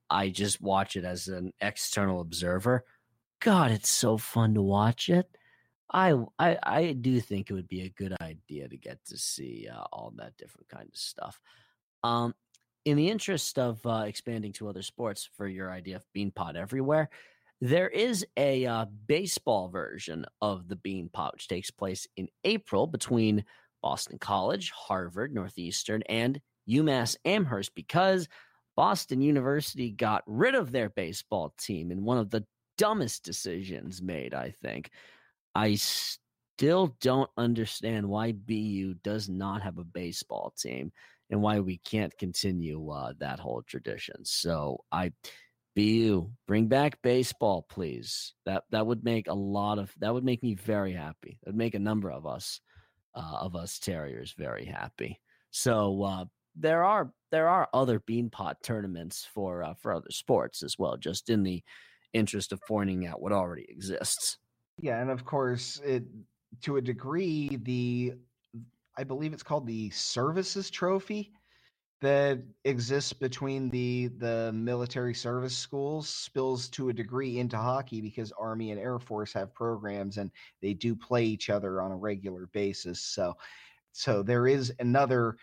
I 0.09 0.29
just 0.29 0.61
watch 0.61 0.95
it 0.95 1.05
as 1.05 1.27
an 1.27 1.53
external 1.61 2.21
observer. 2.21 2.85
God, 3.39 3.71
it's 3.71 3.89
so 3.89 4.17
fun 4.17 4.55
to 4.55 4.61
watch 4.61 5.09
it. 5.09 5.29
I 5.91 6.13
I, 6.37 6.57
I 6.61 6.91
do 6.93 7.21
think 7.21 7.49
it 7.49 7.53
would 7.53 7.69
be 7.69 7.83
a 7.83 7.89
good 7.89 8.15
idea 8.21 8.67
to 8.67 8.77
get 8.77 9.03
to 9.05 9.17
see 9.17 9.67
uh, 9.71 9.83
all 9.93 10.13
that 10.17 10.37
different 10.37 10.67
kind 10.67 10.89
of 10.89 10.97
stuff. 10.97 11.39
Um, 12.03 12.35
in 12.83 12.97
the 12.97 13.09
interest 13.09 13.57
of 13.57 13.85
uh, 13.85 14.03
expanding 14.07 14.53
to 14.53 14.67
other 14.69 14.81
sports, 14.81 15.29
for 15.37 15.47
your 15.47 15.71
idea 15.71 15.97
of 15.97 16.05
Beanpot 16.15 16.55
everywhere, 16.55 17.09
there 17.61 17.89
is 17.89 18.25
a 18.37 18.65
uh, 18.65 18.85
baseball 19.07 19.69
version 19.69 20.25
of 20.41 20.67
the 20.67 20.75
Beanpot, 20.75 21.33
which 21.33 21.47
takes 21.47 21.71
place 21.71 22.07
in 22.15 22.27
April 22.43 22.85
between 22.87 23.43
Boston 23.81 24.19
College, 24.19 24.71
Harvard, 24.71 25.33
Northeastern, 25.33 26.03
and 26.03 26.39
UMass 26.69 27.15
Amherst 27.25 27.73
because 27.73 28.27
Boston 28.75 29.21
University 29.21 29.89
got 29.89 30.23
rid 30.27 30.53
of 30.53 30.71
their 30.71 30.89
baseball 30.89 31.53
team 31.57 31.91
in 31.91 32.03
one 32.03 32.17
of 32.17 32.29
the 32.29 32.45
dumbest 32.77 33.23
decisions 33.23 34.01
made, 34.01 34.33
I 34.33 34.51
think. 34.51 34.91
I 35.55 35.75
still 35.75 36.95
don't 37.01 37.29
understand 37.37 38.07
why 38.07 38.33
BU 38.33 38.95
does 39.03 39.29
not 39.29 39.63
have 39.63 39.79
a 39.79 39.83
baseball 39.83 40.53
team 40.55 40.91
and 41.29 41.41
why 41.41 41.59
we 41.59 41.77
can't 41.79 42.15
continue 42.17 42.89
uh, 42.89 43.13
that 43.19 43.39
whole 43.39 43.63
tradition. 43.63 44.23
So 44.23 44.83
I 44.91 45.11
BU 45.77 46.31
bring 46.47 46.67
back 46.67 46.99
baseball 47.03 47.67
please. 47.69 48.33
That 48.45 48.63
that 48.71 48.87
would 48.87 49.03
make 49.03 49.27
a 49.27 49.33
lot 49.33 49.77
of 49.77 49.93
that 49.99 50.11
would 50.11 50.23
make 50.23 50.41
me 50.41 50.55
very 50.55 50.91
happy. 50.91 51.39
It 51.41 51.49
would 51.49 51.55
make 51.55 51.75
a 51.75 51.79
number 51.79 52.09
of 52.09 52.25
us 52.25 52.59
uh, 53.13 53.37
of 53.41 53.55
us 53.55 53.77
terriers 53.77 54.33
very 54.35 54.65
happy. 54.65 55.19
So 55.51 56.03
uh, 56.03 56.25
there 56.55 56.83
are 56.83 57.11
there 57.31 57.47
are 57.47 57.69
other 57.75 57.99
beanpot 57.99 58.55
tournaments 58.63 59.27
for 59.31 59.63
uh, 59.63 59.75
for 59.75 59.93
other 59.93 60.09
sports 60.09 60.63
as 60.63 60.79
well, 60.79 60.97
just 60.97 61.29
in 61.29 61.43
the 61.43 61.63
interest 62.11 62.51
of 62.51 62.59
pointing 62.67 63.05
out 63.05 63.21
what 63.21 63.31
already 63.31 63.67
exists. 63.69 64.39
Yeah, 64.81 64.99
and 64.99 65.11
of 65.11 65.25
course, 65.25 65.79
it 65.85 66.05
to 66.63 66.77
a 66.77 66.81
degree, 66.81 67.59
the 67.61 68.13
I 68.97 69.03
believe 69.03 69.31
it's 69.31 69.43
called 69.43 69.67
the 69.67 69.91
Services 69.91 70.71
Trophy 70.71 71.33
that 71.99 72.39
exists 72.63 73.11
between 73.11 73.69
the 73.69 74.07
the 74.17 74.51
military 74.53 75.15
service 75.15 75.57
schools 75.57 76.07
spills 76.07 76.69
to 76.69 76.89
a 76.89 76.93
degree 76.93 77.39
into 77.39 77.57
hockey 77.57 78.01
because 78.01 78.31
army 78.33 78.69
and 78.71 78.79
air 78.79 78.99
force 78.99 79.33
have 79.33 79.53
programs 79.53 80.17
and 80.17 80.31
they 80.61 80.73
do 80.73 80.95
play 80.95 81.25
each 81.25 81.49
other 81.49 81.81
on 81.81 81.91
a 81.91 81.95
regular 81.97 82.47
basis. 82.47 83.01
So 83.01 83.33
so 83.93 84.21
there 84.23 84.47
is 84.47 84.73
another 84.79 85.37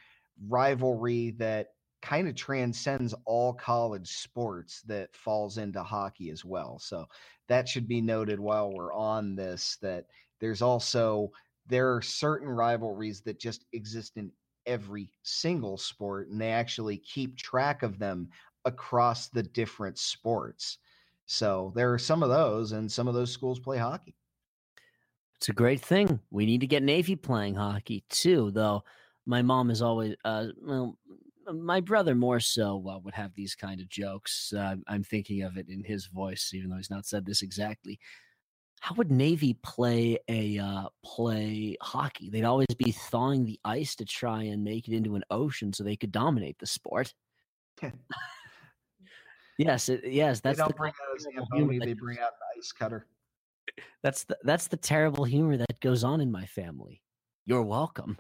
rivalry 0.49 1.31
that 1.33 1.69
kind 2.03 2.29
of 2.29 2.35
transcends 2.35 3.15
all 3.25 3.55
college 3.55 4.09
sports 4.09 4.83
that 4.83 5.15
falls 5.17 5.59
into 5.59 5.83
hockey 5.83 6.31
as 6.31 6.45
well. 6.45 6.79
So 6.79 7.07
that 7.49 7.69
should 7.69 7.89
be 7.89 8.01
noted 8.01 8.39
while 8.39 8.71
we're 8.73 8.93
on 8.93 9.35
this 9.35 9.77
that 9.83 10.07
there's 10.41 10.63
also 10.63 11.33
there 11.67 11.95
are 11.95 12.03
certain 12.03 12.49
rivalries 12.49 13.23
that 13.23 13.41
just 13.41 13.65
exist 13.73 14.17
in 14.17 14.31
every 14.67 15.11
single 15.23 15.77
sport 15.77 16.29
and 16.29 16.41
they 16.41 16.51
actually 16.51 16.99
keep 16.99 17.37
track 17.37 17.83
of 17.83 17.99
them 17.99 18.29
across 18.65 19.29
the 19.29 19.43
different 19.43 19.99
sports. 19.99 20.79
So 21.27 21.73
there 21.75 21.93
are 21.93 21.99
some 21.99 22.23
of 22.23 22.29
those, 22.29 22.73
and 22.73 22.91
some 22.91 23.09
of 23.09 23.15
those 23.15 23.33
schools 23.33 23.59
play 23.59 23.79
hockey. 23.79 24.17
It's 25.37 25.49
a 25.49 25.53
great 25.53 25.81
thing. 25.81 26.21
We 26.31 26.47
need 26.47 26.61
to 26.61 26.67
get 26.67 26.83
Navy 26.83 27.17
playing 27.17 27.55
hockey 27.55 28.05
too, 28.09 28.51
though. 28.51 28.85
My 29.27 29.43
mom 29.43 29.71
is 29.71 29.83
always, 29.83 30.17
uh, 30.25 30.49
well, 30.63 30.99
my 31.53 31.81
brother 31.81 32.15
more 32.15 32.41
so 32.41 32.83
uh, 32.89 32.99
would 32.99 33.15
have 33.15 33.35
these 33.35 33.55
kind 33.55 33.81
of 33.81 33.89
jokes. 33.89 34.53
Uh, 34.53 34.77
I'm 34.87 35.03
thinking 35.03 35.43
of 35.43 35.57
it 35.57 35.69
in 35.69 35.85
his 35.85 36.07
voice, 36.07 36.53
even 36.55 36.71
though 36.71 36.77
he's 36.77 36.91
not 36.91 37.07
said 37.07 37.27
this 37.27 37.43
exactly 37.43 37.99
how 38.85 38.95
would 38.97 39.11
Navy 39.11 39.55
play 39.63 40.19
a 40.29 40.59
uh, 40.59 40.89
play 41.03 41.75
hockey? 41.81 42.29
They'd 42.29 42.45
always 42.45 42.67
be 42.77 42.93
thawing 42.93 43.47
the 43.47 43.59
ice 43.65 43.95
to 43.97 44.05
try 44.05 44.43
and 44.43 44.63
make 44.63 44.89
it 44.89 44.95
into 44.95 45.15
an 45.15 45.25
ocean 45.31 45.73
so 45.73 45.83
they 45.83 45.97
could 45.97 46.13
dominate 46.13 46.59
the 46.59 46.67
sport. 46.67 47.15
Yes, 49.57 49.89
it, 49.89 50.03
yes, 50.05 50.41
that's 50.41 50.59
they 50.59 50.63
don't 50.63 50.69
the 50.69 50.75
bring 50.75 50.93
out 51.09 51.21
Zamboni, 51.21 51.79
they 51.79 51.95
bring 51.95 52.19
out 52.19 52.33
an 52.33 52.59
ice 52.59 52.73
cutter. 52.73 53.07
that's 54.03 54.25
the 54.25 54.37
that's 54.43 54.67
the 54.67 54.77
terrible 54.77 55.25
humor 55.25 55.57
that 55.57 55.81
goes 55.81 56.05
on 56.05 56.21
in 56.21 56.31
my 56.31 56.45
family. 56.45 57.01
You're 57.47 57.63
welcome. 57.63 58.19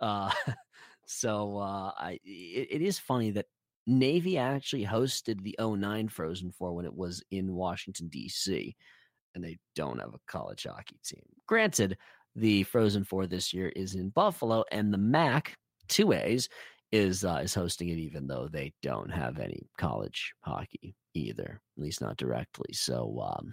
Uh, 0.00 0.32
so 1.06 1.58
uh, 1.58 1.92
I 1.96 2.18
it, 2.24 2.68
it 2.70 2.82
is 2.82 2.98
funny 2.98 3.30
that 3.32 3.46
Navy 3.86 4.38
actually 4.38 4.86
hosted 4.86 5.42
the 5.42 5.54
09 5.60 6.08
Frozen 6.08 6.50
Four 6.50 6.74
when 6.74 6.86
it 6.86 6.94
was 6.94 7.22
in 7.30 7.54
Washington 7.54 8.08
D.C. 8.08 8.74
and 9.34 9.44
they 9.44 9.58
don't 9.76 10.00
have 10.00 10.14
a 10.14 10.20
college 10.26 10.66
hockey 10.68 10.98
team. 11.04 11.22
Granted, 11.46 11.96
the 12.36 12.62
Frozen 12.64 13.04
Four 13.04 13.26
this 13.26 13.52
year 13.52 13.68
is 13.70 13.94
in 13.94 14.10
Buffalo, 14.10 14.64
and 14.70 14.92
the 14.92 14.98
MAC 14.98 15.54
two 15.88 16.12
A's 16.12 16.48
is 16.92 17.24
uh, 17.24 17.40
is 17.42 17.54
hosting 17.54 17.88
it, 17.88 17.98
even 17.98 18.26
though 18.26 18.48
they 18.50 18.72
don't 18.82 19.10
have 19.10 19.38
any 19.38 19.66
college 19.78 20.32
hockey 20.42 20.94
either, 21.14 21.60
at 21.76 21.82
least 21.82 22.00
not 22.00 22.16
directly. 22.16 22.72
So, 22.72 23.20
um, 23.20 23.52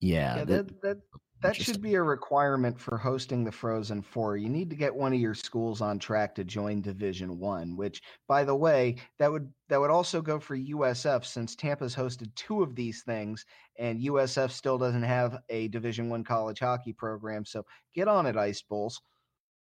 yeah, 0.00 0.38
Yeah, 0.38 0.44
that- 0.44 0.66
that, 0.68 0.82
that, 0.82 0.98
that 1.40 1.56
should 1.56 1.80
be 1.80 1.94
a 1.94 2.02
requirement 2.02 2.78
for 2.78 2.98
hosting 2.98 3.44
the 3.44 3.52
Frozen 3.52 4.02
Four. 4.02 4.36
You 4.36 4.48
need 4.48 4.70
to 4.70 4.76
get 4.76 4.94
one 4.94 5.12
of 5.12 5.20
your 5.20 5.34
schools 5.34 5.80
on 5.80 5.98
track 5.98 6.34
to 6.34 6.44
join 6.44 6.80
Division 6.80 7.38
One. 7.38 7.76
Which, 7.76 8.02
by 8.26 8.44
the 8.44 8.54
way, 8.54 8.96
that 9.18 9.30
would 9.30 9.52
that 9.68 9.80
would 9.80 9.90
also 9.90 10.20
go 10.20 10.40
for 10.40 10.56
USF 10.56 11.24
since 11.24 11.54
Tampa's 11.54 11.94
hosted 11.94 12.34
two 12.34 12.62
of 12.62 12.74
these 12.74 13.02
things, 13.02 13.44
and 13.78 14.00
USF 14.00 14.50
still 14.50 14.78
doesn't 14.78 15.02
have 15.02 15.38
a 15.48 15.68
Division 15.68 16.08
One 16.08 16.24
college 16.24 16.58
hockey 16.58 16.92
program. 16.92 17.44
So 17.44 17.64
get 17.94 18.08
on 18.08 18.26
it, 18.26 18.36
Ice 18.36 18.62
Bulls. 18.62 19.00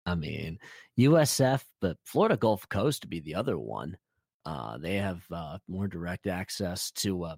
I 0.05 0.15
mean, 0.15 0.59
USF, 0.99 1.63
but 1.81 1.97
Florida 2.03 2.37
Gulf 2.37 2.67
Coast 2.69 3.01
to 3.01 3.07
be 3.07 3.19
the 3.19 3.35
other 3.35 3.57
one. 3.57 3.97
Uh, 4.45 4.77
they 4.77 4.95
have 4.95 5.23
uh, 5.31 5.57
more 5.67 5.87
direct 5.87 6.27
access 6.27 6.91
to 6.91 7.23
a 7.23 7.37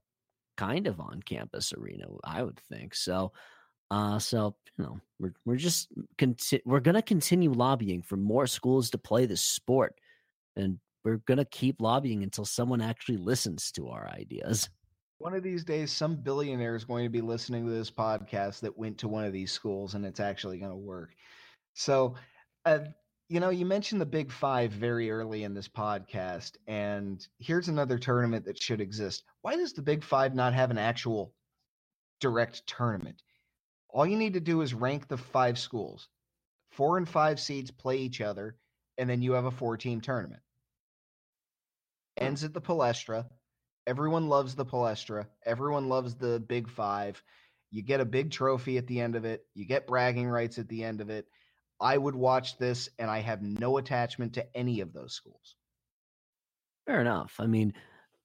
kind 0.57 0.87
of 0.87 0.99
on-campus 0.99 1.73
arena, 1.73 2.05
I 2.23 2.41
would 2.41 2.59
think. 2.71 2.95
So, 2.95 3.31
uh, 3.95 4.19
so 4.19 4.53
you 4.77 4.83
know, 4.83 4.99
we're 5.19 5.33
we're 5.45 5.55
just 5.55 5.87
conti- 6.17 6.61
we're 6.65 6.81
gonna 6.81 7.01
continue 7.01 7.51
lobbying 7.51 8.01
for 8.01 8.17
more 8.17 8.45
schools 8.45 8.89
to 8.89 8.97
play 8.97 9.25
this 9.25 9.41
sport, 9.41 9.95
and 10.57 10.79
we're 11.05 11.21
gonna 11.25 11.45
keep 11.45 11.79
lobbying 11.79 12.21
until 12.21 12.43
someone 12.43 12.81
actually 12.81 13.17
listens 13.17 13.71
to 13.71 13.87
our 13.87 14.09
ideas. 14.09 14.69
One 15.19 15.33
of 15.33 15.43
these 15.43 15.63
days, 15.63 15.93
some 15.93 16.17
billionaire 16.17 16.75
is 16.75 16.83
going 16.83 17.05
to 17.05 17.09
be 17.09 17.21
listening 17.21 17.65
to 17.65 17.71
this 17.71 17.89
podcast 17.89 18.59
that 18.59 18.77
went 18.77 18.97
to 18.97 19.07
one 19.07 19.23
of 19.23 19.31
these 19.31 19.53
schools, 19.53 19.93
and 19.93 20.05
it's 20.05 20.19
actually 20.19 20.59
going 20.59 20.71
to 20.71 20.77
work. 20.77 21.11
So, 21.73 22.15
uh, 22.65 22.79
you 23.29 23.39
know, 23.39 23.49
you 23.49 23.65
mentioned 23.65 24.01
the 24.01 24.05
Big 24.05 24.29
Five 24.29 24.73
very 24.73 25.09
early 25.09 25.43
in 25.43 25.53
this 25.53 25.69
podcast, 25.69 26.57
and 26.67 27.25
here's 27.39 27.69
another 27.69 27.97
tournament 27.97 28.43
that 28.43 28.61
should 28.61 28.81
exist. 28.81 29.23
Why 29.41 29.55
does 29.55 29.71
the 29.71 29.81
Big 29.81 30.03
Five 30.03 30.35
not 30.35 30.53
have 30.53 30.69
an 30.69 30.77
actual 30.77 31.33
direct 32.19 32.67
tournament? 32.67 33.21
All 33.95 34.05
you 34.05 34.17
need 34.17 34.33
to 34.33 34.41
do 34.41 34.59
is 34.59 34.73
rank 34.73 35.07
the 35.07 35.15
five 35.15 35.57
schools. 35.57 36.09
Four 36.71 36.97
and 36.97 37.07
five 37.07 37.39
seeds 37.39 37.71
play 37.71 37.99
each 37.99 38.19
other, 38.19 38.57
and 38.97 39.09
then 39.09 39.21
you 39.21 39.31
have 39.31 39.45
a 39.45 39.51
four 39.51 39.77
team 39.77 40.01
tournament. 40.01 40.41
Hmm. 42.17 42.25
Ends 42.25 42.43
at 42.43 42.53
the 42.53 42.59
Palestra. 42.59 43.25
Everyone 43.87 44.27
loves 44.27 44.53
the 44.53 44.65
Palestra. 44.65 45.27
Everyone 45.45 45.87
loves 45.87 46.15
the 46.15 46.41
Big 46.41 46.69
Five. 46.69 47.23
You 47.71 47.83
get 47.83 48.01
a 48.01 48.05
big 48.05 48.31
trophy 48.31 48.77
at 48.77 48.85
the 48.85 48.99
end 48.99 49.15
of 49.15 49.23
it. 49.23 49.45
You 49.53 49.65
get 49.65 49.87
bragging 49.87 50.27
rights 50.27 50.59
at 50.59 50.67
the 50.67 50.83
end 50.83 50.99
of 50.99 51.09
it. 51.09 51.25
I 51.79 51.97
would 51.97 52.15
watch 52.15 52.57
this, 52.57 52.89
and 52.99 53.09
I 53.09 53.19
have 53.21 53.41
no 53.41 53.77
attachment 53.77 54.33
to 54.33 54.57
any 54.57 54.81
of 54.81 54.91
those 54.91 55.13
schools. 55.13 55.55
Fair 56.85 56.99
enough. 56.99 57.35
I 57.39 57.47
mean, 57.47 57.73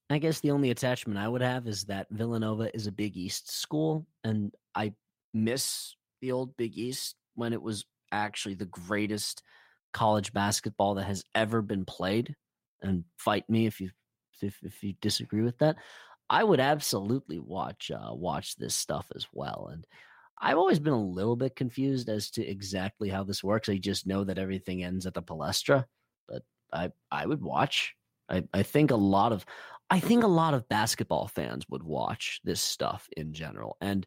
I 0.09 0.19
guess 0.19 0.41
the 0.41 0.51
only 0.51 0.71
attachment 0.71 1.17
I 1.17 1.29
would 1.29 1.43
have 1.43 1.69
is 1.69 1.85
that 1.85 2.09
Villanova 2.11 2.75
is 2.75 2.89
a 2.89 2.93
Big 2.93 3.17
East 3.17 3.53
school, 3.53 4.09
and 4.25 4.53
I 4.75 4.95
miss 5.33 5.95
the 6.21 6.33
old 6.33 6.57
Big 6.57 6.77
East 6.77 7.17
when 7.35 7.53
it 7.53 7.63
was 7.63 7.85
actually 8.13 8.55
the 8.55 8.67
greatest 8.67 9.43
college 9.93 10.33
basketball 10.33 10.95
that 10.95 11.05
has 11.05 11.25
ever 11.35 11.63
been 11.63 11.85
played. 11.85 12.35
And 12.83 13.05
fight 13.19 13.49
me 13.49 13.67
if 13.67 13.81
you 13.81 13.91
if, 14.43 14.57
if 14.63 14.83
you 14.83 14.95
disagree 15.01 15.43
with 15.43 15.59
that. 15.59 15.77
I 16.31 16.45
would 16.45 16.61
absolutely 16.61 17.39
watch 17.39 17.91
uh, 17.91 18.15
watch 18.15 18.57
this 18.57 18.75
stuff 18.75 19.07
as 19.15 19.27
well. 19.33 19.69
And 19.73 19.85
I've 20.41 20.57
always 20.57 20.79
been 20.79 20.93
a 20.93 21.03
little 21.03 21.37
bit 21.37 21.57
confused 21.57 22.09
as 22.09 22.31
to 22.33 22.47
exactly 22.47 23.09
how 23.11 23.25
this 23.25 23.45
works. 23.45 23.69
I 23.69 23.77
just 23.77 24.07
know 24.07 24.25
that 24.25 24.39
everything 24.39 24.83
ends 24.83 25.07
at 25.07 25.15
the 25.15 25.23
Palestra, 25.23 25.85
but 26.29 26.43
I 26.73 26.91
I 27.11 27.27
would 27.27 27.43
watch. 27.43 27.95
I, 28.29 28.45
I 28.55 28.63
think 28.63 28.93
a 28.93 28.97
lot 28.97 29.33
of 29.33 29.45
I 29.91 29.99
think 29.99 30.23
a 30.23 30.29
lot 30.29 30.55
of 30.55 30.69
basketball 30.69 31.27
fans 31.27 31.67
would 31.69 31.83
watch 31.83 32.41
this 32.45 32.61
stuff 32.61 33.09
in 33.17 33.33
general. 33.33 33.77
And 33.81 34.07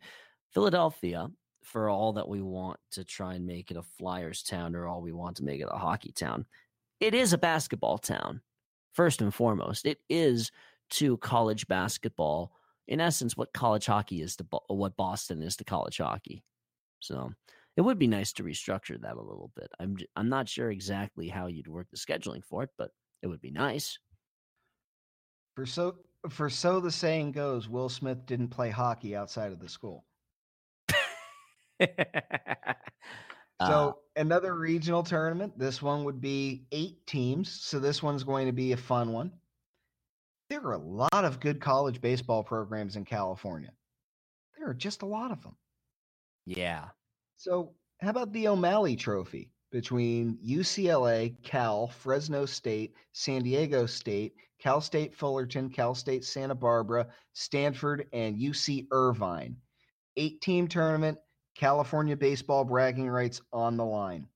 Philadelphia, 0.54 1.30
for 1.64 1.90
all 1.90 2.14
that 2.14 2.28
we 2.28 2.42
want 2.42 2.80
to 2.92 3.04
try 3.04 3.36
and 3.36 3.46
make 3.46 3.72
it 3.72 3.78
a 3.78 3.84
Flyers 3.84 4.44
town 4.44 4.76
or 4.76 4.88
all 4.88 5.02
we 5.02 5.12
want 5.12 5.38
to 5.38 5.44
make 5.44 5.62
it 5.62 5.68
a 5.72 5.78
hockey 5.78 6.12
town, 6.12 6.46
it 7.00 7.14
is 7.14 7.34
a 7.34 7.38
basketball 7.38 7.98
town. 7.98 8.42
First 8.94 9.22
and 9.22 9.34
foremost, 9.34 9.86
it 9.86 10.00
is 10.10 10.52
to 10.92 11.18
college 11.18 11.68
basketball. 11.68 12.52
In 12.88 13.00
essence, 13.00 13.36
what 13.36 13.54
college 13.54 13.86
hockey 13.86 14.22
is 14.22 14.36
to 14.36 14.44
Bo- 14.44 14.66
what 14.68 14.96
Boston 14.96 15.42
is 15.42 15.56
to 15.58 15.64
college 15.64 15.98
hockey. 15.98 16.44
So 17.00 17.32
it 17.76 17.82
would 17.82 17.98
be 17.98 18.08
nice 18.08 18.34
to 18.34 18.44
restructure 18.44 19.02
that 19.02 19.16
a 19.16 19.22
little 19.22 19.52
bit. 19.56 19.72
I'm 19.80 19.98
j- 19.98 20.08
I'm 20.16 20.30
not 20.30 20.48
sure 20.48 20.70
exactly 20.70 21.28
how 21.28 21.48
you'd 21.48 21.68
work 21.68 21.88
the 21.90 21.98
scheduling 21.98 22.44
for 22.44 22.64
it, 22.64 22.70
but 22.78 22.92
it 23.24 23.28
would 23.28 23.42
be 23.42 23.52
nice. 23.52 23.98
For 25.56 25.66
so 25.66 25.96
for 26.30 26.50
so 26.50 26.80
the 26.80 26.92
saying 26.92 27.32
goes, 27.32 27.68
Will 27.68 27.90
Smith 27.90 28.26
didn't 28.26 28.50
play 28.50 28.70
hockey 28.70 29.16
outside 29.16 29.52
of 29.52 29.60
the 29.60 29.70
school. 29.70 30.06
Uh, 33.60 33.68
So 33.68 34.00
another 34.16 34.56
regional 34.56 35.04
tournament. 35.04 35.58
This 35.58 35.82
one 35.82 36.04
would 36.06 36.20
be 36.20 36.66
eight 36.72 37.06
teams. 37.06 37.52
So 37.52 37.80
this 37.80 38.02
one's 38.02 38.24
going 38.24 38.48
to 38.48 38.52
be 38.52 38.72
a 38.72 38.78
fun 38.78 39.14
one. 39.14 39.32
There 40.50 40.62
are 40.66 40.74
a 40.74 40.78
lot 40.78 41.24
of 41.26 41.40
good 41.40 41.62
college 41.62 42.02
baseball 42.02 42.44
programs 42.44 42.96
in 42.96 43.06
California. 43.06 43.72
There 44.58 44.70
are 44.70 44.74
just 44.74 45.04
a 45.04 45.06
lot 45.06 45.32
of 45.32 45.42
them. 45.44 45.56
yeah, 46.46 46.90
So 47.38 47.76
how 48.02 48.10
about 48.10 48.34
the 48.34 48.48
O'Malley 48.48 48.96
Trophy 48.96 49.52
between 49.72 50.38
UCLA, 50.46 51.36
Cal, 51.44 51.88
Fresno 51.88 52.46
State, 52.46 52.96
San 53.14 53.44
Diego 53.44 53.86
State, 53.86 54.36
Cal 54.60 54.82
State 54.82 55.14
Fullerton, 55.16 55.70
Cal 55.70 55.96
State 55.96 56.24
Santa 56.26 56.56
Barbara, 56.56 57.08
Stanford, 57.34 58.08
and 58.14 58.38
UC 58.38 58.88
Irvine? 58.92 59.56
Eight 60.18 60.42
team 60.42 60.68
tournament. 60.68 61.18
California 61.56 62.16
baseball 62.16 62.64
bragging 62.66 63.10
rights 63.10 63.42
on 63.52 63.78
the 63.78 63.86
line. 63.86 64.28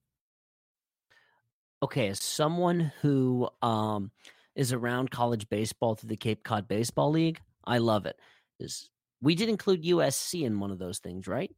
okay. 1.83 2.07
As 2.09 2.21
someone 2.21 2.91
who 3.01 3.49
um 3.61 4.11
is 4.55 4.73
around 4.73 5.11
college 5.11 5.47
baseball 5.49 5.95
through 5.95 6.09
the 6.09 6.17
Cape 6.17 6.43
Cod 6.43 6.67
Baseball 6.67 7.11
League, 7.11 7.39
I 7.65 7.77
love 7.79 8.05
it. 8.05 8.19
Is 8.59 8.89
we 9.21 9.35
did 9.35 9.49
include 9.49 9.83
USC 9.83 10.43
in 10.43 10.59
one 10.59 10.71
of 10.71 10.79
those 10.79 10.99
things, 10.99 11.27
right? 11.27 11.51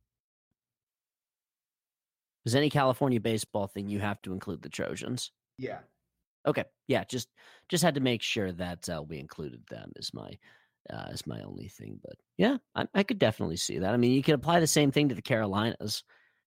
Is 2.46 2.56
any 2.56 2.70
California 2.70 3.20
baseball 3.20 3.68
thing 3.68 3.90
you 3.90 4.00
have 4.00 4.22
to 4.24 4.34
include 4.34 4.62
the 4.62 4.70
Trojans? 4.70 5.32
Yeah. 5.58 5.80
Okay, 6.48 6.64
yeah, 6.88 7.04
just 7.04 7.28
just 7.68 7.84
had 7.84 7.96
to 7.96 8.02
make 8.02 8.22
sure 8.22 8.52
that 8.54 8.88
uh, 8.90 9.04
we 9.08 9.20
included 9.20 9.62
them 9.70 9.92
is 9.98 10.14
my 10.14 10.32
uh, 10.92 11.08
is 11.12 11.28
my 11.28 11.42
only 11.42 11.68
thing. 11.68 12.00
But 12.02 12.16
yeah, 12.38 12.58
I, 12.76 12.88
I 12.94 13.04
could 13.04 13.20
definitely 13.20 13.58
see 13.58 13.80
that. 13.80 13.94
I 13.94 13.98
mean, 13.98 14.12
you 14.12 14.24
could 14.24 14.36
apply 14.36 14.60
the 14.60 14.68
same 14.68 14.92
thing 14.92 15.10
to 15.10 15.16
the 15.16 15.22
Carolinas. 15.22 16.04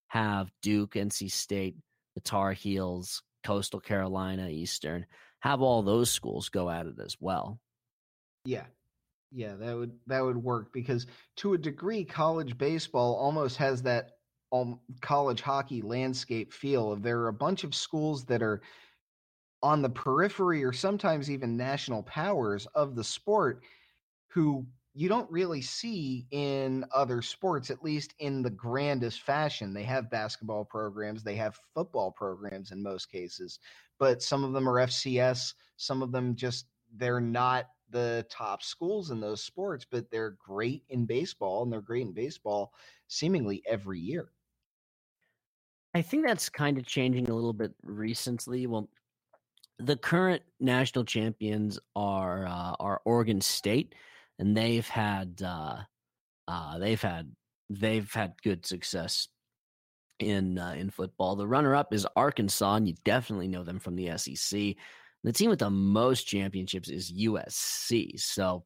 Have 0.08 0.50
Duke, 0.62 0.92
NC 0.94 1.30
State, 1.30 1.76
the 2.14 2.20
Tar 2.20 2.52
Heels, 2.52 3.22
Coastal 3.44 3.80
Carolina, 3.80 4.48
Eastern. 4.48 5.06
Have 5.40 5.62
all 5.62 5.82
those 5.82 6.10
schools 6.10 6.48
go 6.48 6.68
at 6.68 6.86
it 6.86 6.96
as 7.04 7.16
well. 7.18 7.58
Yeah. 8.44 8.64
Yeah, 9.34 9.54
that 9.56 9.74
would 9.74 9.92
that 10.06 10.22
would 10.22 10.36
work 10.36 10.74
because 10.74 11.06
to 11.36 11.54
a 11.54 11.58
degree 11.58 12.04
college 12.04 12.58
baseball 12.58 13.14
almost 13.14 13.56
has 13.56 13.82
that 13.82 14.10
um, 14.52 14.78
college 15.00 15.40
hockey 15.40 15.80
landscape 15.80 16.52
feel 16.52 16.92
of 16.92 17.02
there 17.02 17.20
are 17.20 17.28
a 17.28 17.32
bunch 17.32 17.64
of 17.64 17.74
schools 17.74 18.26
that 18.26 18.42
are 18.42 18.60
on 19.62 19.80
the 19.80 19.88
periphery 19.88 20.62
or 20.62 20.72
sometimes 20.72 21.30
even 21.30 21.56
national 21.56 22.02
powers 22.02 22.66
of 22.74 22.94
the 22.94 23.04
sport 23.04 23.62
who 24.32 24.66
you 24.94 25.08
don't 25.08 25.30
really 25.30 25.62
see 25.62 26.26
in 26.30 26.84
other 26.94 27.22
sports 27.22 27.70
at 27.70 27.82
least 27.82 28.14
in 28.18 28.42
the 28.42 28.50
grandest 28.50 29.22
fashion 29.22 29.72
they 29.72 29.82
have 29.82 30.10
basketball 30.10 30.64
programs 30.64 31.22
they 31.22 31.34
have 31.34 31.58
football 31.74 32.10
programs 32.10 32.72
in 32.72 32.82
most 32.82 33.10
cases 33.10 33.58
but 33.98 34.22
some 34.22 34.44
of 34.44 34.52
them 34.52 34.68
are 34.68 34.86
FCS 34.86 35.54
some 35.76 36.02
of 36.02 36.12
them 36.12 36.34
just 36.34 36.66
they're 36.96 37.20
not 37.20 37.66
the 37.90 38.26
top 38.30 38.62
schools 38.62 39.10
in 39.10 39.20
those 39.20 39.42
sports 39.42 39.86
but 39.90 40.10
they're 40.10 40.36
great 40.44 40.82
in 40.88 41.06
baseball 41.06 41.62
and 41.62 41.72
they're 41.72 41.80
great 41.80 42.06
in 42.06 42.12
baseball 42.12 42.72
seemingly 43.08 43.62
every 43.66 43.98
year 43.98 44.30
I 45.94 46.00
think 46.00 46.26
that's 46.26 46.48
kind 46.48 46.78
of 46.78 46.86
changing 46.86 47.28
a 47.28 47.34
little 47.34 47.52
bit 47.52 47.74
recently. 47.82 48.66
Well, 48.66 48.88
the 49.78 49.96
current 49.96 50.42
national 50.58 51.04
champions 51.04 51.78
are 51.94 52.46
uh, 52.46 52.76
are 52.80 53.02
Oregon 53.04 53.40
State. 53.40 53.94
And 54.38 54.56
they've 54.56 54.88
had 54.88 55.40
uh, 55.44 55.78
uh, 56.48 56.78
they've 56.78 57.00
had 57.00 57.32
they've 57.70 58.12
had 58.12 58.34
good 58.42 58.66
success 58.66 59.28
in 60.18 60.58
uh, 60.58 60.74
in 60.76 60.90
football. 60.90 61.36
The 61.36 61.46
runner 61.46 61.74
up 61.74 61.92
is 61.92 62.06
Arkansas, 62.16 62.76
and 62.76 62.88
you 62.88 62.94
definitely 63.04 63.48
know 63.48 63.64
them 63.64 63.78
from 63.78 63.96
the 63.96 64.16
SEC. 64.16 64.76
The 65.24 65.32
team 65.32 65.50
with 65.50 65.60
the 65.60 65.70
most 65.70 66.24
championships 66.24 66.88
is 66.88 67.12
USC. 67.12 68.18
So, 68.18 68.64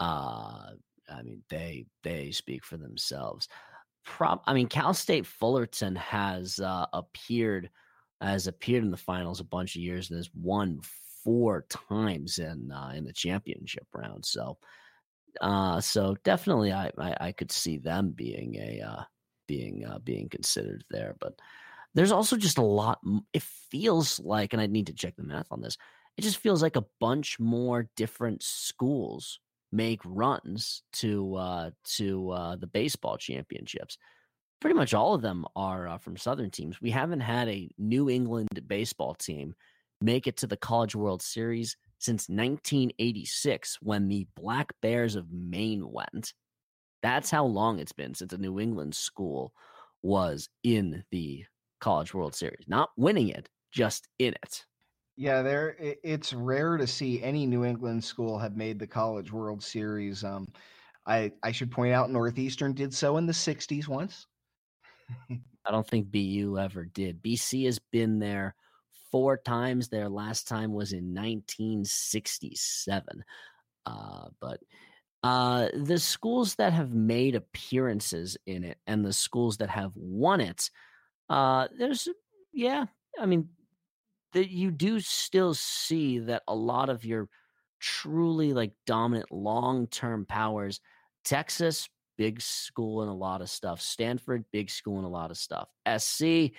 uh, 0.00 0.70
I 1.08 1.22
mean, 1.22 1.42
they 1.48 1.86
they 2.02 2.30
speak 2.30 2.64
for 2.64 2.76
themselves. 2.76 3.48
Prop, 4.04 4.42
I 4.46 4.54
mean, 4.54 4.68
Cal 4.68 4.94
State 4.94 5.26
Fullerton 5.26 5.96
has 5.96 6.60
uh, 6.60 6.86
appeared 6.92 7.70
has 8.20 8.46
appeared 8.46 8.82
in 8.84 8.90
the 8.90 8.96
finals 8.96 9.40
a 9.40 9.44
bunch 9.44 9.76
of 9.76 9.82
years 9.82 10.10
and 10.10 10.16
has 10.16 10.30
won 10.34 10.80
four 11.24 11.66
times 11.88 12.38
in 12.38 12.70
uh, 12.72 12.92
in 12.94 13.04
the 13.04 13.12
championship 13.12 13.86
round. 13.92 14.24
So, 14.24 14.58
uh, 15.40 15.80
so 15.80 16.16
definitely, 16.24 16.72
I, 16.72 16.90
I, 16.98 17.16
I 17.20 17.32
could 17.32 17.52
see 17.52 17.78
them 17.78 18.10
being 18.10 18.56
a 18.56 18.80
uh, 18.80 19.02
being 19.46 19.84
uh, 19.84 19.98
being 19.98 20.28
considered 20.28 20.84
there. 20.90 21.16
But 21.20 21.38
there's 21.94 22.12
also 22.12 22.36
just 22.36 22.58
a 22.58 22.62
lot. 22.62 23.00
It 23.32 23.42
feels 23.42 24.20
like, 24.20 24.52
and 24.52 24.62
I 24.62 24.66
need 24.66 24.86
to 24.88 24.94
check 24.94 25.16
the 25.16 25.24
math 25.24 25.48
on 25.50 25.60
this. 25.60 25.76
It 26.16 26.22
just 26.22 26.38
feels 26.38 26.62
like 26.62 26.76
a 26.76 26.84
bunch 27.00 27.38
more 27.38 27.88
different 27.96 28.42
schools 28.42 29.40
make 29.70 30.00
runs 30.04 30.82
to 30.94 31.34
uh, 31.34 31.70
to 31.96 32.30
uh, 32.30 32.56
the 32.56 32.66
baseball 32.66 33.16
championships. 33.16 33.98
Pretty 34.60 34.74
much 34.74 34.92
all 34.92 35.14
of 35.14 35.22
them 35.22 35.44
are 35.54 35.86
uh, 35.86 35.98
from 35.98 36.16
Southern 36.16 36.50
teams. 36.50 36.80
We 36.80 36.90
haven't 36.90 37.20
had 37.20 37.48
a 37.48 37.70
New 37.78 38.10
England 38.10 38.48
baseball 38.66 39.14
team 39.14 39.54
make 40.00 40.26
it 40.26 40.36
to 40.38 40.46
the 40.46 40.56
College 40.56 40.96
World 40.96 41.22
Series 41.22 41.76
since 41.98 42.28
1986 42.28 43.78
when 43.80 44.08
the 44.08 44.26
Black 44.34 44.72
Bears 44.80 45.16
of 45.16 45.30
Maine 45.30 45.90
went. 45.90 46.32
That's 47.02 47.30
how 47.30 47.44
long 47.44 47.78
it's 47.78 47.92
been 47.92 48.14
since 48.14 48.32
a 48.32 48.38
New 48.38 48.58
England 48.58 48.94
school 48.94 49.52
was 50.02 50.48
in 50.62 51.04
the 51.10 51.44
College 51.80 52.14
World 52.14 52.34
Series. 52.34 52.64
Not 52.66 52.90
winning 52.96 53.28
it, 53.28 53.48
just 53.72 54.08
in 54.18 54.34
it. 54.42 54.64
Yeah, 55.16 55.42
there 55.42 55.76
it's 55.78 56.32
rare 56.32 56.76
to 56.76 56.86
see 56.86 57.22
any 57.22 57.44
New 57.44 57.64
England 57.64 58.04
school 58.04 58.38
have 58.38 58.56
made 58.56 58.78
the 58.78 58.86
College 58.86 59.32
World 59.32 59.62
Series. 59.62 60.22
Um, 60.22 60.46
I 61.06 61.32
I 61.42 61.50
should 61.50 61.72
point 61.72 61.92
out 61.92 62.10
Northeastern 62.10 62.72
did 62.72 62.94
so 62.94 63.16
in 63.16 63.26
the 63.26 63.32
'60s 63.32 63.88
once. 63.88 64.26
I 65.30 65.70
don't 65.70 65.86
think 65.86 66.12
BU 66.12 66.56
ever 66.58 66.84
did. 66.84 67.22
BC 67.22 67.64
has 67.66 67.80
been 67.90 68.20
there 68.20 68.54
four 69.10 69.36
times. 69.36 69.88
Their 69.88 70.08
last 70.08 70.48
time 70.48 70.72
was 70.72 70.92
in 70.92 71.14
1967. 71.14 73.24
Uh, 73.86 74.28
but 74.40 74.60
uh, 75.22 75.68
the 75.74 75.98
schools 75.98 76.54
that 76.56 76.72
have 76.72 76.92
made 76.92 77.34
appearances 77.34 78.36
in 78.46 78.64
it 78.64 78.78
and 78.86 79.04
the 79.04 79.12
schools 79.12 79.58
that 79.58 79.70
have 79.70 79.92
won 79.94 80.40
it, 80.40 80.70
uh, 81.28 81.68
there's, 81.76 82.08
yeah, 82.52 82.86
I 83.18 83.26
mean, 83.26 83.48
that 84.32 84.50
you 84.50 84.70
do 84.70 85.00
still 85.00 85.54
see 85.54 86.18
that 86.20 86.42
a 86.46 86.54
lot 86.54 86.90
of 86.90 87.04
your 87.04 87.28
truly 87.80 88.52
like 88.52 88.72
dominant 88.86 89.32
long 89.32 89.86
term 89.86 90.26
powers, 90.26 90.80
Texas, 91.24 91.88
big 92.16 92.42
school 92.42 93.02
and 93.02 93.10
a 93.10 93.14
lot 93.14 93.40
of 93.40 93.48
stuff. 93.48 93.80
Stanford, 93.80 94.44
big 94.52 94.68
school 94.68 94.98
and 94.98 95.06
a 95.06 95.08
lot 95.08 95.30
of 95.30 95.38
stuff. 95.38 95.68
SC, 95.98 96.52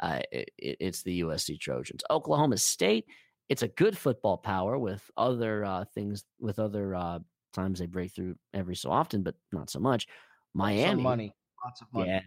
uh, 0.00 0.20
it, 0.30 0.50
it's 0.58 1.02
the 1.02 1.20
USC 1.22 1.58
Trojans. 1.58 2.02
Oklahoma 2.10 2.56
State, 2.58 3.06
it's 3.48 3.62
a 3.62 3.68
good 3.68 3.96
football 3.96 4.36
power 4.36 4.78
with 4.78 5.02
other 5.16 5.64
uh, 5.64 5.84
things, 5.94 6.24
with 6.40 6.58
other 6.58 6.94
uh, 6.94 7.18
times 7.52 7.78
they 7.78 7.86
break 7.86 8.14
through 8.14 8.36
every 8.54 8.76
so 8.76 8.90
often, 8.90 9.22
but 9.22 9.34
not 9.52 9.70
so 9.70 9.78
much. 9.78 10.06
Miami, 10.54 10.84
Some 10.84 11.02
money, 11.02 11.34
lots 11.64 11.80
of 11.80 11.88
money. 11.92 12.10
Yeah, 12.10 12.20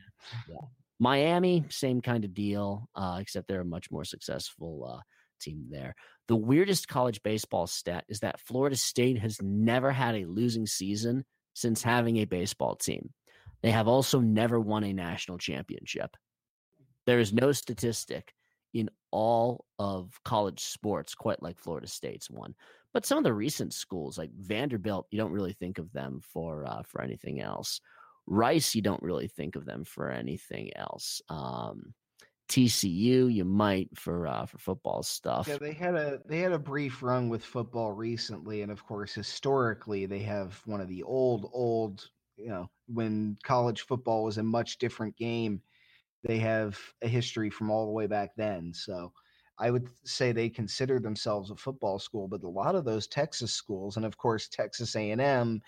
yeah. 0.49 0.67
Miami, 0.99 1.63
same 1.69 2.01
kind 2.01 2.25
of 2.25 2.33
deal, 2.33 2.89
uh, 2.95 3.17
except 3.21 3.47
they're 3.47 3.61
a 3.61 3.65
much 3.65 3.89
more 3.89 4.03
successful 4.03 4.97
uh, 4.97 5.01
team 5.39 5.65
there. 5.69 5.95
The 6.27 6.35
weirdest 6.35 6.87
college 6.87 7.23
baseball 7.23 7.67
stat 7.67 8.03
is 8.09 8.19
that 8.19 8.39
Florida 8.41 8.75
State 8.75 9.17
has 9.19 9.41
never 9.41 9.91
had 9.91 10.15
a 10.15 10.25
losing 10.25 10.67
season 10.67 11.23
since 11.53 11.81
having 11.81 12.17
a 12.17 12.25
baseball 12.25 12.75
team. 12.75 13.11
They 13.61 13.71
have 13.71 13.87
also 13.87 14.19
never 14.19 14.59
won 14.59 14.83
a 14.83 14.93
national 14.93 15.37
championship. 15.37 16.15
There 17.09 17.19
is 17.19 17.33
no 17.33 17.51
statistic 17.51 18.35
in 18.71 18.87
all 19.09 19.65
of 19.79 20.19
college 20.23 20.59
sports 20.59 21.15
quite 21.15 21.41
like 21.41 21.57
Florida 21.57 21.87
State's 21.87 22.29
one. 22.29 22.53
But 22.93 23.03
some 23.03 23.17
of 23.17 23.23
the 23.23 23.33
recent 23.33 23.73
schools, 23.73 24.19
like 24.19 24.29
Vanderbilt, 24.37 25.07
you 25.09 25.17
don't 25.17 25.31
really 25.31 25.53
think 25.53 25.79
of 25.79 25.91
them 25.91 26.21
for 26.21 26.67
uh, 26.67 26.83
for 26.83 27.01
anything 27.01 27.41
else. 27.41 27.81
Rice, 28.27 28.75
you 28.75 28.83
don't 28.83 29.01
really 29.01 29.27
think 29.27 29.55
of 29.55 29.65
them 29.65 29.85
for 29.85 30.11
anything 30.11 30.69
else. 30.75 31.19
Um, 31.29 31.95
TCU, 32.47 33.33
you 33.33 33.43
might 33.43 33.89
for 33.97 34.27
uh, 34.27 34.45
for 34.45 34.59
football 34.59 35.01
stuff. 35.01 35.47
Yeah, 35.47 35.57
they 35.57 35.73
had 35.73 35.95
a 35.95 36.19
they 36.27 36.41
had 36.41 36.51
a 36.51 36.59
brief 36.59 37.01
run 37.01 37.27
with 37.27 37.43
football 37.43 37.91
recently, 37.91 38.61
and 38.61 38.71
of 38.71 38.85
course, 38.85 39.15
historically, 39.15 40.05
they 40.05 40.19
have 40.19 40.61
one 40.67 40.79
of 40.79 40.87
the 40.87 41.01
old 41.01 41.49
old 41.53 42.07
you 42.37 42.49
know 42.49 42.69
when 42.87 43.35
college 43.41 43.81
football 43.81 44.25
was 44.25 44.37
a 44.37 44.43
much 44.43 44.77
different 44.77 45.17
game. 45.17 45.63
They 46.23 46.39
have 46.39 46.77
a 47.01 47.07
history 47.07 47.49
from 47.49 47.71
all 47.71 47.85
the 47.85 47.91
way 47.91 48.07
back 48.07 48.31
then, 48.35 48.73
so. 48.73 49.11
I 49.61 49.71
would 49.71 49.89
say 50.05 50.31
they 50.31 50.47
consider 50.47 51.01
themselves 51.01 51.51
a 51.51 51.55
football 51.57 51.99
school, 51.99 52.29
but 52.29 52.43
a 52.43 52.47
lot 52.47 52.75
of 52.75 52.85
those 52.85 53.07
Texas 53.07 53.51
schools, 53.51 53.97
and 53.97 54.05
of 54.05 54.17
course 54.17 54.47
Texas 54.47 54.95
A&M, 54.95 55.61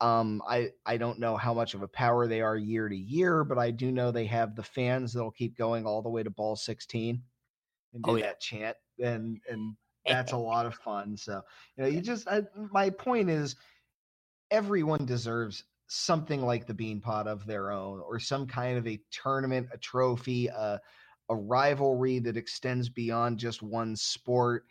um, 0.00 0.42
I 0.48 0.70
I 0.86 0.96
don't 0.96 1.18
know 1.18 1.36
how 1.36 1.52
much 1.52 1.74
of 1.74 1.82
a 1.82 1.88
power 1.88 2.26
they 2.26 2.40
are 2.40 2.56
year 2.56 2.88
to 2.88 2.96
year, 2.96 3.44
but 3.44 3.58
I 3.58 3.70
do 3.70 3.92
know 3.92 4.10
they 4.10 4.26
have 4.26 4.56
the 4.56 4.62
fans 4.62 5.12
that'll 5.12 5.30
keep 5.30 5.56
going 5.56 5.86
all 5.86 6.02
the 6.02 6.08
way 6.08 6.22
to 6.22 6.30
ball 6.30 6.56
16 6.56 7.22
and 7.92 8.02
do 8.02 8.10
oh, 8.10 8.16
yeah. 8.16 8.26
that 8.26 8.40
chant, 8.40 8.76
and 8.98 9.38
and 9.48 9.76
that's 10.06 10.32
a 10.32 10.36
lot 10.36 10.66
of 10.66 10.74
fun. 10.74 11.16
So 11.16 11.42
you 11.76 11.82
know, 11.82 11.88
you 11.90 12.00
just 12.00 12.26
I, 12.28 12.42
my 12.72 12.90
point 12.90 13.28
is, 13.28 13.56
everyone 14.50 15.04
deserves 15.04 15.64
something 15.92 16.40
like 16.42 16.66
the 16.66 16.74
Beanpot 16.74 17.26
of 17.26 17.44
their 17.46 17.72
own, 17.72 18.00
or 18.00 18.20
some 18.20 18.46
kind 18.46 18.78
of 18.78 18.86
a 18.86 19.00
tournament, 19.10 19.68
a 19.72 19.78
trophy, 19.78 20.46
a 20.46 20.80
a 21.28 21.34
rivalry 21.34 22.18
that 22.18 22.36
extends 22.36 22.88
beyond 22.88 23.38
just 23.38 23.62
one 23.62 23.94
sport 23.94 24.66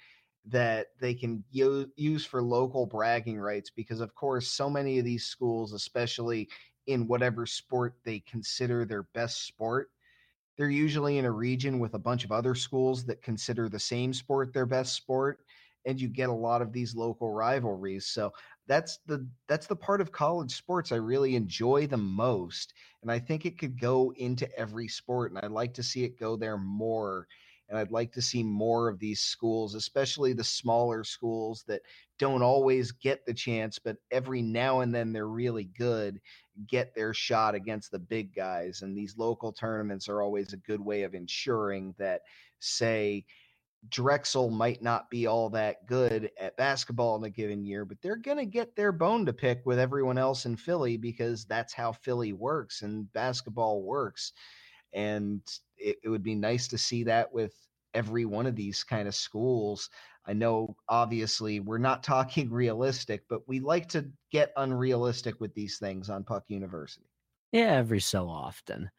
that 0.46 0.88
they 1.00 1.14
can 1.14 1.42
use 1.52 2.26
for 2.26 2.42
local 2.42 2.86
bragging 2.86 3.40
rights 3.40 3.70
because 3.70 4.02
of 4.02 4.14
course 4.14 4.50
so 4.50 4.70
many 4.70 5.00
of 5.00 5.06
these 5.06 5.26
schools 5.26 5.72
especially 5.72 6.50
in 6.88 7.08
whatever 7.08 7.46
sport 7.46 7.96
they 8.04 8.20
consider 8.20 8.84
their 8.84 9.04
best 9.14 9.46
sport 9.48 9.90
they're 10.58 10.70
usually 10.70 11.18
in 11.18 11.24
a 11.24 11.32
region 11.32 11.80
with 11.80 11.94
a 11.94 12.00
bunch 12.00 12.26
of 12.26 12.32
other 12.32 12.56
schools 12.56 13.06
that 13.06 13.22
consider 13.22 13.70
the 13.70 13.80
same 13.80 14.14
sport 14.14 14.54
their 14.54 14.66
best 14.66 14.96
sport 14.96 15.40
and 15.86 16.00
you 16.00 16.08
get 16.08 16.30
a 16.30 16.34
lot 16.34 16.62
of 16.62 16.74
these 16.74 16.96
local 16.96 17.32
rivalries. 17.32 18.06
So 18.06 18.32
that's 18.70 19.00
the 19.08 19.28
that's 19.48 19.68
the 19.68 19.76
part 19.76 20.00
of 20.00 20.14
college 20.14 20.56
sports 20.56 20.94
I 20.94 20.98
really 20.98 21.36
enjoy 21.36 21.88
the 21.88 21.98
most 21.98 22.74
and 23.02 23.12
I 23.12 23.20
think 23.20 23.46
it 23.46 23.58
could 23.58 23.78
go 23.80 24.14
into 24.16 24.48
every 24.58 24.88
sport 24.88 25.32
and 25.32 25.40
I'd 25.44 25.52
like 25.52 25.74
to 25.74 25.84
see 25.84 26.06
it 26.06 26.20
go 26.20 26.38
there 26.38 26.58
more 26.58 27.28
and 27.70 27.78
I'd 27.78 27.92
like 27.92 28.12
to 28.14 28.22
see 28.22 28.42
more 28.42 28.88
of 28.88 29.00
these 29.00 29.22
schools, 29.22 29.76
especially 29.76 30.34
the 30.34 30.44
smaller 30.44 31.04
schools 31.04 31.64
that 31.68 31.82
don't 32.18 32.42
always 32.42 32.92
get 32.92 33.26
the 33.26 33.34
chance, 33.34 33.78
but 33.78 33.98
every 34.12 34.42
now 34.42 34.80
and 34.80 34.94
then 34.94 35.14
they're 35.14 35.28
really 35.28 35.66
good, 35.78 36.20
get 36.68 36.96
their 36.96 37.14
shot 37.14 37.54
against 37.54 37.92
the 37.92 38.00
big 38.00 38.34
guys. 38.34 38.82
And 38.82 38.98
these 38.98 39.18
local 39.18 39.54
tournaments 39.54 40.10
are 40.10 40.24
always 40.24 40.52
a 40.52 40.58
good 40.58 40.82
way 40.82 41.04
of 41.04 41.14
ensuring 41.14 41.94
that, 42.00 42.22
say, 42.58 43.24
Drexel 43.88 44.50
might 44.50 44.82
not 44.82 45.10
be 45.10 45.26
all 45.26 45.50
that 45.52 45.86
good 45.86 46.32
at 46.38 46.58
basketball 46.58 47.16
in 47.16 47.24
a 47.24 47.30
given 47.30 47.64
year, 47.64 47.86
but 47.86 47.98
they're 48.02 48.18
going 48.18 48.38
to 48.38 48.46
get 48.46 48.76
their 48.76 48.92
bone 48.92 49.26
to 49.26 49.34
pick 49.34 49.62
with 49.66 49.80
everyone 49.80 50.18
else 50.18 50.46
in 50.46 50.58
Philly 50.58 50.98
because 50.98 51.46
that's 51.46 51.74
how 51.74 51.94
Philly 51.94 52.34
works 52.34 52.82
and 52.82 53.12
basketball 53.14 53.84
works. 53.84 54.34
And 54.94 55.42
it, 55.78 55.98
it 56.04 56.10
would 56.10 56.24
be 56.24 56.36
nice 56.36 56.68
to 56.70 56.78
see 56.78 57.04
that 57.06 57.34
with 57.34 57.54
every 57.94 58.26
one 58.26 58.46
of 58.46 58.56
these 58.56 58.84
kind 58.84 59.08
of 59.08 59.16
schools. 59.16 59.90
I 60.26 60.34
know 60.34 60.76
obviously 60.90 61.60
we're 61.60 61.78
not 61.78 62.04
talking 62.04 62.50
realistic, 62.50 63.24
but 63.30 63.48
we 63.48 63.60
like 63.62 63.88
to 63.90 64.10
get 64.32 64.52
unrealistic 64.58 65.40
with 65.40 65.54
these 65.54 65.78
things 65.78 66.10
on 66.10 66.24
Puck 66.24 66.44
University. 66.48 67.10
Yeah, 67.52 67.74
every 67.74 68.02
so 68.02 68.28
often. 68.30 68.92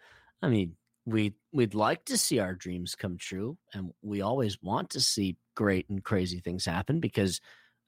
I 0.42 0.48
mean, 0.48 0.74
we 1.06 1.34
we'd 1.52 1.74
like 1.74 2.04
to 2.06 2.18
see 2.18 2.38
our 2.38 2.54
dreams 2.54 2.94
come 2.94 3.16
true 3.16 3.56
and 3.74 3.92
we 4.02 4.20
always 4.20 4.62
want 4.62 4.90
to 4.90 5.00
see 5.00 5.36
great 5.56 5.88
and 5.88 6.04
crazy 6.04 6.40
things 6.40 6.64
happen 6.64 7.00
because 7.00 7.40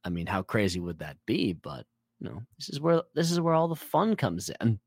I 0.04 0.08
mean, 0.08 0.26
how 0.26 0.42
crazy 0.42 0.80
would 0.80 0.98
that 0.98 1.16
be? 1.26 1.52
But 1.52 1.86
you 2.20 2.28
know, 2.28 2.42
this 2.58 2.68
is 2.70 2.80
where 2.80 3.02
this 3.14 3.30
is 3.30 3.40
where 3.40 3.54
all 3.54 3.68
the 3.68 3.76
fun 3.76 4.16
comes 4.16 4.50
in. 4.60 4.80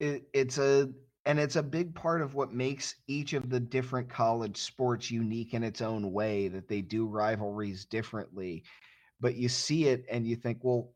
it, 0.00 0.24
it's 0.32 0.58
a 0.58 0.90
and 1.26 1.38
it's 1.38 1.56
a 1.56 1.62
big 1.62 1.94
part 1.94 2.20
of 2.20 2.34
what 2.34 2.52
makes 2.52 2.96
each 3.06 3.32
of 3.32 3.48
the 3.48 3.60
different 3.60 4.08
college 4.10 4.56
sports 4.58 5.10
unique 5.10 5.54
in 5.54 5.62
its 5.62 5.80
own 5.80 6.12
way 6.12 6.48
that 6.48 6.68
they 6.68 6.82
do 6.82 7.06
rivalries 7.06 7.84
differently 7.86 8.62
but 9.20 9.36
you 9.36 9.48
see 9.48 9.86
it 9.86 10.04
and 10.10 10.26
you 10.26 10.36
think 10.36 10.58
well 10.62 10.90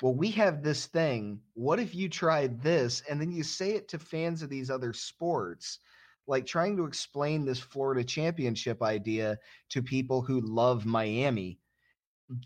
well 0.00 0.14
we 0.14 0.30
have 0.30 0.62
this 0.62 0.86
thing 0.86 1.40
what 1.54 1.80
if 1.80 1.94
you 1.94 2.08
tried 2.08 2.62
this 2.62 3.02
and 3.08 3.20
then 3.20 3.30
you 3.30 3.42
say 3.42 3.72
it 3.72 3.88
to 3.88 3.98
fans 3.98 4.42
of 4.42 4.50
these 4.50 4.70
other 4.70 4.92
sports 4.92 5.78
like 6.28 6.44
trying 6.46 6.76
to 6.76 6.84
explain 6.84 7.44
this 7.44 7.58
Florida 7.58 8.04
championship 8.04 8.82
idea 8.82 9.38
to 9.70 9.82
people 9.82 10.20
who 10.20 10.40
love 10.42 10.84
Miami 10.84 11.58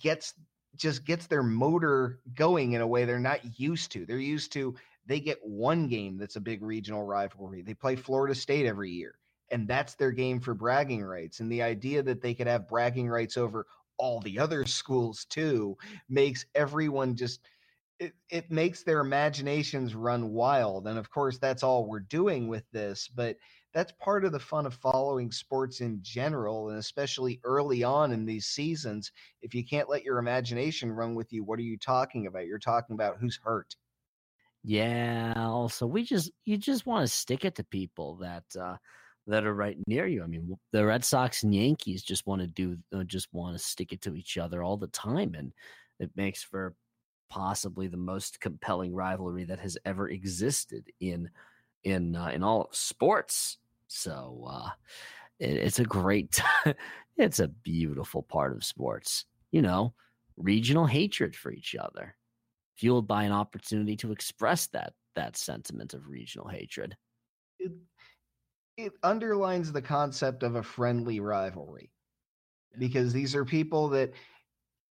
gets 0.00 0.34
just 0.76 1.04
gets 1.04 1.26
their 1.26 1.42
motor 1.42 2.20
going 2.34 2.72
in 2.72 2.80
a 2.80 2.86
way 2.86 3.04
they're 3.04 3.18
not 3.18 3.60
used 3.60 3.92
to. 3.92 4.06
They're 4.06 4.18
used 4.18 4.52
to 4.52 4.74
they 5.04 5.18
get 5.18 5.38
one 5.42 5.88
game 5.88 6.16
that's 6.16 6.36
a 6.36 6.40
big 6.40 6.62
regional 6.62 7.02
rivalry. 7.02 7.60
They 7.60 7.74
play 7.74 7.96
Florida 7.96 8.36
State 8.36 8.66
every 8.66 8.90
year, 8.90 9.16
and 9.50 9.66
that's 9.66 9.96
their 9.96 10.12
game 10.12 10.40
for 10.40 10.54
bragging 10.54 11.02
rights. 11.02 11.40
And 11.40 11.50
the 11.50 11.62
idea 11.62 12.04
that 12.04 12.22
they 12.22 12.34
could 12.34 12.46
have 12.46 12.68
bragging 12.68 13.08
rights 13.08 13.36
over 13.36 13.66
all 13.98 14.20
the 14.20 14.38
other 14.38 14.64
schools 14.64 15.24
too 15.26 15.76
makes 16.08 16.46
everyone 16.54 17.16
just 17.16 17.40
it, 17.98 18.14
it 18.30 18.50
makes 18.50 18.82
their 18.82 19.00
imaginations 19.00 19.94
run 19.94 20.32
wild. 20.32 20.88
And 20.88 20.98
of 20.98 21.08
course, 21.08 21.38
that's 21.38 21.62
all 21.62 21.86
we're 21.86 22.00
doing 22.00 22.48
with 22.48 22.64
this, 22.72 23.06
but 23.06 23.36
that's 23.72 23.92
part 23.92 24.24
of 24.24 24.32
the 24.32 24.40
fun 24.40 24.66
of 24.66 24.74
following 24.74 25.30
sports 25.30 25.80
in 25.80 26.00
general 26.02 26.70
and 26.70 26.78
especially 26.78 27.40
early 27.44 27.84
on 27.84 28.12
in 28.12 28.26
these 28.26 28.46
seasons 28.46 29.12
if 29.40 29.54
you 29.54 29.64
can't 29.64 29.88
let 29.88 30.04
your 30.04 30.18
imagination 30.18 30.92
run 30.92 31.14
with 31.14 31.32
you 31.32 31.42
what 31.42 31.58
are 31.58 31.62
you 31.62 31.78
talking 31.78 32.26
about 32.26 32.44
you're 32.44 32.58
talking 32.58 32.92
about 32.92 33.16
who's 33.18 33.40
hurt 33.42 33.76
yeah. 34.64 35.32
Also, 35.36 35.86
we 35.86 36.04
just 36.04 36.30
you 36.44 36.56
just 36.56 36.86
want 36.86 37.06
to 37.06 37.12
stick 37.12 37.44
it 37.44 37.56
to 37.56 37.64
people 37.64 38.16
that 38.16 38.44
uh, 38.58 38.76
that 39.26 39.44
are 39.44 39.54
right 39.54 39.76
near 39.86 40.06
you. 40.06 40.22
I 40.22 40.26
mean, 40.26 40.56
the 40.72 40.84
Red 40.84 41.04
Sox 41.04 41.42
and 41.42 41.54
Yankees 41.54 42.02
just 42.02 42.26
want 42.26 42.40
to 42.40 42.46
do 42.46 42.76
uh, 42.94 43.04
just 43.04 43.28
want 43.32 43.56
to 43.56 43.62
stick 43.62 43.92
it 43.92 44.00
to 44.02 44.14
each 44.14 44.38
other 44.38 44.62
all 44.62 44.76
the 44.76 44.88
time, 44.88 45.34
and 45.34 45.52
it 46.00 46.10
makes 46.16 46.42
for 46.42 46.74
possibly 47.30 47.88
the 47.88 47.96
most 47.96 48.40
compelling 48.40 48.94
rivalry 48.94 49.44
that 49.44 49.58
has 49.58 49.78
ever 49.84 50.08
existed 50.08 50.90
in 51.00 51.30
in 51.84 52.16
uh, 52.16 52.28
in 52.28 52.42
all 52.42 52.68
sports. 52.72 53.58
So 53.88 54.44
uh, 54.48 54.70
it, 55.38 55.56
it's 55.56 55.78
a 55.78 55.84
great, 55.84 56.40
it's 57.16 57.40
a 57.40 57.48
beautiful 57.48 58.22
part 58.22 58.52
of 58.52 58.64
sports. 58.64 59.24
You 59.50 59.62
know, 59.62 59.94
regional 60.36 60.86
hatred 60.86 61.36
for 61.36 61.52
each 61.52 61.74
other 61.74 62.16
fueled 62.76 63.06
by 63.06 63.24
an 63.24 63.32
opportunity 63.32 63.96
to 63.96 64.12
express 64.12 64.66
that 64.68 64.94
that 65.14 65.36
sentiment 65.36 65.94
of 65.94 66.08
regional 66.08 66.48
hatred. 66.48 66.96
It, 68.76 68.92
underlines 69.02 69.72
the 69.72 69.82
concept 69.82 70.42
of 70.42 70.54
a 70.56 70.62
friendly 70.62 71.20
rivalry 71.20 71.90
because 72.78 73.12
these 73.12 73.34
are 73.34 73.44
people 73.44 73.88
that 73.90 74.12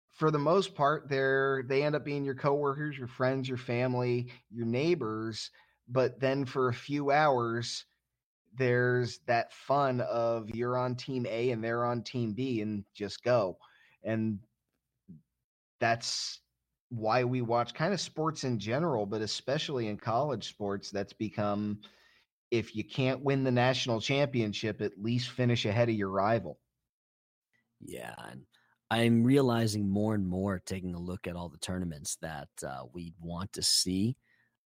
for 0.08 0.30
the 0.30 0.38
most 0.38 0.74
part 0.74 1.08
they're 1.08 1.62
they 1.68 1.82
end 1.82 1.94
up 1.94 2.04
being 2.04 2.24
your 2.24 2.34
coworkers 2.34 2.96
your 2.96 3.06
friends 3.06 3.48
your 3.48 3.58
family 3.58 4.32
your 4.50 4.64
neighbors 4.64 5.50
but 5.88 6.18
then 6.20 6.46
for 6.46 6.68
a 6.68 6.74
few 6.74 7.10
hours 7.10 7.84
there's 8.56 9.18
that 9.26 9.52
fun 9.52 10.00
of 10.02 10.50
you're 10.50 10.76
on 10.78 10.94
team 10.94 11.26
a 11.26 11.50
and 11.50 11.62
they're 11.62 11.84
on 11.84 12.02
team 12.02 12.32
b 12.32 12.60
and 12.62 12.84
just 12.94 13.22
go. 13.22 13.58
And 14.02 14.38
that's 15.80 16.40
why 16.90 17.24
we 17.24 17.42
watch 17.42 17.74
kind 17.74 17.92
of 17.92 18.00
sports 18.00 18.44
in 18.44 18.58
general, 18.58 19.06
but 19.06 19.20
especially 19.20 19.88
in 19.88 19.96
college 19.96 20.48
sports, 20.48 20.90
that's 20.90 21.12
become 21.12 21.80
if 22.50 22.76
you 22.76 22.84
can't 22.84 23.22
win 23.22 23.44
the 23.44 23.50
national 23.50 24.00
championship, 24.00 24.80
at 24.80 24.98
least 24.98 25.30
finish 25.30 25.64
ahead 25.64 25.88
of 25.88 25.94
your 25.94 26.10
rival. 26.10 26.58
Yeah, 27.80 28.14
and 28.30 28.42
I'm 28.90 29.24
realizing 29.24 29.88
more 29.88 30.14
and 30.14 30.26
more 30.26 30.60
taking 30.64 30.94
a 30.94 31.00
look 31.00 31.26
at 31.26 31.36
all 31.36 31.48
the 31.48 31.58
tournaments 31.58 32.16
that 32.22 32.48
uh, 32.66 32.82
we 32.92 33.12
want 33.20 33.52
to 33.54 33.62
see. 33.62 34.16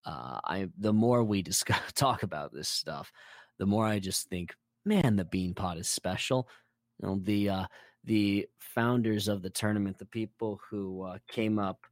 Uh, 0.04 0.38
I 0.44 0.68
the 0.78 0.92
more 0.92 1.24
we 1.24 1.42
discuss 1.42 1.80
talk 1.94 2.22
about 2.22 2.52
this 2.52 2.68
stuff, 2.68 3.12
the 3.58 3.66
more 3.66 3.86
I 3.86 3.98
just 3.98 4.28
think, 4.28 4.54
man, 4.84 5.16
the 5.16 5.24
Beanpot 5.24 5.78
is 5.78 5.88
special. 5.88 6.48
You 7.00 7.08
know, 7.08 7.20
the 7.22 7.48
uh, 7.48 7.66
the 8.04 8.46
founders 8.58 9.28
of 9.28 9.42
the 9.42 9.50
tournament, 9.50 9.98
the 9.98 10.06
people 10.06 10.60
who 10.70 11.02
uh, 11.02 11.18
came 11.28 11.58
up 11.58 11.86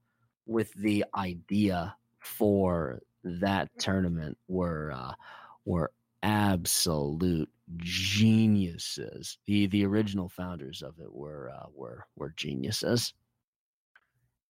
with 0.47 0.73
the 0.75 1.05
idea 1.15 1.95
for 2.21 3.01
that 3.25 3.69
tournament 3.79 4.37
were 4.49 4.93
uh, 4.95 5.13
were 5.69 5.93
absolute 6.23 7.51
geniuses. 7.77 9.39
The 9.47 9.67
the 9.67 9.85
original 9.85 10.29
founders 10.29 10.83
of 10.83 10.99
it 10.99 11.13
were 11.13 11.51
uh, 11.51 11.67
were 11.75 12.07
were 12.17 12.33
geniuses. 12.37 13.13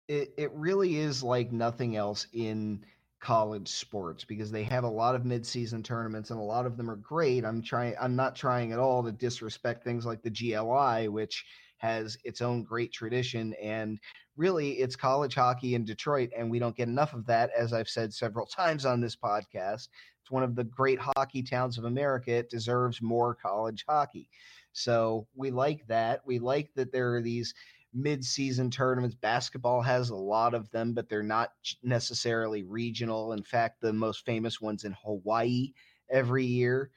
It 0.07 0.33
it 0.37 0.51
really 0.53 0.97
is 0.97 1.23
like 1.23 1.51
nothing 1.51 1.95
else 1.95 2.27
in 2.33 2.85
college 3.19 3.67
sports 3.67 4.23
because 4.23 4.51
they 4.51 4.63
have 4.63 4.83
a 4.83 4.89
lot 4.89 5.15
of 5.15 5.23
midseason 5.23 5.83
tournaments 5.83 6.29
and 6.29 6.39
a 6.39 6.43
lot 6.43 6.67
of 6.67 6.77
them 6.77 6.89
are 6.89 6.97
great. 6.97 7.43
I'm 7.43 7.63
trying 7.63 7.95
I'm 7.99 8.15
not 8.15 8.35
trying 8.35 8.71
at 8.71 8.79
all 8.79 9.03
to 9.03 9.11
disrespect 9.11 9.83
things 9.83 10.05
like 10.05 10.21
the 10.21 10.29
GLI 10.29 11.07
which 11.07 11.43
has 11.77 12.17
its 12.23 12.41
own 12.41 12.63
great 12.63 12.93
tradition 12.93 13.53
and 13.61 13.99
really 14.37 14.73
it's 14.73 14.95
college 14.95 15.35
hockey 15.35 15.75
in 15.75 15.83
Detroit, 15.83 16.29
and 16.37 16.49
we 16.49 16.59
don't 16.59 16.75
get 16.75 16.87
enough 16.87 17.13
of 17.13 17.25
that, 17.25 17.49
as 17.57 17.73
I've 17.73 17.89
said 17.89 18.13
several 18.13 18.45
times 18.55 18.85
on 18.85 19.01
this 19.01 19.15
podcast. 19.15 19.89
It's 20.27 20.31
one 20.33 20.43
of 20.43 20.55
the 20.55 20.65
great 20.65 20.99
hockey 20.99 21.41
towns 21.41 21.77
of 21.77 21.85
America. 21.85 22.31
It 22.31 22.49
deserves 22.49 23.01
more 23.01 23.33
college 23.33 23.85
hockey. 23.87 24.27
So 24.73 25.25
we 25.35 25.51
like 25.51 25.87
that. 25.87 26.19
We 26.25 26.37
like 26.37 26.73
that 26.75 26.91
there 26.91 27.15
are 27.15 27.21
these 27.21 27.53
mid-season 27.93 28.69
tournaments. 28.69 29.15
Basketball 29.15 29.81
has 29.81 30.09
a 30.09 30.15
lot 30.15 30.53
of 30.53 30.69
them, 30.71 30.91
but 30.91 31.07
they're 31.07 31.23
not 31.23 31.53
necessarily 31.81 32.63
regional. 32.63 33.31
In 33.31 33.41
fact, 33.41 33.79
the 33.79 33.93
most 33.93 34.25
famous 34.25 34.59
ones 34.59 34.83
in 34.83 34.97
Hawaii 35.01 35.71
every 36.09 36.43
year, 36.43 36.91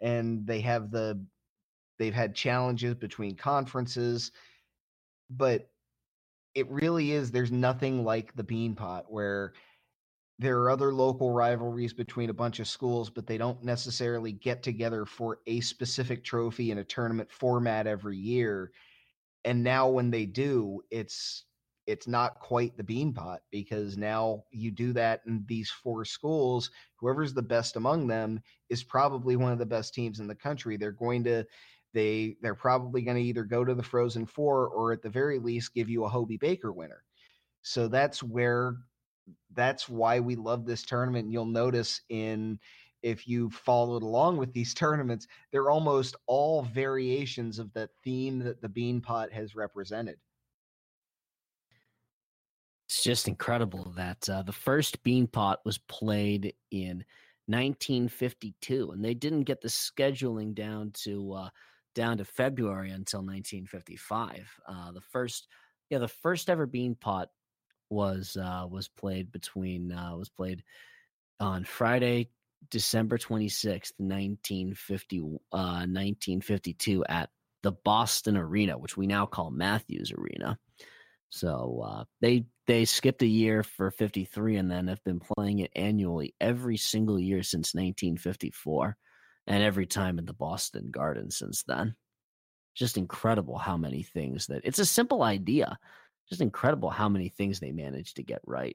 and 0.00 0.44
they 0.44 0.60
have 0.62 0.90
the 0.90 1.24
they've 2.00 2.12
had 2.12 2.34
challenges 2.34 2.96
between 2.96 3.36
conferences, 3.36 4.32
but 5.30 5.70
it 6.56 6.68
really 6.68 7.12
is 7.12 7.30
there's 7.30 7.52
nothing 7.52 8.02
like 8.04 8.34
the 8.34 8.42
beanpot 8.42 9.04
where 9.06 9.52
there 10.42 10.58
are 10.58 10.70
other 10.70 10.92
local 10.92 11.30
rivalries 11.32 11.92
between 11.92 12.30
a 12.30 12.34
bunch 12.34 12.60
of 12.60 12.68
schools 12.68 13.08
but 13.08 13.26
they 13.26 13.38
don't 13.38 13.62
necessarily 13.62 14.32
get 14.32 14.62
together 14.62 15.06
for 15.06 15.38
a 15.46 15.60
specific 15.60 16.24
trophy 16.24 16.70
in 16.70 16.78
a 16.78 16.84
tournament 16.84 17.30
format 17.30 17.86
every 17.86 18.16
year 18.16 18.72
and 19.44 19.62
now 19.62 19.88
when 19.88 20.10
they 20.10 20.26
do 20.26 20.80
it's 20.90 21.44
it's 21.86 22.06
not 22.06 22.38
quite 22.38 22.76
the 22.76 22.84
beanpot 22.84 23.38
because 23.50 23.96
now 23.96 24.44
you 24.50 24.70
do 24.70 24.92
that 24.92 25.20
in 25.26 25.44
these 25.46 25.70
four 25.70 26.04
schools 26.04 26.70
whoever's 26.96 27.34
the 27.34 27.42
best 27.42 27.76
among 27.76 28.06
them 28.06 28.40
is 28.68 28.84
probably 28.84 29.36
one 29.36 29.52
of 29.52 29.58
the 29.58 29.66
best 29.66 29.94
teams 29.94 30.20
in 30.20 30.26
the 30.26 30.34
country 30.34 30.76
they're 30.76 30.92
going 30.92 31.24
to 31.24 31.44
they 31.94 32.36
they're 32.40 32.54
probably 32.54 33.02
going 33.02 33.16
to 33.16 33.22
either 33.22 33.44
go 33.44 33.64
to 33.64 33.74
the 33.74 33.82
Frozen 33.82 34.26
Four 34.26 34.68
or 34.68 34.92
at 34.92 35.02
the 35.02 35.10
very 35.10 35.38
least 35.38 35.74
give 35.74 35.88
you 35.88 36.04
a 36.04 36.08
Hobey 36.08 36.36
Baker 36.36 36.72
winner. 36.72 37.02
So 37.62 37.88
that's 37.88 38.22
where 38.22 38.76
that's 39.54 39.88
why 39.88 40.20
we 40.20 40.36
love 40.36 40.66
this 40.66 40.82
tournament. 40.82 41.30
You'll 41.30 41.44
notice 41.44 42.00
in 42.08 42.58
if 43.02 43.26
you 43.26 43.50
followed 43.50 44.02
along 44.02 44.36
with 44.36 44.52
these 44.52 44.74
tournaments, 44.74 45.26
they're 45.50 45.70
almost 45.70 46.16
all 46.26 46.62
variations 46.62 47.58
of 47.58 47.72
that 47.74 47.90
theme 48.04 48.38
that 48.40 48.60
the 48.60 48.68
Beanpot 48.68 49.32
has 49.32 49.54
represented. 49.54 50.16
It's 52.88 53.02
just 53.02 53.26
incredible 53.26 53.92
that 53.96 54.28
uh, 54.28 54.42
the 54.42 54.52
first 54.52 55.02
Beanpot 55.02 55.56
was 55.64 55.78
played 55.78 56.54
in 56.70 57.04
1952, 57.46 58.90
and 58.90 59.04
they 59.04 59.14
didn't 59.14 59.44
get 59.44 59.62
the 59.62 59.68
scheduling 59.68 60.54
down 60.54 60.92
to 61.04 61.32
uh, 61.32 61.48
down 61.94 62.18
to 62.18 62.24
February 62.24 62.90
until 62.90 63.20
1955. 63.20 64.48
Uh, 64.66 64.92
the 64.92 65.00
first, 65.00 65.48
yeah, 65.90 65.98
the 65.98 66.08
first 66.08 66.50
ever 66.50 66.66
Beanpot 66.66 67.26
was 67.92 68.36
uh, 68.36 68.66
was 68.68 68.88
played 68.88 69.30
between 69.30 69.92
uh, 69.92 70.16
was 70.16 70.30
played 70.30 70.64
on 71.38 71.64
Friday, 71.64 72.30
December 72.70 73.18
26th, 73.18 73.92
1950, 73.98 75.20
1952 75.20 77.02
uh, 77.02 77.06
at 77.08 77.30
the 77.62 77.72
Boston 77.72 78.36
Arena, 78.36 78.78
which 78.78 78.96
we 78.96 79.06
now 79.06 79.26
call 79.26 79.50
Matthews 79.50 80.12
Arena. 80.12 80.58
So 81.28 81.82
uh, 81.86 82.04
they 82.20 82.46
they 82.66 82.84
skipped 82.84 83.22
a 83.22 83.26
year 83.26 83.62
for 83.62 83.90
53 83.90 84.56
and 84.56 84.70
then 84.70 84.88
have 84.88 85.02
been 85.04 85.20
playing 85.20 85.60
it 85.60 85.70
annually 85.74 86.34
every 86.40 86.76
single 86.76 87.18
year 87.18 87.42
since 87.42 87.74
1954 87.74 88.96
and 89.46 89.62
every 89.62 89.86
time 89.86 90.18
in 90.18 90.26
the 90.26 90.32
Boston 90.32 90.90
Garden 90.90 91.30
since 91.30 91.62
then. 91.64 91.94
Just 92.74 92.96
incredible 92.96 93.58
how 93.58 93.76
many 93.76 94.02
things 94.02 94.46
that 94.46 94.62
it's 94.64 94.78
a 94.78 94.86
simple 94.86 95.22
idea. 95.22 95.78
Just 96.32 96.40
incredible 96.40 96.88
how 96.88 97.10
many 97.10 97.28
things 97.28 97.60
they 97.60 97.72
managed 97.72 98.16
to 98.16 98.22
get 98.22 98.40
right. 98.46 98.74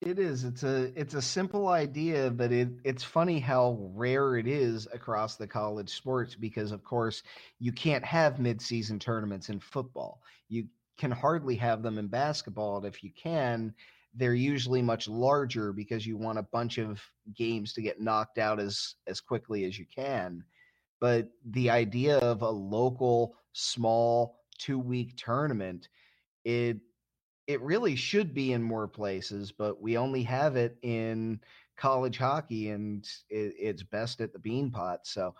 It 0.00 0.20
is. 0.20 0.44
It's 0.44 0.62
a 0.62 0.92
it's 0.94 1.14
a 1.14 1.20
simple 1.20 1.66
idea, 1.66 2.30
but 2.30 2.52
it 2.52 2.68
it's 2.84 3.02
funny 3.02 3.40
how 3.40 3.76
rare 3.92 4.36
it 4.36 4.46
is 4.46 4.86
across 4.92 5.34
the 5.34 5.48
college 5.48 5.90
sports 5.90 6.36
because 6.36 6.70
of 6.70 6.84
course 6.84 7.24
you 7.58 7.72
can't 7.72 8.04
have 8.04 8.36
midseason 8.36 9.00
tournaments 9.00 9.48
in 9.48 9.58
football. 9.58 10.22
You 10.48 10.68
can 10.98 11.10
hardly 11.10 11.56
have 11.56 11.82
them 11.82 11.98
in 11.98 12.06
basketball, 12.06 12.76
and 12.76 12.86
if 12.86 13.02
you 13.02 13.10
can, 13.10 13.74
they're 14.14 14.34
usually 14.34 14.82
much 14.82 15.08
larger 15.08 15.72
because 15.72 16.06
you 16.06 16.16
want 16.16 16.38
a 16.38 16.44
bunch 16.44 16.78
of 16.78 17.02
games 17.34 17.72
to 17.72 17.82
get 17.82 18.00
knocked 18.00 18.38
out 18.38 18.60
as 18.60 18.94
as 19.08 19.20
quickly 19.20 19.64
as 19.64 19.76
you 19.76 19.86
can. 19.92 20.44
But 21.00 21.28
the 21.44 21.70
idea 21.70 22.18
of 22.18 22.42
a 22.42 22.50
local 22.50 23.34
small 23.52 24.38
two 24.56 24.78
week 24.78 25.14
tournament, 25.16 25.88
it 26.44 26.78
it 27.46 27.60
really 27.62 27.94
should 27.94 28.34
be 28.34 28.52
in 28.52 28.62
more 28.62 28.88
places, 28.88 29.52
but 29.52 29.80
we 29.80 29.96
only 29.96 30.22
have 30.24 30.56
it 30.56 30.76
in 30.82 31.40
college 31.76 32.18
hockey, 32.18 32.70
and 32.70 33.08
it, 33.30 33.54
it's 33.58 33.82
best 33.82 34.20
at 34.20 34.32
the 34.32 34.38
Beanpot. 34.38 34.98
So, 35.04 35.34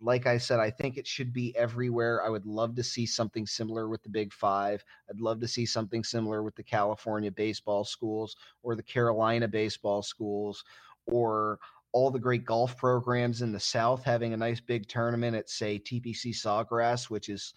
like 0.00 0.26
I 0.26 0.38
said, 0.38 0.60
I 0.60 0.70
think 0.70 0.96
it 0.96 1.06
should 1.06 1.32
be 1.32 1.54
everywhere. 1.56 2.24
I 2.24 2.28
would 2.28 2.46
love 2.46 2.76
to 2.76 2.84
see 2.84 3.04
something 3.04 3.46
similar 3.46 3.88
with 3.88 4.02
the 4.02 4.08
Big 4.08 4.32
Five. 4.32 4.84
I'd 5.10 5.20
love 5.20 5.40
to 5.40 5.48
see 5.48 5.66
something 5.66 6.04
similar 6.04 6.42
with 6.42 6.54
the 6.54 6.62
California 6.62 7.30
baseball 7.30 7.84
schools 7.84 8.36
or 8.62 8.76
the 8.76 8.82
Carolina 8.82 9.48
baseball 9.48 10.02
schools 10.02 10.64
or 11.06 11.58
all 11.92 12.10
the 12.10 12.20
great 12.20 12.44
golf 12.44 12.76
programs 12.76 13.42
in 13.42 13.52
the 13.52 13.60
South 13.60 14.04
having 14.04 14.32
a 14.32 14.36
nice 14.36 14.60
big 14.60 14.86
tournament 14.86 15.36
at, 15.36 15.50
say, 15.50 15.78
TPC 15.78 16.32
Sawgrass, 16.32 17.10
which 17.10 17.28
is, 17.28 17.52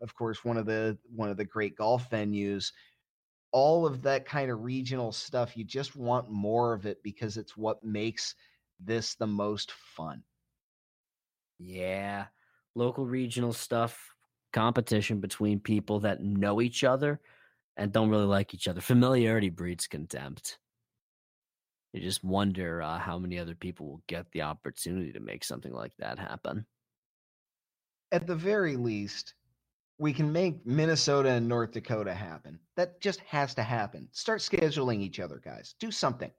of 0.00 0.14
course, 0.14 0.44
one 0.44 0.56
of 0.56 0.66
the 0.66 0.98
one 1.14 1.30
of 1.30 1.36
the 1.36 1.44
great 1.44 1.76
golf 1.76 2.08
venues 2.10 2.72
all 3.52 3.86
of 3.86 4.02
that 4.02 4.26
kind 4.26 4.50
of 4.50 4.62
regional 4.62 5.12
stuff. 5.12 5.56
You 5.56 5.64
just 5.64 5.96
want 5.96 6.30
more 6.30 6.74
of 6.74 6.86
it 6.86 7.02
because 7.02 7.36
it's 7.36 7.56
what 7.56 7.82
makes 7.82 8.34
this 8.80 9.14
the 9.14 9.26
most 9.26 9.72
fun. 9.72 10.22
Yeah. 11.58 12.26
Local 12.74 13.06
regional 13.06 13.52
stuff, 13.52 14.14
competition 14.52 15.20
between 15.20 15.60
people 15.60 16.00
that 16.00 16.22
know 16.22 16.60
each 16.60 16.84
other 16.84 17.20
and 17.76 17.92
don't 17.92 18.10
really 18.10 18.26
like 18.26 18.54
each 18.54 18.68
other. 18.68 18.80
Familiarity 18.80 19.48
breeds 19.48 19.86
contempt. 19.86 20.58
You 21.92 22.02
just 22.02 22.22
wonder 22.22 22.82
uh, 22.82 22.98
how 22.98 23.18
many 23.18 23.38
other 23.38 23.54
people 23.54 23.86
will 23.86 24.02
get 24.06 24.30
the 24.32 24.42
opportunity 24.42 25.12
to 25.12 25.20
make 25.20 25.42
something 25.42 25.72
like 25.72 25.96
that 25.98 26.18
happen. 26.18 26.66
At 28.12 28.26
the 28.26 28.36
very 28.36 28.76
least, 28.76 29.34
we 29.98 30.12
can 30.12 30.32
make 30.32 30.64
Minnesota 30.64 31.30
and 31.30 31.48
North 31.48 31.72
Dakota 31.72 32.14
happen. 32.14 32.58
That 32.76 33.00
just 33.00 33.20
has 33.20 33.54
to 33.54 33.62
happen. 33.62 34.08
Start 34.12 34.40
scheduling 34.40 35.00
each 35.00 35.20
other, 35.20 35.40
guys. 35.44 35.74
Do 35.80 35.90
something. 35.90 36.30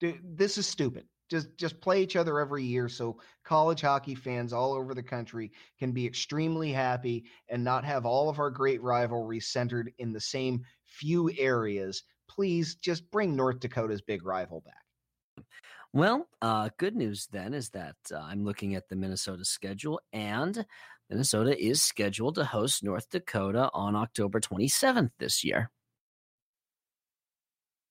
Do, 0.00 0.14
this 0.22 0.58
is 0.58 0.66
stupid. 0.66 1.06
Just 1.28 1.56
just 1.56 1.80
play 1.80 2.02
each 2.02 2.16
other 2.16 2.40
every 2.40 2.64
year 2.64 2.88
so 2.88 3.20
college 3.44 3.82
hockey 3.82 4.16
fans 4.16 4.52
all 4.52 4.72
over 4.72 4.94
the 4.94 5.02
country 5.02 5.52
can 5.78 5.92
be 5.92 6.04
extremely 6.04 6.72
happy 6.72 7.24
and 7.48 7.62
not 7.62 7.84
have 7.84 8.04
all 8.04 8.28
of 8.28 8.40
our 8.40 8.50
great 8.50 8.82
rivalries 8.82 9.46
centered 9.46 9.92
in 9.98 10.12
the 10.12 10.20
same 10.20 10.64
few 10.84 11.30
areas. 11.38 12.02
Please 12.28 12.74
just 12.76 13.08
bring 13.12 13.36
North 13.36 13.60
Dakota's 13.60 14.02
big 14.02 14.24
rival 14.24 14.60
back. 14.62 15.46
Well, 15.92 16.28
uh, 16.40 16.70
good 16.78 16.94
news 16.94 17.28
then 17.30 17.52
is 17.52 17.70
that 17.70 17.96
uh, 18.12 18.18
I'm 18.18 18.44
looking 18.44 18.76
at 18.76 18.88
the 18.88 18.96
Minnesota 18.96 19.44
schedule, 19.44 20.00
and 20.12 20.64
Minnesota 21.10 21.60
is 21.60 21.82
scheduled 21.82 22.36
to 22.36 22.44
host 22.44 22.84
North 22.84 23.10
Dakota 23.10 23.68
on 23.74 23.96
October 23.96 24.40
27th 24.40 25.10
this 25.18 25.42
year. 25.42 25.70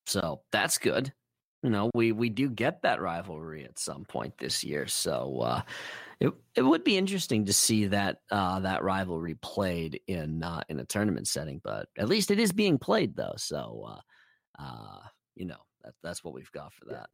So 0.08 0.42
that's 0.52 0.78
good. 0.78 1.14
You 1.62 1.70
know, 1.70 1.92
we 1.94 2.14
we 2.14 2.30
do 2.30 2.50
get 2.50 2.82
that 2.84 3.02
rivalry 3.02 3.66
at 3.66 3.78
some 3.78 4.06
point 4.06 4.38
this 4.38 4.64
year. 4.64 4.88
So 4.88 5.42
uh, 5.42 5.62
it 6.22 6.34
it 6.56 6.62
would 6.62 6.86
be 6.86 6.98
interesting 6.98 7.46
to 7.46 7.54
see 7.54 7.88
that 7.88 8.22
uh, 8.32 8.62
that 8.62 8.82
rivalry 8.82 9.36
played 9.36 10.00
in 10.08 10.42
uh, 10.42 10.62
in 10.70 10.80
a 10.80 10.86
tournament 10.86 11.28
setting. 11.28 11.60
But 11.62 11.90
at 11.98 12.08
least 12.08 12.32
it 12.32 12.40
is 12.40 12.54
being 12.54 12.78
played 12.80 13.18
though. 13.18 13.36
So 13.36 13.86
uh, 13.90 14.64
uh, 14.64 15.00
you 15.36 15.46
know 15.46 15.60
that 15.84 15.94
that's 16.02 16.24
what 16.24 16.34
we've 16.34 16.52
got 16.54 16.74
for 16.74 16.86
that 16.94 17.10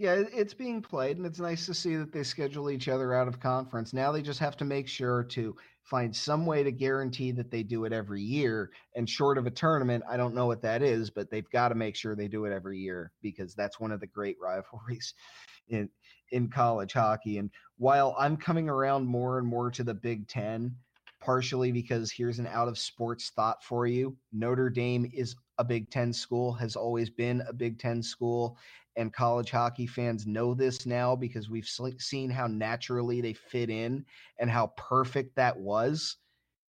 yeah, 0.00 0.22
it's 0.32 0.54
being 0.54 0.80
played, 0.80 1.18
and 1.18 1.26
it's 1.26 1.40
nice 1.40 1.66
to 1.66 1.74
see 1.74 1.94
that 1.96 2.10
they 2.10 2.22
schedule 2.22 2.70
each 2.70 2.88
other 2.88 3.12
out 3.12 3.28
of 3.28 3.38
conference. 3.38 3.92
Now 3.92 4.10
they 4.10 4.22
just 4.22 4.40
have 4.40 4.56
to 4.56 4.64
make 4.64 4.88
sure 4.88 5.22
to 5.24 5.54
find 5.82 6.16
some 6.16 6.46
way 6.46 6.62
to 6.62 6.72
guarantee 6.72 7.32
that 7.32 7.50
they 7.50 7.62
do 7.62 7.84
it 7.84 7.92
every 7.92 8.22
year. 8.22 8.70
And 8.96 9.06
short 9.06 9.36
of 9.36 9.46
a 9.46 9.50
tournament, 9.50 10.02
I 10.08 10.16
don't 10.16 10.34
know 10.34 10.46
what 10.46 10.62
that 10.62 10.82
is, 10.82 11.10
but 11.10 11.30
they've 11.30 11.50
got 11.50 11.68
to 11.68 11.74
make 11.74 11.96
sure 11.96 12.16
they 12.16 12.28
do 12.28 12.46
it 12.46 12.52
every 12.52 12.78
year 12.78 13.12
because 13.20 13.54
that's 13.54 13.78
one 13.78 13.92
of 13.92 14.00
the 14.00 14.06
great 14.06 14.38
rivalries 14.40 15.12
in 15.68 15.90
in 16.32 16.48
college 16.48 16.94
hockey. 16.94 17.36
And 17.36 17.50
while 17.76 18.16
I'm 18.18 18.38
coming 18.38 18.70
around 18.70 19.04
more 19.04 19.36
and 19.36 19.46
more 19.46 19.70
to 19.70 19.84
the 19.84 19.92
Big 19.92 20.28
Ten, 20.28 20.76
partially 21.20 21.72
because 21.72 22.10
here's 22.10 22.38
an 22.38 22.46
out 22.46 22.68
of 22.68 22.78
sports 22.78 23.32
thought 23.36 23.62
for 23.62 23.86
you 23.86 24.16
Notre 24.32 24.70
Dame 24.70 25.10
is 25.12 25.36
a 25.58 25.64
Big 25.64 25.90
Ten 25.90 26.10
school, 26.12 26.54
has 26.54 26.74
always 26.74 27.10
been 27.10 27.42
a 27.46 27.52
Big 27.52 27.78
Ten 27.78 28.02
school. 28.02 28.56
And 28.96 29.12
college 29.12 29.50
hockey 29.50 29.86
fans 29.86 30.26
know 30.26 30.52
this 30.52 30.84
now 30.84 31.14
because 31.16 31.48
we've 31.48 31.68
seen 31.98 32.30
how 32.30 32.46
naturally 32.46 33.20
they 33.20 33.32
fit 33.32 33.70
in 33.70 34.04
and 34.38 34.50
how 34.50 34.72
perfect 34.76 35.36
that 35.36 35.56
was. 35.56 36.16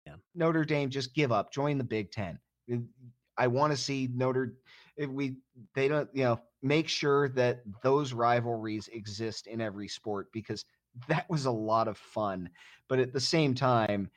Yeah. 0.05 0.15
Notre 0.33 0.65
Dame, 0.65 0.89
just 0.89 1.13
give 1.13 1.31
up, 1.31 1.51
join 1.51 1.77
the 1.77 1.83
Big 1.83 2.11
Ten. 2.11 2.39
I 3.37 3.47
want 3.47 3.71
to 3.73 3.77
see 3.77 4.09
Notre 4.13 4.55
if 4.97 5.09
we 5.09 5.37
they 5.73 5.87
don't 5.87 6.09
you 6.13 6.23
know 6.23 6.39
make 6.61 6.87
sure 6.87 7.29
that 7.29 7.61
those 7.83 8.13
rivalries 8.13 8.87
exist 8.89 9.47
in 9.47 9.61
every 9.61 9.87
sport 9.87 10.27
because 10.31 10.63
that 11.07 11.29
was 11.29 11.45
a 11.45 11.51
lot 11.51 11.87
of 11.87 11.97
fun 11.97 12.49
but 12.87 12.99
at 12.99 13.13
the 13.13 13.19
same 13.19 13.53
time 13.53 14.09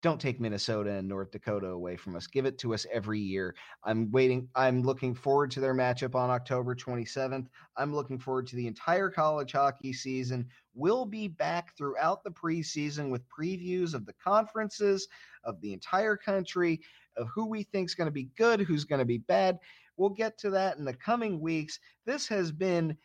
don't 0.00 0.20
take 0.20 0.40
Minnesota 0.40 0.92
and 0.92 1.08
North 1.08 1.32
Dakota 1.32 1.68
away 1.68 1.96
from 1.96 2.14
us. 2.14 2.28
Give 2.28 2.46
it 2.46 2.56
to 2.58 2.72
us 2.72 2.86
every 2.92 3.18
year. 3.18 3.56
I'm 3.82 4.10
waiting. 4.12 4.48
I'm 4.54 4.82
looking 4.82 5.12
forward 5.12 5.50
to 5.52 5.60
their 5.60 5.74
matchup 5.74 6.14
on 6.14 6.30
October 6.30 6.76
27th. 6.76 7.46
I'm 7.76 7.92
looking 7.92 8.18
forward 8.18 8.46
to 8.48 8.56
the 8.56 8.68
entire 8.68 9.10
college 9.10 9.52
hockey 9.52 9.92
season. 9.92 10.46
We'll 10.74 11.04
be 11.04 11.26
back 11.26 11.76
throughout 11.76 12.22
the 12.22 12.30
preseason 12.30 13.10
with 13.10 13.28
previews 13.28 13.92
of 13.92 14.06
the 14.06 14.14
conferences, 14.24 15.08
of 15.42 15.60
the 15.60 15.72
entire 15.72 16.16
country, 16.16 16.80
of 17.16 17.26
who 17.34 17.46
we 17.46 17.64
think 17.64 17.88
is 17.88 17.96
going 17.96 18.06
to 18.06 18.12
be 18.12 18.30
good, 18.36 18.60
who's 18.60 18.84
going 18.84 19.00
to 19.00 19.04
be 19.04 19.18
bad. 19.18 19.58
We'll 19.96 20.10
get 20.10 20.38
to 20.38 20.50
that 20.50 20.76
in 20.76 20.84
the 20.84 20.94
coming 20.94 21.40
weeks. 21.40 21.80
This 22.06 22.28
has 22.28 22.52
been 22.52 22.96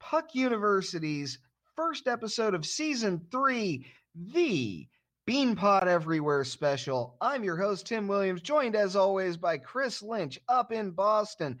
Puck 0.00 0.34
University's 0.34 1.40
first 1.76 2.08
episode 2.08 2.54
of 2.54 2.64
season 2.64 3.20
three, 3.30 3.86
the 4.14 4.88
Beanpot 5.28 5.86
Everywhere 5.86 6.42
special. 6.42 7.14
I'm 7.20 7.44
your 7.44 7.58
host, 7.58 7.86
Tim 7.86 8.08
Williams, 8.08 8.40
joined 8.40 8.74
as 8.74 8.96
always 8.96 9.36
by 9.36 9.58
Chris 9.58 10.00
Lynch 10.00 10.40
up 10.48 10.72
in 10.72 10.90
Boston. 10.90 11.58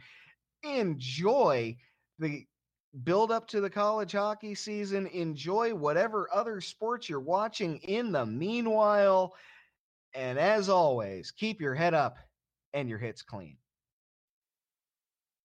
Enjoy 0.62 1.76
the 2.18 2.46
build 3.04 3.30
up 3.30 3.46
to 3.48 3.60
the 3.60 3.68
college 3.68 4.12
hockey 4.12 4.54
season. 4.54 5.06
Enjoy 5.08 5.74
whatever 5.74 6.30
other 6.32 6.62
sports 6.62 7.10
you're 7.10 7.20
watching 7.20 7.76
in 7.80 8.10
the 8.10 8.24
meanwhile. 8.24 9.34
And 10.14 10.38
as 10.38 10.70
always, 10.70 11.30
keep 11.30 11.60
your 11.60 11.74
head 11.74 11.92
up 11.92 12.16
and 12.72 12.88
your 12.88 12.98
hits 12.98 13.20
clean. 13.20 13.58